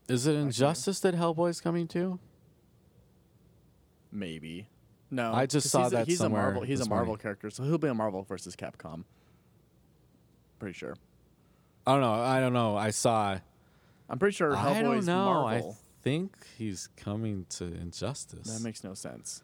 Is 0.07 0.25
it 0.27 0.35
Injustice 0.35 1.01
that 1.01 1.13
Hellboy's 1.13 1.59
coming 1.61 1.87
to? 1.89 2.19
Maybe. 4.11 4.67
No, 5.11 5.33
I 5.33 5.45
just 5.45 5.69
saw 5.69 5.83
he's 5.83 5.93
a, 5.93 5.95
that 5.97 6.07
he's 6.07 6.21
a 6.21 6.29
Marvel. 6.29 6.61
He's 6.63 6.79
a 6.79 6.87
Marvel 6.89 7.07
morning. 7.07 7.21
character, 7.21 7.49
so 7.49 7.63
he'll 7.63 7.77
be 7.77 7.89
a 7.89 7.93
Marvel 7.93 8.23
versus 8.23 8.55
Capcom. 8.55 9.03
Pretty 10.57 10.73
sure. 10.73 10.95
I 11.85 11.91
don't 11.93 12.01
know. 12.01 12.13
I 12.13 12.39
don't 12.39 12.53
know. 12.53 12.77
I 12.77 12.91
saw. 12.91 13.37
I'm 14.09 14.19
pretty 14.19 14.35
sure 14.35 14.51
Hellboy's 14.51 14.77
I 14.77 14.81
don't 14.81 15.05
know. 15.05 15.25
Marvel. 15.25 15.77
I 15.79 16.01
think 16.03 16.33
he's 16.57 16.87
coming 16.95 17.45
to 17.51 17.65
Injustice. 17.65 18.47
That 18.47 18.63
makes 18.63 18.83
no 18.83 18.93
sense. 18.93 19.43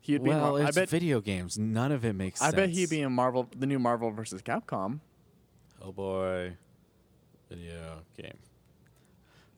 He'd 0.00 0.22
be. 0.22 0.30
well, 0.30 0.52
Mar- 0.52 0.62
I 0.62 0.68
it's 0.68 0.76
bet. 0.76 0.88
video 0.88 1.20
games. 1.20 1.58
None 1.58 1.92
of 1.92 2.04
it 2.04 2.14
makes 2.14 2.40
I 2.40 2.46
sense. 2.46 2.56
bet 2.56 2.68
he'd 2.70 2.90
be 2.90 3.00
in 3.02 3.12
Marvel, 3.12 3.48
the 3.56 3.66
new 3.66 3.78
Marvel 3.78 4.10
versus 4.10 4.42
Capcom. 4.42 5.00
Hellboy 5.82 6.54
video 7.48 8.02
game. 8.16 8.38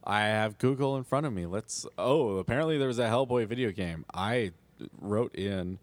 I 0.04 0.22
have 0.22 0.58
Google 0.58 0.96
in 0.96 1.04
front 1.04 1.26
of 1.26 1.32
me. 1.32 1.46
Let's. 1.46 1.86
Oh, 1.98 2.38
apparently 2.38 2.78
there 2.78 2.88
was 2.88 2.98
a 2.98 3.06
Hellboy 3.06 3.46
video 3.46 3.70
game. 3.70 4.04
I 4.12 4.52
wrote 5.00 5.34
in 5.34 5.78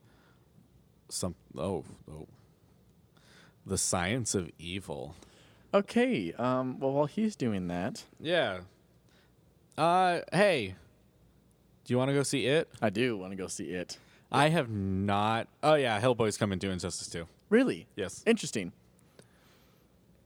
some. 1.09 1.35
Oh, 1.57 1.83
oh. 2.11 2.27
The 3.65 3.77
Science 3.77 4.33
of 4.35 4.49
Evil. 4.57 5.15
Okay. 5.73 6.33
Um. 6.33 6.79
Well, 6.79 6.91
while 6.91 7.05
he's 7.05 7.35
doing 7.35 7.67
that, 7.67 8.03
Yeah. 8.19 8.61
Uh, 9.77 10.21
hey. 10.33 10.75
Do 11.85 11.93
you 11.93 11.97
want 11.97 12.09
to 12.09 12.13
go 12.15 12.23
see 12.23 12.45
it? 12.45 12.67
I 12.81 12.89
do 12.89 13.17
want 13.17 13.31
to 13.31 13.35
go 13.35 13.47
see 13.47 13.71
it. 13.71 13.97
I 14.31 14.49
have 14.49 14.69
not. 14.69 15.47
Oh 15.63 15.73
yeah, 15.75 15.99
Hellboy's 15.99 16.37
coming 16.37 16.59
to 16.59 16.69
Injustice 16.69 17.07
2. 17.07 17.27
Really 17.49 17.87
Yes. 17.95 18.23
interesting. 18.27 18.71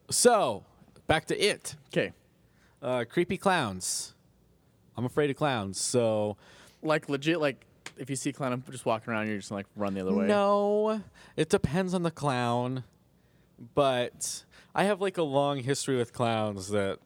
So, 0.10 0.64
back 1.08 1.26
to 1.28 1.38
it. 1.38 1.76
Okay. 1.88 2.12
Uh, 2.82 3.06
creepy 3.10 3.38
clowns. 3.38 4.14
I'm 4.98 5.06
afraid 5.06 5.30
of 5.30 5.38
clowns, 5.38 5.80
so 5.80 6.36
Like 6.82 7.08
legit. 7.08 7.40
Like 7.40 7.66
if 7.98 8.10
you 8.10 8.16
see 8.16 8.30
a 8.32 8.34
clown 8.34 8.54
I'm 8.54 8.64
just 8.72 8.86
walking 8.86 9.14
around, 9.14 9.28
you're 9.28 9.38
just 9.38 9.52
like 9.52 9.66
run 9.76 9.94
the 9.94 10.02
other 10.02 10.14
way. 10.14 10.28
No, 10.28 11.02
it 11.36 11.50
depends 11.50 11.94
on 11.94 12.04
the 12.04 12.12
clown. 12.12 12.84
But 13.76 14.44
I 14.76 14.86
have 14.86 15.00
like 15.02 15.18
a 15.18 15.24
long 15.24 15.60
history 15.60 15.98
with 15.98 16.14
clowns 16.14 16.70
that 16.70 17.00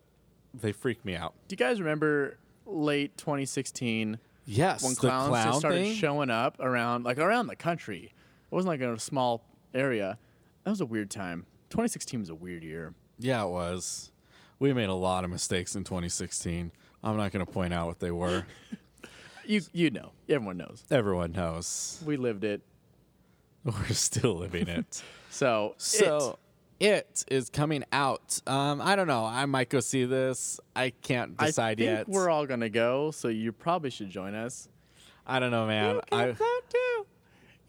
they 0.53 0.71
freak 0.71 1.03
me 1.05 1.15
out. 1.15 1.33
Do 1.47 1.53
you 1.53 1.57
guys 1.57 1.79
remember 1.79 2.37
late 2.65 3.17
2016? 3.17 4.19
Yes, 4.45 4.81
when 4.81 4.93
the 4.93 4.99
clowns 4.99 5.27
clown 5.27 5.45
just 5.47 5.59
started 5.59 5.81
thing. 5.83 5.95
showing 5.95 6.29
up 6.29 6.57
around 6.59 7.03
like 7.03 7.17
around 7.17 7.47
the 7.47 7.55
country. 7.55 8.13
It 8.49 8.55
wasn't 8.55 8.69
like 8.69 8.79
in 8.79 8.89
a 8.89 8.99
small 8.99 9.43
area. 9.73 10.17
That 10.63 10.69
was 10.69 10.81
a 10.81 10.85
weird 10.85 11.11
time. 11.11 11.45
2016 11.69 12.21
was 12.21 12.29
a 12.29 12.35
weird 12.35 12.63
year. 12.63 12.93
yeah, 13.19 13.43
it 13.43 13.49
was. 13.49 14.11
We 14.59 14.73
made 14.73 14.89
a 14.89 14.93
lot 14.93 15.23
of 15.23 15.29
mistakes 15.29 15.75
in 15.75 15.83
2016. 15.83 16.71
I'm 17.03 17.17
not 17.17 17.31
going 17.31 17.45
to 17.45 17.51
point 17.51 17.73
out 17.73 17.87
what 17.87 17.99
they 17.99 18.09
were. 18.09 18.45
You 19.47 19.61
you 19.73 19.89
know, 19.89 20.11
everyone 20.29 20.57
knows. 20.57 20.83
Everyone 20.91 21.31
knows. 21.31 22.01
We 22.05 22.17
lived 22.17 22.43
it. 22.43 22.61
We're 23.63 23.87
still 23.89 24.35
living 24.35 24.67
it. 24.67 25.03
So 25.29 25.75
so 25.77 26.39
it 26.79 27.23
is 27.27 27.49
coming 27.51 27.83
out. 27.91 28.39
Um, 28.47 28.81
I 28.81 28.95
don't 28.95 29.05
know. 29.05 29.23
I 29.23 29.45
might 29.45 29.69
go 29.69 29.81
see 29.81 30.05
this. 30.05 30.59
I 30.75 30.89
can't 30.89 31.37
decide 31.37 31.73
I 31.73 31.75
think 31.75 31.97
yet. 31.97 32.09
we're 32.09 32.29
all 32.29 32.47
gonna 32.47 32.69
go. 32.69 33.11
So 33.11 33.27
you 33.27 33.51
probably 33.51 33.91
should 33.91 34.09
join 34.09 34.33
us. 34.33 34.67
I 35.27 35.39
don't 35.39 35.51
know, 35.51 35.67
man. 35.67 35.95
you 35.95 36.01
can 36.09 36.19
I, 36.19 36.33
float 36.33 36.69
too. 36.69 37.05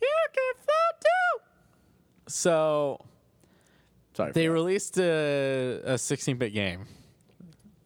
You 0.01 0.17
can 0.33 0.55
float 0.65 1.01
too. 1.03 1.43
so 2.29 3.05
Sorry. 4.19 4.33
They 4.33 4.49
released 4.49 4.99
a, 4.99 5.81
a 5.85 5.95
16-bit 5.95 6.53
game 6.53 6.87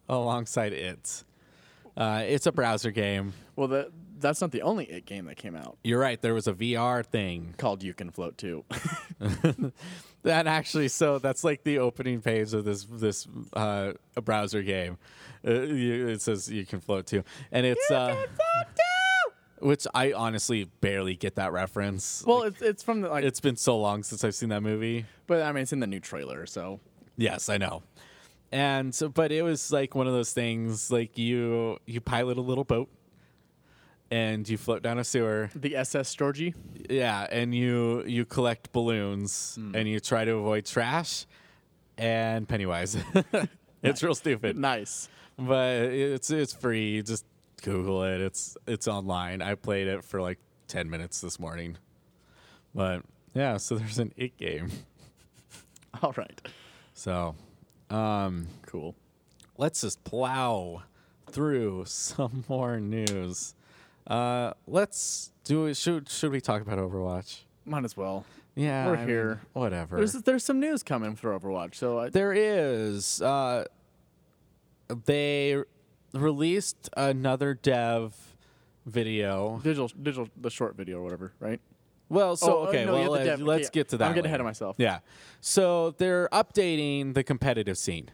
alongside 0.09 0.73
it. 0.73 1.25
Uh, 1.97 2.23
it's 2.27 2.47
a 2.47 2.53
browser 2.53 2.91
game. 2.91 3.33
well, 3.57 3.87
that's 4.19 4.41
not 4.41 4.53
the 4.53 4.63
only 4.63 4.85
it 4.85 5.05
game 5.05 5.25
that 5.27 5.37
came 5.37 5.57
out 5.57 5.77
You're 5.83 5.99
right. 5.99 6.21
There 6.21 6.33
was 6.33 6.47
a 6.47 6.53
VR 6.53 7.05
thing 7.05 7.55
called 7.59 7.83
You 7.83 7.93
Can 7.93 8.11
Float 8.11 8.39
too. 8.39 8.65
that 10.23 10.47
actually. 10.47 10.89
So 10.89 11.19
that's 11.19 11.45
like 11.45 11.65
the 11.65 11.79
opening 11.79 12.21
page 12.21 12.55
of 12.55 12.65
this 12.65 12.85
this 12.85 13.27
uh, 13.53 13.93
a 14.17 14.23
browser 14.23 14.63
game. 14.63 14.99
Uh, 15.47 15.63
you, 15.63 16.09
it 16.09 16.23
says 16.23 16.49
you 16.49 16.65
can 16.65 16.81
float 16.81 17.07
too, 17.07 17.25
and 17.51 17.67
it's 17.67 17.91
uh, 17.91 18.25
which 19.59 19.87
I 19.95 20.13
honestly 20.13 20.65
barely 20.81 21.17
get 21.17 21.35
that 21.37 21.53
reference. 21.53 22.23
well, 22.27 22.43
it's 22.43 22.63
it's 22.63 22.83
from 22.83 23.01
the 23.01 23.09
like, 23.09 23.25
it's 23.25 23.41
been 23.41 23.57
so 23.57 23.77
long 23.79 24.03
since 24.03 24.23
I've 24.25 24.35
seen 24.35 24.51
that 24.51 24.63
movie. 24.63 25.05
but 25.27 25.43
I 25.43 25.53
mean, 25.53 25.63
it's 25.63 25.73
in 25.73 25.81
the 25.81 25.87
new 25.87 26.01
trailer, 26.01 26.47
so 26.47 26.81
Yes, 27.17 27.49
I 27.49 27.59
know. 27.59 27.83
And 28.53 28.95
so, 28.95 29.09
but 29.09 29.33
it 29.33 29.43
was 29.43 29.73
like 29.73 29.95
one 29.95 30.07
of 30.07 30.13
those 30.13 30.33
things 30.33 30.93
like 30.93 31.17
you 31.17 31.79
you 31.87 32.01
pilot 32.01 32.37
a 32.37 32.43
little 32.43 32.65
boat 32.65 32.91
and 34.11 34.47
you 34.47 34.59
float 34.59 34.83
down 34.83 34.99
a 34.99 35.05
sewer. 35.05 35.49
the 35.55 35.75
SS 35.75 36.15
Georgie. 36.15 36.55
Yeah, 36.91 37.27
and 37.31 37.55
you 37.55 38.05
you 38.05 38.27
collect 38.27 38.71
balloons 38.73 39.57
hmm. 39.59 39.75
and 39.75 39.89
you 39.89 40.01
try 40.01 40.27
to 40.27 40.33
avoid 40.33 40.67
trash 40.67 41.27
and 41.97 42.47
Pennywise. 42.47 42.97
it's 43.83 44.03
real 44.03 44.15
stupid, 44.15 44.59
Nice. 44.59 45.09
but 45.39 45.77
it's 45.85 46.31
it's 46.31 46.53
free. 46.53 47.03
Just 47.03 47.25
Google 47.63 48.03
it. 48.05 48.21
It's 48.21 48.57
it's 48.67 48.87
online. 48.87 49.41
I 49.41 49.55
played 49.55 49.89
it 49.89 50.05
for 50.05 50.21
like 50.21 50.39
ten 50.69 50.91
minutes 50.91 51.23
this 51.23 51.41
morning. 51.41 51.79
But 52.75 53.03
yeah, 53.35 53.57
so 53.57 53.77
there's 53.77 53.99
an 53.99 54.13
it 54.19 54.37
game. 54.37 54.71
All 56.03 56.13
right. 56.19 56.41
So, 56.95 57.35
um, 57.93 58.47
Cool. 58.67 58.95
let's 59.59 59.81
just 59.83 60.03
plow 60.05 60.83
through 61.31 61.85
some 61.87 62.45
more 62.49 62.81
news. 62.81 63.55
Uh, 64.07 64.53
let's 64.67 65.31
do 65.45 65.67
it. 65.67 65.77
Should 65.77 66.09
should 66.09 66.33
we 66.33 66.41
talk 66.41 66.63
about 66.63 66.79
Overwatch? 66.79 67.41
Might 67.65 67.85
as 67.85 67.97
well. 67.97 68.25
Yeah, 68.55 68.87
We're 68.87 68.95
I 68.95 68.99
mean, 68.99 69.09
here. 69.09 69.41
whatever. 69.53 69.97
There's 69.97 70.13
there's 70.13 70.45
some 70.45 70.61
news 70.61 70.83
coming 70.83 71.15
for 71.17 71.39
Overwatch, 71.39 71.75
so 71.77 72.01
I, 72.01 72.11
there 72.11 72.33
is. 72.33 73.23
Uh, 73.23 73.65
they 75.07 75.63
released 76.13 76.91
another 76.97 77.55
dev 77.55 78.15
video. 78.85 79.61
digital 79.63 79.89
digital 79.89 80.29
the 80.37 80.51
short 80.51 80.77
video 80.77 80.99
or 80.99 81.03
whatever, 81.05 81.33
right? 81.41 81.61
Well, 82.13 82.37
so 82.37 82.59
Oh, 82.59 82.65
uh, 82.65 82.69
okay, 82.69 82.85
no, 82.85 82.93
well 82.93 83.11
let- 83.13 83.25
dev- 83.25 83.41
let's 83.41 83.69
okay, 83.69 83.81
get 83.81 83.89
to 83.89 83.97
that. 83.97 84.07
I'm 84.09 84.15
getting 84.15 84.29
ahead 84.29 84.41
of 84.41 84.45
myself. 84.45 84.77
Yeah. 84.79 84.99
So 85.41 85.93
they're 85.93 86.29
updating 86.31 87.15
the 87.15 87.25
competitive 87.25 87.79
scene. 87.79 88.11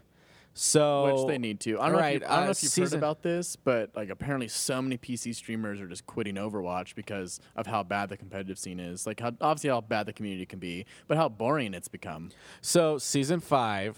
So 0.53 1.23
Which 1.23 1.27
they 1.33 1.37
need 1.37 1.59
to. 1.61 1.79
I 1.79 1.89
don't 1.89 1.99
know, 1.99 2.07
if, 2.07 2.21
you, 2.21 2.25
I 2.25 2.35
don't 2.35 2.43
know 2.43 2.47
uh, 2.47 2.51
if 2.51 2.63
you've 2.63 2.75
heard 2.75 2.93
about 2.97 3.21
this, 3.21 3.55
but 3.57 3.91
like 3.95 4.09
apparently 4.09 4.47
so 4.47 4.81
many 4.81 4.97
PC 4.97 5.35
streamers 5.35 5.79
are 5.81 5.87
just 5.87 6.05
quitting 6.05 6.35
Overwatch 6.35 6.95
because 6.95 7.39
of 7.55 7.67
how 7.67 7.83
bad 7.83 8.09
the 8.09 8.17
competitive 8.17 8.57
scene 8.57 8.79
is. 8.79 9.05
Like 9.05 9.19
how 9.19 9.33
obviously 9.41 9.69
how 9.69 9.81
bad 9.81 10.05
the 10.05 10.13
community 10.13 10.45
can 10.45 10.59
be, 10.59 10.85
but 11.07 11.17
how 11.17 11.27
boring 11.29 11.73
it's 11.73 11.87
become. 11.89 12.31
So 12.61 12.97
season 12.97 13.41
five 13.41 13.97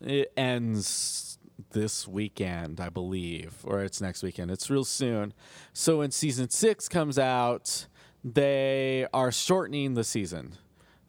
it 0.00 0.32
ends 0.36 1.38
this 1.70 2.08
weekend, 2.08 2.80
I 2.80 2.88
believe, 2.88 3.54
or 3.64 3.82
it's 3.82 4.00
next 4.00 4.22
weekend. 4.24 4.50
It's 4.50 4.68
real 4.68 4.84
soon. 4.84 5.32
So 5.72 5.98
when 5.98 6.10
season 6.10 6.50
six 6.50 6.88
comes 6.88 7.18
out, 7.18 7.86
they 8.24 9.06
are 9.12 9.32
shortening 9.32 9.94
the 9.94 10.04
season 10.04 10.56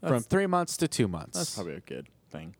from 0.01 0.09
That's- 0.09 0.25
three 0.25 0.47
months 0.47 0.77
to 0.77 0.87
two 0.87 1.07
months. 1.07 1.37
That's 1.37 1.55
probably 1.55 1.75
a 1.75 1.79
good 1.81 2.07
thing. 2.29 2.55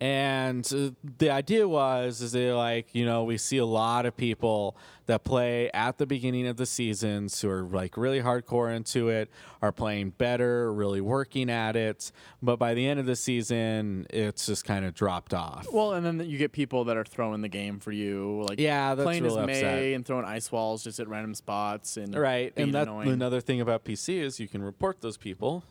And 0.00 0.70
uh, 0.74 0.90
the 1.18 1.30
idea 1.30 1.66
was, 1.66 2.20
is 2.20 2.32
they 2.32 2.52
like, 2.52 2.94
you 2.94 3.06
know, 3.06 3.24
we 3.24 3.38
see 3.38 3.56
a 3.56 3.64
lot 3.64 4.04
of 4.04 4.16
people 4.16 4.76
that 5.06 5.24
play 5.24 5.70
at 5.72 5.98
the 5.98 6.06
beginning 6.06 6.46
of 6.46 6.56
the 6.56 6.66
seasons 6.66 7.40
who 7.40 7.48
are 7.48 7.62
like 7.62 7.96
really 7.96 8.20
hardcore 8.20 8.74
into 8.74 9.08
it, 9.08 9.30
are 9.62 9.72
playing 9.72 10.10
better, 10.10 10.72
really 10.72 11.00
working 11.00 11.48
at 11.48 11.76
it. 11.76 12.12
But 12.42 12.56
by 12.56 12.74
the 12.74 12.86
end 12.86 13.00
of 13.00 13.06
the 13.06 13.16
season, 13.16 14.06
it's 14.10 14.46
just 14.46 14.64
kind 14.64 14.84
of 14.84 14.94
dropped 14.94 15.32
off. 15.32 15.66
Well, 15.72 15.94
and 15.94 16.04
then 16.04 16.28
you 16.28 16.36
get 16.36 16.52
people 16.52 16.84
that 16.84 16.96
are 16.96 17.04
throwing 17.04 17.40
the 17.40 17.48
game 17.48 17.78
for 17.78 17.92
you, 17.92 18.44
like 18.48 18.58
Yeah, 18.60 18.94
that's 18.94 19.04
playing 19.06 19.22
real 19.22 19.38
as 19.38 19.44
upset. 19.44 19.74
Mei 19.76 19.94
and 19.94 20.04
throwing 20.04 20.24
ice 20.24 20.50
walls 20.52 20.82
just 20.84 21.00
at 21.00 21.08
random 21.08 21.34
spots 21.34 21.96
and 21.96 22.14
Right. 22.14 22.52
And 22.56 22.74
that, 22.74 22.88
annoying. 22.88 23.08
another 23.10 23.40
thing 23.40 23.60
about 23.60 23.84
PC 23.84 24.20
is 24.20 24.40
you 24.40 24.48
can 24.48 24.62
report 24.62 25.00
those 25.00 25.16
people, 25.16 25.62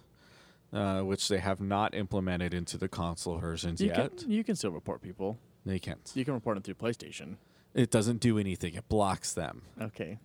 uh, 0.75 1.01
which 1.01 1.27
they 1.29 1.39
have 1.39 1.59
not 1.61 1.95
implemented 1.95 2.53
into 2.53 2.77
the 2.77 2.87
console 2.87 3.37
versions 3.39 3.81
you 3.81 3.87
yet. 3.87 4.17
can 4.17 4.29
you 4.31 4.43
can 4.43 4.55
still 4.55 4.71
report 4.71 5.01
people. 5.01 5.39
They 5.65 5.79
can't. 5.79 6.11
You 6.13 6.23
can 6.25 6.35
report 6.35 6.55
them 6.57 6.63
through 6.63 6.75
PlayStation. 6.75 7.37
It 7.73 7.89
doesn't 7.89 8.19
do 8.19 8.37
anything, 8.37 8.75
it 8.75 8.87
blocks 8.89 9.33
them 9.33 9.63
Okay. 9.81 10.19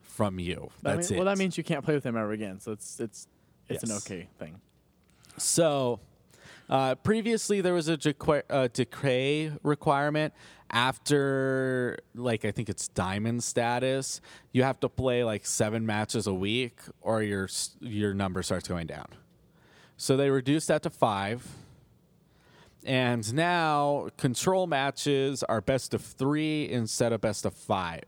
from 0.00 0.38
you. 0.38 0.70
That 0.82 0.96
That's 0.96 1.10
mean- 1.10 1.16
it. 1.16 1.20
Well, 1.24 1.26
that 1.32 1.38
means 1.38 1.56
you 1.56 1.64
can't 1.64 1.84
play 1.84 1.94
with 1.94 2.02
them 2.02 2.16
ever 2.16 2.32
again. 2.32 2.58
So 2.60 2.72
it's 2.72 2.98
it's 2.98 3.28
it's 3.68 3.84
an 3.84 3.92
okay 3.92 4.28
thing. 4.38 4.60
So, 5.38 6.00
uh, 6.68 6.94
previously 6.96 7.60
there 7.62 7.72
was 7.74 7.88
a 7.88 7.96
decre- 7.96 8.42
uh, 8.50 8.68
decree 8.72 9.50
requirement 9.62 10.34
after, 10.70 11.98
like, 12.14 12.44
I 12.44 12.50
think 12.50 12.68
it's 12.68 12.88
diamond 12.88 13.42
status. 13.44 14.20
You 14.52 14.62
have 14.62 14.80
to 14.80 14.88
play 14.88 15.24
like 15.24 15.46
seven 15.46 15.86
matches 15.86 16.26
a 16.26 16.34
week, 16.34 16.78
or 17.00 17.22
your 17.22 17.48
your 17.80 18.12
number 18.14 18.42
starts 18.42 18.68
going 18.68 18.86
down. 18.86 19.06
So 20.02 20.16
they 20.16 20.30
reduced 20.30 20.66
that 20.66 20.82
to 20.82 20.90
five. 20.90 21.46
And 22.84 23.32
now 23.32 24.08
control 24.16 24.66
matches 24.66 25.44
are 25.44 25.60
best 25.60 25.94
of 25.94 26.02
three 26.02 26.68
instead 26.68 27.12
of 27.12 27.20
best 27.20 27.44
of 27.44 27.54
five. 27.54 28.02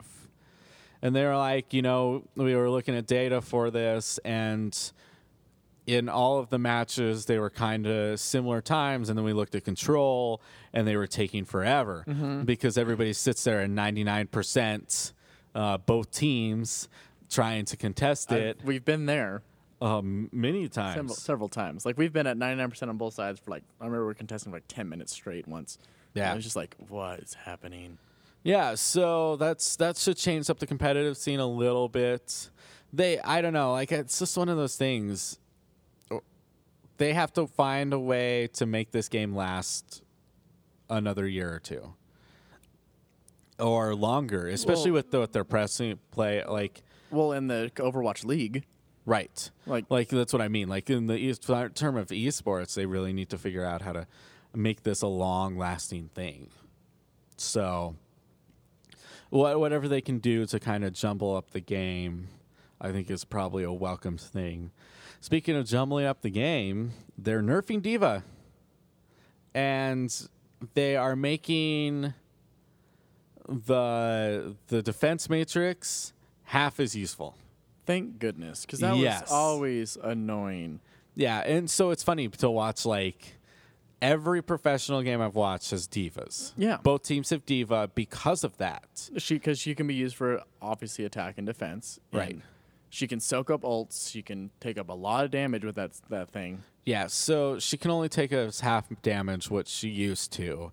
And 1.01 1.15
they 1.15 1.25
were 1.25 1.37
like, 1.37 1.73
you 1.73 1.83
know, 1.83 2.25
we 2.35 2.57
were 2.57 2.69
looking 2.69 2.97
at 2.97 3.07
data 3.07 3.41
for 3.41 3.71
this, 3.71 4.19
and 4.25 4.77
in 5.87 6.09
all 6.09 6.41
of 6.41 6.51
the 6.51 6.59
matches 6.59 7.27
they 7.27 7.39
were 7.39 7.51
kind 7.51 7.87
of 7.87 8.19
similar 8.19 8.61
times 8.61 9.09
and 9.11 9.17
then 9.17 9.25
we 9.25 9.35
looked 9.35 9.55
at 9.55 9.65
control 9.65 10.41
and 10.73 10.89
they 10.89 10.97
were 10.97 11.07
taking 11.07 11.45
forever 11.45 12.03
because 12.47 12.79
everybody 12.79 13.13
sits 13.13 13.45
there 13.45 13.61
at 13.61 13.69
99% 13.69 15.13
uh, 15.55 15.77
both 15.77 16.11
teams 16.11 16.89
trying 17.29 17.67
to 17.67 17.77
contest 17.77 18.33
it 18.33 18.59
we've 18.65 18.85
been 18.87 19.05
there 19.05 19.43
um, 19.85 20.29
many 20.33 20.69
several, 20.71 20.95
times 20.95 21.19
several 21.23 21.49
times. 21.49 21.85
Like 21.87 21.99
we've 21.99 22.13
been 22.13 22.27
at 22.27 22.37
99% 22.37 22.89
on 22.89 22.97
both 22.97 23.15
sides 23.15 23.41
for 23.41 23.51
like 23.51 23.63
I 23.81 23.85
remember 23.85 24.03
we 24.05 24.07
were 24.07 24.15
contesting 24.15 24.51
for 24.53 24.57
like 24.57 24.69
10 24.69 24.89
minutes 24.89 25.13
straight 25.13 25.47
once. 25.47 25.79
Yeah. 26.15 26.33
I 26.33 26.35
was 26.35 26.45
just 26.45 26.57
like, 26.57 26.77
what 26.89 27.21
is 27.21 27.35
happening? 27.35 27.99
yeah 28.47 28.75
so 28.75 29.37
that's 29.37 29.77
that 29.77 29.97
should 29.97 30.19
change 30.19 30.51
up 30.51 30.59
the 30.59 30.67
competitive 30.67 31.17
scene 31.17 31.41
a 31.41 31.47
little 31.47 31.89
bit 31.89 32.51
they 32.93 33.19
i 33.21 33.41
don't 33.41 33.55
know 33.55 33.73
like 33.73 33.91
it's 33.91 34.19
just 34.19 34.37
one 34.37 34.51
of 34.51 34.59
those 34.59 34.77
things 34.77 35.39
they 36.99 37.15
have 37.15 37.33
to 37.33 37.47
find 37.47 37.95
a 37.95 37.99
way 37.99 38.47
to 38.49 38.67
make 38.67 38.91
this 38.91 39.09
game 39.09 39.35
last 39.35 40.03
another 40.91 41.27
year 41.27 41.55
or 41.55 41.59
two 41.59 41.95
or 43.59 43.95
longer, 43.95 44.49
especially 44.49 44.91
Well- 44.91 44.99
with 44.99 45.11
the, 45.11 45.21
with 45.21 45.33
their 45.33 45.45
pressing 45.45 45.99
play. 46.11 46.45
Like, 46.45 46.83
Well, 47.11 47.33
in 47.33 47.47
the 47.47 47.71
Overwatch 47.77 48.25
League, 48.25 48.65
right, 49.07 49.51
like 49.67 49.87
like 49.91 50.09
that's 50.09 50.33
what 50.33 50.43
I 50.43 50.49
mean. 50.49 50.69
Like 50.69 50.89
in 50.91 51.07
the 51.07 51.17
e- 51.17 51.35
term 51.35 51.97
of 51.97 52.09
esports, 52.09 52.75
they 52.75 52.87
really 52.87 53.13
need 53.13 53.31
to 53.31 53.39
figure 53.39 53.65
out 53.65 53.83
how 53.83 53.93
to 53.93 54.07
make 54.55 54.83
this 54.83 55.03
a 55.03 55.07
long 55.07 55.57
lasting 55.59 56.11
thing. 56.15 56.49
So, 57.37 57.97
wha- 59.31 59.57
whatever 59.59 59.89
they 59.89 60.01
can 60.01 60.19
do 60.19 60.47
to 60.47 60.61
kind 60.61 60.85
of 60.85 60.93
jumble 60.93 61.37
up 61.37 61.51
the 61.51 61.61
game, 61.61 62.29
I 62.81 62.93
think 62.93 63.11
is 63.11 63.25
probably 63.25 63.65
a 63.65 63.73
welcome 63.73 64.17
thing. 64.19 64.71
Speaking 65.21 65.57
of 65.57 65.67
jumbling 65.67 66.05
up 66.07 66.21
the 66.21 66.31
game, 66.31 66.93
they're 67.17 67.43
nerfing 67.43 67.81
D.Va, 67.83 68.23
and 69.55 70.29
they 70.75 70.97
are 70.97 71.17
making 71.17 72.15
the 73.49 74.55
the 74.69 74.83
defense 74.83 75.29
matrix 75.29 76.13
half 76.45 76.81
as 76.81 76.95
useful. 76.95 77.37
Thank 77.87 78.19
goodness 78.19 78.65
because 78.65 78.81
that 78.81 78.97
Yes. 78.97 79.23
was 79.23 79.31
always 79.33 79.97
annoying. 80.03 80.81
Yeah, 81.15 81.41
and 81.41 81.71
so 81.71 81.91
it's 81.91 82.03
funny 82.03 82.29
to 82.29 82.51
watch 82.51 82.85
like 82.85 83.37
every 84.03 84.43
professional 84.43 85.03
game 85.03 85.21
I've 85.21 85.35
watched 85.35 85.71
has 85.71 85.87
D.Vas. 85.87 86.53
Yeah. 86.57 86.79
Both 86.83 87.05
teams 87.05 87.31
have 87.31 87.47
D.Va 87.47 87.91
because 87.95 88.45
of 88.45 88.57
that. 88.59 89.11
She 89.19 89.35
because 89.35 89.59
she 89.59 89.75
can 89.75 89.87
be 89.87 89.95
used 89.95 90.17
for 90.17 90.43
obviously 90.61 91.05
attack 91.05 91.35
and 91.39 91.47
defense. 91.47 92.01
Right. 92.13 92.31
and 92.33 92.43
She 92.91 93.07
can 93.07 93.21
soak 93.21 93.51
up 93.51 93.63
ults. 93.63 94.11
She 94.11 94.23
can 94.23 94.51
take 94.61 94.77
up 94.79 94.89
a 94.89 94.95
lot 94.95 95.25
of 95.25 95.31
damage 95.31 95.65
with 95.65 95.77
that 95.77 95.93
that 96.11 96.31
thing. 96.31 96.63
Yeah, 96.85 97.07
so 97.07 97.59
she 97.59 97.77
can 97.79 97.91
only 97.91 98.09
take 98.11 98.33
us 98.33 98.61
half 98.61 98.87
damage 99.03 99.51
what 99.51 99.69
she 99.69 99.89
used 99.89 100.33
to. 100.35 100.73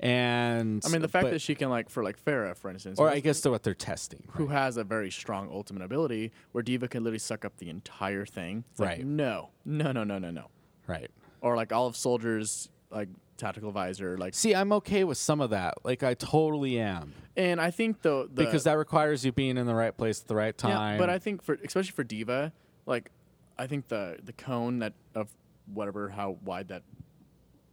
And 0.00 0.82
I 0.86 0.88
mean, 0.90 1.02
the 1.02 1.08
fact 1.08 1.24
but- 1.24 1.30
that 1.32 1.40
she 1.40 1.54
can 1.54 1.70
like 1.70 1.90
for 1.90 2.04
like 2.04 2.22
Pharah, 2.24 2.56
for 2.56 2.70
instance, 2.70 2.98
or 2.98 3.08
I 3.08 3.20
guess 3.20 3.40
to 3.42 3.50
what 3.50 3.62
they're 3.64 3.74
testing. 3.74 4.22
who 4.32 4.48
has 4.48 4.76
a 4.76 4.84
very 4.84 5.10
strong 5.10 5.48
ultimate 5.50 5.82
ability, 5.82 6.32
where 6.52 6.62
D.Va 6.62 6.86
can 6.88 7.02
literally 7.02 7.18
suck 7.18 7.44
up 7.44 7.56
the 7.58 7.68
entire 7.68 8.24
thing. 8.24 8.64
It's 8.70 8.80
like, 8.80 8.88
Right. 8.90 9.04
no, 9.06 9.50
no, 9.64 9.90
no, 9.92 10.04
no, 10.04 10.18
no, 10.18 10.30
no. 10.30 10.46
Right. 10.86 11.10
Or 11.40 11.56
like 11.56 11.72
all 11.72 11.86
of 11.86 11.96
Soldier's 11.96 12.68
like 12.90 13.08
tactical 13.36 13.72
visor, 13.72 14.16
like. 14.16 14.34
See, 14.34 14.54
I'm 14.54 14.72
okay 14.74 15.04
with 15.04 15.18
some 15.18 15.40
of 15.40 15.50
that. 15.50 15.74
Like 15.84 16.02
I 16.02 16.14
totally 16.14 16.78
am. 16.78 17.12
And 17.36 17.60
I 17.60 17.70
think 17.70 18.02
though 18.02 18.24
the, 18.26 18.44
because 18.44 18.64
that 18.64 18.78
requires 18.78 19.24
you 19.24 19.32
being 19.32 19.56
in 19.56 19.66
the 19.66 19.74
right 19.74 19.96
place 19.96 20.20
at 20.20 20.28
the 20.28 20.34
right 20.36 20.56
time. 20.56 20.94
Yeah, 20.94 20.98
but 20.98 21.10
I 21.10 21.18
think 21.18 21.42
for 21.42 21.54
especially 21.64 21.92
for 21.92 22.04
D.Va, 22.04 22.52
like 22.86 23.10
I 23.58 23.66
think 23.66 23.88
the 23.88 24.18
the 24.22 24.32
cone 24.32 24.78
that 24.78 24.94
of 25.14 25.28
whatever 25.72 26.08
how 26.08 26.38
wide 26.44 26.68
that 26.68 26.82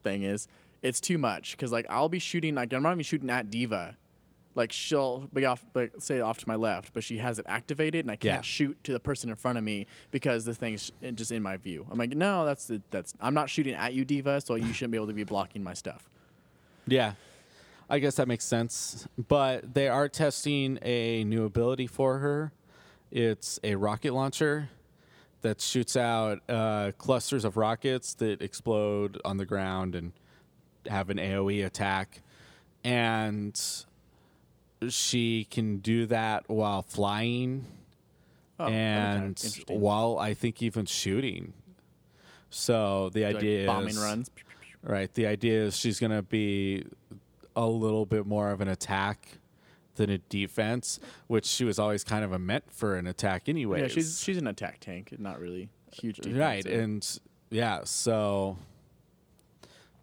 thing 0.04 0.24
is, 0.24 0.48
it's 0.86 1.02
too 1.02 1.18
much 1.18 1.52
because 1.52 1.72
like 1.72 1.86
I'll 1.90 2.10
be 2.10 2.20
shooting 2.20 2.56
like 2.56 2.72
I'm 2.74 2.84
not 2.84 2.91
even 2.94 3.03
shooting 3.03 3.30
at 3.30 3.49
D.Va. 3.49 3.98
Like 4.53 4.72
she'll 4.72 5.28
be 5.34 5.44
off, 5.45 5.66
like, 5.74 5.91
say 5.99 6.22
off 6.22 6.38
to 6.38 6.48
my 6.48 6.56
left, 6.56 6.94
but 6.94 7.03
she 7.03 7.18
has 7.18 7.40
it 7.40 7.45
activated, 7.49 8.06
and 8.06 8.12
I 8.12 8.16
can't 8.16 8.38
Yeah. 8.38 8.41
shoot 8.41 8.82
to 8.86 8.94
the 8.94 9.02
person 9.02 9.30
in 9.30 9.36
front 9.36 9.57
of 9.57 9.66
me 9.66 9.86
because 10.12 10.45
the 10.45 10.53
thing's 10.53 10.94
just 11.16 11.32
in 11.34 11.44
my 11.44 11.57
view. 11.57 11.86
I'm 11.91 11.98
like, 11.98 12.12
no, 12.16 12.45
that's 12.45 12.68
the, 12.68 12.82
that's 12.90 13.14
I'm 13.20 13.34
not 13.34 13.49
shooting 13.49 13.74
at 13.74 13.94
you, 13.94 14.06
D.Va, 14.06 14.40
so 14.40 14.56
you 14.56 14.72
shouldn't 14.72 14.91
be 14.94 14.98
able 14.98 15.07
to 15.07 15.14
be 15.14 15.26
blocking 15.26 15.62
my 15.62 15.74
stuff. 15.74 16.07
yeah, 16.88 17.14
I 17.90 17.99
guess 17.99 18.16
that 18.16 18.30
makes 18.30 18.45
sense. 18.45 19.07
But 19.28 19.74
they 19.74 19.90
are 19.90 20.07
testing 20.07 20.80
a 20.82 21.26
new 21.26 21.44
ability 21.44 21.88
for 21.88 22.20
her. 22.20 22.53
It's 23.12 23.60
a 23.62 23.76
rocket 23.76 24.14
launcher 24.14 24.70
that 25.41 25.60
shoots 25.60 25.98
out 25.98 26.41
uh, 26.49 26.91
clusters 26.98 27.44
of 27.44 27.57
rockets 27.57 28.14
that 28.16 28.41
explode 28.41 29.20
on 29.26 29.36
the 29.36 29.45
ground 29.45 29.95
and 29.95 30.14
have 30.88 31.10
an 31.10 31.18
AOE 31.18 31.66
attack, 31.66 32.22
and 32.84 33.60
she 34.90 35.45
can 35.49 35.78
do 35.78 36.06
that 36.07 36.48
while 36.49 36.82
flying 36.82 37.66
Oh, 38.57 38.68
and 38.68 39.38
while 39.68 40.18
I 40.18 40.34
think 40.34 40.62
even 40.62 40.86
shooting. 40.86 41.52
So 42.49 43.10
the 43.10 43.26
Like 43.26 43.36
idea 43.38 43.66
bombing 43.68 43.90
is 43.90 43.98
runs. 43.98 44.30
right. 44.82 45.14
The 45.14 45.28
idea 45.28 45.64
is 45.66 45.76
she's 45.76 45.99
going 45.99 46.12
to 46.12 46.22
be 46.22 46.86
a 47.53 47.66
little 47.68 48.06
bit 48.06 48.26
more 48.26 48.52
of 48.52 48.62
an 48.62 48.70
attack 48.70 49.40
than 49.95 50.10
a 50.10 50.20
defense, 50.20 51.02
which 51.28 51.45
she 51.45 51.66
was 51.66 51.80
always 51.80 52.06
kind 52.06 52.24
of 52.24 52.32
a 52.32 52.40
meant 52.40 52.72
for 52.72 52.95
an 52.95 53.07
attack 53.07 53.49
anyway. 53.49 53.82
Yeah, 53.82 53.88
she's 53.90 54.22
she's 54.22 54.38
an 54.38 54.48
attack 54.48 54.80
tank, 54.80 55.14
not 55.20 55.41
really 55.41 55.68
huge. 55.91 56.18
Defense. 56.18 56.38
right, 56.38 56.66
and 56.66 57.20
yeah, 57.49 57.82
so 57.84 58.57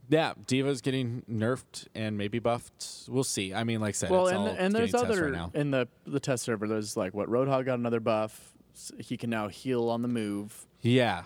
yeah, 0.09 0.35
D.Va's 0.47 0.81
getting 0.81 1.23
nerfed 1.31 1.87
and 1.95 2.19
maybe 2.19 2.39
buffed. 2.39 3.09
We'll 3.09 3.25
see. 3.25 3.55
I 3.55 3.65
mean, 3.65 3.81
like 3.81 3.91
I 3.91 3.93
said, 3.93 4.11
well, 4.11 4.27
it's 4.27 4.33
and, 4.37 4.41
all 4.41 4.49
and 4.49 4.75
there's 4.75 4.95
other 4.95 5.31
right 5.31 5.55
in 5.55 5.71
the 5.71 5.89
the 6.07 6.21
test 6.21 6.45
server. 6.45 6.67
There's 6.69 6.97
like 6.97 7.15
what 7.15 7.29
Roadhog 7.29 7.65
got 7.67 7.79
another 7.79 8.01
buff. 8.01 8.53
He 8.99 9.17
can 9.17 9.31
now 9.31 9.49
heal 9.49 9.89
on 9.89 10.03
the 10.03 10.09
move. 10.09 10.67
Yeah, 10.81 11.23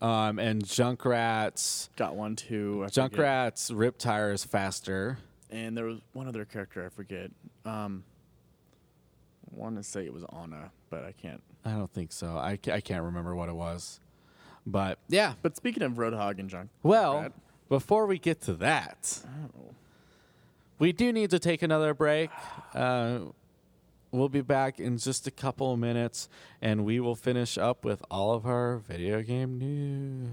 um, 0.00 0.38
and 0.38 0.62
Junkrat's 0.64 1.90
Got 1.96 2.16
one 2.16 2.34
too. 2.36 2.82
I 2.84 2.88
forget. 2.88 3.12
Junkrat's 3.12 3.70
rip 3.70 3.98
tire 3.98 4.32
is 4.32 4.44
faster. 4.44 5.18
and 5.50 5.76
there 5.76 5.84
was 5.84 6.00
one 6.12 6.28
other 6.28 6.44
character 6.44 6.84
I 6.84 6.88
forget. 6.88 7.30
Um, 7.64 8.04
I 9.52 9.56
want 9.56 9.76
to 9.76 9.82
say 9.82 10.04
it 10.04 10.12
was 10.12 10.24
Ana, 10.30 10.70
but 10.90 11.04
I 11.04 11.12
can't. 11.12 11.42
I 11.64 11.72
don't 11.72 11.90
think 11.92 12.12
so. 12.12 12.36
I, 12.36 12.58
I 12.72 12.80
can't 12.80 13.04
remember 13.04 13.34
what 13.34 13.48
it 13.48 13.54
was, 13.54 14.00
but 14.66 14.98
yeah. 15.08 15.34
But 15.42 15.56
speaking 15.56 15.82
of 15.82 15.92
Roadhog 15.94 16.38
and 16.38 16.48
Junk, 16.50 16.70
Well, 16.82 17.14
Junkrat- 17.14 17.32
before 17.68 18.06
we 18.06 18.18
get 18.18 18.40
to 18.42 18.54
that, 18.54 19.20
oh, 19.26 19.74
we 20.78 20.92
do 20.92 21.12
need 21.12 21.30
to 21.30 21.38
take 21.38 21.62
another 21.62 21.92
break. 21.94 22.30
Uh, 22.74 23.18
we'll 24.10 24.28
be 24.28 24.40
back 24.40 24.78
in 24.78 24.98
just 24.98 25.26
a 25.26 25.30
couple 25.30 25.72
of 25.72 25.78
minutes, 25.78 26.28
and 26.62 26.84
we 26.84 27.00
will 27.00 27.16
finish 27.16 27.58
up 27.58 27.84
with 27.84 28.02
all 28.10 28.32
of 28.32 28.46
our 28.46 28.78
video 28.78 29.22
game 29.22 29.58
news. 29.58 30.28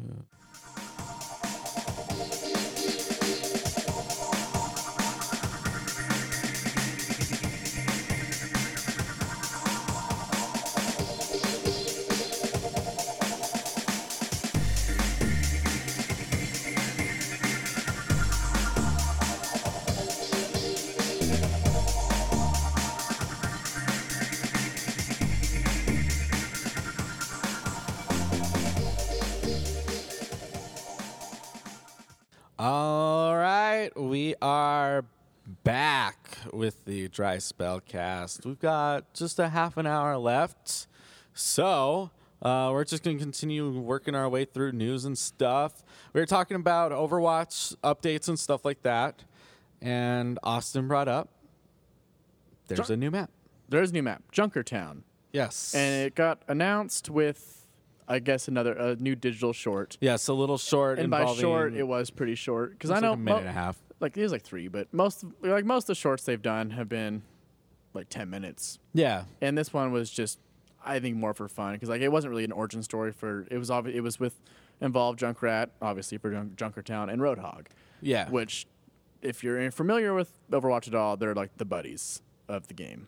With 36.55 36.85
the 36.85 37.07
Dry 37.09 37.37
Spell 37.37 37.79
Cast. 37.79 38.45
We've 38.45 38.59
got 38.59 39.13
just 39.13 39.39
a 39.39 39.49
half 39.49 39.77
an 39.77 39.85
hour 39.85 40.17
left, 40.17 40.87
so 41.33 42.11
uh, 42.41 42.69
we're 42.71 42.83
just 42.85 43.03
going 43.03 43.17
to 43.17 43.23
continue 43.23 43.69
working 43.79 44.15
our 44.15 44.27
way 44.29 44.45
through 44.45 44.71
news 44.71 45.05
and 45.05 45.17
stuff. 45.17 45.83
We 46.13 46.19
were 46.21 46.25
talking 46.25 46.55
about 46.55 46.91
Overwatch 46.91 47.75
updates 47.83 48.27
and 48.27 48.39
stuff 48.39 48.63
like 48.65 48.81
that, 48.83 49.23
and 49.81 50.39
Austin 50.43 50.87
brought 50.87 51.07
up 51.07 51.29
there's 52.67 52.85
Sure. 52.87 52.93
a 52.95 52.97
new 52.97 53.11
map. 53.11 53.29
there's 53.69 53.91
a 53.91 53.93
new 53.93 54.01
map, 54.03 54.23
Junkertown, 54.31 55.01
Yes, 55.33 55.75
and 55.75 56.07
it 56.07 56.15
got 56.15 56.41
announced 56.47 57.09
with, 57.09 57.65
I 58.07 58.19
guess, 58.19 58.47
another 58.47 58.73
a 58.73 58.95
new 58.95 59.15
digital 59.15 59.53
short. 59.53 59.97
yes, 60.01 60.27
a 60.27 60.33
little 60.33 60.57
short. 60.57 60.97
And 60.99 61.11
by 61.11 61.31
short, 61.35 61.73
it 61.75 61.83
was 61.83 62.09
pretty 62.09 62.35
short 62.35 62.71
because 62.71 62.89
I 62.91 62.99
know 63.01 63.11
like 63.11 63.17
a 63.17 63.21
minute 63.21 63.33
mo- 63.35 63.39
and 63.41 63.49
a 63.49 63.51
half. 63.51 63.77
Like 64.05 64.17
it 64.17 64.21
was 64.21 64.31
like 64.31 64.43
three, 64.43 64.67
but 64.67 64.93
most 64.93 65.25
like 65.41 65.65
most 65.65 65.85
of 65.85 65.87
the 65.87 65.95
shorts 65.95 66.23
they've 66.23 66.41
done 66.41 66.69
have 66.71 66.87
been 66.87 67.23
like 67.93 68.07
ten 68.09 68.29
minutes. 68.29 68.79
Yeah, 68.93 69.25
and 69.41 69.57
this 69.57 69.73
one 69.73 69.91
was 69.91 70.11
just 70.11 70.39
I 70.85 70.99
think 70.99 71.17
more 71.17 71.33
for 71.33 71.47
fun 71.47 71.73
because 71.73 71.89
like 71.89 72.01
it 72.01 72.11
wasn't 72.11 72.29
really 72.29 72.43
an 72.43 72.51
origin 72.51 72.83
story 72.83 73.11
for 73.11 73.47
it 73.49 73.57
was 73.57 73.69
obvi- 73.69 73.95
it 73.95 74.01
was 74.01 74.19
with 74.19 74.39
involved 74.79 75.19
Junkrat 75.19 75.69
obviously 75.81 76.17
for 76.17 76.31
Junk- 76.31 76.55
Junkertown 76.55 77.11
and 77.11 77.21
Roadhog, 77.21 77.67
yeah. 78.01 78.29
which 78.29 78.67
if 79.21 79.43
you're 79.43 79.71
familiar 79.71 80.13
with 80.13 80.31
Overwatch 80.51 80.87
at 80.87 80.93
all, 80.93 81.17
they're 81.17 81.33
like 81.33 81.57
the 81.57 81.65
buddies 81.65 82.21
of 82.47 82.67
the 82.67 82.73
game. 82.75 83.07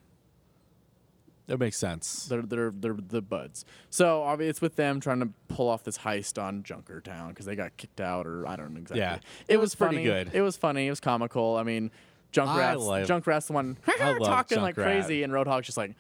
That 1.48 1.60
makes 1.60 1.78
sense. 1.78 2.26
They're 2.26 2.42
they're 2.42 2.72
they're 2.76 2.94
the 2.96 3.22
buds. 3.22 3.64
So 3.90 4.22
obviously 4.24 4.50
it's 4.50 4.62
with 4.62 4.76
them 4.76 5.00
trying 5.00 5.22
to 5.22 5.30
pull 5.48 5.70
off 5.70 5.84
this 5.84 5.98
heist 6.00 6.42
on 6.42 6.62
Junkertown 6.64 7.30
because 7.30 7.46
they 7.46 7.56
got 7.56 7.76
kicked 7.78 8.02
out 8.02 8.28
or 8.28 8.46
I 8.48 8.56
don't 8.58 8.74
know 8.74 8.80
exactly. 8.80 9.00
Yeah. 9.00 9.16
it, 9.16 9.24
It 9.48 9.58
was, 9.58 9.68
was 9.72 9.76
pretty 9.76 9.96
funny. 9.96 10.04
good. 10.06 10.32
It 10.34 10.42
was 10.42 10.58
funny. 10.58 10.88
It 10.88 10.90
was 10.90 11.00
comical. 11.00 11.56
I 11.56 11.64
mean, 11.64 11.90
Junkrat's 12.34 12.82
love- 12.84 13.08
Junkrat's 13.08 13.48
the 13.48 13.54
one 13.54 13.78
I 13.88 14.18
talking 14.24 14.62
like 14.62 14.76
crazy, 14.76 15.24
and 15.24 15.32
Roadhog's 15.32 15.66
just 15.68 15.78
like. 15.78 15.96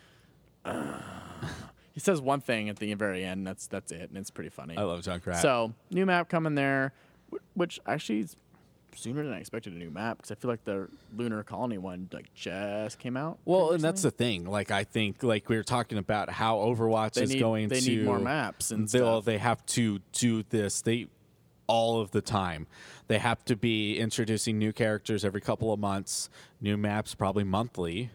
he 1.93 1.99
says 1.99 2.21
one 2.21 2.41
thing 2.41 2.69
at 2.69 2.77
the 2.77 2.93
very 2.95 3.23
end. 3.23 3.47
That's 3.47 3.67
that's 3.67 3.91
it, 3.91 4.09
and 4.09 4.17
it's 4.17 4.31
pretty 4.31 4.49
funny. 4.49 4.75
I 4.77 4.83
love 4.83 5.01
Junkrat. 5.01 5.41
So 5.41 5.73
new 5.91 6.05
map 6.05 6.29
coming 6.29 6.55
there, 6.55 6.93
which 7.53 7.79
actually 7.87 8.19
is 8.19 8.35
sooner 8.97 9.23
than 9.23 9.33
I 9.33 9.39
expected. 9.39 9.73
A 9.73 9.75
new 9.77 9.89
map 9.89 10.17
because 10.17 10.31
I 10.31 10.35
feel 10.35 10.49
like 10.49 10.63
the 10.63 10.87
lunar 11.15 11.43
colony 11.43 11.77
one 11.77 12.09
like 12.11 12.33
just 12.33 12.99
came 12.99 13.15
out. 13.15 13.37
Well, 13.45 13.71
and 13.71 13.83
that's 13.83 14.01
the 14.01 14.11
thing. 14.11 14.45
Like, 14.45 14.71
I 14.71 14.83
think, 14.83 15.23
like 15.23 15.49
we 15.49 15.55
were 15.55 15.63
talking 15.63 15.97
about 15.97 16.29
how 16.29 16.57
Overwatch 16.57 17.13
they 17.13 17.23
is 17.23 17.33
need 17.33 17.39
going 17.39 17.67
they 17.69 17.79
to 17.79 17.89
need 17.89 18.05
more 18.05 18.19
maps 18.19 18.71
and 18.71 18.87
They'll, 18.87 19.21
they 19.21 19.37
have 19.37 19.65
to 19.67 19.99
do 20.11 20.43
this. 20.49 20.81
They 20.81 21.07
all 21.67 21.99
of 21.99 22.11
the 22.11 22.21
time. 22.21 22.67
They 23.07 23.19
have 23.19 23.43
to 23.45 23.55
be 23.55 23.97
introducing 23.97 24.57
new 24.57 24.73
characters 24.73 25.23
every 25.23 25.41
couple 25.41 25.71
of 25.71 25.79
months, 25.79 26.29
new 26.61 26.77
maps 26.77 27.13
probably 27.13 27.43
monthly. 27.43 28.09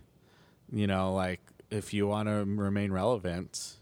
You 0.72 0.86
know, 0.86 1.12
like 1.14 1.40
if 1.70 1.92
you 1.94 2.06
want 2.06 2.28
to 2.28 2.44
remain 2.46 2.92
relevant, 2.92 3.76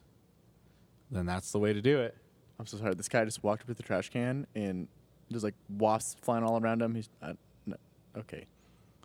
then 1.10 1.26
that's 1.26 1.52
the 1.52 1.58
way 1.58 1.72
to 1.72 1.80
do 1.80 2.00
it. 2.00 2.16
I'm 2.58 2.66
so 2.66 2.76
sorry. 2.76 2.94
This 2.94 3.08
guy 3.08 3.24
just 3.24 3.42
walked 3.42 3.62
up 3.62 3.68
with 3.68 3.76
the 3.78 3.82
trash 3.82 4.10
can 4.10 4.46
and 4.54 4.88
there's 5.30 5.44
like 5.44 5.54
wasps 5.78 6.16
flying 6.22 6.44
all 6.44 6.60
around 6.60 6.82
him. 6.82 6.94
He's 6.94 7.08
uh, 7.22 7.34
no, 7.66 7.76
okay. 8.18 8.46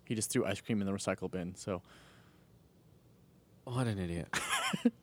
He 0.06 0.16
just 0.16 0.32
threw 0.32 0.46
ice 0.46 0.62
cream 0.62 0.82
in 0.82 0.88
the 0.88 0.94
recycle 0.94 1.30
bin. 1.32 1.56
So 1.56 1.82
What 3.64 3.88
an 3.88 3.98
idiot! 4.00 4.28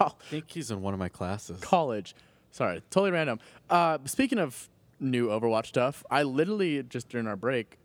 I 0.00 0.10
think 0.30 0.50
he's 0.50 0.70
in 0.70 0.82
one 0.82 0.94
of 0.94 1.00
my 1.00 1.08
classes. 1.08 1.60
college. 1.60 2.14
Sorry, 2.50 2.82
totally 2.90 3.10
random. 3.12 3.38
Uh, 3.70 3.98
speaking 4.04 4.38
of 4.38 4.68
new 5.00 5.28
Overwatch 5.28 5.66
stuff, 5.66 6.04
I 6.10 6.22
literally 6.24 6.82
just 6.82 7.08
during 7.08 7.26
our 7.26 7.36
break 7.36 7.78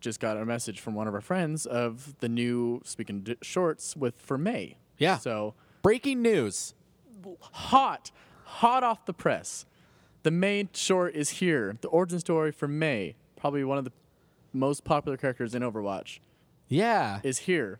just 0.00 0.20
got 0.20 0.36
a 0.36 0.44
message 0.44 0.80
from 0.80 0.94
one 0.94 1.08
of 1.08 1.14
our 1.14 1.20
friends 1.22 1.64
of 1.66 2.14
the 2.20 2.28
new 2.28 2.82
speaking 2.84 3.20
d- 3.20 3.36
shorts 3.42 3.96
with 3.96 4.20
for 4.20 4.36
Mei. 4.36 4.76
Yeah. 4.98 5.16
So 5.18 5.54
Breaking 5.82 6.20
news. 6.22 6.74
hot, 7.40 8.10
hot 8.44 8.84
off 8.84 9.06
the 9.06 9.14
press. 9.14 9.64
The 10.24 10.30
Mei 10.30 10.68
short 10.72 11.14
is 11.14 11.30
here. 11.30 11.76
The 11.80 11.88
origin 11.88 12.18
story 12.18 12.50
for 12.50 12.66
Mei, 12.66 13.14
probably 13.36 13.62
one 13.62 13.78
of 13.78 13.84
the 13.84 13.92
most 14.52 14.82
popular 14.84 15.16
characters 15.16 15.54
in 15.54 15.62
Overwatch, 15.62 16.18
Yeah, 16.68 17.20
is 17.22 17.38
here. 17.40 17.78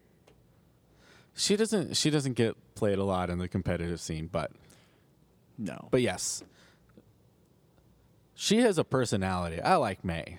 she 1.35 1.57
doesn't. 1.57 1.97
She 1.97 2.11
doesn't 2.11 2.35
get 2.35 2.55
played 2.75 2.99
a 2.99 3.05
lot 3.05 3.31
in 3.31 3.39
the 3.39 3.49
competitive 3.49 4.01
scene, 4.01 4.29
but 4.31 4.53
No. 5.59 5.89
But 5.91 6.03
yes, 6.03 6.43
she 8.35 8.59
has 8.59 8.79
a 8.79 8.85
personality. 8.85 9.61
I 9.61 9.77
like 9.77 10.05
Mei. 10.05 10.39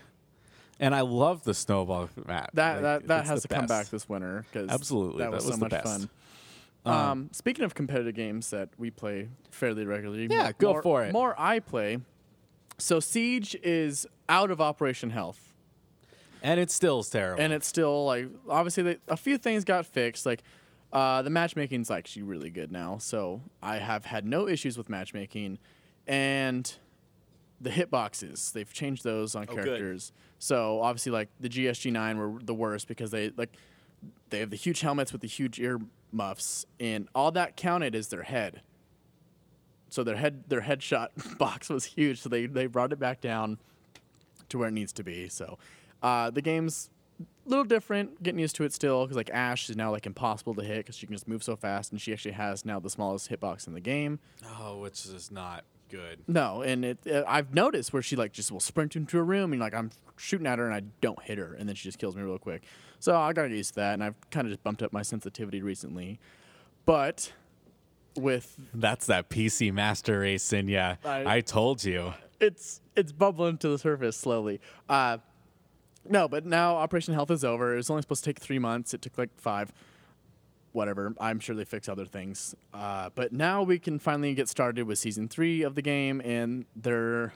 And 0.79 0.93
I 0.93 1.01
love 1.01 1.43
the 1.45 1.53
snowball 1.53 2.09
map. 2.27 2.51
That 2.53 2.73
Like, 2.73 2.81
that 2.83 3.07
that 3.07 3.19
it's 3.21 3.29
has 3.29 3.41
the 3.43 3.47
to 3.47 3.53
come 3.55 3.65
back 3.65 3.83
best. 3.85 3.91
this 3.91 4.09
winter 4.09 4.45
because 4.51 4.69
Absolutely, 4.69 5.23
that 5.23 5.31
was 5.31 5.45
so 5.45 5.51
the 5.51 5.57
much 5.57 5.71
best. 5.71 5.85
fun. 5.85 6.09
Um, 6.85 7.29
speaking 7.31 7.65
of 7.65 7.73
competitive 7.75 8.13
games 8.15 8.49
that 8.51 8.69
we 8.77 8.91
play 8.91 9.29
fairly 9.51 9.85
regularly, 9.85 10.27
Yeah, 10.29 10.43
more- 10.43 10.53
go 10.57 10.71
more- 10.73 10.81
for 10.83 11.03
it. 11.03 11.13
More 11.13 11.35
I 11.37 11.59
play. 11.59 11.99
So 12.77 12.99
Siege 12.99 13.55
is 13.63 14.05
out 14.29 14.51
of 14.51 14.59
Operation 14.61 15.09
Health. 15.11 15.53
And 16.43 16.59
it 16.59 16.69
still 16.69 16.99
is 16.99 17.09
terrible. 17.09 17.41
and 17.41 17.51
it's 17.51 17.65
still 17.65 18.05
like 18.05 18.27
obviously 18.47 18.83
they, 18.83 18.97
a 19.07 19.17
few 19.17 19.39
things 19.39 19.63
got 19.63 19.83
fixed 19.87 20.27
like 20.27 20.43
uh, 20.93 21.23
the 21.23 21.31
matchmaking's 21.31 21.89
actually 21.89 22.21
really 22.21 22.51
good 22.51 22.71
now 22.71 22.99
so 22.99 23.41
i 23.63 23.77
have 23.79 24.05
had 24.05 24.27
no 24.27 24.47
issues 24.47 24.77
with 24.77 24.87
matchmaking 24.87 25.57
and 26.05 26.75
the 27.59 27.71
hitboxes 27.71 28.51
they've 28.53 28.71
changed 28.71 29.03
those 29.03 29.33
on 29.33 29.47
Oh, 29.49 29.55
good. 29.55 29.65
characters 29.65 30.11
so 30.37 30.81
obviously 30.81 31.11
like 31.11 31.29
the 31.39 31.49
gsg9 31.49 32.17
were 32.17 32.39
the 32.43 32.53
worst 32.53 32.87
because 32.87 33.09
they 33.09 33.31
like 33.35 33.57
they 34.29 34.37
have 34.39 34.51
the 34.51 34.55
huge 34.55 34.81
helmets 34.81 35.11
with 35.11 35.21
the 35.21 35.27
huge 35.27 35.59
ear 35.59 35.79
muffs 36.15 36.65
and 36.79 37.07
all 37.13 37.31
that 37.31 37.55
counted 37.55 37.93
is 37.93 38.07
their 38.07 38.23
head 38.23 38.61
so 39.89 40.03
their 40.03 40.15
head 40.15 40.43
their 40.47 40.61
headshot 40.61 41.09
box 41.37 41.69
was 41.69 41.85
huge 41.85 42.19
so 42.21 42.29
they 42.29 42.45
they 42.45 42.65
brought 42.65 42.91
it 42.91 42.99
back 42.99 43.21
down 43.21 43.57
to 44.49 44.57
where 44.57 44.67
it 44.67 44.73
needs 44.73 44.93
to 44.93 45.03
be. 45.03 45.29
So 45.29 45.57
uh, 46.01 46.29
the 46.31 46.41
game's 46.41 46.89
a 47.19 47.49
little 47.49 47.63
different, 47.63 48.21
getting 48.21 48.39
used 48.39 48.55
to 48.57 48.63
it 48.63 48.73
still, 48.73 49.03
because 49.03 49.17
like 49.17 49.29
Ash 49.31 49.69
is 49.69 49.75
now 49.75 49.91
like 49.91 50.05
impossible 50.05 50.53
to 50.55 50.63
hit 50.63 50.77
because 50.77 50.95
she 50.95 51.05
can 51.05 51.15
just 51.15 51.27
move 51.27 51.43
so 51.43 51.55
fast, 51.55 51.91
and 51.91 52.01
she 52.01 52.13
actually 52.13 52.33
has 52.33 52.65
now 52.65 52.79
the 52.79 52.89
smallest 52.89 53.29
hitbox 53.29 53.67
in 53.67 53.73
the 53.73 53.79
game. 53.81 54.19
oh, 54.59 54.77
which 54.79 55.05
is 55.05 55.31
not 55.31 55.63
good. 55.89 56.19
No, 56.27 56.61
and 56.61 56.83
it 56.85 56.97
uh, 57.09 57.23
I've 57.27 57.53
noticed 57.53 57.93
where 57.93 58.01
she 58.01 58.15
like 58.15 58.31
just 58.31 58.51
will 58.51 58.59
sprint 58.59 58.95
into 58.95 59.17
a 59.19 59.23
room 59.23 59.51
and 59.51 59.61
like 59.61 59.73
I'm 59.73 59.91
shooting 60.17 60.47
at 60.47 60.59
her 60.59 60.65
and 60.65 60.73
I 60.73 60.81
don't 61.01 61.21
hit 61.23 61.37
her, 61.37 61.53
and 61.53 61.67
then 61.67 61.75
she 61.75 61.83
just 61.83 61.97
kills 61.99 62.15
me 62.15 62.23
real 62.23 62.37
quick. 62.39 62.63
So 62.99 63.15
I 63.15 63.33
got 63.33 63.49
used 63.51 63.71
to 63.71 63.75
that, 63.81 63.93
and 63.93 64.03
I've 64.03 64.15
kind 64.31 64.47
of 64.47 64.51
just 64.51 64.63
bumped 64.63 64.81
up 64.81 64.91
my 64.93 65.01
sensitivity 65.01 65.61
recently. 65.61 66.19
But 66.85 67.31
with 68.15 68.55
That's 68.73 69.05
that 69.07 69.29
PC 69.29 69.73
Master 69.73 70.19
Race 70.21 70.53
in 70.53 70.67
ya. 70.67 70.95
I- 71.03 71.37
I 71.37 71.41
told 71.41 71.83
you. 71.83 72.13
it's 72.39 72.81
it's 72.95 73.11
bubbling 73.11 73.57
to 73.59 73.69
the 73.69 73.77
surface 73.77 74.15
slowly. 74.17 74.59
Uh, 74.89 75.17
no, 76.07 76.27
but 76.27 76.45
now 76.45 76.75
Operation 76.77 77.13
Health 77.13 77.31
is 77.31 77.43
over. 77.43 77.73
It 77.73 77.77
was 77.77 77.89
only 77.89 78.01
supposed 78.03 78.23
to 78.23 78.29
take 78.29 78.39
three 78.39 78.59
months. 78.59 78.93
It 78.93 79.01
took 79.01 79.17
like 79.17 79.29
five. 79.37 79.73
Whatever. 80.75 81.15
I'm 81.21 81.39
sure 81.39 81.55
they 81.55 81.63
fix 81.63 81.87
other 81.87 82.05
things. 82.05 82.53
Uh, 82.73 83.09
but 83.15 83.31
now 83.31 83.63
we 83.63 83.79
can 83.79 83.97
finally 83.97 84.33
get 84.33 84.49
started 84.49 84.85
with 84.85 84.99
season 84.99 85.29
three 85.29 85.61
of 85.61 85.75
the 85.75 85.81
game, 85.81 86.21
and 86.25 86.65
they're 86.75 87.33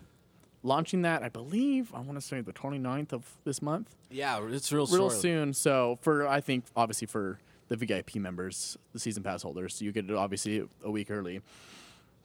launching 0.62 1.04
that. 1.04 1.24
I 1.24 1.30
believe 1.30 1.94
I 1.94 2.02
want 2.02 2.16
to 2.16 2.22
say 2.22 2.42
the 2.42 2.52
29th 2.52 3.14
of 3.14 3.38
this 3.46 3.62
month, 3.62 3.96
Yeah, 4.12 4.46
it's 4.50 4.74
real, 4.74 4.86
real 4.88 5.10
soon. 5.10 5.54
So 5.54 5.98
for 6.02 6.28
I 6.28 6.42
think 6.42 6.66
obviously 6.76 7.08
for 7.08 7.40
the 7.70 7.78
VIP 7.78 8.16
members, 8.16 8.78
the 8.92 9.00
season 9.00 9.24
pass 9.24 9.44
holders, 9.44 9.82
you 9.82 9.94
get 9.94 10.10
it 10.10 10.16
obviously 10.16 10.68
a 10.84 10.92
week 10.92 11.10
early. 11.10 11.42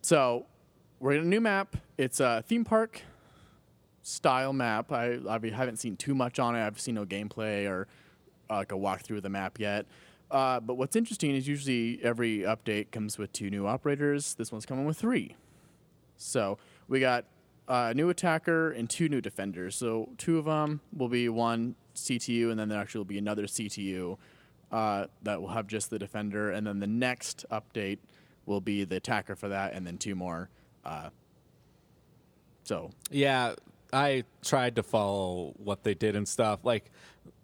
So 0.02 0.46
we're 0.98 1.12
in 1.12 1.20
a 1.20 1.24
new 1.24 1.40
map. 1.40 1.76
It's 1.96 2.18
a 2.18 2.42
theme 2.44 2.64
park 2.64 3.02
style 4.02 4.52
map. 4.52 4.90
I, 4.90 5.18
I 5.28 5.38
haven't 5.50 5.76
seen 5.76 5.96
too 5.96 6.14
much 6.16 6.40
on 6.40 6.56
it. 6.56 6.66
I've 6.66 6.80
seen 6.80 6.96
no 6.96 7.06
gameplay 7.06 7.68
or 7.68 7.86
uh, 8.50 8.56
like 8.56 8.72
a 8.72 8.76
walkthrough 8.76 9.18
of 9.18 9.22
the 9.22 9.28
map 9.30 9.60
yet. 9.60 9.86
Uh, 10.34 10.58
but 10.58 10.74
what's 10.74 10.96
interesting 10.96 11.30
is 11.30 11.46
usually 11.46 12.00
every 12.02 12.38
update 12.40 12.90
comes 12.90 13.18
with 13.18 13.32
two 13.32 13.48
new 13.48 13.68
operators. 13.68 14.34
This 14.34 14.50
one's 14.50 14.66
coming 14.66 14.84
with 14.84 14.98
three. 14.98 15.36
So 16.16 16.58
we 16.88 16.98
got 16.98 17.24
a 17.68 17.94
new 17.94 18.10
attacker 18.10 18.72
and 18.72 18.90
two 18.90 19.08
new 19.08 19.20
defenders. 19.20 19.76
So 19.76 20.08
two 20.18 20.38
of 20.38 20.46
them 20.46 20.80
will 20.92 21.08
be 21.08 21.28
one 21.28 21.76
CTU, 21.94 22.50
and 22.50 22.58
then 22.58 22.68
there 22.68 22.80
actually 22.80 22.98
will 22.98 23.04
be 23.04 23.18
another 23.18 23.44
CTU 23.44 24.18
uh, 24.72 25.06
that 25.22 25.40
will 25.40 25.50
have 25.50 25.68
just 25.68 25.90
the 25.90 26.00
defender. 26.00 26.50
And 26.50 26.66
then 26.66 26.80
the 26.80 26.88
next 26.88 27.46
update 27.52 27.98
will 28.44 28.60
be 28.60 28.82
the 28.82 28.96
attacker 28.96 29.36
for 29.36 29.46
that, 29.50 29.72
and 29.72 29.86
then 29.86 29.98
two 29.98 30.16
more. 30.16 30.50
Uh, 30.84 31.10
so 32.64 32.90
Yeah, 33.12 33.54
I 33.92 34.24
tried 34.42 34.74
to 34.74 34.82
follow 34.82 35.54
what 35.58 35.84
they 35.84 35.94
did 35.94 36.16
and 36.16 36.26
stuff. 36.26 36.64
Like, 36.64 36.90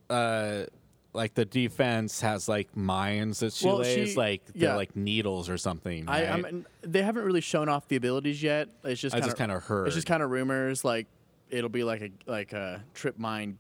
uh, 0.09 0.65
like 1.13 1.35
the 1.35 1.45
defense 1.45 2.21
has 2.21 2.49
like 2.49 2.77
mines 2.77 3.41
that 3.41 3.53
she 3.53 3.67
Well, 3.67 3.79
lays, 3.79 4.11
she- 4.11 4.17
like 4.17 4.43
they're 4.55 4.77
like 4.77 4.95
needles 4.95 5.49
or 5.49 5.59
something. 5.59 6.09
I, 6.09 6.23
right? 6.25 6.31
I 6.31 6.37
mean, 6.51 6.67
they 6.83 7.03
haven't 7.03 7.25
really 7.25 7.41
shown 7.41 7.69
off 7.69 7.89
the 7.89 7.97
abilities 7.97 8.43
yet. 8.43 8.69
It's 8.85 9.01
just 9.01 9.15
I 9.17 9.21
just 9.21 9.37
kinda 9.37 9.59
heard. 9.59 9.87
It's 9.89 9.97
just 9.97 10.07
kind 10.07 10.23
of 10.23 10.31
rumors. 10.31 10.85
Like 10.85 11.07
it'll 11.51 11.69
be 11.71 11.83
like 11.85 12.03
a 12.03 12.11
like 12.31 12.53
a 12.53 12.85
trip 12.95 13.19
mine, 13.19 13.59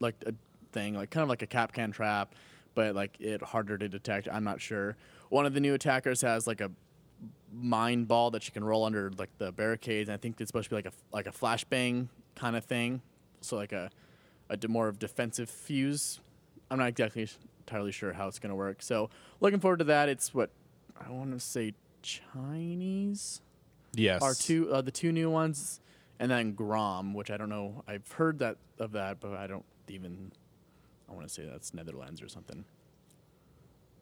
like 0.00 0.14
a 0.26 0.32
thing, 0.72 0.94
like 0.94 1.10
kind 1.10 1.22
of 1.22 1.28
like 1.28 1.42
a 1.42 1.46
capcan 1.46 1.92
trap, 1.92 2.34
but 2.74 2.94
like 2.94 3.18
it 3.20 3.42
harder 3.42 3.78
to 3.78 3.88
detect. 3.88 4.28
I'm 4.30 4.44
not 4.44 4.60
sure. 4.60 4.96
One 5.30 5.46
of 5.46 5.54
the 5.54 5.60
new 5.60 5.74
attackers 5.74 6.20
has 6.22 6.46
like 6.46 6.60
a 6.60 6.70
mine 7.54 8.04
ball 8.04 8.30
that 8.32 8.46
you 8.46 8.52
can 8.52 8.62
roll 8.62 8.84
under 8.84 9.10
like 9.18 9.30
the 9.38 9.50
barricades. 9.52 10.08
And 10.08 10.14
I 10.14 10.18
think 10.18 10.40
it's 10.40 10.48
supposed 10.50 10.64
to 10.68 10.70
be 10.70 10.76
like 10.76 10.86
a 10.86 10.92
like 11.12 11.26
a 11.26 11.32
flashbang 11.32 12.08
kind 12.34 12.54
of 12.54 12.64
thing. 12.64 13.00
So 13.40 13.56
like 13.56 13.72
a 13.72 13.90
a 14.48 14.68
more 14.68 14.88
of 14.88 14.98
defensive 14.98 15.50
fuse. 15.50 16.20
I'm 16.70 16.78
not 16.78 16.88
exactly 16.88 17.28
entirely 17.60 17.92
sure 17.92 18.12
how 18.12 18.28
it's 18.28 18.38
going 18.38 18.50
to 18.50 18.56
work. 18.56 18.82
So 18.82 19.10
looking 19.40 19.60
forward 19.60 19.78
to 19.78 19.84
that. 19.84 20.08
It's 20.08 20.34
what 20.34 20.50
I 21.04 21.10
want 21.10 21.32
to 21.32 21.40
say 21.40 21.74
Chinese 22.02 23.40
yes. 23.94 24.22
are 24.22 24.34
two 24.34 24.72
uh, 24.72 24.80
the 24.80 24.90
two 24.90 25.12
new 25.12 25.30
ones, 25.30 25.80
and 26.18 26.30
then 26.30 26.52
Grom, 26.52 27.14
which 27.14 27.30
I 27.30 27.36
don't 27.36 27.48
know. 27.48 27.82
I've 27.86 28.10
heard 28.12 28.38
that 28.38 28.56
of 28.78 28.92
that, 28.92 29.20
but 29.20 29.34
I 29.34 29.46
don't 29.46 29.64
even. 29.88 30.32
I 31.08 31.12
want 31.12 31.26
to 31.26 31.32
say 31.32 31.46
that's 31.48 31.72
Netherlands 31.72 32.20
or 32.20 32.28
something. 32.28 32.64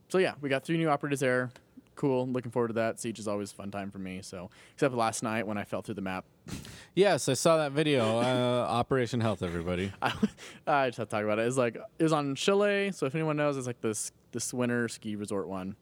So 0.09 0.19
yeah, 0.19 0.35
we 0.41 0.49
got 0.49 0.65
three 0.65 0.79
new 0.79 0.89
operators 0.89 1.21
there. 1.21 1.51
Cool. 1.95 2.27
Looking 2.27 2.51
forward 2.51 2.69
to 2.69 2.75
that. 2.75 3.01
Siege 3.01 3.19
is 3.19 3.29
always 3.29 3.53
a 3.53 3.55
fun 3.55 3.71
time 3.71 3.91
for 3.91 3.99
me. 3.99 4.21
So 4.23 4.51
except 4.73 4.95
last 4.95 5.23
night 5.23 5.47
when 5.47 5.59
I 5.59 5.65
fell 5.65 5.83
through 5.83 5.95
the 5.97 6.03
map. 6.03 6.25
Yes, 6.97 7.29
I 7.29 7.35
saw 7.35 7.57
that 7.57 7.73
video. 7.73 8.21
Uh, 8.21 8.67
Operation 8.69 9.21
Health, 9.21 9.43
everybody. 9.43 9.93
I, 10.03 10.13
I 10.65 10.87
just 10.87 10.99
have 10.99 11.09
to 11.09 11.17
talk 11.17 11.25
about 11.25 11.41
it. 11.41 11.47
It's 11.49 11.57
like 11.57 11.75
it 11.75 12.03
was 12.05 12.13
on 12.13 12.37
Chile, 12.37 12.93
so 12.93 13.07
if 13.07 13.17
anyone 13.17 13.37
knows, 13.37 13.57
it's 13.57 13.67
like 13.67 13.81
this 13.81 14.13
this 14.31 14.55
winter 14.55 14.87
ski 14.89 15.17
resort 15.17 15.49
one. 15.49 15.75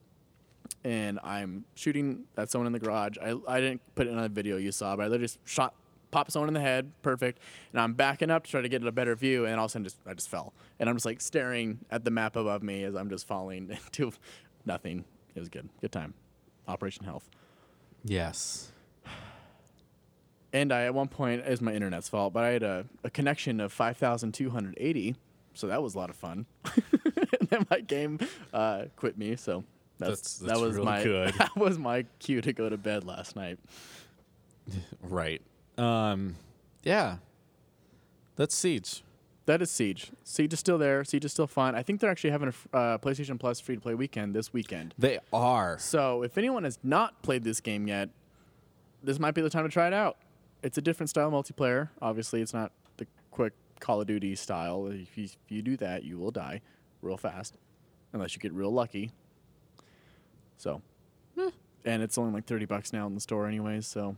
And 0.85 1.21
I'm 1.23 1.67
shooting 1.75 2.25
at 2.39 2.51
someone 2.51 2.67
in 2.67 2.73
the 2.73 2.79
garage. 2.79 3.19
I, 3.23 3.35
I 3.47 3.61
didn't 3.61 3.83
put 3.95 4.07
it 4.07 4.11
in 4.11 4.19
a 4.19 4.31
video 4.31 4.57
you 4.57 4.73
saw, 4.73 4.97
but 4.97 5.03
I 5.03 5.07
literally 5.09 5.25
just 5.25 5.39
shot 5.45 5.75
popped 6.13 6.31
someone 6.31 6.49
in 6.49 6.55
the 6.55 6.61
head, 6.61 6.93
perfect. 7.03 7.41
And 7.73 7.81
I'm 7.81 7.95
backing 7.95 8.31
up 8.31 8.45
to 8.45 8.51
try 8.51 8.61
to 8.63 8.69
get 8.69 8.87
a 8.87 8.93
better 8.93 9.15
view, 9.17 9.45
and 9.45 9.59
all 9.59 9.67
of 9.67 9.71
a 9.71 9.73
sudden 9.73 9.85
just 9.85 9.99
I 10.07 10.15
just 10.15 10.29
fell. 10.29 10.55
And 10.79 10.89
I'm 10.89 10.97
just 10.97 11.07
like 11.07 11.21
staring 11.21 11.81
at 11.91 12.05
the 12.05 12.11
map 12.11 12.37
above 12.37 12.63
me 12.63 12.85
as 12.85 12.95
I'm 12.95 13.11
just 13.11 13.27
falling 13.27 13.71
into 13.85 14.13
nothing. 14.65 15.05
It 15.35 15.41
was 15.41 15.49
good. 15.49 15.69
Good 15.81 15.93
time. 15.93 16.15
Operation 16.69 17.05
Health. 17.05 17.29
Yes. 18.05 18.71
And 20.53 20.71
I, 20.73 20.83
at 20.85 20.95
one 20.95 21.09
point, 21.09 21.41
it 21.47 21.49
was 21.51 21.61
my 21.63 21.73
internet's 21.73 22.09
fault, 22.09 22.33
but 22.35 22.45
I 22.45 22.49
had 22.51 22.63
a, 22.63 22.85
a 23.05 23.11
connection 23.11 23.59
of 23.61 23.73
5,280. 23.73 25.17
So 25.55 25.67
that 25.69 25.83
was 25.83 25.95
a 25.95 25.99
lot 25.99 26.11
of 26.11 26.17
fun. 26.17 26.45
and 26.75 27.49
then 27.49 27.67
my 27.71 27.81
game 27.81 28.19
uh, 28.53 28.85
quit 28.97 29.17
me. 29.17 29.37
So 29.37 29.65
that's, 29.99 30.11
That's- 30.11 30.39
that's 30.39 30.53
that 30.53 30.61
was 30.67 30.77
real 30.77 30.85
my 30.85 31.03
good. 31.03 31.35
that 31.39 31.57
was 31.57 31.79
my 31.79 32.05
cue 32.19 32.41
to 32.43 32.53
go 32.53 32.69
to 32.69 32.77
bed 32.77 33.05
last 33.05 33.37
night. 33.37 33.59
Right. 35.03 35.43
Um, 35.77 36.37
yeah. 36.85 37.17
That's 38.37 38.55
Siege. 38.55 39.03
That 39.47 39.61
is 39.61 39.71
Siege. 39.71 40.13
Siege 40.23 40.53
is 40.53 40.61
still 40.61 40.79
there. 40.79 41.03
Siege 41.05 41.25
is 41.25 41.33
still 41.33 41.49
fun. 41.49 41.75
I 41.75 41.83
think 41.83 42.01
they're 42.01 42.11
actually 42.11 42.31
having 42.31 42.53
a 42.73 42.77
uh, 42.77 42.99
PlayStation 42.99 43.41
Plus 43.41 43.59
free 43.59 43.75
to 43.75 43.81
play 43.81 43.95
weekend 43.95 44.35
this 44.35 44.53
weekend. 44.53 44.95
They 44.97 45.19
are. 45.33 45.79
So 45.79 46.23
if 46.23 46.39
anyone 46.39 46.63
has 46.65 46.79
not 46.85 47.21
played 47.23 47.43
this 47.43 47.61
game 47.61 47.89
yet, 47.89 48.09
this 49.03 49.19
might 49.19 49.35
be 49.35 49.43
the 49.43 49.51
time 49.51 49.65
to 49.65 49.69
try 49.71 49.89
it 49.89 49.93
out. 49.93 50.17
It's 50.63 50.79
a 50.79 50.81
different 50.81 51.11
style 51.11 51.31
multiplayer. 51.33 51.89
Obviously, 52.01 52.41
it's 52.41 52.55
not 52.55 52.71
the 52.99 53.07
quick 53.33 53.53
Call 53.81 54.01
of 54.01 54.07
Duty 54.07 54.37
style. 54.37 54.87
If 54.87 55.19
you, 55.19 55.25
if 55.25 55.37
you 55.49 55.61
do 55.61 55.77
that, 55.79 56.05
you 56.05 56.19
will 56.19 56.31
die 56.31 56.61
real 57.01 57.17
fast, 57.17 57.57
unless 58.13 58.37
you 58.37 58.41
get 58.41 58.53
real 58.53 58.71
lucky. 58.71 59.11
So, 60.57 60.83
eh. 61.37 61.51
and 61.85 62.01
it's 62.01 62.17
only 62.17 62.33
like 62.33 62.47
thirty 62.47 62.65
bucks 62.65 62.93
now 62.93 63.09
in 63.09 63.15
the 63.17 63.21
store, 63.21 63.49
anyways. 63.49 63.89
So, 63.89 64.15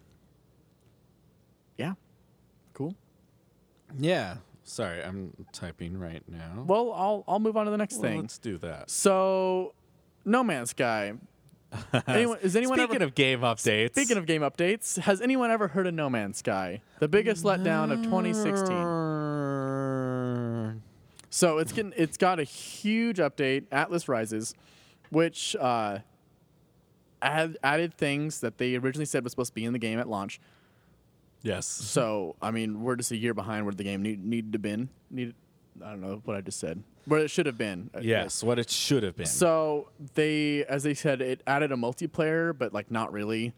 yeah, 1.79 1.95
cool. 2.75 2.95
Yeah. 3.99 4.37
Sorry, 4.65 5.03
I'm 5.03 5.33
typing 5.53 5.99
right 5.99 6.23
now. 6.27 6.65
Well, 6.67 6.93
I'll 6.93 7.25
I'll 7.29 7.39
move 7.39 7.57
on 7.57 7.67
to 7.67 7.71
the 7.71 7.77
next 7.77 7.95
Well, 7.97 8.03
thing. 8.03 8.21
let's 8.23 8.39
do 8.39 8.57
that. 8.59 8.91
So, 8.91 9.75
No 10.25 10.43
Man's 10.43 10.71
Sky. 10.71 11.15
Anyone, 12.07 12.39
is 12.41 12.55
anyone 12.55 12.79
Speaking 12.79 12.97
ever, 12.97 13.05
of 13.05 13.15
game 13.17 13.41
updates. 13.41 13.91
Speaking 13.91 14.17
of 14.17 14.27
game 14.27 14.43
updates, 14.43 14.97
has 15.01 15.21
anyone 15.21 15.51
ever 15.51 15.67
heard 15.69 15.89
of 15.89 15.95
No 15.95 16.09
Man's 16.09 16.39
Sky? 16.39 16.81
The 17.01 17.09
biggest 17.09 17.45
letdown 17.45 17.91
of 17.93 18.03
2016. 18.05 20.81
So 21.31 21.59
it's 21.59 21.73
getting 21.73 21.93
it's 21.97 22.17
got 22.17 22.39
a 22.39 22.45
huge 22.45 23.19
update, 23.19 23.65
Atlas 23.73 24.09
Rises, 24.09 24.55
which 25.11 25.57
uh, 25.57 25.99
add, 27.21 27.57
added 27.65 27.95
things 27.95 28.39
that 28.41 28.59
they 28.59 28.77
originally 28.77 29.05
said 29.05 29.25
was 29.25 29.33
supposed 29.33 29.51
to 29.51 29.55
be 29.55 29.65
in 29.65 29.73
the 29.73 29.81
game 29.81 29.99
at 29.99 30.09
launch. 30.09 30.41
Yes. 31.45 31.67
So 31.67 32.35
I 32.43 32.51
mean, 32.51 32.83
we're 32.83 32.97
just 32.97 33.13
a 33.13 33.17
year 33.17 33.35
behind 33.35 33.65
where 33.67 33.75
the 33.75 33.85
game 33.85 34.03
need, 34.03 34.25
needed 34.25 34.53
to 34.55 34.59
been. 34.59 34.89
Needed, 35.11 35.37
I 35.85 35.91
don't 35.91 36.01
know 36.01 36.21
what 36.25 36.37
I 36.37 36.41
just 36.41 36.59
said. 36.59 36.83
Where 37.05 37.21
it 37.21 37.31
should 37.31 37.47
have 37.47 37.59
been. 37.59 37.91
Yes, 38.01 38.43
what 38.43 38.59
it 38.59 38.71
should 38.71 39.03
have 39.03 39.15
been. 39.15 39.27
So 39.27 39.91
they, 40.15 40.65
as 40.65 40.83
they 40.83 40.95
said, 40.95 41.21
it 41.21 41.43
added 41.47 41.71
a 41.71 41.77
multiplayer, 41.77 42.57
but 42.57 42.73
like 42.73 42.91
not 42.91 43.13
really. 43.13 43.53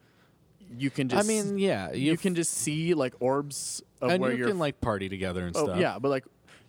You 0.77 0.91
can 0.91 1.09
just. 1.09 1.25
I 1.25 1.29
mean, 1.29 1.59
yeah, 1.59 1.93
you 1.93 2.17
can 2.17 2.35
just 2.35 2.53
see 2.53 2.93
like 2.95 3.15
orbs 3.21 3.83
of 4.03 4.11
and 4.11 4.21
where 4.21 4.33
you 4.33 4.39
you're. 4.39 4.49
can 4.49 4.59
like 4.59 4.81
party 4.81 5.09
together 5.09 5.47
and 5.47 5.57
oh 5.57 5.65
stuff. 5.67 5.79
yeah, 5.79 5.99
but 6.01 6.09
like 6.09 6.25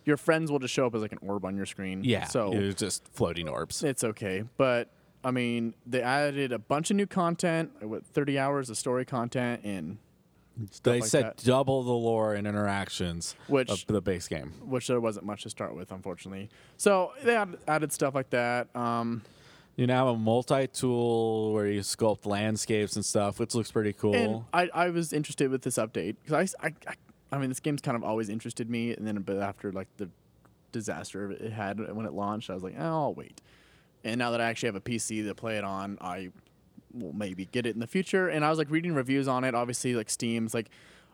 your 0.05 0.17
friends 0.17 0.51
will 0.51 0.59
just 0.59 0.73
show 0.73 0.85
up 0.85 0.93
as 0.93 1.01
like 1.01 1.11
an 1.11 1.19
orb 1.23 1.45
on 1.45 1.57
your 1.57 1.65
screen. 1.65 2.03
yeah. 2.03 2.25
So 2.25 2.53
it's 2.53 2.79
just 2.79 3.07
floating 3.07 3.49
orbs. 3.49 3.83
it's 3.83 4.03
okay, 4.03 4.43
but 4.57 4.89
I 5.23 5.31
mean, 5.31 5.73
they 5.87 6.03
added 6.03 6.51
a 6.51 6.59
bunch 6.59 6.91
of 6.91 6.95
new 6.95 7.07
content. 7.07 7.71
What 7.81 8.05
thirty 8.05 8.37
hours 8.37 8.69
of 8.69 8.77
story 8.77 9.03
content 9.03 9.61
and 9.63 9.97
They 10.83 11.01
like 11.01 11.09
said 11.09 11.23
that. 11.25 11.37
double 11.37 11.83
the 11.83 11.91
lore 11.91 12.33
and 12.33 12.47
interactions 12.47 13.35
Which- 13.47 13.69
of 13.69 13.85
the 13.87 14.01
base 14.01 14.27
game. 14.27 14.53
which 14.65 14.87
there 14.87 14.99
wasn't 14.99 15.25
much 15.25 15.43
to 15.43 15.49
start 15.49 15.75
with, 15.75 15.91
unfortunately. 15.91 16.49
So 16.77 17.11
they 17.23 17.35
added, 17.35 17.59
added 17.67 17.91
stuff 17.93 18.15
like 18.15 18.29
that. 18.31 18.75
Um, 18.75 19.21
You 19.75 19.85
now 19.87 20.07
have 20.07 20.15
a 20.15 20.19
multi-tool 20.19 21.53
where 21.53 21.67
you 21.67 21.81
sculpt 21.81 22.25
landscapes 22.25 22.95
and 22.95 23.05
stuff, 23.05 23.39
which 23.39 23.53
looks 23.53 23.71
pretty 23.71 23.93
cool. 23.93 24.15
And 24.15 24.43
I, 24.53 24.69
I 24.73 24.89
was 24.89 25.13
interested 25.13 25.49
with 25.51 25.61
this 25.61 25.77
update 25.77 26.15
because 26.23 26.55
I, 26.59 26.67
I, 26.67 26.73
I, 26.87 26.93
I 27.31 27.37
mean, 27.37 27.49
this 27.49 27.59
game's 27.59 27.81
kind 27.81 27.95
of 27.95 28.03
always 28.03 28.29
interested 28.29 28.69
me. 28.69 28.93
And 28.93 29.05
then, 29.05 29.17
but 29.21 29.37
after 29.37 29.71
like 29.71 29.87
the 29.97 30.09
disaster 30.71 31.31
it 31.31 31.51
had 31.51 31.79
when 31.95 32.05
it 32.05 32.13
launched, 32.13 32.49
I 32.49 32.53
was 32.55 32.63
like, 32.63 32.75
oh, 32.77 32.83
I'll 32.83 33.13
wait. 33.13 33.41
And 34.03 34.17
now 34.19 34.31
that 34.31 34.41
I 34.41 34.45
actually 34.45 34.67
have 34.67 34.75
a 34.75 34.81
PC 34.81 35.25
to 35.27 35.35
play 35.35 35.57
it 35.57 35.63
on, 35.63 35.97
I 36.01 36.29
will 37.01 37.13
maybe 37.13 37.45
get 37.45 37.65
it 37.65 37.73
in 37.73 37.79
the 37.79 37.87
future. 37.87 38.27
And 38.29 38.43
I 38.45 38.49
was 38.49 38.57
like 38.57 38.69
reading 38.69 38.93
reviews 38.93 39.27
on 39.27 39.43
it. 39.43 39.53
Obviously, 39.55 39.95
like 39.95 40.09
Steam's 40.09 40.53
like 40.53 40.69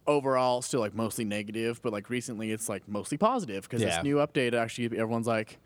overall 0.05 0.61
still 0.61 0.79
like 0.81 0.93
mostly 0.93 1.23
negative, 1.25 1.81
but 1.81 1.93
like 1.93 2.09
recently 2.09 2.51
it's 2.51 2.67
like 2.69 2.87
mostly 2.87 3.17
positive 3.17 3.63
because 3.63 3.81
Yeah. 3.81 3.95
this 3.95 4.03
new 4.03 4.17
update 4.17 4.53
actually 4.53 4.85
everyone's 4.85 5.27
like, 5.27 5.59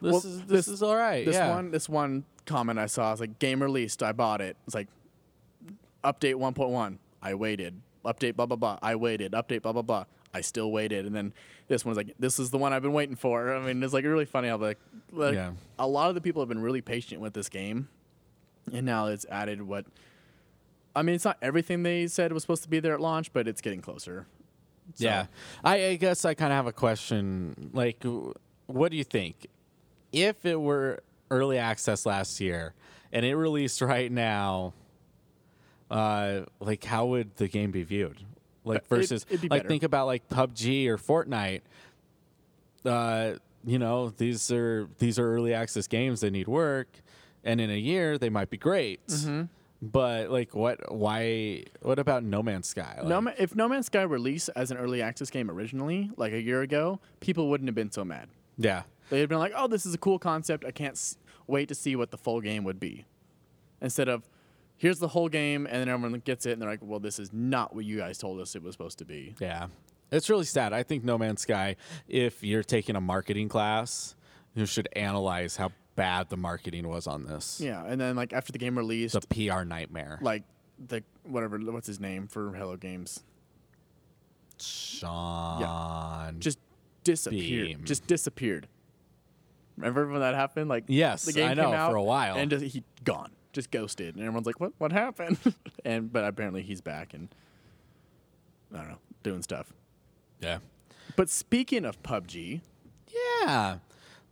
this 0.00 0.10
well, 0.12 0.18
is 0.18 0.40
this, 0.40 0.46
this- 0.48 0.68
is 0.68 0.82
all 0.82 0.96
right. 0.96 1.24
this 1.26 1.34
yeah. 1.34 1.50
one 1.54 1.70
this 1.70 1.88
one 1.88 2.24
comment 2.46 2.78
I 2.78 2.86
saw 2.86 3.10
was 3.10 3.20
like 3.20 3.38
game 3.38 3.62
released, 3.62 4.02
I 4.02 4.12
bought 4.12 4.40
it. 4.40 4.56
It's 4.66 4.74
like 4.74 4.88
update 6.04 6.34
1.1, 6.34 6.98
I 7.22 7.34
waited. 7.34 7.80
Update 8.04 8.34
blah 8.34 8.46
blah 8.46 8.56
blah, 8.56 8.78
I 8.82 8.96
waited. 8.96 9.32
Update 9.32 9.62
blah 9.62 9.72
blah 9.72 9.82
blah, 9.82 10.04
I 10.34 10.40
still 10.40 10.72
waited. 10.72 11.06
And 11.06 11.14
then 11.14 11.32
this 11.68 11.84
one's 11.84 11.96
like 11.96 12.14
this 12.18 12.38
is 12.40 12.50
the 12.50 12.58
one 12.58 12.72
I've 12.72 12.82
been 12.82 12.92
waiting 12.92 13.14
for. 13.16 13.54
I 13.54 13.60
mean, 13.64 13.82
it's 13.82 13.92
like 13.92 14.04
really 14.04 14.24
funny 14.24 14.48
how 14.48 14.56
like, 14.56 14.78
like 15.12 15.34
Yeah. 15.34 15.52
a 15.78 15.86
lot 15.86 16.08
of 16.08 16.14
the 16.16 16.20
people 16.20 16.42
have 16.42 16.48
been 16.48 16.62
really 16.62 16.80
patient 16.80 17.20
with 17.20 17.32
this 17.34 17.48
game, 17.48 17.88
and 18.72 18.84
now 18.86 19.06
it's 19.06 19.24
added 19.30 19.62
what. 19.62 19.86
I 20.94 21.00
mean, 21.02 21.14
it's 21.14 21.24
not 21.24 21.38
everything 21.40 21.82
they 21.84 22.06
said 22.06 22.32
was 22.34 22.42
supposed 22.42 22.62
to 22.64 22.68
be 22.68 22.78
there 22.78 22.92
at 22.92 23.00
launch, 23.00 23.32
but 23.32 23.48
it's 23.48 23.62
getting 23.62 23.80
closer. 23.80 24.26
So- 24.94 25.04
Yeah, 25.04 25.26
I, 25.64 25.86
I 25.86 25.96
guess 25.96 26.24
I 26.26 26.34
kind 26.34 26.52
of 26.52 26.56
have 26.56 26.66
a 26.66 26.72
question. 26.72 27.70
Like, 27.72 28.04
what 28.66 28.90
do 28.90 28.98
you 28.98 29.04
think? 29.04 29.46
If 30.12 30.44
it 30.44 30.60
were 30.60 31.02
early 31.30 31.56
access 31.56 32.04
last 32.04 32.40
year 32.40 32.74
and 33.10 33.24
it 33.24 33.34
released 33.36 33.80
right 33.80 34.12
now, 34.12 34.74
uh, 35.90 36.42
like 36.60 36.84
how 36.84 37.06
would 37.06 37.36
the 37.36 37.48
game 37.48 37.70
be 37.70 37.82
viewed? 37.84 38.18
Like 38.64 38.76
Uh, 38.76 38.80
it- 38.82 38.88
versus, 38.88 39.26
it'd 39.30 39.40
be 39.40 39.48
like 39.48 39.60
better. 39.60 39.68
think 39.70 39.82
about 39.84 40.06
like 40.06 40.28
PUBG 40.28 40.88
or 40.88 40.98
Fortnite. 40.98 41.62
Uh, 42.84 43.34
you 43.64 43.78
know, 43.78 44.10
these 44.10 44.50
are 44.52 44.88
these 44.98 45.18
are 45.18 45.34
early 45.34 45.54
access 45.54 45.86
games. 45.86 46.20
They 46.20 46.30
need 46.30 46.48
work, 46.48 46.88
and 47.44 47.60
in 47.60 47.70
a 47.70 47.76
year 47.78 48.18
they 48.18 48.30
might 48.30 48.50
be 48.50 48.56
great. 48.56 49.06
Mm-hmm. 49.08 49.42
But 49.84 50.30
like, 50.30 50.54
what? 50.54 50.92
Why? 50.92 51.64
What 51.82 51.98
about 51.98 52.22
No 52.22 52.42
Man's 52.42 52.68
Sky? 52.68 52.94
Like, 52.98 53.06
No, 53.08 53.20
Ma- 53.20 53.32
if 53.38 53.54
No 53.56 53.68
Man's 53.68 53.86
Sky 53.86 54.02
released 54.02 54.48
as 54.54 54.70
an 54.70 54.76
early 54.76 55.02
access 55.02 55.28
game 55.30 55.50
originally, 55.50 56.10
like 56.16 56.32
a 56.32 56.40
year 56.40 56.62
ago, 56.62 57.00
people 57.20 57.48
wouldn't 57.50 57.66
have 57.68 57.74
been 57.74 57.90
so 57.90 58.04
mad. 58.04 58.28
yeah, 58.56 58.82
They'd 59.10 59.20
have 59.20 59.28
been 59.28 59.40
like, 59.40 59.52
"Oh, 59.56 59.66
this 59.66 59.84
is 59.84 59.92
a 59.94 59.98
cool 59.98 60.18
concept. 60.20 60.64
I 60.64 60.70
can't 60.70 60.94
s- 60.94 61.16
wait 61.48 61.68
to 61.68 61.74
see 61.74 61.96
what 61.96 62.10
the 62.12 62.16
full 62.18 62.40
game 62.40 62.62
would 62.64 62.78
be." 62.78 63.04
Instead 63.80 64.08
of, 64.08 64.28
"Here's 64.76 65.00
the 65.00 65.08
whole 65.08 65.28
game," 65.28 65.66
and 65.66 65.80
then 65.80 65.88
everyone 65.88 66.20
gets 66.20 66.46
it, 66.46 66.52
and 66.52 66.62
they're 66.62 66.68
like, 66.70 66.78
"Well, 66.82 67.00
this 67.00 67.18
is 67.18 67.32
not 67.32 67.74
what 67.74 67.84
you 67.84 67.98
guys 67.98 68.18
told 68.18 68.40
us 68.40 68.54
it 68.54 68.62
was 68.62 68.74
supposed 68.74 68.98
to 68.98 69.04
be." 69.04 69.34
Yeah. 69.40 69.66
It's 70.12 70.30
really 70.30 70.44
sad. 70.44 70.72
I 70.72 70.82
think 70.84 71.02
No 71.04 71.18
Man's 71.18 71.40
Sky, 71.40 71.74
if 72.06 72.44
you're 72.44 72.62
taking 72.62 72.94
a 72.96 73.00
marketing 73.00 73.48
class, 73.48 74.14
you 74.54 74.66
should 74.66 74.88
analyze 74.92 75.56
how 75.56 75.72
bad 75.94 76.28
the 76.30 76.36
marketing 76.36 76.88
was 76.88 77.06
on 77.06 77.24
this. 77.24 77.60
Yeah, 77.60 77.84
and 77.84 78.00
then 78.00 78.16
like 78.16 78.32
after 78.32 78.52
the 78.52 78.58
game 78.58 78.76
released, 78.78 79.14
a 79.14 79.20
PR 79.20 79.64
nightmare. 79.64 80.18
like 80.22 80.42
the 80.88 81.02
whatever, 81.24 81.58
what's 81.58 81.86
his 81.86 82.00
name 82.00 82.26
for 82.28 82.52
Hello 82.54 82.76
Games, 82.76 83.22
Sean. 85.02 86.36
just 86.40 86.58
disappeared. 87.04 87.66
Beam. 87.68 87.84
Just 87.84 88.06
disappeared. 88.06 88.68
Remember 89.76 90.06
when 90.08 90.20
that 90.20 90.34
happened? 90.34 90.68
Like 90.68 90.84
Yes, 90.86 91.24
the 91.24 91.32
game 91.32 91.50
I 91.50 91.54
know, 91.54 91.64
came 91.66 91.74
out 91.74 91.90
for 91.90 91.96
a 91.96 92.02
while. 92.02 92.36
and 92.36 92.50
just, 92.50 92.64
he 92.64 92.82
gone, 93.04 93.30
just 93.52 93.70
ghosted, 93.70 94.14
and 94.16 94.24
everyone's 94.24 94.46
like, 94.46 94.60
"What? 94.60 94.72
What 94.78 94.92
happened?" 94.92 95.38
and 95.84 96.12
but 96.12 96.24
apparently 96.24 96.62
he's 96.62 96.80
back 96.80 97.14
and 97.14 97.28
I 98.74 98.78
don't 98.78 98.88
know, 98.88 98.98
doing 99.22 99.42
stuff. 99.42 99.72
yeah. 100.40 100.58
But 101.16 101.28
speaking 101.28 101.84
of 101.84 102.02
PUBG, 102.02 102.60
Yeah. 103.42 103.78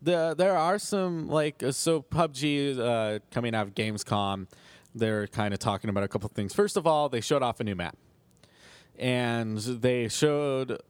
The, 0.02 0.34
there 0.36 0.56
are 0.56 0.78
some 0.78 1.28
like 1.28 1.62
uh, 1.62 1.72
so 1.72 2.02
PUBG 2.02 2.78
uh, 2.78 3.18
coming 3.30 3.54
out 3.54 3.66
of 3.66 3.74
Gamescom. 3.74 4.46
They're 4.94 5.26
kind 5.26 5.52
of 5.54 5.60
talking 5.60 5.90
about 5.90 6.04
a 6.04 6.08
couple 6.08 6.28
things. 6.30 6.54
First 6.54 6.76
of 6.76 6.86
all, 6.86 7.08
they 7.08 7.20
showed 7.20 7.42
off 7.42 7.60
a 7.60 7.64
new 7.64 7.74
map, 7.76 7.96
and 8.98 9.58
they 9.58 10.08
showed 10.08 10.80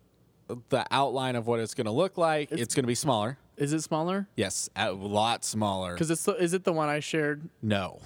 the 0.68 0.84
outline 0.90 1.36
of 1.36 1.46
what 1.46 1.60
it's 1.60 1.74
going 1.74 1.84
to 1.86 1.90
look 1.92 2.16
like. 2.18 2.50
It's, 2.50 2.62
It's- 2.62 2.74
going 2.74 2.84
to 2.84 2.88
be 2.88 2.94
smaller. 2.94 3.38
is 3.56 3.72
it 3.72 3.82
smaller? 3.82 4.28
Yes, 4.36 4.68
a 4.74 4.92
lot 4.92 5.44
smaller. 5.44 5.94
Because 5.94 6.10
it's 6.10 6.24
the, 6.24 6.32
is 6.34 6.54
it 6.54 6.64
the 6.64 6.72
one 6.72 6.88
I 6.88 7.00
shared? 7.00 7.48
No, 7.62 8.00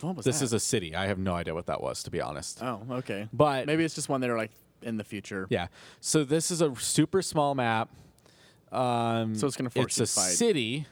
What 0.00 0.16
was 0.16 0.24
this 0.24 0.42
is 0.42 0.52
a 0.52 0.60
city. 0.60 0.94
I 0.96 1.06
have 1.06 1.18
no 1.18 1.34
idea 1.34 1.54
what 1.54 1.66
that 1.66 1.80
was, 1.82 2.02
to 2.04 2.10
be 2.10 2.20
honest. 2.20 2.62
oh 2.62 2.82
okay, 2.90 3.28
But 3.32 3.66
maybe 3.66 3.84
it's 3.84 3.94
just 3.94 4.08
one 4.08 4.20
that 4.22 4.30
are 4.30 4.36
like 4.38 4.50
in 4.82 4.96
the 4.96 5.04
future. 5.04 5.46
yeah, 5.50 5.66
so 6.00 6.24
this 6.24 6.50
is 6.50 6.60
a 6.62 6.74
super 6.76 7.20
small 7.22 7.54
map. 7.54 7.88
Um, 8.72 9.34
So 9.34 9.46
it's 9.46 9.56
gonna 9.56 9.70
force 9.70 9.98
it's 9.98 10.16
a 10.16 10.20
fight. 10.20 10.32
city. 10.32 10.86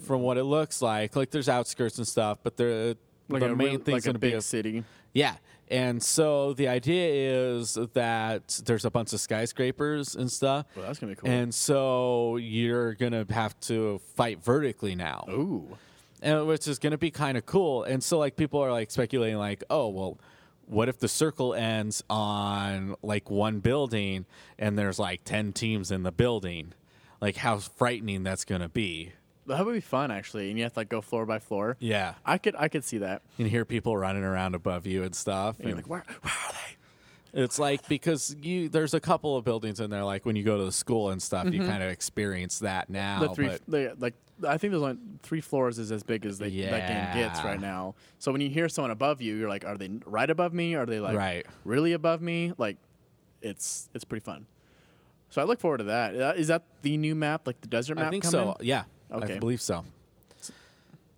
From 0.00 0.22
what 0.22 0.38
it 0.38 0.44
looks 0.44 0.80
like, 0.80 1.16
like 1.16 1.30
there's 1.30 1.48
outskirts 1.50 1.98
and 1.98 2.08
stuff, 2.08 2.38
but 2.42 2.56
the 2.56 2.96
Like 3.28 3.40
the 3.40 3.54
main 3.54 3.68
real- 3.72 3.78
thing's 3.80 3.88
like 3.96 4.04
going 4.04 4.14
to 4.14 4.18
be 4.18 4.32
a 4.32 4.40
city. 4.40 4.84
Yeah. 5.12 5.36
And 5.68 6.02
so 6.02 6.54
the 6.54 6.68
idea 6.68 7.52
is 7.54 7.74
that 7.92 8.60
there's 8.64 8.84
a 8.86 8.90
bunch 8.90 9.12
of 9.12 9.20
skyscrapers 9.20 10.16
and 10.16 10.30
stuff. 10.32 10.64
Well, 10.74 10.86
that's 10.86 10.98
gonna 10.98 11.12
be 11.12 11.16
cool. 11.16 11.28
And 11.30 11.54
so 11.54 12.36
you're 12.36 12.94
going 12.94 13.12
to 13.12 13.26
have 13.34 13.58
to 13.60 14.00
fight 14.16 14.42
vertically 14.42 14.94
now. 14.94 15.26
Ooh, 15.30 15.76
And 16.22 16.46
which 16.46 16.66
is 16.68 16.78
going 16.78 16.92
to 16.92 16.98
be 16.98 17.10
kind 17.10 17.36
of 17.36 17.44
cool. 17.44 17.82
And 17.84 18.02
so 18.02 18.18
like 18.18 18.34
people 18.36 18.60
are 18.60 18.70
like 18.72 18.90
speculating 18.90 19.36
like, 19.38 19.62
"Oh, 19.68 19.88
well, 19.88 20.18
what 20.72 20.88
if 20.88 20.98
the 20.98 21.08
circle 21.08 21.54
ends 21.54 22.02
on 22.08 22.96
like 23.02 23.30
one 23.30 23.60
building 23.60 24.24
and 24.58 24.78
there's 24.78 24.98
like 24.98 25.24
10 25.24 25.52
teams 25.52 25.90
in 25.90 26.02
the 26.02 26.12
building? 26.12 26.72
Like 27.20 27.36
how 27.36 27.58
frightening 27.58 28.22
that's 28.22 28.44
going 28.44 28.62
to 28.62 28.68
be." 28.68 29.12
that 29.46 29.66
would 29.66 29.74
be 29.74 29.80
fun 29.80 30.10
actually. 30.10 30.48
And 30.48 30.58
you 30.58 30.64
have 30.64 30.72
to 30.74 30.80
like 30.80 30.88
go 30.88 31.00
floor 31.00 31.26
by 31.26 31.38
floor. 31.38 31.76
Yeah. 31.80 32.14
I 32.24 32.38
could 32.38 32.54
I 32.56 32.68
could 32.68 32.84
see 32.84 32.98
that. 32.98 33.22
You 33.36 33.44
can 33.44 33.50
hear 33.50 33.64
people 33.64 33.96
running 33.96 34.22
around 34.22 34.54
above 34.54 34.86
you 34.86 35.02
and 35.02 35.14
stuff. 35.14 35.58
And 35.58 35.68
you're 35.68 35.76
and- 35.76 35.84
like, 35.84 35.90
where, 35.90 36.04
where 36.22 36.32
are 36.32 36.52
they? 36.52 37.42
It's 37.42 37.58
like 37.58 37.88
because 37.88 38.36
you 38.42 38.68
there's 38.68 38.92
a 38.94 39.00
couple 39.00 39.36
of 39.36 39.44
buildings 39.44 39.80
in 39.80 39.90
there 39.90 40.04
like 40.04 40.26
when 40.26 40.36
you 40.36 40.44
go 40.44 40.58
to 40.58 40.64
the 40.64 40.72
school 40.72 41.08
and 41.08 41.22
stuff 41.22 41.50
you 41.50 41.60
kind 41.60 41.82
of 41.82 41.90
experience 41.90 42.58
that 42.58 42.90
now 42.90 43.20
Mm-hmm. 43.20 43.26
The 43.26 43.34
three, 43.34 43.48
but 43.48 43.60
they, 43.66 43.90
like 43.98 44.14
I 44.46 44.58
think 44.58 44.72
there's 44.72 44.82
only 44.82 44.98
three 45.22 45.40
floors 45.40 45.78
is 45.78 45.90
as 45.92 46.02
big 46.02 46.24
as 46.26 46.38
they, 46.38 46.50
that 46.50 46.88
game 46.88 47.22
gets 47.22 47.42
right 47.44 47.60
now. 47.60 47.94
So 48.18 48.32
when 48.32 48.40
you 48.40 48.48
hear 48.50 48.68
someone 48.68 48.90
above 48.90 49.20
you, 49.22 49.34
you're 49.36 49.48
like, 49.48 49.64
are 49.64 49.76
they 49.76 49.88
right 50.06 50.28
above 50.28 50.52
me? 50.52 50.74
Are 50.74 50.86
they 50.86 51.00
like 51.00 51.16
Right. 51.16 51.46
really 51.64 51.92
above 51.92 52.20
me? 52.22 52.52
Like, 52.58 52.76
it's 53.40 53.88
it's 53.94 54.04
pretty 54.04 54.24
fun. 54.24 54.46
So 55.30 55.40
I 55.40 55.44
look 55.44 55.60
forward 55.60 55.78
to 55.78 55.84
that. 55.84 56.14
Uh, 56.14 56.34
that 56.44 56.62
the 56.82 56.96
new 56.96 57.14
map, 57.14 57.46
like 57.46 57.60
the 57.60 57.68
desert 57.68 57.96
map? 57.96 58.08
I 58.08 58.10
think 58.10 58.24
coming? 58.24 58.40
so 58.40 58.56
yeah 58.60 58.84
Okay. 59.10 59.36
I 59.36 59.38
believe 59.38 59.60
so 59.60 59.84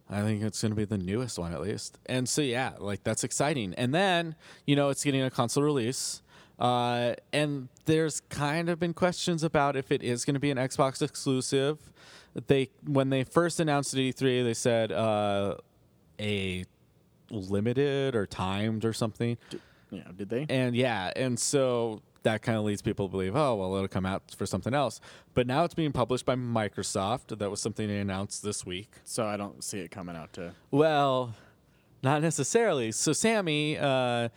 I 0.08 0.20
think 0.22 0.42
it's 0.42 0.60
going 0.60 0.72
to 0.72 0.76
be 0.76 0.84
the 0.84 0.98
newest 0.98 1.38
one 1.38 1.52
at 1.52 1.60
least 1.60 1.98
and 2.06 2.28
so 2.28 2.42
yeah 2.42 2.72
like 2.78 3.02
that's 3.04 3.24
exciting 3.24 3.74
and 3.74 3.94
then 3.94 4.34
you 4.66 4.76
know 4.76 4.90
it's 4.90 5.02
getting 5.02 5.22
a 5.22 5.30
console 5.30 5.62
release 5.62 6.20
uh, 6.58 7.14
and 7.32 7.68
there's 7.86 8.20
kind 8.28 8.68
of 8.68 8.78
been 8.78 8.94
questions 8.94 9.42
about 9.42 9.74
if 9.76 9.90
it 9.90 10.02
is 10.04 10.24
going 10.24 10.34
to 10.34 10.40
be 10.40 10.52
an 10.52 10.56
Xbox 10.56 11.02
exclusive 11.02 11.90
they 12.46 12.70
when 12.86 13.10
they 13.10 13.24
first 13.24 13.60
announced 13.60 13.94
at 13.94 14.00
E3 14.00 14.44
they 14.44 14.54
said 14.54 14.90
uh, 14.92 15.56
a 16.20 16.64
limited 17.30 18.14
or 18.14 18.26
timed 18.26 18.84
or 18.84 18.92
something 18.92 19.36
Yeah, 19.90 20.02
did 20.16 20.28
they? 20.28 20.46
And 20.48 20.74
yeah, 20.74 21.12
and 21.14 21.38
so 21.38 22.02
that 22.24 22.42
kind 22.42 22.58
of 22.58 22.64
leads 22.64 22.82
people 22.82 23.06
to 23.06 23.10
believe, 23.12 23.36
oh, 23.36 23.54
well, 23.54 23.74
it'll 23.76 23.86
come 23.86 24.06
out 24.06 24.22
for 24.36 24.46
something 24.46 24.74
else. 24.74 25.00
But 25.34 25.46
now 25.46 25.64
it's 25.64 25.74
being 25.74 25.92
published 25.92 26.24
by 26.26 26.34
Microsoft. 26.34 27.38
That 27.38 27.50
was 27.50 27.60
something 27.60 27.86
they 27.86 27.98
announced 27.98 28.42
this 28.42 28.64
week. 28.66 28.90
So 29.04 29.26
I 29.26 29.36
don't 29.36 29.62
see 29.62 29.80
it 29.80 29.90
coming 29.90 30.16
out 30.16 30.32
to. 30.32 30.52
Well, 30.70 31.34
not 32.02 32.22
necessarily. 32.22 32.92
So 32.92 33.12
Sammy, 33.12 33.78
uh, 33.78 34.30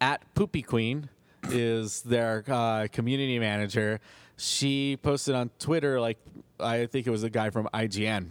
at 0.00 0.22
Poopy 0.34 0.62
Queen 0.62 1.10
is 1.44 2.02
their 2.02 2.44
uh, 2.48 2.88
community 2.92 3.38
manager. 3.38 4.00
She 4.36 4.96
posted 5.02 5.34
on 5.34 5.50
Twitter, 5.58 6.00
like 6.00 6.18
I 6.60 6.86
think 6.86 7.06
it 7.06 7.10
was 7.10 7.22
a 7.22 7.30
guy 7.30 7.50
from 7.50 7.68
IGN. 7.74 8.28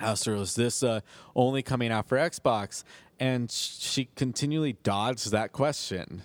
Asked 0.00 0.26
her, 0.26 0.34
"Was 0.34 0.54
this 0.54 0.82
uh, 0.82 1.00
only 1.34 1.62
coming 1.62 1.90
out 1.90 2.08
for 2.08 2.18
Xbox?" 2.18 2.84
And 3.18 3.50
she 3.50 4.08
continually 4.14 4.76
dodged 4.82 5.30
that 5.30 5.52
question. 5.52 6.22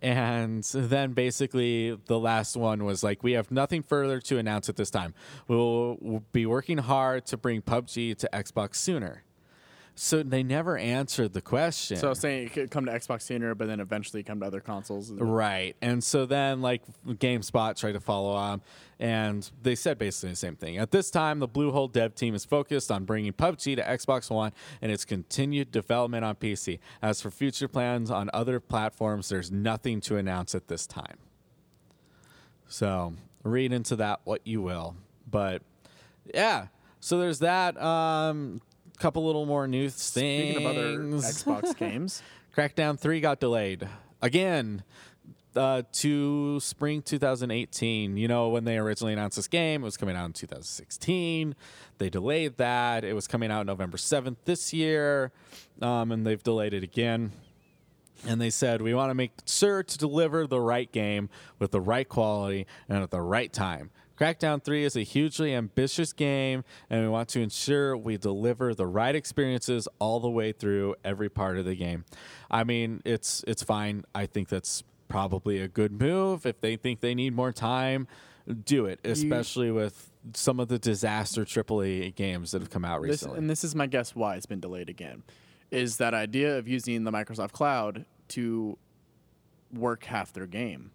And 0.00 0.62
then 0.64 1.12
basically 1.12 1.98
the 2.06 2.18
last 2.18 2.56
one 2.56 2.84
was 2.84 3.02
like, 3.02 3.22
we 3.22 3.32
have 3.32 3.50
nothing 3.50 3.82
further 3.82 4.20
to 4.22 4.38
announce 4.38 4.68
at 4.68 4.76
this 4.76 4.90
time. 4.90 5.14
We'll, 5.48 5.96
we'll 6.00 6.24
be 6.32 6.46
working 6.46 6.78
hard 6.78 7.26
to 7.26 7.36
bring 7.36 7.62
PUBG 7.62 8.16
to 8.18 8.28
Xbox 8.32 8.76
sooner. 8.76 9.24
So 9.98 10.22
they 10.22 10.42
never 10.42 10.76
answered 10.76 11.32
the 11.32 11.40
question. 11.40 11.96
So 11.96 12.08
I 12.08 12.10
was 12.10 12.20
saying 12.20 12.44
it 12.44 12.52
could 12.52 12.70
come 12.70 12.84
to 12.84 12.92
Xbox 12.92 13.22
sooner, 13.22 13.54
but 13.54 13.66
then 13.66 13.80
eventually 13.80 14.22
come 14.22 14.40
to 14.40 14.46
other 14.46 14.60
consoles. 14.60 15.10
Right. 15.10 15.74
And 15.80 16.04
so 16.04 16.26
then, 16.26 16.60
like, 16.60 16.82
GameSpot 17.06 17.74
tried 17.80 17.92
to 17.92 18.00
follow 18.00 18.36
up, 18.36 18.60
and 19.00 19.50
they 19.62 19.74
said 19.74 19.96
basically 19.96 20.30
the 20.30 20.36
same 20.36 20.54
thing. 20.54 20.76
At 20.76 20.90
this 20.90 21.10
time, 21.10 21.38
the 21.38 21.48
Bluehole 21.48 21.90
dev 21.90 22.14
team 22.14 22.34
is 22.34 22.44
focused 22.44 22.92
on 22.92 23.04
bringing 23.04 23.32
PUBG 23.32 23.76
to 23.76 23.82
Xbox 23.82 24.30
One 24.30 24.52
and 24.82 24.92
its 24.92 25.06
continued 25.06 25.70
development 25.70 26.26
on 26.26 26.34
PC. 26.34 26.78
As 27.00 27.22
for 27.22 27.30
future 27.30 27.66
plans 27.66 28.10
on 28.10 28.28
other 28.34 28.60
platforms, 28.60 29.30
there's 29.30 29.50
nothing 29.50 30.02
to 30.02 30.18
announce 30.18 30.54
at 30.54 30.68
this 30.68 30.86
time. 30.86 31.16
So 32.68 33.14
read 33.44 33.72
into 33.72 33.96
that 33.96 34.20
what 34.24 34.42
you 34.46 34.60
will. 34.60 34.94
But 35.30 35.62
yeah, 36.34 36.66
so 37.00 37.18
there's 37.18 37.38
that. 37.38 37.80
Um, 37.80 38.60
couple 38.96 39.24
little 39.24 39.46
more 39.46 39.66
news 39.66 40.10
things. 40.10 40.54
Speaking 40.54 40.66
of 40.66 40.76
other 40.76 40.98
Xbox 40.98 41.76
games, 41.78 42.22
Crackdown 42.56 42.98
3 42.98 43.20
got 43.20 43.40
delayed 43.40 43.88
again 44.22 44.82
uh, 45.56 45.82
to 45.92 46.60
spring 46.60 47.02
2018. 47.02 48.16
You 48.16 48.28
know, 48.28 48.48
when 48.48 48.64
they 48.64 48.78
originally 48.78 49.12
announced 49.12 49.36
this 49.36 49.48
game, 49.48 49.82
it 49.82 49.84
was 49.84 49.96
coming 49.96 50.16
out 50.16 50.26
in 50.26 50.32
2016. 50.32 51.54
They 51.98 52.10
delayed 52.10 52.58
that. 52.58 53.04
It 53.04 53.14
was 53.14 53.26
coming 53.26 53.50
out 53.50 53.66
November 53.66 53.96
7th 53.96 54.36
this 54.44 54.72
year, 54.72 55.32
um, 55.80 56.12
and 56.12 56.26
they've 56.26 56.42
delayed 56.42 56.74
it 56.74 56.82
again. 56.82 57.32
And 58.26 58.40
they 58.40 58.50
said, 58.50 58.80
we 58.80 58.94
want 58.94 59.10
to 59.10 59.14
make 59.14 59.32
sure 59.44 59.82
to 59.82 59.98
deliver 59.98 60.46
the 60.46 60.60
right 60.60 60.90
game 60.90 61.28
with 61.58 61.70
the 61.70 61.80
right 61.80 62.08
quality 62.08 62.66
and 62.88 63.02
at 63.02 63.10
the 63.10 63.20
right 63.20 63.52
time. 63.52 63.90
Crackdown 64.18 64.62
3 64.62 64.84
is 64.84 64.96
a 64.96 65.02
hugely 65.02 65.54
ambitious 65.54 66.12
game, 66.12 66.64
and 66.88 67.02
we 67.02 67.08
want 67.08 67.28
to 67.30 67.40
ensure 67.40 67.96
we 67.96 68.16
deliver 68.16 68.74
the 68.74 68.86
right 68.86 69.14
experiences 69.14 69.88
all 69.98 70.20
the 70.20 70.30
way 70.30 70.52
through 70.52 70.94
every 71.04 71.28
part 71.28 71.58
of 71.58 71.64
the 71.64 71.74
game. 71.74 72.04
I 72.50 72.64
mean, 72.64 73.02
it's 73.04 73.44
it's 73.46 73.62
fine. 73.62 74.04
I 74.14 74.26
think 74.26 74.48
that's 74.48 74.82
probably 75.08 75.60
a 75.60 75.68
good 75.68 75.92
move. 75.92 76.46
If 76.46 76.60
they 76.60 76.76
think 76.76 77.00
they 77.00 77.14
need 77.14 77.34
more 77.34 77.52
time, 77.52 78.08
do 78.64 78.86
it, 78.86 79.00
especially 79.04 79.70
with 79.70 80.10
some 80.34 80.60
of 80.60 80.68
the 80.68 80.78
disaster 80.78 81.44
AAA 81.44 82.14
games 82.14 82.52
that 82.52 82.62
have 82.62 82.70
come 82.70 82.84
out 82.84 83.02
this, 83.02 83.10
recently. 83.10 83.38
and 83.38 83.50
this 83.50 83.64
is 83.64 83.74
my 83.74 83.86
guess 83.86 84.14
why 84.14 84.36
it's 84.36 84.46
been 84.46 84.60
delayed 84.60 84.88
again, 84.88 85.22
is 85.70 85.98
that 85.98 86.14
idea 86.14 86.56
of 86.58 86.66
using 86.66 87.04
the 87.04 87.12
Microsoft 87.12 87.52
Cloud 87.52 88.06
to 88.28 88.78
work 89.72 90.04
half 90.04 90.32
their 90.32 90.46
game. 90.46 90.90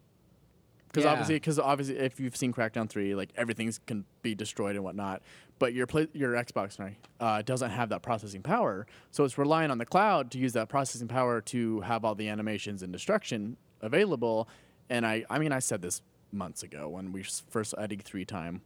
Because 0.92 1.06
Yeah. 1.06 1.12
obviously, 1.12 1.36
because 1.36 1.58
obviously, 1.60 1.98
if 1.98 2.20
you've 2.20 2.36
seen 2.36 2.52
Crackdown 2.54 2.90
three, 2.90 3.16
like 3.16 3.30
everything's 3.36 3.80
can 3.88 4.04
be 4.22 4.36
destroyed 4.36 4.76
and 4.76 4.84
whatnot, 4.84 5.22
but 5.58 5.74
your 5.74 5.88
play, 5.88 6.08
your 6.14 6.34
Xbox 6.34 6.74
sorry, 6.74 6.98
uh, 7.20 7.42
doesn't 7.42 7.72
have 7.72 7.90
that 7.90 8.02
processing 8.02 8.42
power, 8.44 8.86
so 9.10 9.24
it's 9.24 9.38
relying 9.38 9.72
on 9.72 9.78
the 9.78 9.86
cloud 9.86 10.32
to 10.32 10.38
use 10.38 10.52
that 10.54 10.68
processing 10.68 11.08
power 11.08 11.40
to 11.42 11.80
have 11.82 12.04
all 12.04 12.14
the 12.16 12.28
animations 12.28 12.84
and 12.84 12.92
destruction 12.92 13.56
available. 13.82 14.50
And 14.90 15.06
I, 15.06 15.24
I 15.30 15.40
mean, 15.40 15.54
I 15.54 15.60
said 15.60 15.82
this 15.82 16.02
months 16.34 16.62
ago 16.64 16.90
when 16.90 17.12
we 17.14 17.24
first 17.24 17.74
at 17.78 17.90
E3 17.92 18.26
time. 18.28 18.62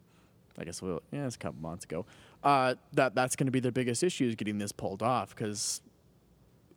I 0.57 0.63
guess 0.63 0.81
we'll, 0.81 1.01
yeah, 1.11 1.25
it's 1.25 1.35
a 1.35 1.39
couple 1.39 1.61
months 1.61 1.83
ago. 1.83 2.05
Uh, 2.41 2.75
that 2.93 3.13
that's 3.13 3.35
going 3.35 3.45
to 3.47 3.51
be 3.51 3.59
their 3.59 3.71
biggest 3.73 4.01
issue 4.03 4.25
is 4.27 4.35
getting 4.35 4.57
this 4.57 4.71
pulled 4.71 5.03
off 5.03 5.35
because 5.35 5.81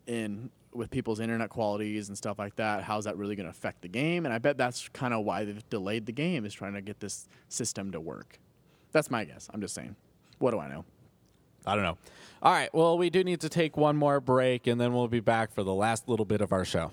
in 0.06 0.50
with 0.72 0.90
people's 0.90 1.20
internet 1.20 1.50
qualities 1.50 2.08
and 2.08 2.16
stuff 2.16 2.38
like 2.38 2.56
that, 2.56 2.82
how's 2.82 3.04
that 3.04 3.16
really 3.16 3.36
going 3.36 3.46
to 3.46 3.50
affect 3.50 3.82
the 3.82 3.88
game? 3.88 4.24
And 4.24 4.32
I 4.32 4.38
bet 4.38 4.58
that's 4.58 4.88
kind 4.90 5.14
of 5.14 5.24
why 5.24 5.44
they've 5.44 5.68
delayed 5.70 6.06
the 6.06 6.12
game 6.12 6.44
is 6.44 6.54
trying 6.54 6.74
to 6.74 6.80
get 6.80 7.00
this 7.00 7.28
system 7.48 7.92
to 7.92 8.00
work. 8.00 8.38
That's 8.92 9.10
my 9.10 9.24
guess. 9.24 9.48
I'm 9.52 9.60
just 9.60 9.74
saying. 9.74 9.96
What 10.38 10.52
do 10.52 10.58
I 10.58 10.68
know? 10.68 10.84
I 11.66 11.74
don't 11.74 11.84
know. 11.84 11.98
All 12.42 12.52
right. 12.52 12.72
Well, 12.72 12.96
we 12.96 13.10
do 13.10 13.24
need 13.24 13.40
to 13.40 13.48
take 13.48 13.76
one 13.76 13.96
more 13.96 14.20
break, 14.20 14.66
and 14.66 14.80
then 14.80 14.92
we'll 14.92 15.08
be 15.08 15.20
back 15.20 15.52
for 15.52 15.62
the 15.62 15.74
last 15.74 16.08
little 16.08 16.24
bit 16.24 16.40
of 16.40 16.52
our 16.52 16.64
show. 16.64 16.92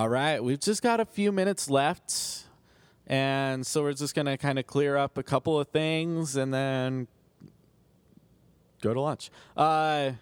All 0.00 0.08
right, 0.08 0.42
we've 0.42 0.58
just 0.58 0.82
got 0.82 0.98
a 0.98 1.04
few 1.04 1.30
minutes 1.30 1.68
left. 1.68 2.44
And 3.06 3.66
so 3.66 3.82
we're 3.82 3.92
just 3.92 4.14
going 4.14 4.24
to 4.24 4.38
kind 4.38 4.58
of 4.58 4.66
clear 4.66 4.96
up 4.96 5.18
a 5.18 5.22
couple 5.22 5.60
of 5.60 5.68
things 5.68 6.36
and 6.36 6.54
then 6.54 7.06
go 8.80 8.94
to 8.94 9.00
lunch. 9.02 9.30
Uh, 9.54 10.12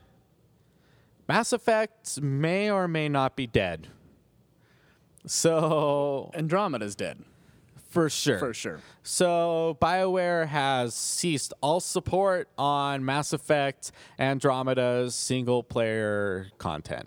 Mass 1.28 1.52
Effect 1.52 2.20
may 2.20 2.68
or 2.68 2.88
may 2.88 3.08
not 3.08 3.36
be 3.36 3.46
dead. 3.46 3.86
So, 5.26 6.32
Andromeda's 6.34 6.96
dead 6.96 7.22
for 7.88 8.10
sure. 8.10 8.40
for 8.40 8.52
sure. 8.52 8.80
So, 9.04 9.78
BioWare 9.80 10.48
has 10.48 10.92
ceased 10.92 11.52
all 11.60 11.78
support 11.78 12.48
on 12.58 13.04
Mass 13.04 13.32
Effect 13.32 13.92
Andromeda's 14.18 15.14
single 15.14 15.62
player 15.62 16.48
content. 16.58 17.06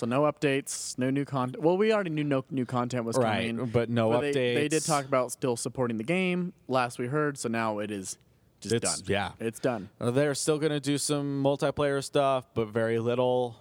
So 0.00 0.06
no 0.06 0.22
updates, 0.22 0.96
no 0.96 1.10
new 1.10 1.26
content. 1.26 1.62
Well, 1.62 1.76
we 1.76 1.92
already 1.92 2.08
knew 2.08 2.24
no 2.24 2.42
new 2.50 2.64
content 2.64 3.04
was 3.04 3.18
Right, 3.18 3.48
coming, 3.50 3.66
but 3.66 3.90
no 3.90 4.18
They, 4.18 4.32
they 4.32 4.66
did 4.66 4.82
talk 4.82 5.04
about 5.04 5.30
still 5.30 5.56
supporting 5.58 5.98
the 5.98 6.04
game. 6.04 6.54
Last 6.68 6.98
we 6.98 7.06
heard, 7.06 7.36
so 7.36 7.50
now 7.50 7.80
it 7.80 7.90
is 7.90 8.16
just 8.62 8.74
It's- 8.76 9.00
done. 9.02 9.04
yeah. 9.10 9.32
it's 9.38 9.60
done. 9.60 9.90
Uh, 10.00 10.10
They're 10.10 10.34
still 10.34 10.58
going 10.58 10.72
to 10.72 10.80
do 10.80 10.96
some 10.96 11.44
multiplayer 11.44 12.02
stuff, 12.02 12.46
but 12.54 12.68
very 12.68 12.98
little. 12.98 13.56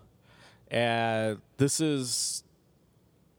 And 0.71 1.41
this 1.57 1.81
is 1.81 2.45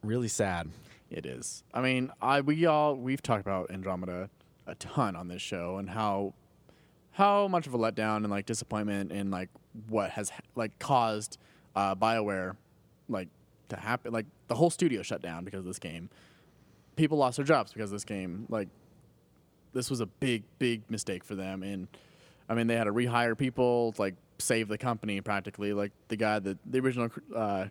really 0.02 0.28
sad. 0.28 0.68
It 1.10 1.24
is. 1.24 1.64
I 1.72 1.80
mean, 1.80 2.10
I 2.20 2.42
we 2.42 2.66
all 2.66 2.96
we've 2.96 3.22
talked 3.22 3.40
about 3.40 3.70
Andromeda 3.70 4.28
a 4.66 4.74
ton 4.74 5.16
on 5.16 5.28
this 5.28 5.40
show 5.40 5.78
and 5.78 5.88
how 5.88 6.34
how 7.12 7.48
much 7.48 7.66
of 7.66 7.72
a 7.72 7.78
letdown 7.78 8.18
and 8.18 8.28
like 8.30 8.44
disappointment 8.44 9.10
and 9.10 9.30
like 9.30 9.48
what 9.88 10.10
has 10.10 10.30
like 10.54 10.78
caused 10.78 11.38
uh, 11.74 11.94
Bioware 11.94 12.56
like 13.10 13.28
to 13.68 13.76
happen. 13.76 14.12
Like 14.12 14.26
the 14.48 14.54
whole 14.54 14.70
studio 14.70 15.02
shut 15.02 15.20
down 15.22 15.44
because 15.44 15.60
of 15.60 15.66
this 15.66 15.78
game. 15.78 16.08
People 16.96 17.18
lost 17.18 17.36
their 17.36 17.44
jobs 17.46 17.72
because 17.72 17.90
of 17.90 17.94
this 17.96 18.04
game. 18.04 18.46
Like 18.48 18.68
this 19.72 19.88
was 19.90 20.00
a 20.00 20.06
big 20.06 20.42
big 20.58 20.82
mistake 20.90 21.22
for 21.24 21.34
them 21.34 21.62
and 21.62 21.86
I 22.48 22.54
mean 22.54 22.66
they 22.66 22.76
had 22.76 22.84
to 22.84 22.92
rehire 22.92 23.38
people 23.38 23.94
like 23.98 24.14
save 24.38 24.66
the 24.68 24.76
company 24.78 25.20
practically 25.20 25.72
like 25.72 25.92
the 26.08 26.16
guy 26.16 26.38
that 26.40 26.58
the 26.66 26.80
original 26.80 27.08
uh, 27.36 27.66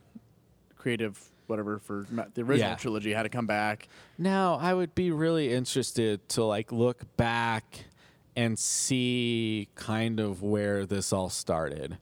creative 0.78 1.20
whatever 1.48 1.80
for 1.80 2.06
the 2.36 2.42
original 2.42 2.70
Yeah. 2.72 2.76
trilogy 2.76 3.12
had 3.12 3.24
to 3.24 3.30
come 3.30 3.48
back 3.48 3.88
Now, 4.18 4.56
I 4.62 4.74
would 4.74 4.94
be 4.96 5.12
really 5.12 5.52
interested 5.52 6.28
to 6.30 6.44
like 6.46 6.72
look 6.72 7.04
back 7.18 7.86
and 8.36 8.58
see 8.58 9.68
kind 9.76 10.20
of 10.20 10.42
where 10.42 10.86
this 10.86 11.12
all 11.12 11.30
started. 11.30 11.98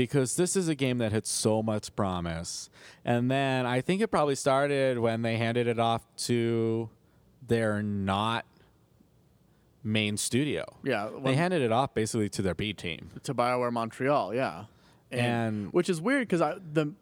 Because 0.00 0.34
this 0.36 0.56
is 0.56 0.66
a 0.66 0.74
game 0.74 0.96
that 0.98 1.12
had 1.12 1.26
so 1.26 1.62
much 1.62 1.94
promise. 1.94 2.70
And 3.04 3.30
then 3.30 3.66
I 3.66 3.82
think 3.82 4.00
it 4.00 4.08
probably 4.08 4.34
started 4.34 4.98
when 4.98 5.20
they 5.20 5.36
handed 5.36 5.66
it 5.66 5.78
off 5.78 6.02
to 6.24 6.88
their 7.46 7.82
not 7.82 8.46
main 9.84 10.16
studio. 10.16 10.64
yeah 10.82 11.10
They 11.22 11.34
handed 11.34 11.60
it 11.60 11.70
off 11.70 11.92
basically 11.92 12.30
to 12.30 12.40
their 12.40 12.54
B 12.54 12.72
team. 12.72 13.10
to 13.24 13.34
Bioware 13.34 13.70
Montreal, 13.72 14.34
yeah, 14.34 14.64
And- 15.10 15.70
which 15.74 15.90
is 15.90 16.00
weird 16.00 16.28
because 16.28 16.40
the 16.72 16.94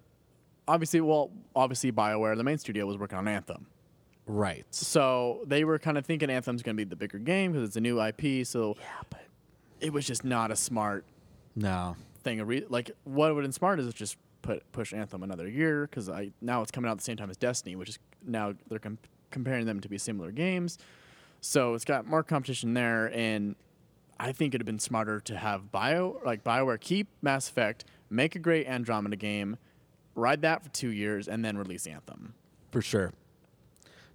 obviously, 0.67 1.01
well, 1.01 1.31
obviously 1.55 1.93
Bioware, 1.93 2.37
the 2.37 2.43
main 2.43 2.59
studio, 2.59 2.85
was 2.85 2.99
working 2.99 3.17
on 3.19 3.29
Anthem, 3.29 3.67
Right. 4.27 4.67
so 4.75 5.45
they 5.47 5.63
were 5.65 5.79
kind 5.79 5.97
of 5.99 6.05
thinking 6.05 6.31
Anthem's 6.31 6.63
going 6.65 6.77
to 6.77 6.85
be 6.85 6.89
the 6.89 6.97
bigger 6.97 7.19
game 7.19 7.53
because 7.53 7.69
it's 7.69 7.77
a 7.77 7.81
new 7.81 8.01
IP. 8.03 8.45
So 8.45 8.75
yeah, 8.81 8.87
but 9.09 9.23
it 9.81 9.93
was 9.93 10.05
just 10.05 10.25
not 10.25 10.51
a 10.51 10.57
smart 10.57 11.05
No. 11.55 11.95
Thing. 12.19 12.41
A 12.41 12.45
re- 12.45 12.65
like 12.69 12.91
what 13.05 13.35
would 13.35 13.43
have 13.43 13.45
been 13.45 13.53
smart 13.53 13.81
is 13.81 13.93
just 13.95 14.17
put 14.43 14.71
push 14.73 14.93
Anthem 14.93 15.23
another 15.23 15.49
year 15.49 15.87
because 15.87 16.09
I 16.09 16.31
now 16.41 16.63
it's 16.63 16.71
coming 16.71 16.89
out 16.89 16.93
at 16.93 16.99
the 16.99 17.05
same 17.05 17.17
time 17.17 17.31
as 17.31 17.37
Destiny, 17.37 17.77
which 17.77 17.89
is 17.91 17.99
now 18.25 18.55
they're 18.69 18.79
com- 18.79 18.99
comparing 19.31 19.67
them 19.67 19.81
to 19.81 19.89
be 19.89 19.99
similar 19.99 20.31
games. 20.31 20.79
So 21.41 21.75
it's 21.75 21.85
got 21.85 22.07
more 22.07 22.23
competition 22.23 22.75
there, 22.75 23.13
and 23.15 23.55
I 24.19 24.33
think 24.33 24.51
it'd 24.55 24.63
have 24.63 24.67
been 24.67 24.79
smarter 24.81 25.21
to 25.21 25.37
have 25.37 25.71
Bio 25.71 26.21
like 26.25 26.43
Bioware 26.45 26.81
keep 26.81 27.09
Mass 27.23 27.49
Effect, 27.49 27.85
make 28.11 28.35
a 28.35 28.39
great 28.41 28.67
Andromeda 28.67 29.17
game, 29.17 29.57
ride 30.15 30.43
that 30.43 30.63
for 30.65 30.71
two 30.71 30.91
years, 30.91 31.29
and 31.29 31.45
then 31.45 31.57
release 31.57 31.87
Anthem. 31.87 32.35
For 32.73 32.83
sure. 32.83 33.13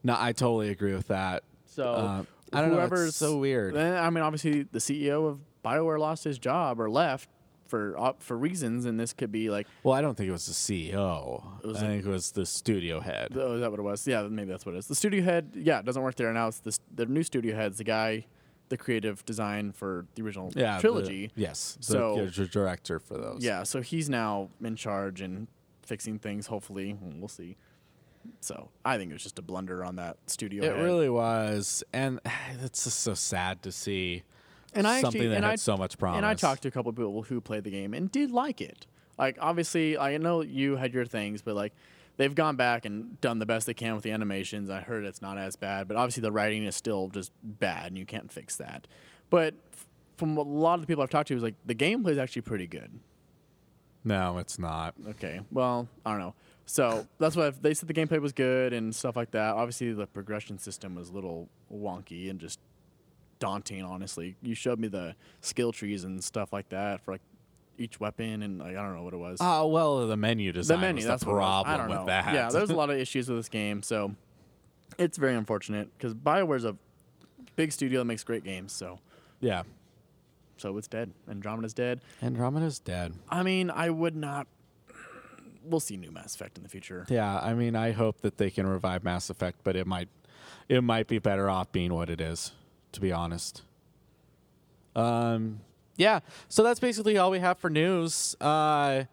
No, 0.03 0.15
I 0.19 0.33
totally 0.33 0.69
agree 0.69 0.93
with 0.93 1.07
that. 1.07 1.43
So 1.65 1.83
Uh, 1.93 2.23
I 2.51 2.61
don't 2.61 2.71
know. 2.71 2.83
It's 2.83 3.15
so 3.15 3.37
weird. 3.37 3.75
I 3.75 4.09
mean, 4.09 4.21
obviously, 4.23 4.63
the 4.63 4.79
CEO 4.79 5.27
of 5.27 5.39
Bioware 5.65 5.97
lost 5.97 6.23
his 6.23 6.37
job 6.37 6.79
or 6.79 6.89
left 6.89 7.29
for 7.67 7.97
op- 7.97 8.21
for 8.21 8.37
reasons, 8.37 8.85
and 8.85 8.99
this 8.99 9.13
could 9.13 9.31
be 9.31 9.49
like, 9.49 9.67
Well, 9.83 9.93
I 9.95 10.01
don't 10.01 10.15
think 10.15 10.29
it 10.29 10.31
was 10.33 10.45
the 10.45 10.53
CEO. 10.53 11.43
was 11.63 11.77
I 11.77 11.87
think 11.87 12.05
it 12.05 12.09
was 12.09 12.31
the 12.31 12.45
studio 12.45 12.99
head. 12.99 13.29
oh, 13.35 13.55
is 13.55 13.61
that 13.61 13.71
what 13.71 13.79
it 13.79 13.83
was? 13.83 14.05
Yeah, 14.07 14.23
maybe 14.23 14.49
that's 14.51 14.65
what 14.65 14.75
it 14.75 14.79
is. 14.79 14.87
The 14.87 14.95
studio 14.95 15.23
head, 15.23 15.51
yeah, 15.55 15.79
it 15.79 15.85
doesn't 15.85 16.01
work 16.03 16.15
there 16.15 16.31
now. 16.33 16.47
It's 16.49 16.59
this, 16.59 16.79
the 16.93 17.05
new 17.05 17.23
studio 17.23 17.55
head's 17.55 17.77
the 17.77 17.83
guy, 17.83 18.25
the 18.69 18.77
creative 18.77 19.25
design 19.25 19.71
for 19.71 20.05
the 20.15 20.21
original 20.23 20.51
yeah, 20.55 20.75
the- 20.75 20.81
trilogy. 20.81 21.31
yes. 21.35 21.77
The, 21.79 21.83
So- 21.85 22.25
the 22.35 22.45
director 22.47 22.99
for 22.99 23.17
those. 23.17 23.43
Yeah, 23.43 23.63
so 23.63 23.81
he's 23.81 24.09
now 24.09 24.49
in 24.63 24.75
charge 24.75 25.21
and 25.21 25.47
fixing 25.81 26.19
things. 26.19 26.47
Hopefully, 26.47 26.97
we'll 27.01 27.27
see. 27.27 27.57
So 28.39 28.69
I 28.85 28.97
think 28.97 29.09
it 29.11 29.13
was 29.13 29.23
just 29.23 29.37
a 29.39 29.41
blunder 29.41 29.83
on 29.83 29.97
that 29.97 30.15
studio. 30.27 30.63
It 30.63 30.75
head. 30.75 30.83
really 30.85 31.09
was, 31.09 31.83
and 31.91 32.19
it's 32.63 32.83
just 32.85 33.01
so 33.01 33.13
sad 33.13 33.61
to 33.63 33.71
see 33.71 34.23
and 34.75 34.87
I 34.87 35.01
something 35.01 35.21
actually, 35.21 35.27
that 35.29 35.35
and 35.35 35.45
had 35.45 35.53
I, 35.53 35.55
so 35.55 35.77
much 35.77 35.97
promise. 35.97 36.17
And 36.17 36.25
I 36.25 36.33
talked 36.33 36.63
to 36.63 36.67
a 36.67 36.71
couple 36.71 36.89
of 36.89 36.95
people 36.95 37.23
who 37.23 37.41
played 37.41 37.63
the 37.63 37.71
game 37.71 37.93
and 37.93 38.11
did 38.11 38.31
like 38.31 38.61
it. 38.61 38.85
Like 39.17 39.37
obviously, 39.39 39.97
I 39.97 40.17
know 40.17 40.41
you 40.41 40.75
had 40.75 40.93
your 40.93 41.05
things, 41.05 41.41
but 41.41 41.55
like 41.55 41.73
they've 42.17 42.33
gone 42.33 42.55
back 42.55 42.85
and 42.85 43.19
done 43.21 43.39
the 43.39 43.45
best 43.45 43.67
they 43.67 43.73
can 43.73 43.95
with 43.95 44.03
the 44.03 44.11
animations. 44.11 44.69
I 44.69 44.81
heard 44.81 45.05
it's 45.05 45.21
not 45.21 45.37
as 45.37 45.55
bad, 45.55 45.87
but 45.87 45.97
obviously 45.97 46.21
the 46.21 46.31
writing 46.31 46.63
is 46.63 46.75
still 46.75 47.09
just 47.09 47.31
bad, 47.43 47.87
and 47.87 47.97
you 47.97 48.05
can't 48.05 48.31
fix 48.31 48.55
that. 48.57 48.87
But 49.29 49.55
from 50.17 50.37
a 50.37 50.41
lot 50.41 50.75
of 50.75 50.81
the 50.81 50.87
people 50.87 51.03
I've 51.03 51.09
talked 51.09 51.27
to, 51.29 51.35
is 51.35 51.43
like 51.43 51.55
the 51.65 51.75
gameplay 51.75 52.11
is 52.11 52.17
actually 52.17 52.43
pretty 52.43 52.67
good. 52.67 52.99
No, 54.03 54.37
it's 54.37 54.59
not. 54.59 54.95
Okay, 55.11 55.41
well 55.51 55.87
I 56.05 56.11
don't 56.11 56.19
know. 56.19 56.35
So 56.65 57.07
that's 57.19 57.35
why 57.35 57.49
they 57.49 57.73
said 57.73 57.89
the 57.89 57.93
gameplay 57.93 58.21
was 58.21 58.31
good 58.31 58.73
and 58.73 58.95
stuff 58.95 59.15
like 59.15 59.31
that. 59.31 59.55
Obviously, 59.55 59.91
the 59.91 60.07
progression 60.07 60.57
system 60.57 60.95
was 60.95 61.09
a 61.09 61.13
little 61.13 61.49
wonky 61.71 62.29
and 62.29 62.39
just 62.39 62.59
daunting. 63.43 63.83
Honestly, 63.83 64.37
you 64.41 64.55
showed 64.55 64.79
me 64.79 64.87
the 64.87 65.15
skill 65.41 65.73
trees 65.73 66.05
and 66.05 66.23
stuff 66.23 66.53
like 66.53 66.69
that 66.69 67.01
for 67.03 67.11
like 67.11 67.21
each 67.77 67.99
weapon, 67.99 68.41
and 68.41 68.59
like, 68.59 68.77
I 68.77 68.81
don't 68.81 68.95
know 68.95 69.03
what 69.03 69.13
it 69.13 69.17
was. 69.17 69.39
Oh 69.41 69.67
well, 69.67 70.07
the 70.07 70.15
menu 70.15 70.53
design. 70.53 70.79
the 70.79 70.81
menu. 70.81 70.99
was 70.99 71.05
that's 71.05 71.23
the 71.25 71.29
what 71.29 71.35
it 71.35 71.39
was. 71.39 71.63
problem 71.63 71.73
I 71.73 71.77
don't 71.77 71.89
with 71.89 71.99
know. 71.99 72.05
that. 72.05 72.33
Yeah, 72.33 72.49
there's 72.49 72.69
a 72.69 72.75
lot 72.83 72.89
of 72.89 72.97
issues 72.97 73.27
with 73.27 73.37
this 73.37 73.49
game, 73.49 73.83
so 73.83 74.15
it's 74.97 75.17
very 75.17 75.35
unfortunate 75.35 75.89
because 75.97 76.13
Bioware's 76.13 76.63
a 76.63 76.77
big 77.57 77.73
studio 77.73 77.99
that 77.99 78.05
makes 78.05 78.23
great 78.23 78.45
games. 78.45 78.71
So, 78.71 78.99
yeah. 79.41 79.63
so 80.55 80.77
it's 80.77 80.87
dead. 80.87 81.11
Andromeda's 81.29 81.73
dead. 81.73 81.99
Andromeda's 82.21 82.79
dead. 82.79 83.13
I 83.27 83.43
mean, 83.43 83.69
I 83.69 83.89
would 83.89 84.15
not. 84.15 84.47
We'll 85.65 85.81
see 85.81 85.97
new 85.97 86.11
Mass 86.11 86.33
Effect 86.35 86.57
in 86.57 86.63
the 86.63 86.69
future. 86.69 87.05
Yeah, 87.09 87.39
I 87.39 87.53
mean, 87.53 87.75
I 87.75 87.91
hope 87.91 88.21
that 88.21 88.37
they 88.37 88.49
can 88.49 88.65
revive 88.67 89.03
Mass 89.03 89.29
Effect, 89.29 89.59
but 89.63 89.75
it 89.75 89.85
might, 89.87 90.07
it 90.69 90.81
might 90.83 91.07
be 91.07 91.19
better 91.19 91.49
off 91.49 91.71
being 91.71 91.93
what 91.93 92.09
it 92.09 92.19
is, 92.19 92.51
to 92.93 93.01
be 93.01 93.11
honest. 93.11 93.61
Um, 94.95 95.59
yeah. 95.97 96.21
So 96.49 96.63
that's 96.63 96.79
basically 96.79 97.17
all 97.17 97.31
we 97.31 97.39
have 97.39 97.59
for 97.59 97.69
news. 97.69 98.35
Uh, 98.39 99.03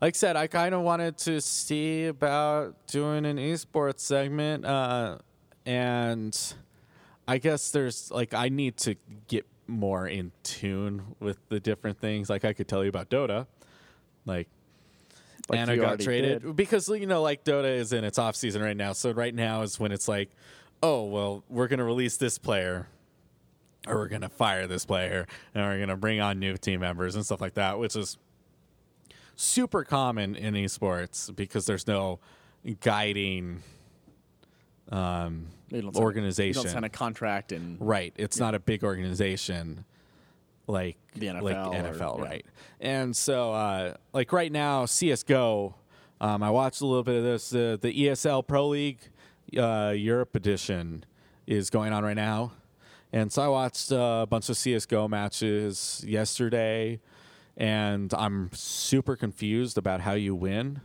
like 0.00 0.14
I 0.14 0.16
said, 0.16 0.36
I 0.36 0.46
kind 0.46 0.74
of 0.74 0.82
wanted 0.82 1.16
to 1.18 1.40
see 1.40 2.06
about 2.06 2.74
doing 2.86 3.24
an 3.24 3.38
esports 3.38 4.00
segment, 4.00 4.64
uh, 4.66 5.18
and 5.64 6.54
I 7.26 7.38
guess 7.38 7.70
there's 7.70 8.10
like 8.10 8.34
I 8.34 8.50
need 8.50 8.76
to 8.78 8.96
get 9.26 9.46
more 9.66 10.06
in 10.06 10.32
tune 10.42 11.02
with 11.18 11.38
the 11.48 11.58
different 11.60 11.98
things. 11.98 12.28
Like 12.28 12.44
I 12.44 12.52
could 12.52 12.68
tell 12.68 12.82
you 12.84 12.90
about 12.90 13.08
Dota, 13.10 13.46
like 14.26 14.48
Like 15.48 15.60
Anna 15.60 15.74
you 15.74 15.80
got 15.80 15.98
traded 15.98 16.42
did. 16.42 16.56
because 16.56 16.88
you 16.88 17.06
know 17.06 17.22
like 17.22 17.42
Dota 17.42 17.74
is 17.74 17.92
in 17.92 18.04
its 18.04 18.18
off 18.18 18.36
season 18.36 18.60
right 18.62 18.76
now. 18.76 18.92
So 18.92 19.12
right 19.12 19.34
now 19.34 19.62
is 19.62 19.80
when 19.80 19.92
it's 19.92 20.08
like, 20.08 20.30
oh 20.82 21.04
well, 21.04 21.42
we're 21.48 21.68
gonna 21.68 21.84
release 21.84 22.16
this 22.18 22.36
player, 22.38 22.86
or 23.86 23.96
we're 23.96 24.08
gonna 24.08 24.28
fire 24.28 24.66
this 24.66 24.84
player, 24.84 25.26
and 25.54 25.64
we're 25.64 25.78
gonna 25.78 25.96
bring 25.96 26.20
on 26.20 26.38
new 26.38 26.56
team 26.56 26.80
members 26.80 27.14
and 27.14 27.24
stuff 27.24 27.40
like 27.40 27.54
that, 27.54 27.78
which 27.78 27.96
is 27.96 28.18
super 29.36 29.84
common 29.84 30.34
in 30.34 30.54
esports 30.54 31.34
because 31.34 31.66
there's 31.66 31.86
no 31.86 32.18
guiding 32.80 33.62
um, 34.90 35.46
don't 35.70 35.94
sign 35.94 36.02
organization. 36.02 36.60
You 36.60 36.64
don't 36.64 36.72
sign 36.72 36.84
a 36.84 36.88
contract 36.88 37.52
and 37.52 37.76
Right. 37.80 38.12
It's 38.16 38.38
not 38.38 38.54
a 38.54 38.60
big 38.60 38.84
organization 38.84 39.84
like 40.68 40.96
The 41.14 41.26
NFL 41.26 41.42
like 41.42 41.56
or- 41.56 41.74
NFL, 41.74 42.18
yeah. 42.18 42.24
right? 42.24 42.46
And 42.80 43.16
so, 43.16 43.52
uh, 43.52 43.94
like 44.12 44.32
right 44.32 44.50
now, 44.52 44.84
CS:GO. 44.86 45.74
Um, 46.20 46.42
I 46.42 46.50
watched 46.50 46.80
a 46.80 46.86
little 46.86 47.02
bit 47.02 47.16
of 47.16 47.24
this. 47.24 47.54
Uh, 47.54 47.76
the 47.80 47.92
ESL 47.92 48.46
Pro 48.46 48.68
League 48.68 49.00
uh, 49.56 49.92
Europe 49.94 50.34
edition 50.34 51.04
is 51.46 51.68
going 51.68 51.92
on 51.92 52.04
right 52.04 52.16
now, 52.16 52.52
and 53.16 53.32
so 53.32 53.40
I 53.40 53.48
watched 53.48 53.92
uh, 53.92 54.20
a 54.24 54.26
bunch 54.26 54.50
of 54.50 54.58
CS:GO 54.58 55.08
matches 55.08 56.04
yesterday, 56.06 57.00
and 57.56 58.12
I'm 58.12 58.50
super 58.52 59.16
confused 59.16 59.78
about 59.78 60.02
how 60.02 60.12
you 60.12 60.34
win. 60.34 60.82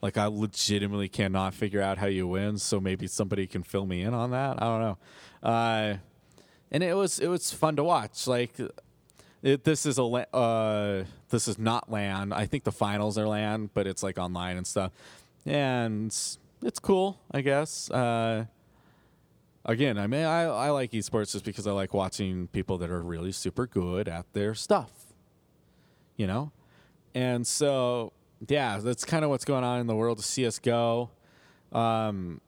Like 0.00 0.16
I 0.16 0.26
legitimately 0.26 1.08
cannot 1.08 1.54
figure 1.54 1.82
out 1.82 1.98
how 1.98 2.06
you 2.06 2.28
win. 2.28 2.58
So 2.58 2.78
maybe 2.78 3.08
somebody 3.08 3.48
can 3.48 3.64
fill 3.64 3.84
me 3.84 4.02
in 4.02 4.14
on 4.14 4.30
that. 4.30 4.62
I 4.62 4.66
don't 4.66 4.80
know. 4.80 4.98
Uh, 5.42 5.96
and 6.70 6.84
it 6.84 6.94
was 6.94 7.18
it 7.18 7.26
was 7.26 7.52
fun 7.52 7.74
to 7.74 7.82
watch. 7.82 8.28
Like 8.28 8.52
it, 9.42 9.64
this 9.64 9.86
is 9.86 9.98
a 9.98 10.04
uh, 10.04 11.04
this 11.30 11.48
is 11.48 11.58
not 11.58 11.90
LAN. 11.90 12.32
I 12.32 12.46
think 12.46 12.62
the 12.62 12.70
finals 12.70 13.18
are 13.18 13.26
LAN, 13.26 13.70
but 13.74 13.88
it's 13.88 14.04
like 14.04 14.18
online 14.18 14.56
and 14.56 14.64
stuff. 14.64 14.92
And 15.44 16.16
it's 16.62 16.78
cool, 16.80 17.18
I 17.32 17.40
guess. 17.40 17.90
Uh, 17.90 18.44
again, 19.68 19.98
I 19.98 20.06
mean, 20.08 20.24
I, 20.24 20.44
I 20.44 20.70
like 20.70 20.90
esports 20.92 21.32
just 21.32 21.44
because 21.44 21.66
I 21.66 21.72
like 21.72 21.94
watching 21.94 22.48
people 22.48 22.78
that 22.78 22.90
are 22.90 23.02
really 23.02 23.30
super 23.30 23.66
good 23.66 24.08
at 24.08 24.32
their 24.32 24.54
stuff. 24.54 24.90
You 26.16 26.26
know, 26.26 26.50
and 27.14 27.46
so 27.46 28.12
yeah, 28.48 28.78
that's 28.78 29.04
kind 29.04 29.24
of 29.24 29.30
what's 29.30 29.44
going 29.44 29.62
on 29.62 29.78
in 29.78 29.86
the 29.86 29.94
world 29.94 30.18
of 30.18 30.24
CS:GO. 30.24 31.10
Um, 31.70 32.40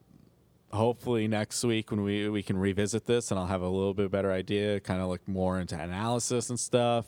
hopefully 0.72 1.28
next 1.28 1.62
week 1.62 1.90
when 1.90 2.02
we 2.02 2.28
we 2.28 2.42
can 2.42 2.56
revisit 2.56 3.06
this 3.06 3.30
and 3.30 3.38
I'll 3.38 3.46
have 3.46 3.62
a 3.62 3.68
little 3.68 3.94
bit 3.94 4.10
better 4.10 4.32
idea, 4.32 4.80
kind 4.80 5.00
of 5.00 5.08
look 5.08 5.26
more 5.28 5.60
into 5.60 5.80
analysis 5.80 6.50
and 6.50 6.58
stuff, 6.58 7.06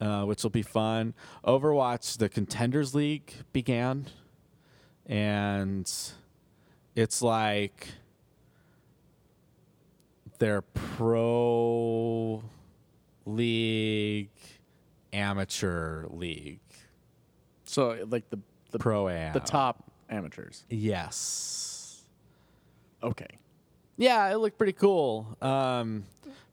uh, 0.00 0.22
which 0.22 0.44
will 0.44 0.50
be 0.50 0.62
fun. 0.62 1.14
Overwatch, 1.44 2.18
the 2.18 2.28
Contenders 2.28 2.94
League 2.94 3.32
began, 3.52 4.06
and 5.06 5.90
it's 6.94 7.22
like 7.22 7.88
their 10.38 10.62
pro 10.62 12.42
league, 13.24 14.30
amateur 15.12 16.06
league, 16.08 16.60
so 17.64 18.04
like 18.08 18.28
the 18.30 18.38
the 18.70 18.78
pro 18.78 19.08
am, 19.08 19.32
the 19.32 19.40
top 19.40 19.90
amateurs. 20.08 20.64
Yes. 20.68 22.02
Okay. 23.02 23.38
Yeah, 23.96 24.30
it 24.30 24.36
looked 24.36 24.58
pretty 24.58 24.72
cool. 24.74 25.36
Um, 25.40 26.04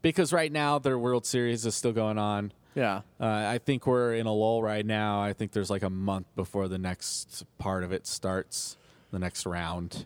because 0.01 0.31
right 0.31 0.51
now 0.51 0.79
their 0.79 0.97
World 0.97 1.25
Series 1.25 1.65
is 1.65 1.75
still 1.75 1.91
going 1.91 2.17
on. 2.17 2.53
Yeah. 2.75 3.01
Uh, 3.19 3.25
I 3.25 3.59
think 3.59 3.85
we're 3.85 4.13
in 4.15 4.25
a 4.25 4.33
lull 4.33 4.63
right 4.63 4.85
now. 4.85 5.21
I 5.21 5.33
think 5.33 5.51
there's 5.51 5.69
like 5.69 5.83
a 5.83 5.89
month 5.89 6.27
before 6.35 6.67
the 6.67 6.77
next 6.77 7.43
part 7.57 7.83
of 7.83 7.91
it 7.91 8.07
starts, 8.07 8.77
the 9.11 9.19
next 9.19 9.45
round. 9.45 10.05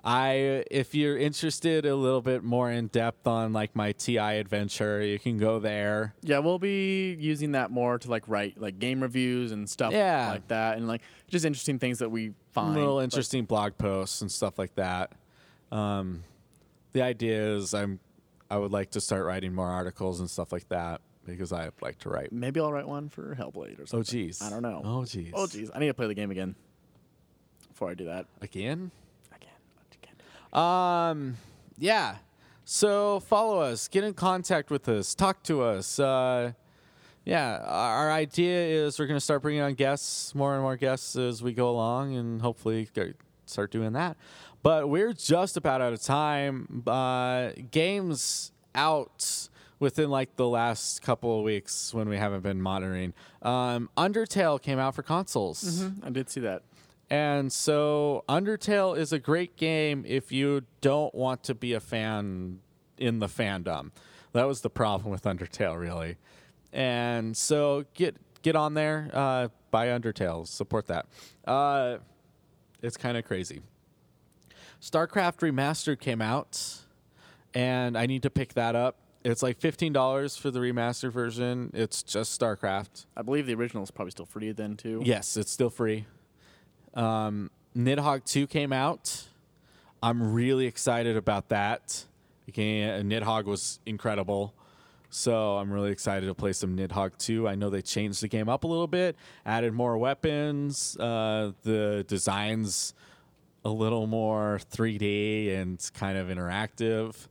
I, 0.04 0.62
if 0.70 0.94
you're 0.94 1.18
interested 1.18 1.84
a 1.84 1.96
little 1.96 2.22
bit 2.22 2.44
more 2.44 2.70
in 2.70 2.86
depth 2.86 3.26
on 3.26 3.52
like 3.52 3.74
my 3.74 3.90
TI 3.92 4.18
adventure, 4.18 5.02
you 5.04 5.18
can 5.18 5.36
go 5.36 5.58
there. 5.58 6.14
Yeah, 6.22 6.38
we'll 6.38 6.60
be 6.60 7.16
using 7.18 7.52
that 7.52 7.70
more 7.72 7.98
to 7.98 8.08
like 8.10 8.22
write 8.28 8.60
like 8.60 8.78
game 8.78 9.02
reviews 9.02 9.50
and 9.52 9.68
stuff 9.68 9.92
Yeah. 9.92 10.28
like 10.30 10.46
that, 10.48 10.76
and 10.78 10.86
like 10.86 11.02
just 11.28 11.44
interesting 11.44 11.78
things 11.80 11.98
that 11.98 12.10
we 12.10 12.32
find. 12.52 12.74
little 12.76 12.94
Like, 12.96 13.04
interesting 13.04 13.44
blog 13.46 13.76
posts 13.78 14.20
and 14.22 14.30
stuff 14.30 14.58
like 14.60 14.74
that. 14.76 15.10
Um, 15.72 16.22
the 16.92 17.02
idea 17.02 17.56
is 17.56 17.74
I'm 17.74 17.98
I 18.48 18.58
would 18.58 18.70
like 18.70 18.92
to 18.92 19.00
start 19.00 19.26
writing 19.26 19.52
more 19.52 19.68
articles 19.68 20.20
and 20.20 20.30
stuff 20.30 20.52
like 20.52 20.68
that 20.68 21.00
because 21.26 21.52
I 21.52 21.70
like 21.80 21.98
to 22.00 22.08
write. 22.08 22.32
maybe 22.32 22.60
I'll 22.60 22.72
write 22.72 22.86
one 22.88 23.08
for 23.08 23.34
Hellblade 23.34 23.80
or 23.80 23.86
something. 23.86 24.00
Oh 24.00 24.02
something. 24.02 24.04
geez. 24.04 24.42
I 24.42 24.50
don't 24.50 24.62
know. 24.62 24.82
Oh 24.84 25.04
geez. 25.04 25.32
Oh 25.34 25.46
geez, 25.46 25.70
I 25.74 25.78
need 25.78 25.88
to 25.88 25.94
play 25.94 26.06
the 26.06 26.14
game 26.14 26.30
again 26.30 26.54
before 27.68 27.90
I 27.90 27.94
do 27.94 28.06
that. 28.06 28.26
Again? 28.40 28.90
Again, 29.34 29.50
again. 30.02 30.62
Um 30.62 31.36
yeah. 31.78 32.16
So 32.64 33.20
follow 33.20 33.60
us, 33.60 33.88
get 33.88 34.04
in 34.04 34.14
contact 34.14 34.70
with 34.70 34.88
us, 34.88 35.14
talk 35.14 35.42
to 35.44 35.62
us. 35.62 35.98
Uh 35.98 36.52
yeah, 37.26 37.58
our 37.66 38.12
idea 38.12 38.56
is 38.56 39.00
we're 39.00 39.08
going 39.08 39.16
to 39.18 39.24
start 39.24 39.42
bringing 39.42 39.60
on 39.60 39.74
guests, 39.74 40.32
more 40.32 40.54
and 40.54 40.62
more 40.62 40.76
guests 40.76 41.16
as 41.16 41.42
we 41.42 41.52
go 41.52 41.68
along, 41.68 42.14
and 42.14 42.40
hopefully 42.40 42.88
start 43.46 43.72
doing 43.72 43.94
that. 43.94 44.16
But 44.62 44.88
we're 44.88 45.12
just 45.12 45.56
about 45.56 45.80
out 45.80 45.92
of 45.92 46.00
time. 46.00 46.84
Uh, 46.86 47.50
games 47.72 48.52
out 48.76 49.48
within 49.78 50.10
like 50.10 50.36
the 50.36 50.48
last 50.48 51.02
couple 51.02 51.38
of 51.38 51.44
weeks 51.44 51.92
when 51.92 52.08
we 52.08 52.16
haven't 52.16 52.42
been 52.42 52.60
monitoring. 52.60 53.12
Um, 53.42 53.90
Undertale 53.96 54.60
came 54.60 54.78
out 54.78 54.94
for 54.94 55.02
consoles. 55.02 55.84
I 56.02 56.10
did 56.10 56.30
see 56.30 56.40
that. 56.40 56.62
And 57.08 57.52
so 57.52 58.24
Undertale 58.28 58.96
is 58.96 59.12
a 59.12 59.18
great 59.18 59.56
game 59.56 60.04
if 60.06 60.32
you 60.32 60.62
don't 60.80 61.14
want 61.14 61.44
to 61.44 61.54
be 61.54 61.72
a 61.72 61.80
fan 61.80 62.60
in 62.98 63.20
the 63.20 63.28
fandom. 63.28 63.92
That 64.32 64.44
was 64.44 64.62
the 64.62 64.70
problem 64.70 65.10
with 65.10 65.22
Undertale, 65.22 65.78
really. 65.78 66.16
And 66.72 67.36
so 67.36 67.84
get 67.94 68.16
get 68.42 68.56
on 68.56 68.74
there, 68.74 69.10
uh, 69.12 69.48
buy 69.70 69.86
Undertale, 69.88 70.46
support 70.46 70.86
that. 70.88 71.06
Uh, 71.46 71.98
it's 72.82 72.96
kind 72.96 73.16
of 73.16 73.24
crazy. 73.24 73.62
StarCraft 74.80 75.38
Remastered 75.38 76.00
came 76.00 76.20
out, 76.20 76.80
and 77.54 77.96
I 77.96 78.06
need 78.06 78.22
to 78.24 78.30
pick 78.30 78.54
that 78.54 78.74
up. 78.76 78.96
It's 79.26 79.42
like 79.42 79.58
fifteen 79.58 79.92
dollars 79.92 80.36
for 80.36 80.52
the 80.52 80.60
remastered 80.60 81.10
version. 81.10 81.72
It's 81.74 82.04
just 82.04 82.40
StarCraft. 82.40 83.06
I 83.16 83.22
believe 83.22 83.46
the 83.46 83.54
original 83.54 83.82
is 83.82 83.90
probably 83.90 84.12
still 84.12 84.24
free 84.24 84.52
then 84.52 84.76
too. 84.76 85.02
Yes, 85.04 85.36
it's 85.36 85.50
still 85.50 85.68
free. 85.68 86.06
Um, 86.94 87.50
Nidhogg 87.76 88.24
2 88.24 88.46
came 88.46 88.72
out. 88.72 89.24
I'm 90.02 90.32
really 90.32 90.66
excited 90.66 91.16
about 91.16 91.48
that. 91.48 92.04
Again, 92.46 93.10
Nidhogg 93.10 93.44
was 93.46 93.80
incredible. 93.84 94.54
So 95.10 95.56
I'm 95.56 95.72
really 95.72 95.90
excited 95.90 96.26
to 96.26 96.34
play 96.34 96.52
some 96.52 96.76
Nidhogg 96.76 97.18
2. 97.18 97.48
I 97.48 97.56
know 97.56 97.68
they 97.68 97.82
changed 97.82 98.22
the 98.22 98.28
game 98.28 98.48
up 98.48 98.64
a 98.64 98.66
little 98.66 98.86
bit, 98.86 99.16
added 99.44 99.72
more 99.72 99.98
weapons. 99.98 100.96
Uh, 100.98 101.52
the 101.64 102.04
design's 102.06 102.94
a 103.64 103.70
little 103.70 104.06
more 104.06 104.60
3D 104.72 105.54
and 105.54 105.90
kind 105.94 106.16
of 106.16 106.28
interactive. 106.28 107.26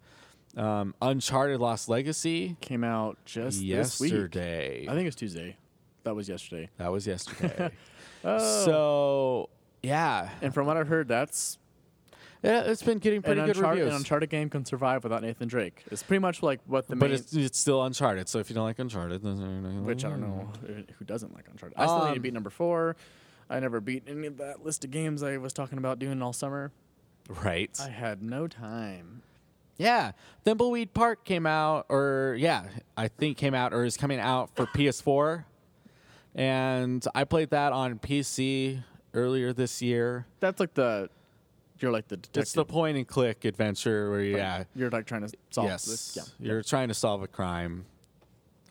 Um, 0.56 0.96
Uncharted 1.02 1.60
Lost 1.60 1.90
Legacy 1.90 2.56
Came 2.62 2.84
out 2.84 3.18
just 3.26 3.60
this 3.62 4.00
week. 4.00 4.12
yesterday. 4.12 4.86
I 4.90 4.94
think 4.94 5.08
it's 5.08 5.16
Tuesday. 5.16 5.58
That 6.04 6.16
was 6.16 6.30
yesterday. 6.30 6.70
That 6.78 6.92
was 6.92 7.06
yesterday. 7.08 7.72
Oh. 8.28 8.66
So 8.66 9.50
yeah, 9.84 10.30
and 10.42 10.52
from 10.52 10.66
what 10.66 10.78
I've 10.78 10.88
heard, 10.88 11.08
that's 11.08 11.60
yeah, 12.42 12.62
it's 12.62 12.82
been 12.82 12.98
getting 12.98 13.22
pretty 13.22 13.40
an 13.40 13.46
good 13.46 13.56
Uncharted, 13.58 13.80
reviews. 13.82 13.94
an 13.94 14.02
Uncharted 14.02 14.30
game 14.32 14.50
can 14.50 14.66
survive 14.66 15.04
without 15.04 15.22
Nathan 15.22 15.48
Drake. 15.48 15.84
It's 15.92 16.02
pretty 16.02 16.22
much 16.22 16.42
like 16.42 16.60
what 16.66 16.88
the 16.88 16.96
but 16.96 17.12
main. 17.12 17.20
it's, 17.20 17.34
it's 17.34 17.60
still 17.60 17.84
Uncharted. 17.84 18.28
So 18.28 18.40
if 18.40 18.50
you 18.50 18.56
don't 18.56 18.64
like 18.66 18.80
Uncharted, 18.80 19.22
then 19.22 19.86
which 19.86 20.04
I 20.06 20.10
don't 20.10 20.22
know 20.22 20.50
who 20.66 21.06
doesn't 21.06 21.36
like 21.36 21.46
Uncharted. 21.52 21.78
I 21.78 21.86
still 21.86 22.00
need 22.06 22.10
to 22.14 22.16
Um, 22.16 22.22
beat 22.24 22.34
number 22.34 22.50
four. 22.50 22.96
I 23.48 23.60
never 23.60 23.80
beat 23.80 24.02
any 24.08 24.26
of 24.26 24.38
that 24.38 24.66
list 24.66 24.84
of 24.86 24.90
games 24.90 25.22
I 25.22 25.38
was 25.38 25.54
talking 25.54 25.78
about 25.78 26.00
doing 26.00 26.20
all 26.24 26.34
summer. 26.34 26.72
Right. 27.44 27.78
I 27.80 27.90
had 27.90 28.24
no 28.24 28.48
time. 28.48 29.22
Yeah, 29.78 30.12
Thimbleweed 30.46 30.94
Park 30.94 31.24
came 31.24 31.46
out, 31.46 31.86
or 31.90 32.36
yeah, 32.40 32.66
I 32.96 33.08
think 33.08 33.38
came 33.38 33.54
out 33.54 33.74
or 33.74 33.84
is 33.84 33.98
coming 33.98 34.20
out 34.20 34.50
for 34.56 34.66
PS4, 34.68 35.46
and 36.34 37.06
I 37.14 37.24
played 37.24 37.50
that 37.50 37.74
on 37.74 38.00
PC 38.00 38.84
earlier 39.14 39.54
this 39.54 39.82
year. 39.82 40.26
That's 40.40 40.60
like 40.60 40.74
the 40.74 41.10
you're 41.80 41.92
like 41.92 42.08
the 42.08 42.18
detective. 42.18 42.42
It's 42.42 42.54
the 42.54 42.66
point 42.66 42.98
and 42.98 43.08
click 43.08 43.44
adventure 43.46 44.10
where 44.10 44.24
like, 44.24 44.38
yeah, 44.38 44.64
you're 44.76 44.90
like 44.90 45.06
trying 45.06 45.28
to 45.28 45.34
solve 45.50 45.68
yes, 45.68 45.86
this. 45.86 46.16
Yeah, 46.16 46.48
you're 46.48 46.64
trying 46.64 46.88
to 46.88 46.94
solve 46.94 47.22
a 47.22 47.28
crime, 47.28 47.86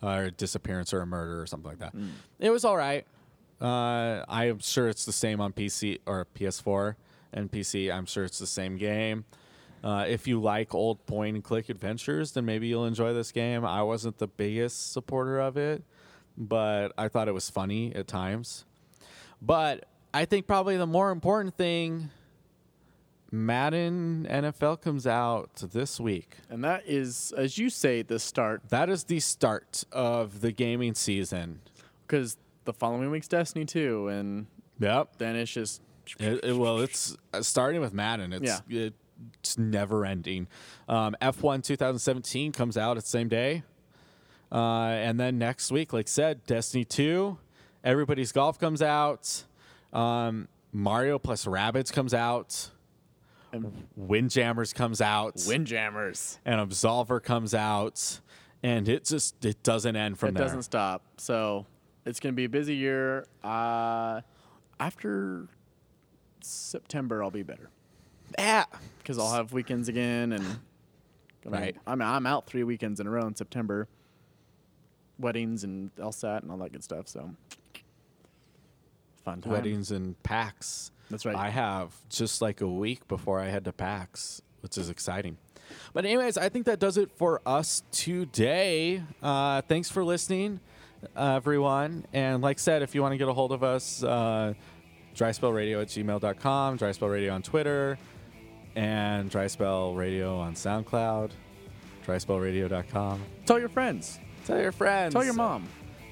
or 0.02 0.24
a 0.24 0.30
disappearance, 0.30 0.94
or 0.94 1.00
a 1.00 1.06
murder, 1.06 1.42
or 1.42 1.46
something 1.46 1.68
like 1.68 1.80
that. 1.80 1.94
Mm. 1.94 2.10
It 2.38 2.50
was 2.50 2.64
all 2.64 2.76
right. 2.76 3.06
Uh, 3.60 4.24
I'm 4.28 4.58
sure 4.58 4.88
it's 4.88 5.04
the 5.04 5.12
same 5.12 5.40
on 5.40 5.52
PC 5.52 6.00
or 6.06 6.26
PS4 6.34 6.96
and 7.32 7.50
PC. 7.50 7.92
I'm 7.92 8.06
sure 8.06 8.24
it's 8.24 8.38
the 8.38 8.46
same 8.46 8.76
game. 8.76 9.24
Uh, 9.84 10.06
if 10.08 10.26
you 10.26 10.40
like 10.40 10.74
old 10.74 11.04
point 11.06 11.34
and 11.34 11.44
click 11.44 11.68
adventures, 11.68 12.32
then 12.32 12.44
maybe 12.46 12.66
you'll 12.66 12.86
enjoy 12.86 13.12
this 13.12 13.30
game. 13.30 13.64
I 13.66 13.82
wasn't 13.82 14.16
the 14.16 14.26
biggest 14.26 14.92
supporter 14.94 15.38
of 15.38 15.58
it, 15.58 15.84
but 16.38 16.92
I 16.96 17.08
thought 17.08 17.28
it 17.28 17.34
was 17.34 17.50
funny 17.50 17.94
at 17.94 18.06
times. 18.08 18.64
But 19.42 19.84
I 20.14 20.24
think 20.24 20.46
probably 20.46 20.78
the 20.78 20.86
more 20.86 21.10
important 21.10 21.58
thing 21.58 22.08
Madden 23.30 24.26
NFL 24.30 24.80
comes 24.80 25.06
out 25.06 25.50
this 25.72 25.98
week. 25.98 26.36
and 26.48 26.62
that 26.64 26.84
is, 26.86 27.32
as 27.36 27.58
you 27.58 27.68
say, 27.68 28.02
the 28.02 28.18
start 28.18 28.62
That 28.68 28.88
is 28.88 29.04
the 29.04 29.18
start 29.20 29.84
of 29.92 30.40
the 30.40 30.52
gaming 30.52 30.94
season. 30.94 31.60
because 32.06 32.36
the 32.64 32.72
following 32.72 33.10
week's 33.10 33.28
Destiny 33.28 33.64
two, 33.64 34.08
and 34.08 34.46
Yep. 34.78 35.16
then 35.18 35.36
it's 35.36 35.50
just 35.52 35.82
It, 36.18 36.44
it- 36.44 36.56
well, 36.56 36.78
it's 36.80 37.16
uh, 37.32 37.42
starting 37.42 37.80
with 37.80 37.92
Madden. 37.92 38.32
It's 38.32 38.62
it's 39.38 39.58
never 39.58 40.04
ending. 40.04 40.48
Um, 40.88 41.16
F1 41.20 41.62
2017 41.62 42.52
comes 42.52 42.76
out 42.76 42.96
at 42.96 43.04
the 43.04 43.08
same 43.08 43.28
day, 43.28 43.62
uh, 44.52 44.88
and 44.88 45.18
then 45.18 45.38
next 45.38 45.70
week, 45.70 45.92
like 45.92 46.06
I 46.06 46.10
said, 46.10 46.44
Destiny 46.46 46.84
2, 46.84 47.38
Everybody's 47.82 48.32
Golf 48.32 48.58
comes 48.58 48.82
out, 48.82 49.44
um, 49.92 50.48
Mario 50.72 51.18
plus 51.18 51.44
Rabbids 51.44 51.92
comes 51.92 52.14
out, 52.14 52.70
and 53.52 53.86
Windjammers 53.96 54.72
comes 54.72 55.00
out, 55.00 55.34
Windjammers. 55.46 56.38
and 56.44 56.60
Absolver 56.60 57.22
comes 57.22 57.54
out, 57.54 58.20
and 58.62 58.88
it 58.88 59.04
just 59.04 59.44
it 59.44 59.62
doesn't 59.62 59.94
end 59.96 60.18
from 60.18 60.30
it 60.30 60.34
there. 60.34 60.42
It 60.42 60.46
doesn't 60.46 60.62
stop. 60.62 61.02
So 61.18 61.66
it's 62.04 62.18
gonna 62.18 62.32
be 62.32 62.44
a 62.44 62.48
busy 62.48 62.74
year. 62.74 63.26
Uh, 63.42 64.22
after 64.80 65.46
September, 66.40 67.22
I'll 67.22 67.30
be 67.30 67.42
better 67.42 67.70
Yeah. 68.38 68.64
because 68.98 69.18
I'll 69.18 69.32
have 69.32 69.52
weekends 69.52 69.88
again, 69.88 70.32
and 70.32 70.44
Right. 71.44 71.76
I'm 71.86 72.00
I'm 72.00 72.26
out 72.26 72.46
three 72.46 72.62
weekends 72.64 73.00
in 73.00 73.06
a 73.06 73.10
row 73.10 73.26
in 73.26 73.34
September. 73.34 73.86
Weddings 75.18 75.62
and 75.62 75.94
LSAT 75.96 76.42
and 76.42 76.50
all 76.50 76.56
that 76.58 76.72
good 76.72 76.82
stuff. 76.82 77.06
So 77.06 77.30
fun 79.24 79.42
time. 79.42 79.52
Weddings 79.52 79.90
and 79.90 80.20
PAX. 80.22 80.90
That's 81.10 81.26
right. 81.26 81.36
I 81.36 81.50
have 81.50 81.94
just 82.08 82.40
like 82.40 82.62
a 82.62 82.66
week 82.66 83.06
before 83.08 83.40
I 83.40 83.48
head 83.48 83.64
to 83.66 83.72
PAX 83.72 84.40
which 84.64 84.78
is 84.78 84.88
exciting. 84.88 85.36
But 85.92 86.06
anyways, 86.06 86.38
I 86.38 86.48
think 86.48 86.64
that 86.64 86.78
does 86.80 86.96
it 86.96 87.10
for 87.18 87.42
us 87.44 87.82
today. 87.92 89.02
Uh, 89.22 89.60
thanks 89.60 89.90
for 89.90 90.02
listening, 90.02 90.58
uh, 91.14 91.34
everyone. 91.34 92.06
And 92.14 92.40
like 92.42 92.56
I 92.56 92.60
said, 92.60 92.80
if 92.80 92.94
you 92.94 93.02
want 93.02 93.12
to 93.12 93.18
get 93.18 93.28
a 93.28 93.34
hold 93.34 93.52
of 93.52 93.62
us, 93.62 94.02
uh, 94.02 94.54
dryspellradio 95.14 95.82
at 95.82 95.88
gmail.com, 95.88 96.78
dryspellradio 96.78 97.34
on 97.34 97.42
Twitter, 97.42 97.98
and 98.76 99.30
dryspellradio 99.30 100.38
on 100.38 100.54
SoundCloud, 100.54 101.30
dryspellradio.com. 102.06 103.22
Tell 103.46 103.58
your 103.58 103.68
friends. 103.68 104.18
Tell 104.46 104.60
your 104.60 104.72
friends. 104.72 105.14
Tell 105.14 105.24
your 105.24 105.34
mom. 105.34 105.66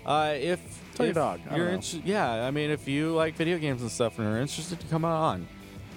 Uh, 0.04 0.34
if 0.36 0.60
Tell 0.94 1.06
your 1.06 1.14
dog. 1.14 1.40
I 1.48 1.56
You're 1.56 1.68
know. 1.68 1.74
inter- 1.74 2.00
yeah. 2.04 2.46
I 2.46 2.50
mean, 2.50 2.70
if 2.70 2.88
you 2.88 3.12
like 3.14 3.34
video 3.34 3.58
games 3.58 3.82
and 3.82 3.90
stuff 3.90 4.18
and 4.18 4.26
are 4.26 4.38
interested 4.38 4.80
to 4.80 4.86
come 4.88 5.04
on, 5.04 5.46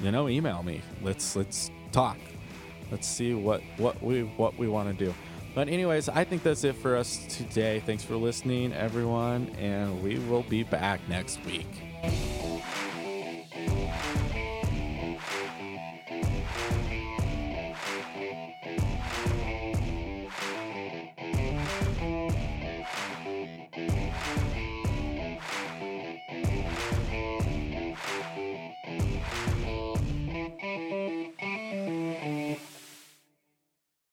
you 0.02 0.12
know, 0.12 0.30
email 0.30 0.64
me. 0.64 0.82
Let's 1.02 1.36
let's 1.36 1.72
talk. 1.92 2.18
Let's 2.92 3.08
see 3.08 3.34
what 3.34 3.62
what 3.78 4.02
we 4.04 4.22
what 4.22 4.58
we 4.58 4.68
want 4.68 4.98
to 4.98 5.06
do. 5.06 5.14
But 5.56 5.70
anyways, 5.70 6.10
I 6.10 6.24
think 6.26 6.44
that's 6.44 6.64
it 6.66 6.76
for 6.76 6.98
us 6.98 7.26
today. 7.30 7.82
Thanks 7.86 8.04
for 8.04 8.16
listening, 8.16 8.74
everyone, 8.74 9.48
and 9.58 10.04
we 10.04 10.20
will 10.20 10.44
be 10.44 10.64
back 10.64 11.00
next 11.08 11.44
week. 11.46 11.68